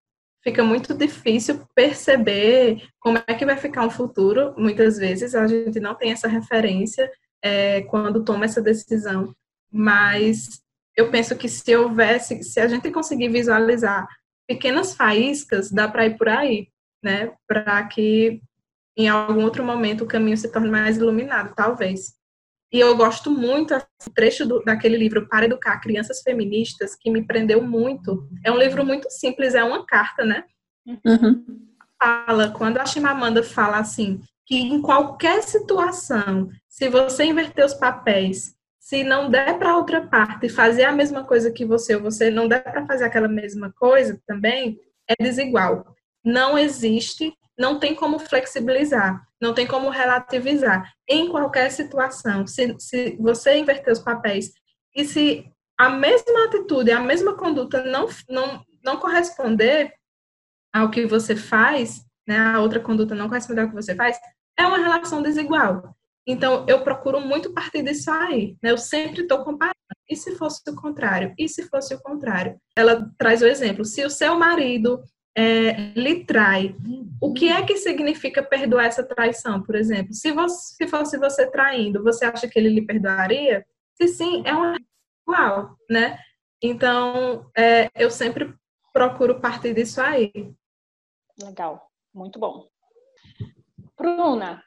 fica 0.43 0.63
muito 0.63 0.95
difícil 0.95 1.67
perceber 1.75 2.87
como 3.01 3.19
é 3.27 3.35
que 3.35 3.45
vai 3.45 3.57
ficar 3.57 3.85
um 3.85 3.91
futuro. 3.91 4.55
Muitas 4.57 4.97
vezes 4.99 5.35
a 5.35 5.47
gente 5.47 5.81
não 5.81 5.95
tem 5.95 6.13
essa 6.13 6.29
referência 6.29 7.11
é, 7.43 7.83
quando 7.83 8.25
toma 8.25 8.45
essa 8.45 8.63
decisão, 8.63 9.35
mas 9.71 10.63
eu 10.97 11.11
penso 11.11 11.37
que 11.37 11.49
se 11.49 11.77
houvesse, 11.77 12.43
se 12.43 12.61
a 12.61 12.69
gente 12.69 12.91
conseguir 12.91 13.29
visualizar 13.29 14.09
pequenas 14.49 14.95
faíscas, 14.95 15.71
dá 15.71 15.87
para 15.87 16.07
ir 16.07 16.17
por 16.17 16.29
aí. 16.29 16.69
né, 17.01 17.33
para 17.47 17.87
que 17.87 18.41
em 18.97 19.09
algum 19.09 19.45
outro 19.45 19.65
momento 19.65 20.03
o 20.03 20.07
caminho 20.09 20.37
se 20.37 20.51
torne 20.51 20.69
mais 20.69 20.97
iluminado, 20.97 21.55
talvez. 21.55 22.19
E 22.73 22.81
eu 22.81 22.97
gosto 22.97 23.31
muito 23.31 23.73
do 23.79 24.13
trecho 24.13 24.45
do, 24.45 24.61
daquele 24.65 24.97
livro 24.97 25.29
Para 25.29 25.47
Educar 25.47 25.81
Crianças 25.81 26.21
Feministas, 26.21 26.97
que 26.97 27.09
me 27.09 27.25
prendeu 27.25 27.63
muito. 27.63 28.29
É 28.45 28.51
um 28.51 28.59
livro 28.59 28.85
muito 28.85 29.09
simples, 29.11 29.55
é 29.55 29.63
uma 29.63 29.87
carta, 29.87 30.25
né? 30.25 30.43
Uhum. 30.85 31.45
Fala, 32.03 32.51
quando 32.51 32.79
a 32.79 32.85
Chimamanda 32.85 33.45
fala 33.45 33.79
assim, 33.79 34.21
que 34.45 34.57
em 34.57 34.83
qualquer 34.83 35.43
situação, 35.43 36.51
se 36.69 36.89
você 36.89 37.25
inverter 37.25 37.65
os 37.65 37.75
papéis, 37.75 38.58
se 38.89 39.05
não 39.05 39.29
der 39.31 39.59
para 39.59 39.77
outra 39.77 40.01
parte 40.07 40.49
fazer 40.49 40.85
a 40.85 40.93
mesma 40.93 41.23
coisa 41.23 41.53
que 41.53 41.63
você, 41.63 41.95
ou 41.95 42.01
você 42.01 42.31
não 42.31 42.49
der 42.49 42.63
para 42.65 42.87
fazer 42.87 43.05
aquela 43.05 43.29
mesma 43.29 43.71
coisa 43.71 44.19
também, 44.27 44.81
é 45.07 45.15
desigual. 45.23 45.95
Não 46.25 46.57
existe, 46.57 47.35
não 47.59 47.79
tem 47.79 47.95
como 47.95 48.19
flexibilizar, 48.19 49.23
não 49.39 49.53
tem 49.53 49.67
como 49.67 49.91
relativizar. 49.91 50.91
Em 51.07 51.29
qualquer 51.29 51.71
situação, 51.71 52.47
se, 52.47 52.75
se 52.79 53.15
você 53.21 53.59
inverter 53.59 53.93
os 53.93 53.99
papéis 53.99 54.53
e 54.97 55.05
se 55.05 55.45
a 55.79 55.91
mesma 55.91 56.47
atitude, 56.47 56.91
a 56.91 57.01
mesma 57.01 57.37
conduta 57.37 57.85
não, 57.85 58.09
não, 58.27 58.65
não 58.83 58.97
corresponder 58.97 59.93
ao 60.73 60.91
que 60.91 61.05
você 61.05 61.37
faz, 61.37 62.01
né, 62.27 62.39
a 62.39 62.61
outra 62.61 62.81
conduta 62.81 63.15
não 63.15 63.29
corresponder 63.29 63.61
ao 63.61 63.69
que 63.69 63.75
você 63.75 63.95
faz, 63.95 64.19
é 64.59 64.67
uma 64.67 64.79
relação 64.79 65.21
desigual. 65.21 65.95
Então, 66.31 66.67
eu 66.69 66.85
procuro 66.85 67.23
muito 67.23 67.55
partir 67.55 67.83
disso 67.83 68.11
aí. 68.11 68.55
Né? 68.63 68.71
Eu 68.71 68.77
sempre 68.77 69.23
estou 69.23 69.43
comparando. 69.43 69.75
E 70.07 70.15
se 70.15 70.37
fosse 70.37 70.61
o 70.69 70.77
contrário? 70.77 71.35
E 71.39 71.49
se 71.49 71.63
fosse 71.69 71.95
o 71.95 72.01
contrário? 72.03 72.61
Ela 72.77 73.11
traz 73.17 73.41
o 73.41 73.47
exemplo. 73.47 73.83
Se 73.83 74.05
o 74.05 74.11
seu 74.11 74.39
marido 74.39 75.03
é, 75.35 75.93
lhe 75.95 76.25
trai, 76.25 76.77
o 77.19 77.33
que 77.33 77.49
é 77.49 77.65
que 77.65 77.79
significa 77.79 78.43
perdoar 78.43 78.85
essa 78.85 79.03
traição, 79.03 79.63
por 79.63 79.75
exemplo? 79.75 80.13
Se, 80.13 80.31
você, 80.31 80.75
se 80.77 80.87
fosse 80.87 81.17
você 81.17 81.51
traindo, 81.51 82.03
você 82.03 82.27
acha 82.27 82.47
que 82.47 82.59
ele 82.59 82.69
lhe 82.69 82.83
perdoaria? 82.85 83.65
Se 83.95 84.09
sim, 84.09 84.43
é 84.45 84.53
uma 84.53 84.77
igual, 85.27 85.79
né? 85.89 86.19
Então, 86.63 87.51
é, 87.57 87.89
eu 87.95 88.11
sempre 88.11 88.55
procuro 88.93 89.41
partir 89.41 89.73
disso 89.73 90.01
aí. 90.01 90.31
Legal, 91.43 91.91
muito 92.13 92.39
bom. 92.39 92.69
Bruna, 93.97 94.63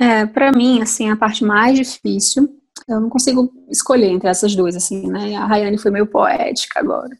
é, 0.00 0.26
para 0.26 0.52
mim, 0.52 0.80
assim, 0.82 1.10
a 1.10 1.16
parte 1.16 1.44
mais 1.44 1.76
difícil, 1.76 2.48
eu 2.86 3.00
não 3.00 3.08
consigo 3.08 3.52
escolher 3.68 4.08
entre 4.08 4.28
essas 4.28 4.54
duas, 4.54 4.76
assim, 4.76 5.06
né? 5.08 5.34
A 5.36 5.46
Rayane 5.46 5.78
foi 5.78 5.90
meio 5.90 6.06
poética 6.06 6.80
agora. 6.80 7.16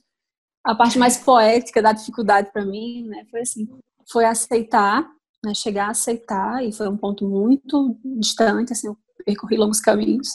A 0.64 0.74
parte 0.74 0.98
mais 0.98 1.16
poética 1.16 1.80
da 1.80 1.92
dificuldade 1.92 2.50
para 2.52 2.64
mim, 2.64 3.06
né, 3.06 3.24
foi 3.30 3.40
assim, 3.40 3.68
foi 4.10 4.24
aceitar, 4.24 5.08
né, 5.44 5.54
chegar 5.54 5.86
a 5.86 5.90
aceitar, 5.90 6.64
e 6.64 6.72
foi 6.72 6.88
um 6.88 6.96
ponto 6.96 7.26
muito 7.26 7.96
distante, 8.18 8.72
assim, 8.72 8.88
eu 8.88 8.96
percorri 9.24 9.56
longos 9.56 9.80
caminhos, 9.80 10.28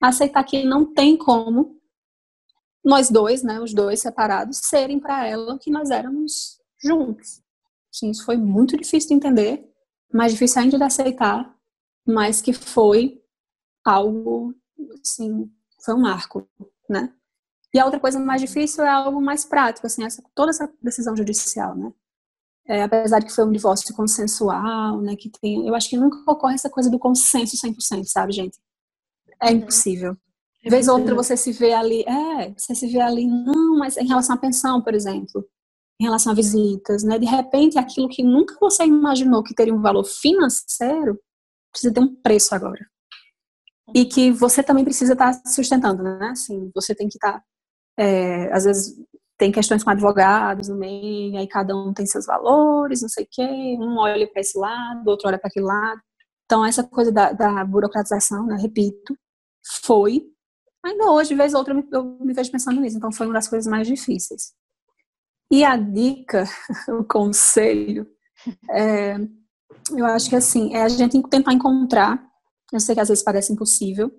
aceitar 0.00 0.42
que 0.44 0.64
não 0.64 0.86
tem 0.86 1.16
como 1.16 1.78
nós 2.84 3.10
dois, 3.10 3.42
né, 3.42 3.60
os 3.60 3.74
dois 3.74 4.00
separados, 4.00 4.58
serem 4.58 4.98
para 4.98 5.26
ela 5.26 5.54
o 5.54 5.58
que 5.58 5.70
nós 5.70 5.90
éramos 5.90 6.58
juntos. 6.82 7.42
Sim, 7.92 8.10
isso 8.10 8.24
foi 8.24 8.36
muito 8.36 8.76
difícil 8.76 9.08
de 9.08 9.14
entender, 9.14 9.68
mais 10.12 10.32
difícil 10.32 10.62
ainda 10.62 10.78
de 10.78 10.84
aceitar, 10.84 11.54
mas 12.08 12.40
que 12.40 12.52
foi 12.52 13.22
algo, 13.84 14.54
assim, 15.02 15.50
foi 15.84 15.94
um 15.94 16.00
marco, 16.00 16.48
né? 16.88 17.12
E 17.72 17.78
a 17.78 17.84
outra 17.84 18.00
coisa 18.00 18.18
mais 18.18 18.40
difícil 18.40 18.82
é 18.82 18.88
algo 18.88 19.20
mais 19.20 19.44
prático, 19.44 19.86
assim, 19.86 20.04
essa, 20.04 20.22
toda 20.34 20.50
essa 20.50 20.72
decisão 20.82 21.14
judicial, 21.14 21.76
né? 21.76 21.92
É, 22.66 22.82
apesar 22.82 23.18
de 23.18 23.26
que 23.26 23.32
foi 23.32 23.44
um 23.46 23.52
divórcio 23.52 23.94
consensual, 23.94 25.00
né, 25.00 25.16
que 25.16 25.30
tem, 25.40 25.66
eu 25.66 25.74
acho 25.74 25.88
que 25.88 25.96
nunca 25.96 26.18
ocorre 26.30 26.54
essa 26.54 26.68
coisa 26.68 26.90
do 26.90 26.98
consenso 26.98 27.56
100%, 27.56 28.04
sabe, 28.04 28.32
gente? 28.32 28.58
É 29.40 29.46
uhum. 29.46 29.52
impossível. 29.56 30.16
De 30.62 30.68
vez 30.68 30.86
ou 30.86 30.98
outra 30.98 31.14
você 31.14 31.34
se 31.34 31.50
vê 31.50 31.72
ali, 31.72 32.02
é, 32.02 32.52
você 32.54 32.74
se 32.74 32.86
vê 32.86 33.00
ali, 33.00 33.26
não, 33.26 33.78
mas 33.78 33.96
em 33.96 34.06
relação 34.06 34.34
à 34.34 34.38
pensão, 34.38 34.82
por 34.82 34.94
exemplo, 34.94 35.46
em 35.98 36.04
relação 36.04 36.32
a 36.32 36.34
visitas, 36.34 37.02
né, 37.02 37.18
de 37.18 37.26
repente 37.26 37.78
aquilo 37.78 38.08
que 38.08 38.22
nunca 38.22 38.54
você 38.60 38.84
imaginou 38.84 39.42
que 39.42 39.54
teria 39.54 39.74
um 39.74 39.80
valor 39.80 40.04
financeiro, 40.04 41.18
precisa 41.70 41.92
ter 41.94 42.00
um 42.00 42.14
preço 42.14 42.54
agora. 42.54 42.86
E 43.94 44.04
que 44.04 44.30
você 44.30 44.62
também 44.62 44.84
precisa 44.84 45.14
estar 45.14 45.32
tá 45.32 45.50
sustentando, 45.50 46.02
né? 46.02 46.28
Assim, 46.30 46.70
você 46.74 46.94
tem 46.94 47.08
que 47.08 47.16
estar, 47.16 47.34
tá, 47.34 47.44
é, 47.98 48.52
às 48.52 48.64
vezes 48.64 48.96
tem 49.38 49.52
questões 49.52 49.84
com 49.84 49.90
advogados 49.90 50.68
no 50.68 50.76
meio, 50.76 51.38
aí 51.38 51.46
cada 51.46 51.74
um 51.76 51.94
tem 51.94 52.04
seus 52.06 52.26
valores, 52.26 53.02
não 53.02 53.08
sei 53.08 53.24
o 53.24 53.28
quê, 53.30 53.76
um 53.78 53.96
olha 53.98 54.28
para 54.30 54.40
esse 54.40 54.58
lado, 54.58 55.08
outro 55.08 55.28
olha 55.28 55.38
para 55.38 55.48
aquele 55.48 55.64
lado. 55.64 56.00
Então, 56.44 56.64
essa 56.64 56.82
coisa 56.82 57.12
da, 57.12 57.32
da, 57.32 57.64
burocratização, 57.64 58.46
né, 58.46 58.56
repito, 58.60 59.16
foi, 59.84 60.24
ainda 60.84 61.10
hoje, 61.12 61.30
de 61.30 61.36
vez 61.36 61.54
ou 61.54 61.60
outra, 61.60 61.72
eu 61.72 61.76
me, 61.76 61.88
eu 61.92 62.04
me 62.20 62.34
vejo 62.34 62.50
pensando 62.50 62.80
nisso, 62.80 62.96
então 62.96 63.12
foi 63.12 63.26
uma 63.26 63.34
das 63.34 63.48
coisas 63.48 63.70
mais 63.70 63.86
difíceis. 63.86 64.54
E 65.50 65.64
a 65.64 65.76
dica, 65.76 66.44
o 66.88 67.04
conselho, 67.04 68.06
é, 68.70 69.16
eu 69.96 70.06
acho 70.06 70.28
que 70.28 70.36
assim, 70.36 70.74
é 70.74 70.82
a 70.82 70.88
gente 70.88 71.22
tentar 71.28 71.52
encontrar, 71.52 72.22
eu 72.72 72.80
sei 72.80 72.94
que 72.94 73.00
às 73.00 73.08
vezes 73.08 73.22
parece 73.22 73.52
impossível, 73.52 74.10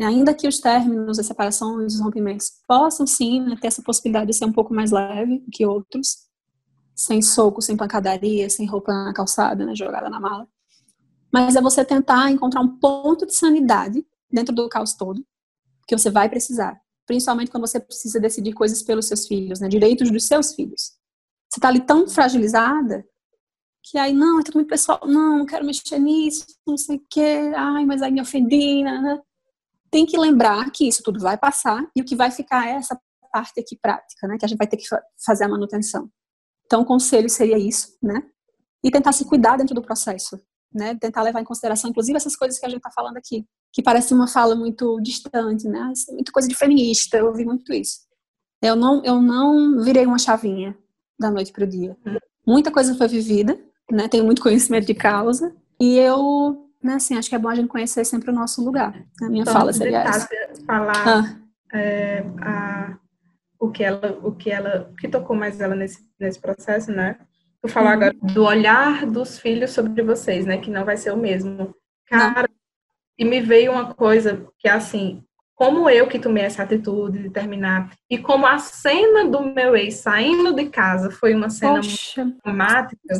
ainda 0.00 0.34
que 0.34 0.48
os 0.48 0.58
términos, 0.58 1.18
as 1.18 1.26
separações, 1.26 1.94
os 1.94 2.00
rompimentos 2.00 2.50
possam 2.66 3.06
sim 3.06 3.40
né, 3.40 3.56
ter 3.60 3.68
essa 3.68 3.82
possibilidade 3.82 4.26
de 4.26 4.36
ser 4.36 4.44
um 4.44 4.52
pouco 4.52 4.74
mais 4.74 4.90
leve 4.90 5.44
que 5.52 5.64
outros, 5.64 6.24
sem 6.94 7.22
soco, 7.22 7.62
sem 7.62 7.76
pancadaria, 7.76 8.48
sem 8.50 8.66
roupa 8.66 8.92
na 8.92 9.12
calçada, 9.12 9.64
né, 9.64 9.74
jogada 9.74 10.08
na 10.10 10.18
mala. 10.18 10.48
Mas 11.32 11.56
é 11.56 11.60
você 11.60 11.84
tentar 11.84 12.30
encontrar 12.30 12.60
um 12.60 12.78
ponto 12.78 13.26
de 13.26 13.34
sanidade 13.34 14.04
dentro 14.30 14.54
do 14.54 14.68
caos 14.68 14.94
todo, 14.94 15.24
que 15.86 15.96
você 15.96 16.10
vai 16.10 16.28
precisar, 16.28 16.80
principalmente 17.06 17.50
quando 17.50 17.66
você 17.66 17.78
precisa 17.78 18.18
decidir 18.18 18.52
coisas 18.52 18.82
pelos 18.82 19.06
seus 19.06 19.26
filhos, 19.26 19.60
né, 19.60 19.68
direitos 19.68 20.10
dos 20.10 20.24
seus 20.24 20.54
filhos. 20.54 20.92
Você 21.48 21.58
está 21.58 21.68
ali 21.68 21.80
tão 21.80 22.08
fragilizada 22.08 23.04
que 23.84 23.98
aí, 23.98 24.14
não, 24.14 24.40
é 24.40 24.42
tudo 24.42 24.54
muito 24.54 24.68
pessoal, 24.68 25.00
não, 25.04 25.38
não 25.38 25.46
quero 25.46 25.64
mexer 25.64 25.98
nisso, 25.98 26.46
não 26.66 26.76
sei 26.76 26.96
o 26.96 27.02
quê, 27.10 27.52
ai, 27.54 27.84
mas 27.84 28.00
aí 28.00 28.10
me 28.10 28.20
ofendi, 28.20 28.82
né, 28.82 28.98
né? 28.98 29.20
Tem 29.90 30.06
que 30.06 30.18
lembrar 30.18 30.70
que 30.70 30.88
isso 30.88 31.02
tudo 31.02 31.20
vai 31.20 31.36
passar 31.36 31.86
e 31.94 32.00
o 32.00 32.04
que 32.04 32.16
vai 32.16 32.30
ficar 32.30 32.66
é 32.66 32.72
essa 32.72 32.98
parte 33.30 33.60
aqui 33.60 33.76
prática, 33.76 34.26
né, 34.26 34.38
que 34.38 34.44
a 34.44 34.48
gente 34.48 34.58
vai 34.58 34.66
ter 34.66 34.78
que 34.78 34.86
fazer 35.24 35.44
a 35.44 35.48
manutenção. 35.48 36.10
Então, 36.64 36.80
o 36.80 36.84
conselho 36.84 37.28
seria 37.28 37.58
isso, 37.58 37.96
né? 38.02 38.22
E 38.82 38.90
tentar 38.90 39.12
se 39.12 39.24
cuidar 39.26 39.58
dentro 39.58 39.74
do 39.74 39.82
processo, 39.82 40.40
né? 40.72 40.94
Tentar 40.94 41.22
levar 41.22 41.40
em 41.40 41.44
consideração, 41.44 41.90
inclusive, 41.90 42.16
essas 42.16 42.34
coisas 42.34 42.58
que 42.58 42.64
a 42.64 42.68
gente 42.68 42.78
está 42.78 42.90
falando 42.90 43.18
aqui, 43.18 43.46
que 43.70 43.82
parece 43.82 44.14
uma 44.14 44.26
fala 44.26 44.54
muito 44.54 44.98
distante, 45.00 45.68
né? 45.68 45.92
É 46.08 46.12
muito 46.12 46.32
coisa 46.32 46.48
de 46.48 46.54
feminista, 46.54 47.18
eu 47.18 47.26
ouvi 47.26 47.44
muito 47.44 47.72
isso. 47.72 48.00
Eu 48.62 48.74
não, 48.74 49.04
eu 49.04 49.20
não 49.20 49.82
virei 49.82 50.06
uma 50.06 50.18
chavinha 50.18 50.76
da 51.18 51.30
noite 51.30 51.52
para 51.52 51.64
o 51.64 51.66
dia. 51.66 51.96
Muita 52.46 52.72
coisa 52.72 52.94
foi 52.94 53.08
vivida, 53.08 53.58
né? 53.90 54.08
Tenho 54.08 54.24
muito 54.24 54.42
conhecimento 54.42 54.86
de 54.86 54.94
causa. 54.94 55.54
E 55.80 55.98
eu, 55.98 56.68
né, 56.82 56.94
assim, 56.94 57.16
acho 57.16 57.28
que 57.28 57.34
é 57.34 57.38
bom 57.38 57.48
a 57.48 57.54
gente 57.54 57.68
conhecer 57.68 58.04
sempre 58.04 58.30
o 58.30 58.34
nosso 58.34 58.64
lugar. 58.64 58.94
A 59.22 59.28
minha 59.28 59.42
então, 59.42 59.52
fala 59.52 59.72
seria 59.72 60.02
essa. 60.02 60.28
falar 60.66 61.08
ah. 61.08 61.76
é, 61.76 62.24
a, 62.40 62.96
o 63.58 63.70
que 63.70 63.82
ela, 63.82 64.18
o 64.22 64.32
que 64.32 64.50
ela, 64.50 64.90
o 64.92 64.96
que 64.96 65.08
tocou 65.08 65.36
mais 65.36 65.60
ela 65.60 65.74
nesse, 65.74 66.00
nesse 66.18 66.38
processo, 66.38 66.92
né? 66.92 67.18
Vou 67.62 67.70
falar 67.70 67.90
uhum. 67.90 67.94
agora 67.94 68.14
do 68.22 68.44
olhar 68.44 69.06
dos 69.06 69.38
filhos 69.38 69.70
sobre 69.70 70.02
vocês, 70.02 70.44
né? 70.44 70.58
Que 70.58 70.70
não 70.70 70.84
vai 70.84 70.96
ser 70.96 71.12
o 71.12 71.16
mesmo. 71.16 71.74
Cara, 72.06 72.42
não. 72.42 72.54
e 73.18 73.24
me 73.24 73.40
veio 73.40 73.72
uma 73.72 73.94
coisa 73.94 74.46
que 74.58 74.68
é 74.68 74.72
assim, 74.72 75.24
como 75.54 75.88
eu 75.88 76.06
que 76.06 76.18
tomei 76.18 76.44
essa 76.44 76.62
atitude 76.62 77.22
de 77.22 77.30
terminar, 77.30 77.90
e 78.10 78.18
como 78.18 78.46
a 78.46 78.58
cena 78.58 79.24
do 79.24 79.40
meu 79.40 79.76
ex 79.76 79.94
saindo 79.94 80.52
de 80.52 80.66
casa 80.66 81.10
foi 81.10 81.34
uma 81.34 81.48
cena 81.48 81.76
Poxa. 81.76 82.24
muito 82.24 82.42
dramática, 82.42 83.14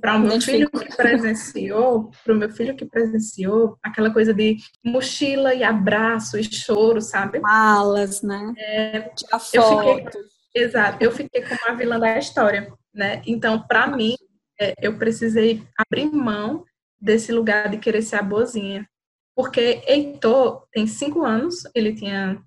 para 0.00 0.16
o 0.16 0.20
meu 0.20 0.40
filho 0.40 0.70
que 0.70 0.96
presenciou, 0.96 2.10
para 2.24 2.32
o 2.32 2.36
meu 2.36 2.50
filho 2.50 2.74
que 2.74 2.86
presenciou 2.86 3.78
aquela 3.82 4.10
coisa 4.10 4.32
de 4.32 4.56
mochila 4.82 5.54
e 5.54 5.62
abraço 5.62 6.38
e 6.38 6.44
choro, 6.44 7.00
sabe? 7.00 7.40
Malas, 7.40 8.22
né? 8.22 8.54
É, 8.56 9.10
eu 9.30 9.38
fiquei, 9.38 10.06
exato, 10.54 11.04
eu 11.04 11.12
fiquei 11.12 11.42
como 11.42 11.60
a 11.68 11.74
vilã 11.74 12.00
da 12.00 12.18
história, 12.18 12.72
né? 12.94 13.20
Então, 13.26 13.66
para 13.66 13.86
mim, 13.86 14.14
é, 14.58 14.72
eu 14.80 14.96
precisei 14.98 15.62
abrir 15.76 16.10
mão 16.10 16.64
desse 16.98 17.30
lugar 17.30 17.68
de 17.68 17.76
querer 17.76 18.00
ser 18.00 18.16
a 18.16 18.22
boazinha, 18.22 18.88
porque 19.34 19.82
Heitor 19.86 20.66
tem 20.72 20.86
cinco 20.86 21.22
anos, 21.22 21.64
ele 21.74 21.94
tinha 21.94 22.42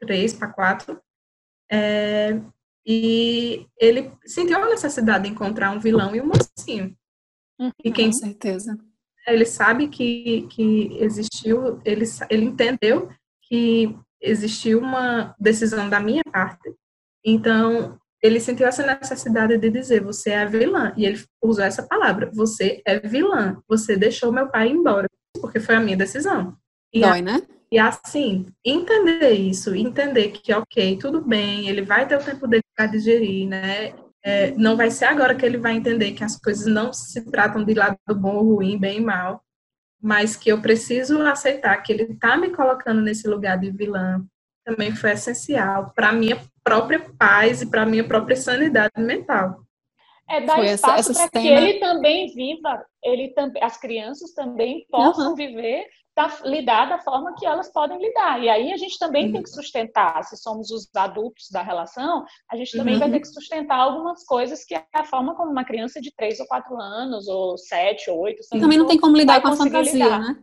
três 0.00 0.34
para 0.34 0.48
quatro, 0.48 1.00
é, 1.70 2.40
e 2.86 3.66
ele 3.78 4.12
sentiu 4.24 4.62
a 4.62 4.68
necessidade 4.68 5.24
de 5.24 5.30
encontrar 5.30 5.72
um 5.72 5.80
vilão 5.80 6.14
e 6.14 6.20
um 6.20 6.26
mocinho. 6.26 6.96
Uhum, 7.58 7.72
e 7.84 7.90
quem, 7.90 8.06
com 8.06 8.12
certeza. 8.12 8.78
Ele 9.26 9.44
sabe 9.44 9.88
que, 9.88 10.46
que 10.50 10.96
existiu, 11.00 11.80
ele, 11.84 12.04
ele 12.30 12.44
entendeu 12.44 13.08
que 13.42 13.96
existiu 14.20 14.78
uma 14.78 15.34
decisão 15.38 15.90
da 15.90 15.98
minha 15.98 16.22
parte. 16.30 16.74
Então, 17.24 17.98
ele 18.22 18.38
sentiu 18.38 18.68
essa 18.68 18.86
necessidade 18.86 19.58
de 19.58 19.68
dizer: 19.68 20.02
você 20.02 20.30
é 20.30 20.46
vilã. 20.46 20.92
E 20.96 21.04
ele 21.04 21.20
usou 21.42 21.64
essa 21.64 21.82
palavra: 21.82 22.30
você 22.32 22.82
é 22.86 23.00
vilã. 23.00 23.60
Você 23.68 23.96
deixou 23.96 24.30
meu 24.30 24.48
pai 24.48 24.68
embora, 24.68 25.08
porque 25.40 25.58
foi 25.58 25.74
a 25.74 25.80
minha 25.80 25.96
decisão. 25.96 26.56
E 26.92 27.00
Dói, 27.00 27.18
a, 27.18 27.22
né? 27.22 27.42
E 27.70 27.78
assim, 27.78 28.46
entender 28.64 29.32
isso, 29.32 29.74
entender 29.74 30.30
que, 30.30 30.52
ok, 30.52 30.98
tudo 30.98 31.20
bem, 31.20 31.68
ele 31.68 31.82
vai 31.82 32.06
ter 32.06 32.16
o 32.16 32.24
tempo 32.24 32.46
dele 32.46 32.62
para 32.76 32.86
digerir, 32.86 33.48
né? 33.48 33.92
É, 34.22 34.52
não 34.52 34.76
vai 34.76 34.90
ser 34.90 35.06
agora 35.06 35.34
que 35.34 35.44
ele 35.44 35.58
vai 35.58 35.74
entender 35.74 36.12
que 36.12 36.24
as 36.24 36.36
coisas 36.36 36.66
não 36.66 36.92
se 36.92 37.24
tratam 37.30 37.64
de 37.64 37.74
lado 37.74 37.96
bom 38.14 38.36
ou 38.36 38.56
ruim, 38.56 38.78
bem 38.78 38.98
e 38.98 39.00
mal, 39.00 39.40
mas 40.00 40.36
que 40.36 40.50
eu 40.50 40.60
preciso 40.60 41.22
aceitar 41.22 41.76
que 41.82 41.92
ele 41.92 42.04
está 42.04 42.36
me 42.36 42.50
colocando 42.50 43.00
nesse 43.00 43.28
lugar 43.28 43.58
de 43.58 43.70
vilã, 43.70 44.24
também 44.64 44.94
foi 44.94 45.12
essencial 45.12 45.92
para 45.94 46.12
minha 46.12 46.40
própria 46.62 47.00
paz 47.16 47.62
e 47.62 47.70
para 47.70 47.86
minha 47.86 48.02
própria 48.02 48.36
sanidade 48.36 49.00
mental. 49.00 49.60
É 50.28 50.40
dar 50.40 50.56
foi 50.56 50.66
espaço 50.66 51.14
para 51.14 51.28
que 51.28 51.46
ele 51.46 51.78
também 51.78 52.34
viva, 52.34 52.84
ele 53.02 53.28
também, 53.28 53.62
as 53.62 53.76
crianças 53.76 54.32
também 54.32 54.84
possam 54.90 55.30
uhum. 55.30 55.36
viver 55.36 55.86
da, 56.16 56.34
lidar 56.44 56.88
da 56.88 56.98
forma 56.98 57.34
que 57.34 57.44
elas 57.44 57.70
podem 57.70 58.00
lidar. 58.00 58.42
E 58.42 58.48
aí 58.48 58.72
a 58.72 58.76
gente 58.78 58.98
também 58.98 59.26
uhum. 59.26 59.32
tem 59.32 59.42
que 59.42 59.50
sustentar, 59.50 60.24
se 60.24 60.36
somos 60.38 60.70
os 60.70 60.88
adultos 60.96 61.48
da 61.52 61.62
relação, 61.62 62.24
a 62.50 62.56
gente 62.56 62.74
também 62.74 62.94
uhum. 62.94 63.00
vai 63.00 63.10
ter 63.10 63.20
que 63.20 63.28
sustentar 63.28 63.78
algumas 63.78 64.24
coisas 64.24 64.64
que 64.64 64.74
é 64.74 64.84
a 64.94 65.04
forma 65.04 65.34
como 65.34 65.52
uma 65.52 65.64
criança 65.64 66.00
de 66.00 66.10
3 66.16 66.40
ou 66.40 66.46
4 66.46 66.80
anos, 66.80 67.28
ou 67.28 67.58
7, 67.58 68.10
ou 68.10 68.20
8, 68.20 68.40
e 68.54 68.58
também 68.58 68.78
não 68.78 68.86
tem 68.86 68.98
como 68.98 69.14
lidar 69.14 69.42
com 69.42 69.48
a 69.48 69.56
fantasia, 69.56 69.92
lidar. 69.92 70.20
né? 70.20 70.42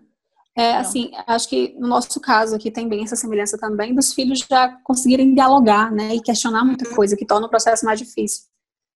É, 0.55 0.75
assim, 0.75 1.09
acho 1.25 1.49
que 1.49 1.73
no 1.79 1.87
nosso 1.87 2.21
caso 2.21 2.55
aqui 2.55 2.69
tem 2.69 2.87
bem 2.87 3.03
essa 3.03 3.15
semelhança 3.15 3.57
também 3.57 3.95
dos 3.95 4.13
filhos 4.13 4.45
já 4.47 4.69
conseguirem 4.83 5.33
dialogar, 5.33 5.91
né, 5.91 6.13
e 6.13 6.21
questionar 6.21 6.63
muita 6.63 6.87
uhum. 6.87 6.95
coisa, 6.95 7.17
que 7.17 7.25
torna 7.25 7.47
o 7.47 7.49
processo 7.49 7.83
mais 7.83 7.97
difícil. 7.97 8.43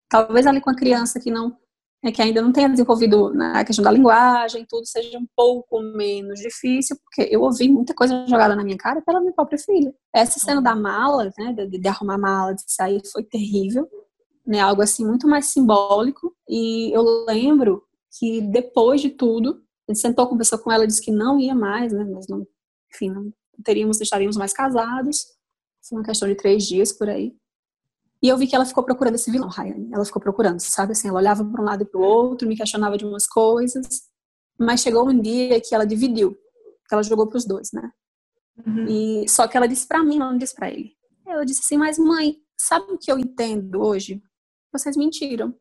Talvez 0.07 0.45
ali 0.45 0.61
com 0.61 0.69
a 0.69 0.75
criança 0.75 1.19
que 1.19 1.31
não, 1.31 1.57
é, 2.03 2.11
que 2.11 2.21
ainda 2.21 2.41
não 2.41 2.51
tenha 2.51 2.69
desenvolvido 2.69 3.31
né, 3.31 3.53
a 3.55 3.65
questão 3.65 3.83
da 3.83 3.91
linguagem, 3.91 4.65
tudo 4.69 4.85
seja 4.85 5.17
um 5.17 5.27
pouco 5.35 5.81
menos 5.81 6.39
difícil, 6.39 6.95
porque 7.03 7.27
eu 7.33 7.41
ouvi 7.41 7.67
muita 7.69 7.93
coisa 7.93 8.25
jogada 8.27 8.55
na 8.55 8.63
minha 8.63 8.77
cara 8.77 9.01
pela 9.01 9.19
minha 9.19 9.33
própria 9.33 9.57
filha. 9.57 9.93
Essa 10.13 10.39
cena 10.39 10.61
da 10.61 10.75
mala, 10.75 11.31
né, 11.37 11.53
de, 11.53 11.79
de 11.79 11.87
arrumar 11.87 12.17
mala, 12.17 12.53
de 12.53 12.63
sair, 12.67 13.01
foi 13.11 13.23
terrível, 13.23 13.87
né, 14.45 14.59
algo 14.59 14.81
assim 14.81 15.05
muito 15.05 15.27
mais 15.27 15.47
simbólico, 15.47 16.35
e 16.47 16.91
eu 16.95 17.03
lembro 17.25 17.83
que 18.19 18.41
depois 18.41 19.01
de 19.01 19.09
tudo, 19.09 19.61
a 19.87 19.93
gente 19.93 20.01
sentou, 20.01 20.27
conversou 20.27 20.59
com 20.59 20.71
ela, 20.71 20.87
disse 20.87 21.01
que 21.01 21.11
não 21.11 21.39
ia 21.39 21.55
mais, 21.55 21.93
né? 21.93 22.03
Mas 22.03 22.27
não, 22.27 22.45
enfim, 22.93 23.09
não 23.09 23.31
teríamos, 23.63 24.01
estaríamos 24.01 24.37
mais 24.37 24.53
casados. 24.53 25.25
Foi 25.87 25.99
uma 25.99 26.05
questão 26.05 26.27
de 26.27 26.35
três 26.35 26.65
dias 26.65 26.91
por 26.91 27.09
aí. 27.09 27.33
E 28.21 28.27
eu 28.27 28.37
vi 28.37 28.47
que 28.47 28.55
ela 28.55 28.65
ficou 28.65 28.83
procurando 28.83 29.15
esse 29.15 29.29
vilão, 29.29 29.49
Ryan. 29.49 29.89
Ela 29.91 30.05
ficou 30.05 30.21
procurando, 30.21 30.59
sabe? 30.59 30.93
Assim, 30.93 31.07
ela 31.07 31.19
olhava 31.19 31.45
para 31.45 31.61
um 31.61 31.65
lado 31.65 31.83
e 31.83 31.85
para 31.85 31.99
o 31.99 32.03
outro, 32.03 32.47
me 32.47 32.57
questionava 32.57 32.97
de 32.97 33.05
umas 33.05 33.27
coisas. 33.27 34.03
Mas 34.59 34.81
chegou 34.81 35.07
um 35.07 35.19
dia 35.19 35.61
que 35.61 35.75
ela 35.75 35.85
dividiu, 35.85 36.31
que 36.31 36.93
ela 36.93 37.03
jogou 37.03 37.27
para 37.27 37.37
os 37.37 37.45
dois, 37.45 37.71
né? 37.71 37.91
Uhum. 38.65 38.87
E 38.87 39.29
só 39.29 39.47
que 39.47 39.55
ela 39.55 39.67
disse 39.67 39.87
para 39.87 40.03
mim, 40.03 40.17
não 40.17 40.37
disse 40.37 40.55
para 40.55 40.71
ele. 40.71 40.93
Ela 41.27 41.45
disse 41.45 41.61
assim: 41.61 41.77
"Mas 41.77 41.99
mãe, 41.99 42.37
sabe 42.59 42.91
o 42.91 42.97
que 42.97 43.11
eu 43.11 43.19
entendo 43.19 43.81
hoje? 43.81 44.21
Vocês 44.73 44.97
mentiram. 44.97 45.53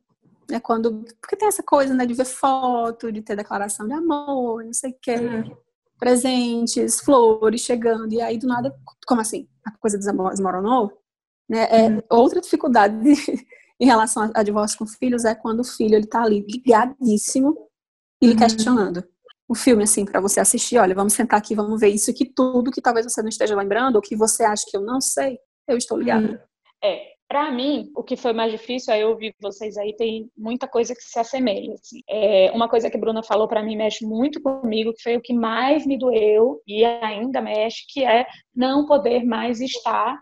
É 0.50 0.58
quando. 0.58 1.04
Porque 1.20 1.36
tem 1.36 1.48
essa 1.48 1.62
coisa, 1.62 1.92
né, 1.92 2.06
de 2.06 2.14
ver 2.14 2.24
foto, 2.24 3.12
de 3.12 3.20
ter 3.20 3.36
declaração 3.36 3.86
de 3.86 3.92
amor, 3.92 4.64
não 4.64 4.72
sei 4.72 4.92
o 4.92 4.96
quê. 5.02 5.16
Uhum. 5.16 5.56
Presentes, 5.98 7.00
flores 7.00 7.62
chegando, 7.62 8.12
e 8.12 8.20
aí 8.20 8.38
do 8.38 8.46
nada, 8.46 8.74
como 9.06 9.20
assim? 9.20 9.48
A 9.64 9.72
coisa 9.78 9.98
desmoronou? 9.98 10.92
Né? 11.48 11.66
É, 11.70 11.88
uhum. 11.88 12.02
Outra 12.10 12.40
dificuldade 12.40 12.98
de, 13.02 13.14
em 13.80 13.86
relação 13.86 14.30
a, 14.34 14.42
divórcio 14.42 14.78
com 14.78 14.86
filhos 14.86 15.24
é 15.24 15.34
quando 15.34 15.60
o 15.60 15.64
filho 15.64 15.94
ele 15.94 16.06
tá 16.06 16.22
ali 16.22 16.44
ligadíssimo 16.48 17.56
e 18.20 18.30
uhum. 18.30 18.36
questionando. 18.36 19.04
O 19.48 19.54
filme, 19.54 19.84
assim, 19.84 20.04
para 20.04 20.20
você 20.20 20.40
assistir, 20.40 20.78
olha, 20.78 20.94
vamos 20.94 21.12
sentar 21.12 21.38
aqui, 21.38 21.54
vamos 21.54 21.80
ver 21.80 21.88
isso 21.88 22.10
aqui 22.10 22.24
tudo 22.24 22.72
que 22.72 22.82
talvez 22.82 23.06
você 23.06 23.22
não 23.22 23.28
esteja 23.28 23.54
lembrando, 23.54 23.96
ou 23.96 24.02
que 24.02 24.16
você 24.16 24.42
acha 24.42 24.64
que 24.68 24.76
eu 24.76 24.80
não 24.80 25.00
sei, 25.00 25.38
eu 25.68 25.76
estou 25.76 25.98
ligada. 25.98 26.26
Uhum. 26.26 26.38
É, 26.82 27.16
para 27.28 27.50
mim, 27.50 27.90
o 27.96 28.04
que 28.04 28.16
foi 28.16 28.32
mais 28.32 28.52
difícil, 28.52 28.94
aí 28.94 29.00
eu 29.00 29.10
ouvi 29.10 29.34
vocês 29.40 29.76
aí, 29.76 29.94
tem 29.96 30.30
muita 30.36 30.68
coisa 30.68 30.94
que 30.94 31.02
se 31.02 31.18
assemelha. 31.18 31.74
Assim. 31.74 32.00
É, 32.08 32.52
uma 32.52 32.68
coisa 32.68 32.88
que 32.88 32.96
a 32.96 33.00
Bruna 33.00 33.22
falou 33.22 33.48
para 33.48 33.62
mim 33.62 33.76
mexe 33.76 34.06
muito 34.06 34.40
comigo, 34.40 34.92
que 34.94 35.02
foi 35.02 35.16
o 35.16 35.20
que 35.20 35.34
mais 35.34 35.84
me 35.84 35.98
doeu 35.98 36.60
e 36.66 36.84
ainda 36.84 37.40
mexe, 37.40 37.84
que 37.88 38.04
é 38.04 38.26
não 38.54 38.86
poder 38.86 39.24
mais 39.24 39.60
estar 39.60 40.16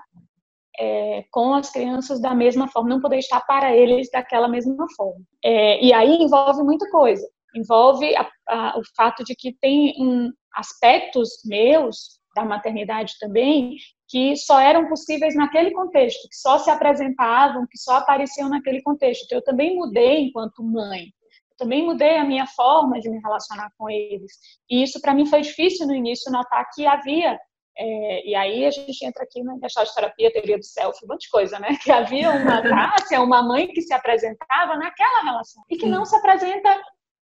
é, 0.79 1.25
com 1.31 1.55
as 1.55 1.71
crianças 1.71 2.21
da 2.21 2.35
mesma 2.35 2.69
forma, 2.69 2.91
não 2.91 3.01
poder 3.01 3.19
estar 3.19 3.41
para 3.43 3.75
eles 3.75 4.11
daquela 4.11 4.49
mesma 4.49 4.87
forma. 4.97 5.25
É, 5.45 5.85
e 5.85 5.93
aí 5.93 6.17
envolve 6.17 6.63
muita 6.63 6.89
coisa. 6.91 7.27
Envolve 7.55 8.15
a, 8.17 8.29
a, 8.49 8.79
o 8.79 8.83
fato 8.97 9.23
de 9.25 9.35
que 9.35 9.57
tem 9.61 9.95
um, 9.99 10.31
aspectos 10.55 11.41
meus 11.45 12.19
da 12.35 12.45
maternidade 12.45 13.15
também 13.21 13.77
que 14.09 14.37
só 14.37 14.61
eram 14.61 14.89
possíveis 14.89 15.35
naquele 15.35 15.71
contexto, 15.73 16.29
que 16.29 16.37
só 16.37 16.59
se 16.59 16.71
apresentavam, 16.71 17.67
que 17.71 17.79
só 17.79 17.97
apareciam 17.97 18.49
naquele 18.49 18.83
contexto. 18.83 19.25
Então, 19.25 19.39
eu 19.39 19.45
também 19.45 19.77
mudei 19.77 20.27
enquanto 20.27 20.63
mãe. 20.63 21.07
Eu 21.51 21.57
também 21.57 21.85
mudei 21.85 22.19
a 22.19 22.25
minha 22.25 22.47
forma 22.47 23.01
de 23.01 23.09
me 23.09 23.19
relacionar 23.21 23.71
com 23.79 23.89
eles. 23.89 24.33
E 24.69 24.83
isso, 24.83 25.01
para 25.01 25.15
mim, 25.15 25.27
foi 25.27 25.41
difícil 25.41 25.87
no 25.87 25.95
início 25.95 26.31
notar 26.31 26.69
que 26.75 26.87
havia 26.87 27.39
é, 27.77 28.29
e 28.29 28.35
aí 28.35 28.67
a 28.67 28.71
gente 28.71 29.05
entra 29.05 29.25
aqui 29.25 29.43
na 29.43 29.57
gestalt 29.63 29.89
terapia, 29.93 30.33
teoria 30.33 30.59
do 30.59 30.65
self, 30.65 30.99
um 31.05 31.09
monte 31.09 31.23
de 31.23 31.31
coisa, 31.31 31.59
né? 31.59 31.77
Que 31.83 31.91
havia 31.91 32.31
uma 32.31 32.63
Tássia, 32.69 33.21
uma 33.21 33.43
mãe 33.43 33.69
que 33.69 33.83
se 33.83 33.93
apresentava 33.93 34.77
naquela 34.77 35.23
relação 35.23 35.63
e 35.71 35.77
que 35.77 35.87
não 35.87 36.05
se 36.05 36.15
apresenta 36.17 36.81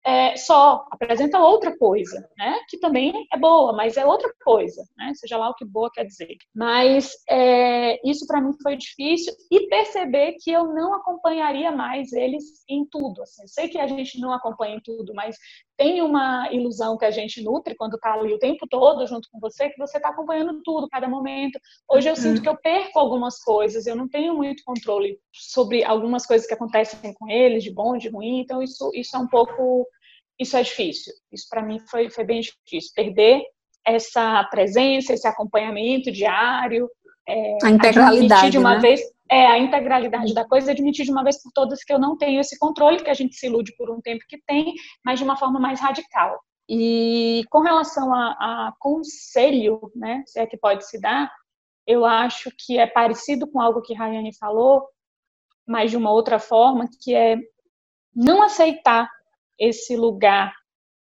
é, 0.07 0.37
só, 0.37 0.87
apresenta 0.91 1.39
outra 1.39 1.77
coisa, 1.77 2.27
né? 2.39 2.61
Que 2.69 2.79
também 2.79 3.27
é 3.31 3.37
boa, 3.37 3.75
mas 3.75 3.97
é 3.99 4.07
outra 4.07 4.33
coisa, 4.43 4.83
né? 4.97 5.13
Seja 5.15 5.37
lá 5.37 5.51
o 5.51 5.55
que 5.55 5.67
boa 5.67 5.91
quer 5.93 6.05
dizer. 6.05 6.37
Mas 6.55 7.13
é, 7.29 8.01
isso 8.09 8.27
para 8.27 8.41
mim 8.41 8.53
foi 8.63 8.77
difícil 8.77 9.35
e 9.51 9.67
perceber 9.69 10.37
que 10.41 10.51
eu 10.51 10.73
não 10.73 10.95
acompanharia 10.95 11.71
mais 11.71 12.13
eles 12.13 12.65
em 12.69 12.87
tudo. 12.91 13.23
Assim. 13.23 13.47
Sei 13.47 13.69
que 13.69 13.79
a 13.79 13.87
gente 13.87 14.19
não 14.19 14.33
acompanha 14.33 14.77
em 14.77 14.81
tudo, 14.81 15.13
mas 15.15 15.37
tem 15.79 16.03
uma 16.03 16.53
ilusão 16.53 16.99
que 16.99 17.05
a 17.05 17.11
gente 17.11 17.41
nutre 17.41 17.77
quando 17.77 17.95
está 17.95 18.13
ali 18.13 18.35
o 18.35 18.39
tempo 18.39 18.67
todo 18.69 19.07
junto 19.07 19.29
com 19.31 19.39
você, 19.39 19.71
que 19.71 19.79
você 19.79 19.97
está 19.97 20.09
acompanhando 20.09 20.61
tudo, 20.65 20.89
cada 20.89 21.09
momento. 21.09 21.59
Hoje 21.89 22.09
eu 22.09 22.15
uhum. 22.15 22.21
sinto 22.21 22.43
que 22.43 22.49
eu 22.49 22.57
perco 22.57 22.99
algumas 22.99 23.39
coisas, 23.39 23.87
eu 23.87 23.95
não 23.95 24.09
tenho 24.09 24.35
muito 24.35 24.65
controle 24.65 25.21
sobre 25.33 25.85
algumas 25.85 26.27
coisas 26.27 26.49
que 26.49 26.55
acontecem 26.55 27.15
com 27.15 27.29
eles, 27.31 27.63
de 27.63 27.73
bom, 27.73 27.97
de 27.97 28.09
ruim, 28.09 28.41
então 28.41 28.61
isso, 28.61 28.91
isso 28.93 29.17
é 29.17 29.21
um 29.21 29.29
pouco 29.29 29.87
isso 30.39 30.57
é 30.57 30.63
difícil. 30.63 31.13
Isso 31.33 31.47
para 31.49 31.63
mim 31.63 31.79
foi, 31.89 32.11
foi 32.11 32.25
bem 32.25 32.41
difícil. 32.41 32.93
Perder 32.95 33.43
essa 33.85 34.45
presença, 34.51 35.13
esse 35.13 35.27
acompanhamento 35.27 36.11
diário. 36.11 36.89
É, 37.27 37.59
a 37.63 37.71
integralidade. 37.71 38.51
de 38.51 38.59
uma 38.59 38.77
né? 38.77 38.81
vez, 38.81 39.01
é, 39.31 39.47
a 39.47 39.59
integralidade 39.59 40.35
da 40.35 40.47
coisa, 40.47 40.71
admitir 40.71 41.05
de 41.05 41.11
uma 41.11 41.23
vez 41.23 41.43
por 41.43 41.53
todas 41.53 41.85
que 41.85 41.93
eu 41.93 41.99
não 41.99 42.17
tenho 42.17 42.41
esse 42.41 42.59
controle, 42.59 43.03
que 43.03 43.11
a 43.11 43.15
gente 43.15 43.37
se 43.37 43.47
ilude 43.47 43.75
por 43.77 43.91
um 43.91 44.01
tempo 44.01 44.25
que 44.29 44.41
tem, 44.47 44.75
mas 45.05 45.19
de 45.19 45.25
uma 45.25 45.37
forma 45.37 45.61
mais 45.61 45.81
radical. 45.81 46.39
E 46.69 47.45
com 47.51 47.61
relação 47.61 48.13
a, 48.13 48.31
a 48.69 48.73
conselho, 48.79 49.91
né, 49.95 50.23
se 50.27 50.39
é 50.39 50.47
que 50.47 50.57
pode 50.57 50.87
se 50.87 51.01
dar, 51.01 51.31
eu 51.87 52.05
acho 52.05 52.51
que 52.59 52.79
é 52.79 52.87
parecido 52.87 53.51
com 53.51 53.61
algo 53.61 53.81
que 53.81 53.95
Rayane 53.95 54.37
falou, 54.37 54.87
mas 55.67 55.91
de 55.91 55.97
uma 55.97 56.11
outra 56.11 56.39
forma, 56.39 56.89
que 57.03 57.15
é 57.15 57.37
não 58.15 58.43
aceitar 58.43 59.09
esse 59.59 59.97
lugar 59.97 60.55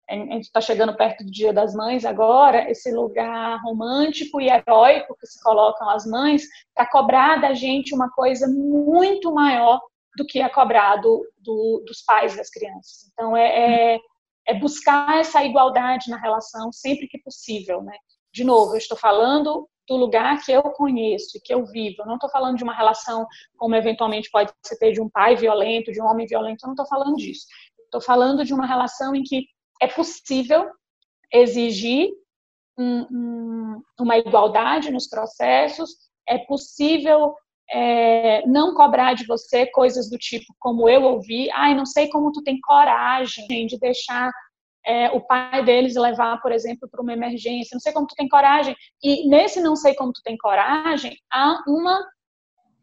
a 0.08 0.14
gente 0.14 0.44
está 0.44 0.60
chegando 0.60 0.96
perto 0.96 1.24
do 1.24 1.30
Dia 1.30 1.52
das 1.52 1.74
Mães 1.74 2.04
agora, 2.04 2.70
esse 2.70 2.92
lugar 2.92 3.58
romântico 3.62 4.40
e 4.40 4.48
heróico 4.50 5.16
que 5.18 5.26
se 5.26 5.42
colocam 5.42 5.88
as 5.88 6.04
mães 6.06 6.42
para 6.74 6.86
cobrar 6.90 7.40
da 7.40 7.54
gente 7.54 7.94
uma 7.94 8.10
coisa 8.10 8.46
muito 8.46 9.32
maior 9.32 9.80
do 10.16 10.26
que 10.26 10.40
é 10.40 10.48
cobrado 10.48 11.22
do, 11.38 11.82
dos 11.86 12.02
pais 12.02 12.36
das 12.36 12.50
crianças. 12.50 13.10
Então, 13.12 13.36
é, 13.36 13.94
é, 13.94 14.00
é, 14.46 14.54
buscar 14.54 15.18
essa 15.18 15.42
igualdade 15.42 16.10
na 16.10 16.18
relação 16.18 16.70
sempre 16.70 17.08
que 17.08 17.18
possível. 17.18 17.82
Né? 17.82 17.96
De 18.32 18.44
novo, 18.44 18.74
eu 18.74 18.78
estou 18.78 18.96
falando 18.96 19.68
do 19.88 19.96
lugar 19.96 20.42
que 20.42 20.52
eu 20.52 20.62
conheço 20.62 21.36
e 21.36 21.40
que 21.40 21.52
eu 21.52 21.64
vivo. 21.66 21.96
Eu 22.02 22.06
não 22.06 22.14
estou 22.14 22.30
falando 22.30 22.56
de 22.56 22.64
uma 22.64 22.74
relação 22.74 23.26
como 23.56 23.74
eventualmente 23.74 24.30
pode 24.30 24.52
ser 24.62 24.92
de 24.92 25.00
um 25.00 25.08
pai 25.08 25.36
violento, 25.36 25.92
de 25.92 26.00
um 26.00 26.06
homem 26.06 26.26
violento, 26.26 26.62
eu 26.62 26.68
não 26.68 26.74
estou 26.74 26.86
falando 26.86 27.16
disso. 27.16 27.46
Estou 27.84 28.00
falando 28.00 28.44
de 28.44 28.52
uma 28.52 28.66
relação 28.66 29.14
em 29.14 29.22
que 29.22 29.46
é 29.84 29.88
possível 29.88 30.70
exigir 31.32 32.10
um, 32.78 33.00
um, 33.10 33.82
uma 34.00 34.16
igualdade 34.16 34.90
nos 34.90 35.08
processos, 35.08 35.90
é 36.26 36.38
possível 36.38 37.34
é, 37.70 38.46
não 38.46 38.74
cobrar 38.74 39.14
de 39.14 39.26
você 39.26 39.66
coisas 39.66 40.08
do 40.08 40.18
tipo 40.18 40.54
como 40.58 40.88
eu 40.88 41.02
ouvi, 41.02 41.50
ai, 41.52 41.74
não 41.74 41.84
sei 41.86 42.08
como 42.08 42.32
tu 42.32 42.42
tem 42.42 42.58
coragem 42.60 43.66
de 43.66 43.78
deixar 43.78 44.30
é, 44.86 45.10
o 45.10 45.20
pai 45.20 45.64
deles 45.64 45.94
levar, 45.96 46.40
por 46.40 46.52
exemplo, 46.52 46.88
para 46.88 47.00
uma 47.00 47.12
emergência, 47.12 47.74
não 47.74 47.80
sei 47.80 47.92
como 47.92 48.06
tu 48.06 48.14
tem 48.14 48.28
coragem. 48.28 48.76
E 49.02 49.28
nesse 49.28 49.60
não 49.60 49.76
sei 49.76 49.94
como 49.94 50.12
tu 50.12 50.20
tem 50.22 50.36
coragem, 50.36 51.16
há 51.32 51.62
uma 51.66 52.06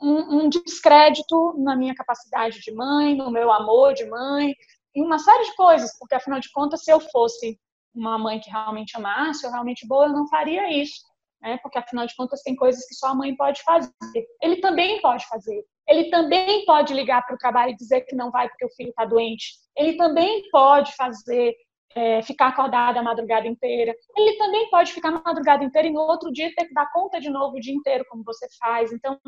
um, 0.01 0.45
um 0.45 0.49
descrédito 0.49 1.53
na 1.59 1.75
minha 1.75 1.93
capacidade 1.93 2.59
de 2.59 2.73
mãe, 2.73 3.15
no 3.15 3.29
meu 3.29 3.51
amor 3.51 3.93
de 3.93 4.05
mãe, 4.05 4.55
em 4.95 5.03
uma 5.03 5.19
série 5.19 5.43
de 5.45 5.55
coisas, 5.55 5.97
porque 5.97 6.15
afinal 6.15 6.39
de 6.39 6.51
contas, 6.51 6.83
se 6.83 6.91
eu 6.91 6.99
fosse 6.99 7.59
uma 7.93 8.17
mãe 8.17 8.39
que 8.39 8.49
realmente 8.49 8.95
amasse, 8.95 9.45
ou 9.45 9.51
realmente 9.51 9.87
boa, 9.87 10.05
eu 10.05 10.13
não 10.13 10.27
faria 10.27 10.71
isso, 10.71 11.01
né? 11.41 11.57
Porque 11.61 11.77
afinal 11.77 12.05
de 12.05 12.15
contas 12.15 12.41
tem 12.41 12.55
coisas 12.55 12.85
que 12.87 12.95
só 12.95 13.07
a 13.07 13.15
mãe 13.15 13.35
pode 13.35 13.61
fazer. 13.63 13.93
Ele 14.41 14.57
também 14.57 15.01
pode 15.01 15.25
fazer. 15.27 15.63
Ele 15.87 16.09
também 16.09 16.65
pode 16.65 16.93
ligar 16.93 17.25
para 17.25 17.35
o 17.35 17.37
trabalho 17.37 17.71
e 17.71 17.75
dizer 17.75 18.01
que 18.01 18.15
não 18.15 18.31
vai 18.31 18.47
porque 18.47 18.65
o 18.65 18.73
filho 18.75 18.89
está 18.89 19.05
doente. 19.05 19.55
Ele 19.75 19.97
também 19.97 20.49
pode 20.49 20.95
fazer 20.95 21.53
é, 21.95 22.21
ficar 22.21 22.47
acordada 22.47 22.99
a 22.99 23.03
madrugada 23.03 23.47
inteira. 23.47 23.93
Ele 24.15 24.37
também 24.37 24.69
pode 24.69 24.93
ficar 24.93 25.09
a 25.09 25.21
madrugada 25.23 25.63
inteira 25.63 25.87
e 25.87 25.91
no 25.91 26.01
outro 26.01 26.31
dia 26.31 26.51
ter 26.55 26.65
que 26.65 26.73
dar 26.73 26.89
conta 26.91 27.19
de 27.19 27.29
novo 27.29 27.57
o 27.57 27.59
dia 27.59 27.73
inteiro, 27.73 28.05
como 28.09 28.23
você 28.23 28.47
faz. 28.59 28.91
Então, 28.91 29.19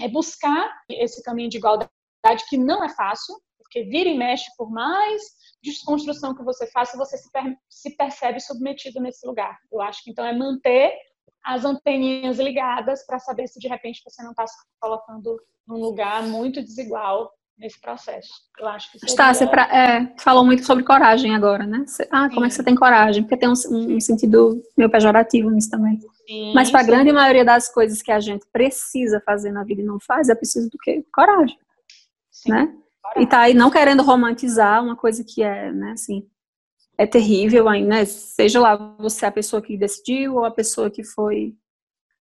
é 0.00 0.08
buscar 0.08 0.70
esse 0.90 1.22
caminho 1.22 1.48
de 1.48 1.58
igualdade 1.58 1.90
que 2.48 2.56
não 2.56 2.84
é 2.84 2.88
fácil, 2.88 3.34
porque 3.74 3.82
vira 3.82 4.08
e 4.08 4.16
mexe 4.16 4.46
por 4.56 4.70
mais 4.70 5.20
desconstrução 5.60 6.34
que 6.34 6.44
você 6.44 6.66
faça, 6.68 6.96
você 6.96 7.18
se, 7.18 7.30
per 7.32 7.56
se 7.68 7.96
percebe 7.96 8.38
submetido 8.38 9.00
nesse 9.00 9.26
lugar. 9.26 9.58
Eu 9.72 9.80
acho 9.80 10.04
que 10.04 10.10
então 10.10 10.24
é 10.24 10.36
manter 10.36 10.92
as 11.44 11.64
anteninhas 11.64 12.38
ligadas 12.38 13.04
para 13.04 13.18
saber 13.18 13.48
se 13.48 13.58
de 13.58 13.66
repente 13.66 14.00
você 14.04 14.22
não 14.22 14.30
está 14.30 14.46
se 14.46 14.54
colocando 14.78 15.36
num 15.66 15.78
lugar 15.80 16.22
muito 16.22 16.62
desigual 16.62 17.32
nesse 17.58 17.80
processo. 17.80 18.28
Eu 18.58 18.68
acho 18.68 18.92
que 18.92 19.04
Está, 19.04 19.32
você 19.32 19.46
pra, 19.46 19.62
é, 19.64 20.14
falou 20.18 20.44
muito 20.44 20.64
sobre 20.64 20.84
coragem 20.84 21.34
agora, 21.34 21.66
né? 21.66 21.84
ah, 22.10 22.28
como 22.28 22.40
sim. 22.40 22.46
é 22.46 22.48
que 22.48 22.54
você 22.54 22.62
tem 22.62 22.74
coragem? 22.74 23.22
Porque 23.22 23.36
tem 23.36 23.48
um, 23.48 23.96
um 23.96 24.00
sentido 24.00 24.62
meio 24.76 24.90
pejorativo 24.90 25.50
nisso 25.50 25.70
também. 25.70 25.98
Sim, 26.26 26.52
Mas 26.54 26.70
para 26.70 26.80
a 26.80 26.84
grande 26.84 27.12
maioria 27.12 27.44
das 27.44 27.72
coisas 27.72 28.02
que 28.02 28.12
a 28.12 28.20
gente 28.20 28.44
precisa 28.52 29.20
fazer 29.20 29.50
na 29.50 29.64
vida 29.64 29.82
e 29.82 29.84
não 29.84 29.98
faz, 30.00 30.28
é 30.28 30.34
preciso 30.34 30.68
do 30.70 30.78
quê? 30.78 31.04
Coragem. 31.12 31.58
Sim, 32.30 32.50
né? 32.50 32.83
E 33.16 33.26
tá 33.26 33.40
aí 33.40 33.54
não 33.54 33.70
querendo 33.70 34.02
romantizar 34.02 34.82
uma 34.82 34.96
coisa 34.96 35.24
que 35.24 35.42
é, 35.42 35.70
né, 35.72 35.92
assim, 35.92 36.26
é 36.96 37.06
terrível 37.06 37.68
ainda, 37.68 37.88
né? 37.88 38.04
Seja 38.04 38.60
lá 38.60 38.76
você 38.98 39.26
a 39.26 39.32
pessoa 39.32 39.62
que 39.62 39.76
decidiu 39.76 40.36
ou 40.36 40.44
a 40.44 40.50
pessoa 40.50 40.90
que 40.90 41.04
foi 41.04 41.54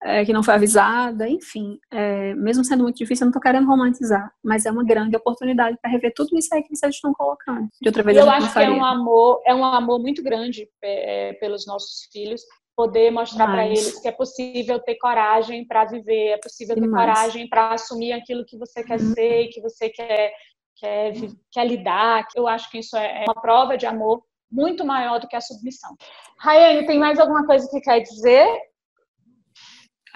é, 0.04 0.26
que 0.26 0.34
não 0.34 0.42
foi 0.42 0.56
avisada, 0.56 1.30
enfim, 1.30 1.80
é, 1.92 2.34
mesmo 2.34 2.66
sendo 2.66 2.82
muito 2.84 2.98
difícil, 2.98 3.24
eu 3.24 3.28
não 3.28 3.32
estou 3.32 3.42
querendo 3.42 3.68
romantizar, 3.68 4.34
mas 4.44 4.66
é 4.66 4.72
uma 4.72 4.84
grande 4.84 5.16
oportunidade 5.16 5.78
para 5.80 5.92
rever 5.92 6.12
tudo 6.16 6.36
isso 6.38 6.54
aí 6.56 6.64
que 6.64 6.76
vocês 6.76 6.96
estão 6.96 7.14
colocando. 7.14 7.70
De 7.80 7.88
outra 7.88 8.02
vez, 8.02 8.18
eu 8.18 8.28
acho 8.28 8.52
que 8.52 8.60
é 8.60 8.70
um 8.70 8.84
amor, 8.84 9.42
é 9.46 9.54
um 9.54 9.64
amor 9.64 10.00
muito 10.00 10.24
grande 10.24 10.68
é, 10.82 11.34
pelos 11.34 11.68
nossos 11.68 12.10
filhos, 12.12 12.42
poder 12.76 13.12
mostrar 13.12 13.46
para 13.46 13.68
eles 13.68 14.00
que 14.00 14.08
é 14.08 14.12
possível 14.12 14.80
ter 14.80 14.96
coragem 14.96 15.68
para 15.68 15.86
viver, 15.86 16.30
é 16.30 16.38
possível 16.38 16.76
ter 16.76 16.90
coragem 16.90 17.48
para 17.48 17.74
assumir 17.74 18.14
aquilo 18.14 18.46
que 18.46 18.58
você 18.58 18.84
quer 18.84 19.00
uhum. 19.00 19.14
ser, 19.14 19.50
que 19.50 19.62
você 19.62 19.90
quer, 19.90 20.34
quer, 20.82 21.14
quer 21.52 21.68
lidar. 21.68 22.26
Eu 22.36 22.48
acho 22.48 22.70
que 22.70 22.80
isso 22.80 22.98
é, 22.98 23.24
é 23.24 23.26
uma 23.26 23.40
prova 23.40 23.78
de 23.78 23.86
amor 23.86 24.24
muito 24.52 24.84
maior 24.84 25.20
do 25.20 25.28
que 25.28 25.36
a 25.36 25.42
submissão. 25.42 25.96
Raiane, 26.40 26.86
tem 26.86 27.00
mais 27.00 27.20
alguma 27.20 27.46
coisa 27.46 27.70
que 27.70 27.80
quer 27.80 28.02
dizer? 28.02 28.46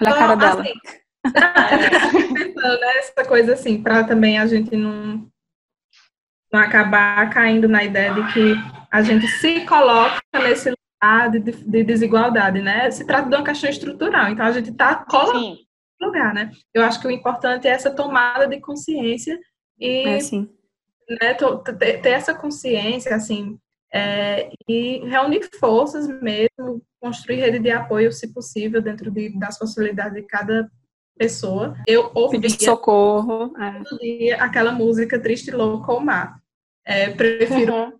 Olha 0.02 0.10
a 0.10 0.18
cara 0.18 0.34
então, 0.34 0.36
dela. 0.36 0.62
Assim, 0.62 2.34
pensando 2.34 2.80
nessa 2.80 3.24
coisa 3.26 3.52
assim, 3.54 3.82
para 3.82 4.04
também 4.04 4.38
a 4.38 4.46
gente 4.46 4.76
não, 4.76 5.26
não 6.52 6.60
acabar 6.60 7.30
caindo 7.30 7.68
na 7.68 7.82
ideia 7.82 8.12
de 8.12 8.32
que 8.32 8.54
a 8.90 9.02
gente 9.02 9.26
se 9.26 9.64
coloca 9.64 10.20
nesse 10.34 10.70
lugar 10.70 11.30
de, 11.30 11.40
de 11.40 11.84
desigualdade, 11.84 12.60
né? 12.60 12.90
Se 12.90 13.06
trata 13.06 13.30
de 13.30 13.34
uma 13.34 13.44
questão 13.44 13.70
estrutural, 13.70 14.28
então 14.28 14.44
a 14.44 14.52
gente 14.52 14.70
está 14.70 14.96
colocando 14.96 15.56
no 15.98 16.06
lugar, 16.06 16.34
né? 16.34 16.50
Eu 16.74 16.82
acho 16.82 17.00
que 17.00 17.06
o 17.06 17.10
importante 17.10 17.66
é 17.66 17.70
essa 17.70 17.90
tomada 17.90 18.46
de 18.46 18.60
consciência 18.60 19.38
e 19.78 20.08
é, 20.08 20.20
né, 21.08 21.34
ter, 21.34 22.00
ter 22.00 22.10
essa 22.10 22.34
consciência, 22.34 23.14
assim, 23.14 23.58
é, 23.92 24.50
e 24.68 24.98
reunir 25.06 25.48
forças 25.58 26.06
mesmo, 26.08 26.82
construir 27.00 27.36
rede 27.36 27.58
de 27.58 27.70
apoio, 27.70 28.12
se 28.12 28.32
possível, 28.32 28.82
dentro 28.82 29.10
de, 29.10 29.30
das 29.38 29.58
possibilidades 29.58 30.14
de 30.14 30.22
cada 30.22 30.70
pessoa. 31.16 31.76
Eu 31.86 32.10
ouvia 32.14 32.50
socorro 32.50 33.54
é. 33.58 33.82
todo 33.82 33.98
dia 33.98 34.36
aquela 34.36 34.72
música 34.72 35.18
Triste 35.18 35.50
Louco 35.50 35.92
ou 35.92 36.00
Mar. 36.00 36.40
É, 36.84 37.10
prefiro 37.10 37.74
uhum. 37.74 37.92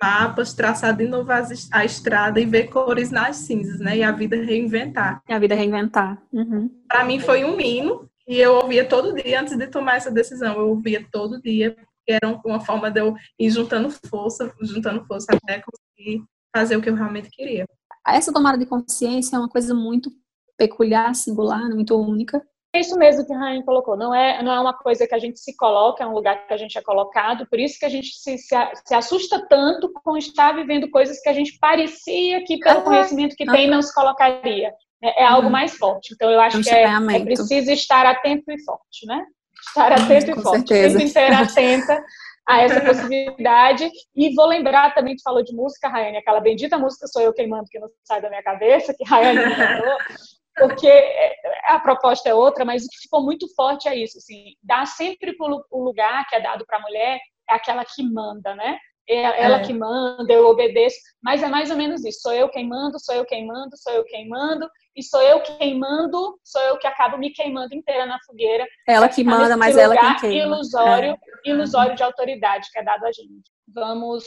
mapas, 0.00 0.54
traçar 0.54 0.96
de 0.96 1.06
novo 1.06 1.30
a 1.70 1.84
estrada 1.84 2.40
e 2.40 2.46
ver 2.46 2.68
cores 2.68 3.10
nas 3.10 3.36
cinzas, 3.36 3.78
né? 3.78 3.98
E 3.98 4.02
a 4.02 4.12
vida 4.12 4.36
reinventar. 4.36 5.22
E 5.28 5.32
a 5.32 5.38
vida 5.38 5.54
reinventar. 5.54 6.22
Uhum. 6.32 6.70
Para 6.88 7.04
mim 7.04 7.20
foi 7.20 7.44
um 7.44 7.60
hino 7.60 8.08
e 8.26 8.38
eu 8.38 8.54
ouvia 8.54 8.84
todo 8.84 9.14
dia 9.14 9.40
antes 9.40 9.56
de 9.56 9.66
tomar 9.66 9.96
essa 9.96 10.10
decisão. 10.10 10.56
Eu 10.56 10.68
ouvia 10.68 11.04
todo 11.10 11.42
dia 11.42 11.76
que 12.06 12.12
era 12.12 12.40
uma 12.44 12.60
forma 12.60 12.90
de 12.90 13.00
eu 13.00 13.14
ir 13.38 13.50
juntando 13.50 13.90
força, 14.08 14.52
juntando 14.60 15.04
força 15.06 15.26
até 15.32 15.62
conseguir 15.62 16.24
fazer 16.54 16.76
o 16.76 16.82
que 16.82 16.90
eu 16.90 16.94
realmente 16.94 17.30
queria. 17.30 17.66
Essa 18.06 18.32
tomada 18.32 18.58
de 18.58 18.66
consciência 18.66 19.36
é 19.36 19.38
uma 19.38 19.48
coisa 19.48 19.74
muito 19.74 20.10
peculiar, 20.56 21.14
singular, 21.14 21.68
muito 21.70 21.96
única. 21.96 22.42
É 22.74 22.80
isso 22.80 22.96
mesmo 22.96 23.26
que 23.26 23.32
a 23.32 23.38
Rainha 23.38 23.62
colocou. 23.64 23.96
Não 23.96 24.14
é, 24.14 24.42
não 24.42 24.50
é 24.50 24.58
uma 24.58 24.72
coisa 24.72 25.06
que 25.06 25.14
a 25.14 25.18
gente 25.18 25.38
se 25.38 25.54
coloca, 25.56 26.02
é 26.02 26.06
um 26.06 26.14
lugar 26.14 26.46
que 26.46 26.54
a 26.54 26.56
gente 26.56 26.78
é 26.78 26.82
colocado. 26.82 27.46
Por 27.46 27.60
isso 27.60 27.78
que 27.78 27.84
a 27.84 27.88
gente 27.88 28.14
se, 28.14 28.38
se, 28.38 28.56
se 28.84 28.94
assusta 28.94 29.46
tanto 29.46 29.92
com 29.92 30.16
estar 30.16 30.52
vivendo 30.52 30.90
coisas 30.90 31.20
que 31.20 31.28
a 31.28 31.34
gente 31.34 31.58
parecia 31.58 32.42
que, 32.44 32.58
pelo 32.58 32.82
conhecimento 32.82 33.36
que 33.36 33.44
tem, 33.44 33.68
não 33.68 33.82
se 33.82 33.94
colocaria. 33.94 34.72
É, 35.02 35.22
é 35.22 35.26
algo 35.26 35.50
mais 35.50 35.76
forte. 35.76 36.14
Então, 36.14 36.30
eu 36.30 36.40
acho 36.40 36.62
que 36.62 36.70
é, 36.70 36.84
é 36.84 37.24
preciso 37.24 37.70
estar 37.70 38.06
atento 38.06 38.50
e 38.50 38.64
forte, 38.64 39.04
né? 39.06 39.22
Estar 39.68 39.92
atento 39.92 40.30
e 40.30 40.42
forte, 40.42 40.68
certeza. 40.68 40.98
sempre 40.98 41.08
ser 41.08 41.32
atenta 41.32 42.04
a 42.46 42.60
essa 42.62 42.80
possibilidade. 42.80 43.90
E 44.14 44.34
vou 44.34 44.46
lembrar 44.46 44.94
também, 44.94 45.16
tu 45.16 45.22
falou 45.22 45.42
de 45.42 45.54
música, 45.54 45.88
Rayane, 45.88 46.18
aquela 46.18 46.40
bendita 46.40 46.78
música 46.78 47.06
Sou 47.06 47.22
Eu 47.22 47.32
Queimando, 47.32 47.68
que 47.70 47.78
não 47.78 47.88
sai 48.04 48.20
da 48.20 48.28
minha 48.28 48.42
cabeça, 48.42 48.94
que 48.96 49.04
Rayane 49.04 49.46
me 49.46 49.54
porque 50.54 50.86
é, 50.86 51.34
a 51.68 51.78
proposta 51.78 52.28
é 52.28 52.34
outra, 52.34 52.64
mas 52.64 52.84
o 52.84 52.88
que 52.88 53.00
ficou 53.00 53.22
muito 53.22 53.46
forte 53.54 53.88
é 53.88 53.96
isso, 53.96 54.18
assim, 54.18 54.54
dar 54.62 54.86
sempre 54.86 55.34
o 55.38 55.82
lugar 55.82 56.26
que 56.28 56.36
é 56.36 56.40
dado 56.40 56.66
para 56.66 56.76
a 56.78 56.82
mulher 56.82 57.18
é 57.48 57.54
aquela 57.54 57.84
que 57.84 58.02
manda, 58.02 58.54
né? 58.54 58.78
É 59.08 59.42
ela 59.42 59.56
é. 59.56 59.62
que 59.62 59.72
manda, 59.72 60.32
eu 60.32 60.46
obedeço, 60.46 60.96
mas 61.22 61.42
é 61.42 61.48
mais 61.48 61.70
ou 61.70 61.76
menos 61.76 62.04
isso. 62.04 62.20
Sou 62.20 62.32
eu 62.32 62.48
quem 62.48 62.68
mando, 62.68 63.00
sou 63.00 63.14
eu 63.14 63.24
quem 63.24 63.46
mando, 63.46 63.76
sou 63.76 63.92
eu 63.92 64.04
quem 64.04 64.28
mando, 64.28 64.68
e 64.94 65.02
sou 65.02 65.22
eu 65.22 65.40
queimando, 65.40 66.38
sou 66.44 66.60
eu 66.62 66.78
que 66.78 66.86
acabo 66.86 67.16
me 67.16 67.30
queimando 67.30 67.74
inteira 67.74 68.06
na 68.06 68.18
fogueira. 68.26 68.66
Ela 68.86 69.08
que 69.08 69.24
manda, 69.24 69.56
mas 69.56 69.76
ela 69.76 69.96
quem 69.96 70.16
queima. 70.16 70.54
Ilusório, 70.54 71.12
é. 71.12 71.50
ilusório 71.50 71.96
de 71.96 72.02
autoridade 72.02 72.68
que 72.70 72.78
é 72.78 72.84
dado 72.84 73.04
a 73.04 73.12
gente. 73.12 73.50
Vamos, 73.74 74.24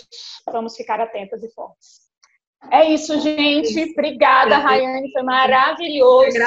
vamos 0.52 0.76
ficar 0.76 1.00
atentas 1.00 1.44
e 1.44 1.54
fortes. 1.54 2.06
É 2.72 2.90
isso, 2.90 3.20
gente. 3.20 3.92
Obrigada, 3.92 4.58
Rayane. 4.58 5.12
Foi 5.12 5.24
maravilhoso. 5.24 6.38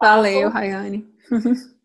Valeu, 0.00 0.50
Rayane. 0.50 1.06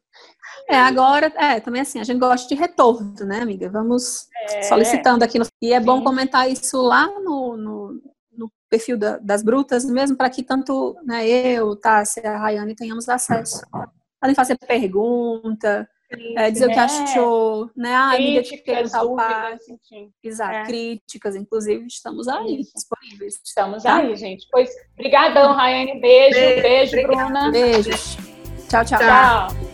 É, 0.69 0.75
agora, 0.75 1.31
é, 1.37 1.61
também 1.61 1.81
assim, 1.81 1.97
a 1.97 2.03
gente 2.03 2.19
gosta 2.19 2.45
de 2.45 2.59
retorno, 2.59 3.13
né, 3.25 3.39
amiga? 3.39 3.69
Vamos 3.69 4.27
é, 4.49 4.63
solicitando 4.63 5.23
aqui. 5.23 5.39
No... 5.39 5.45
E 5.61 5.71
é 5.71 5.79
sim. 5.79 5.85
bom 5.85 6.03
comentar 6.03 6.51
isso 6.51 6.81
lá 6.81 7.07
no, 7.21 7.55
no 7.55 7.76
perfil 8.69 8.97
da, 8.97 9.17
das 9.17 9.43
brutas, 9.43 9.85
mesmo 9.85 10.17
para 10.17 10.29
que 10.29 10.43
tanto 10.43 10.95
né, 11.03 11.27
eu, 11.27 11.75
Tássia, 11.75 12.31
a 12.31 12.37
Rayane 12.37 12.75
tenhamos 12.75 13.07
acesso. 13.09 13.61
Podem 14.19 14.35
fazer 14.35 14.57
pergunta, 14.57 15.87
sim, 16.13 16.37
é, 16.37 16.51
dizer 16.51 16.65
sim, 16.65 16.71
o 16.71 16.73
que 16.73 16.79
achou, 16.79 17.71
né? 17.75 17.93
Ah, 17.93 18.11
amiga, 18.13 18.41
de 18.41 18.57
que 18.57 18.89
tal 18.89 19.15
parte. 19.15 19.79
Exato, 20.23 20.55
é. 20.55 20.65
críticas, 20.65 21.35
inclusive, 21.35 21.85
estamos 21.85 22.27
aí, 22.27 22.61
isso. 22.61 22.73
disponíveis. 22.75 23.39
Estamos 23.43 23.83
tá? 23.83 23.97
aí, 23.97 24.15
gente. 24.15 24.47
Pois, 24.51 24.69
brigadão, 24.95 25.53
Rayane. 25.53 25.99
Beijo, 26.01 26.39
beijo, 26.39 26.91
beijo 26.91 27.07
Bruna. 27.07 27.51
Beijos. 27.51 28.17
Tchau, 28.69 28.83
tchau. 28.83 28.99
Tchau. 28.99 29.66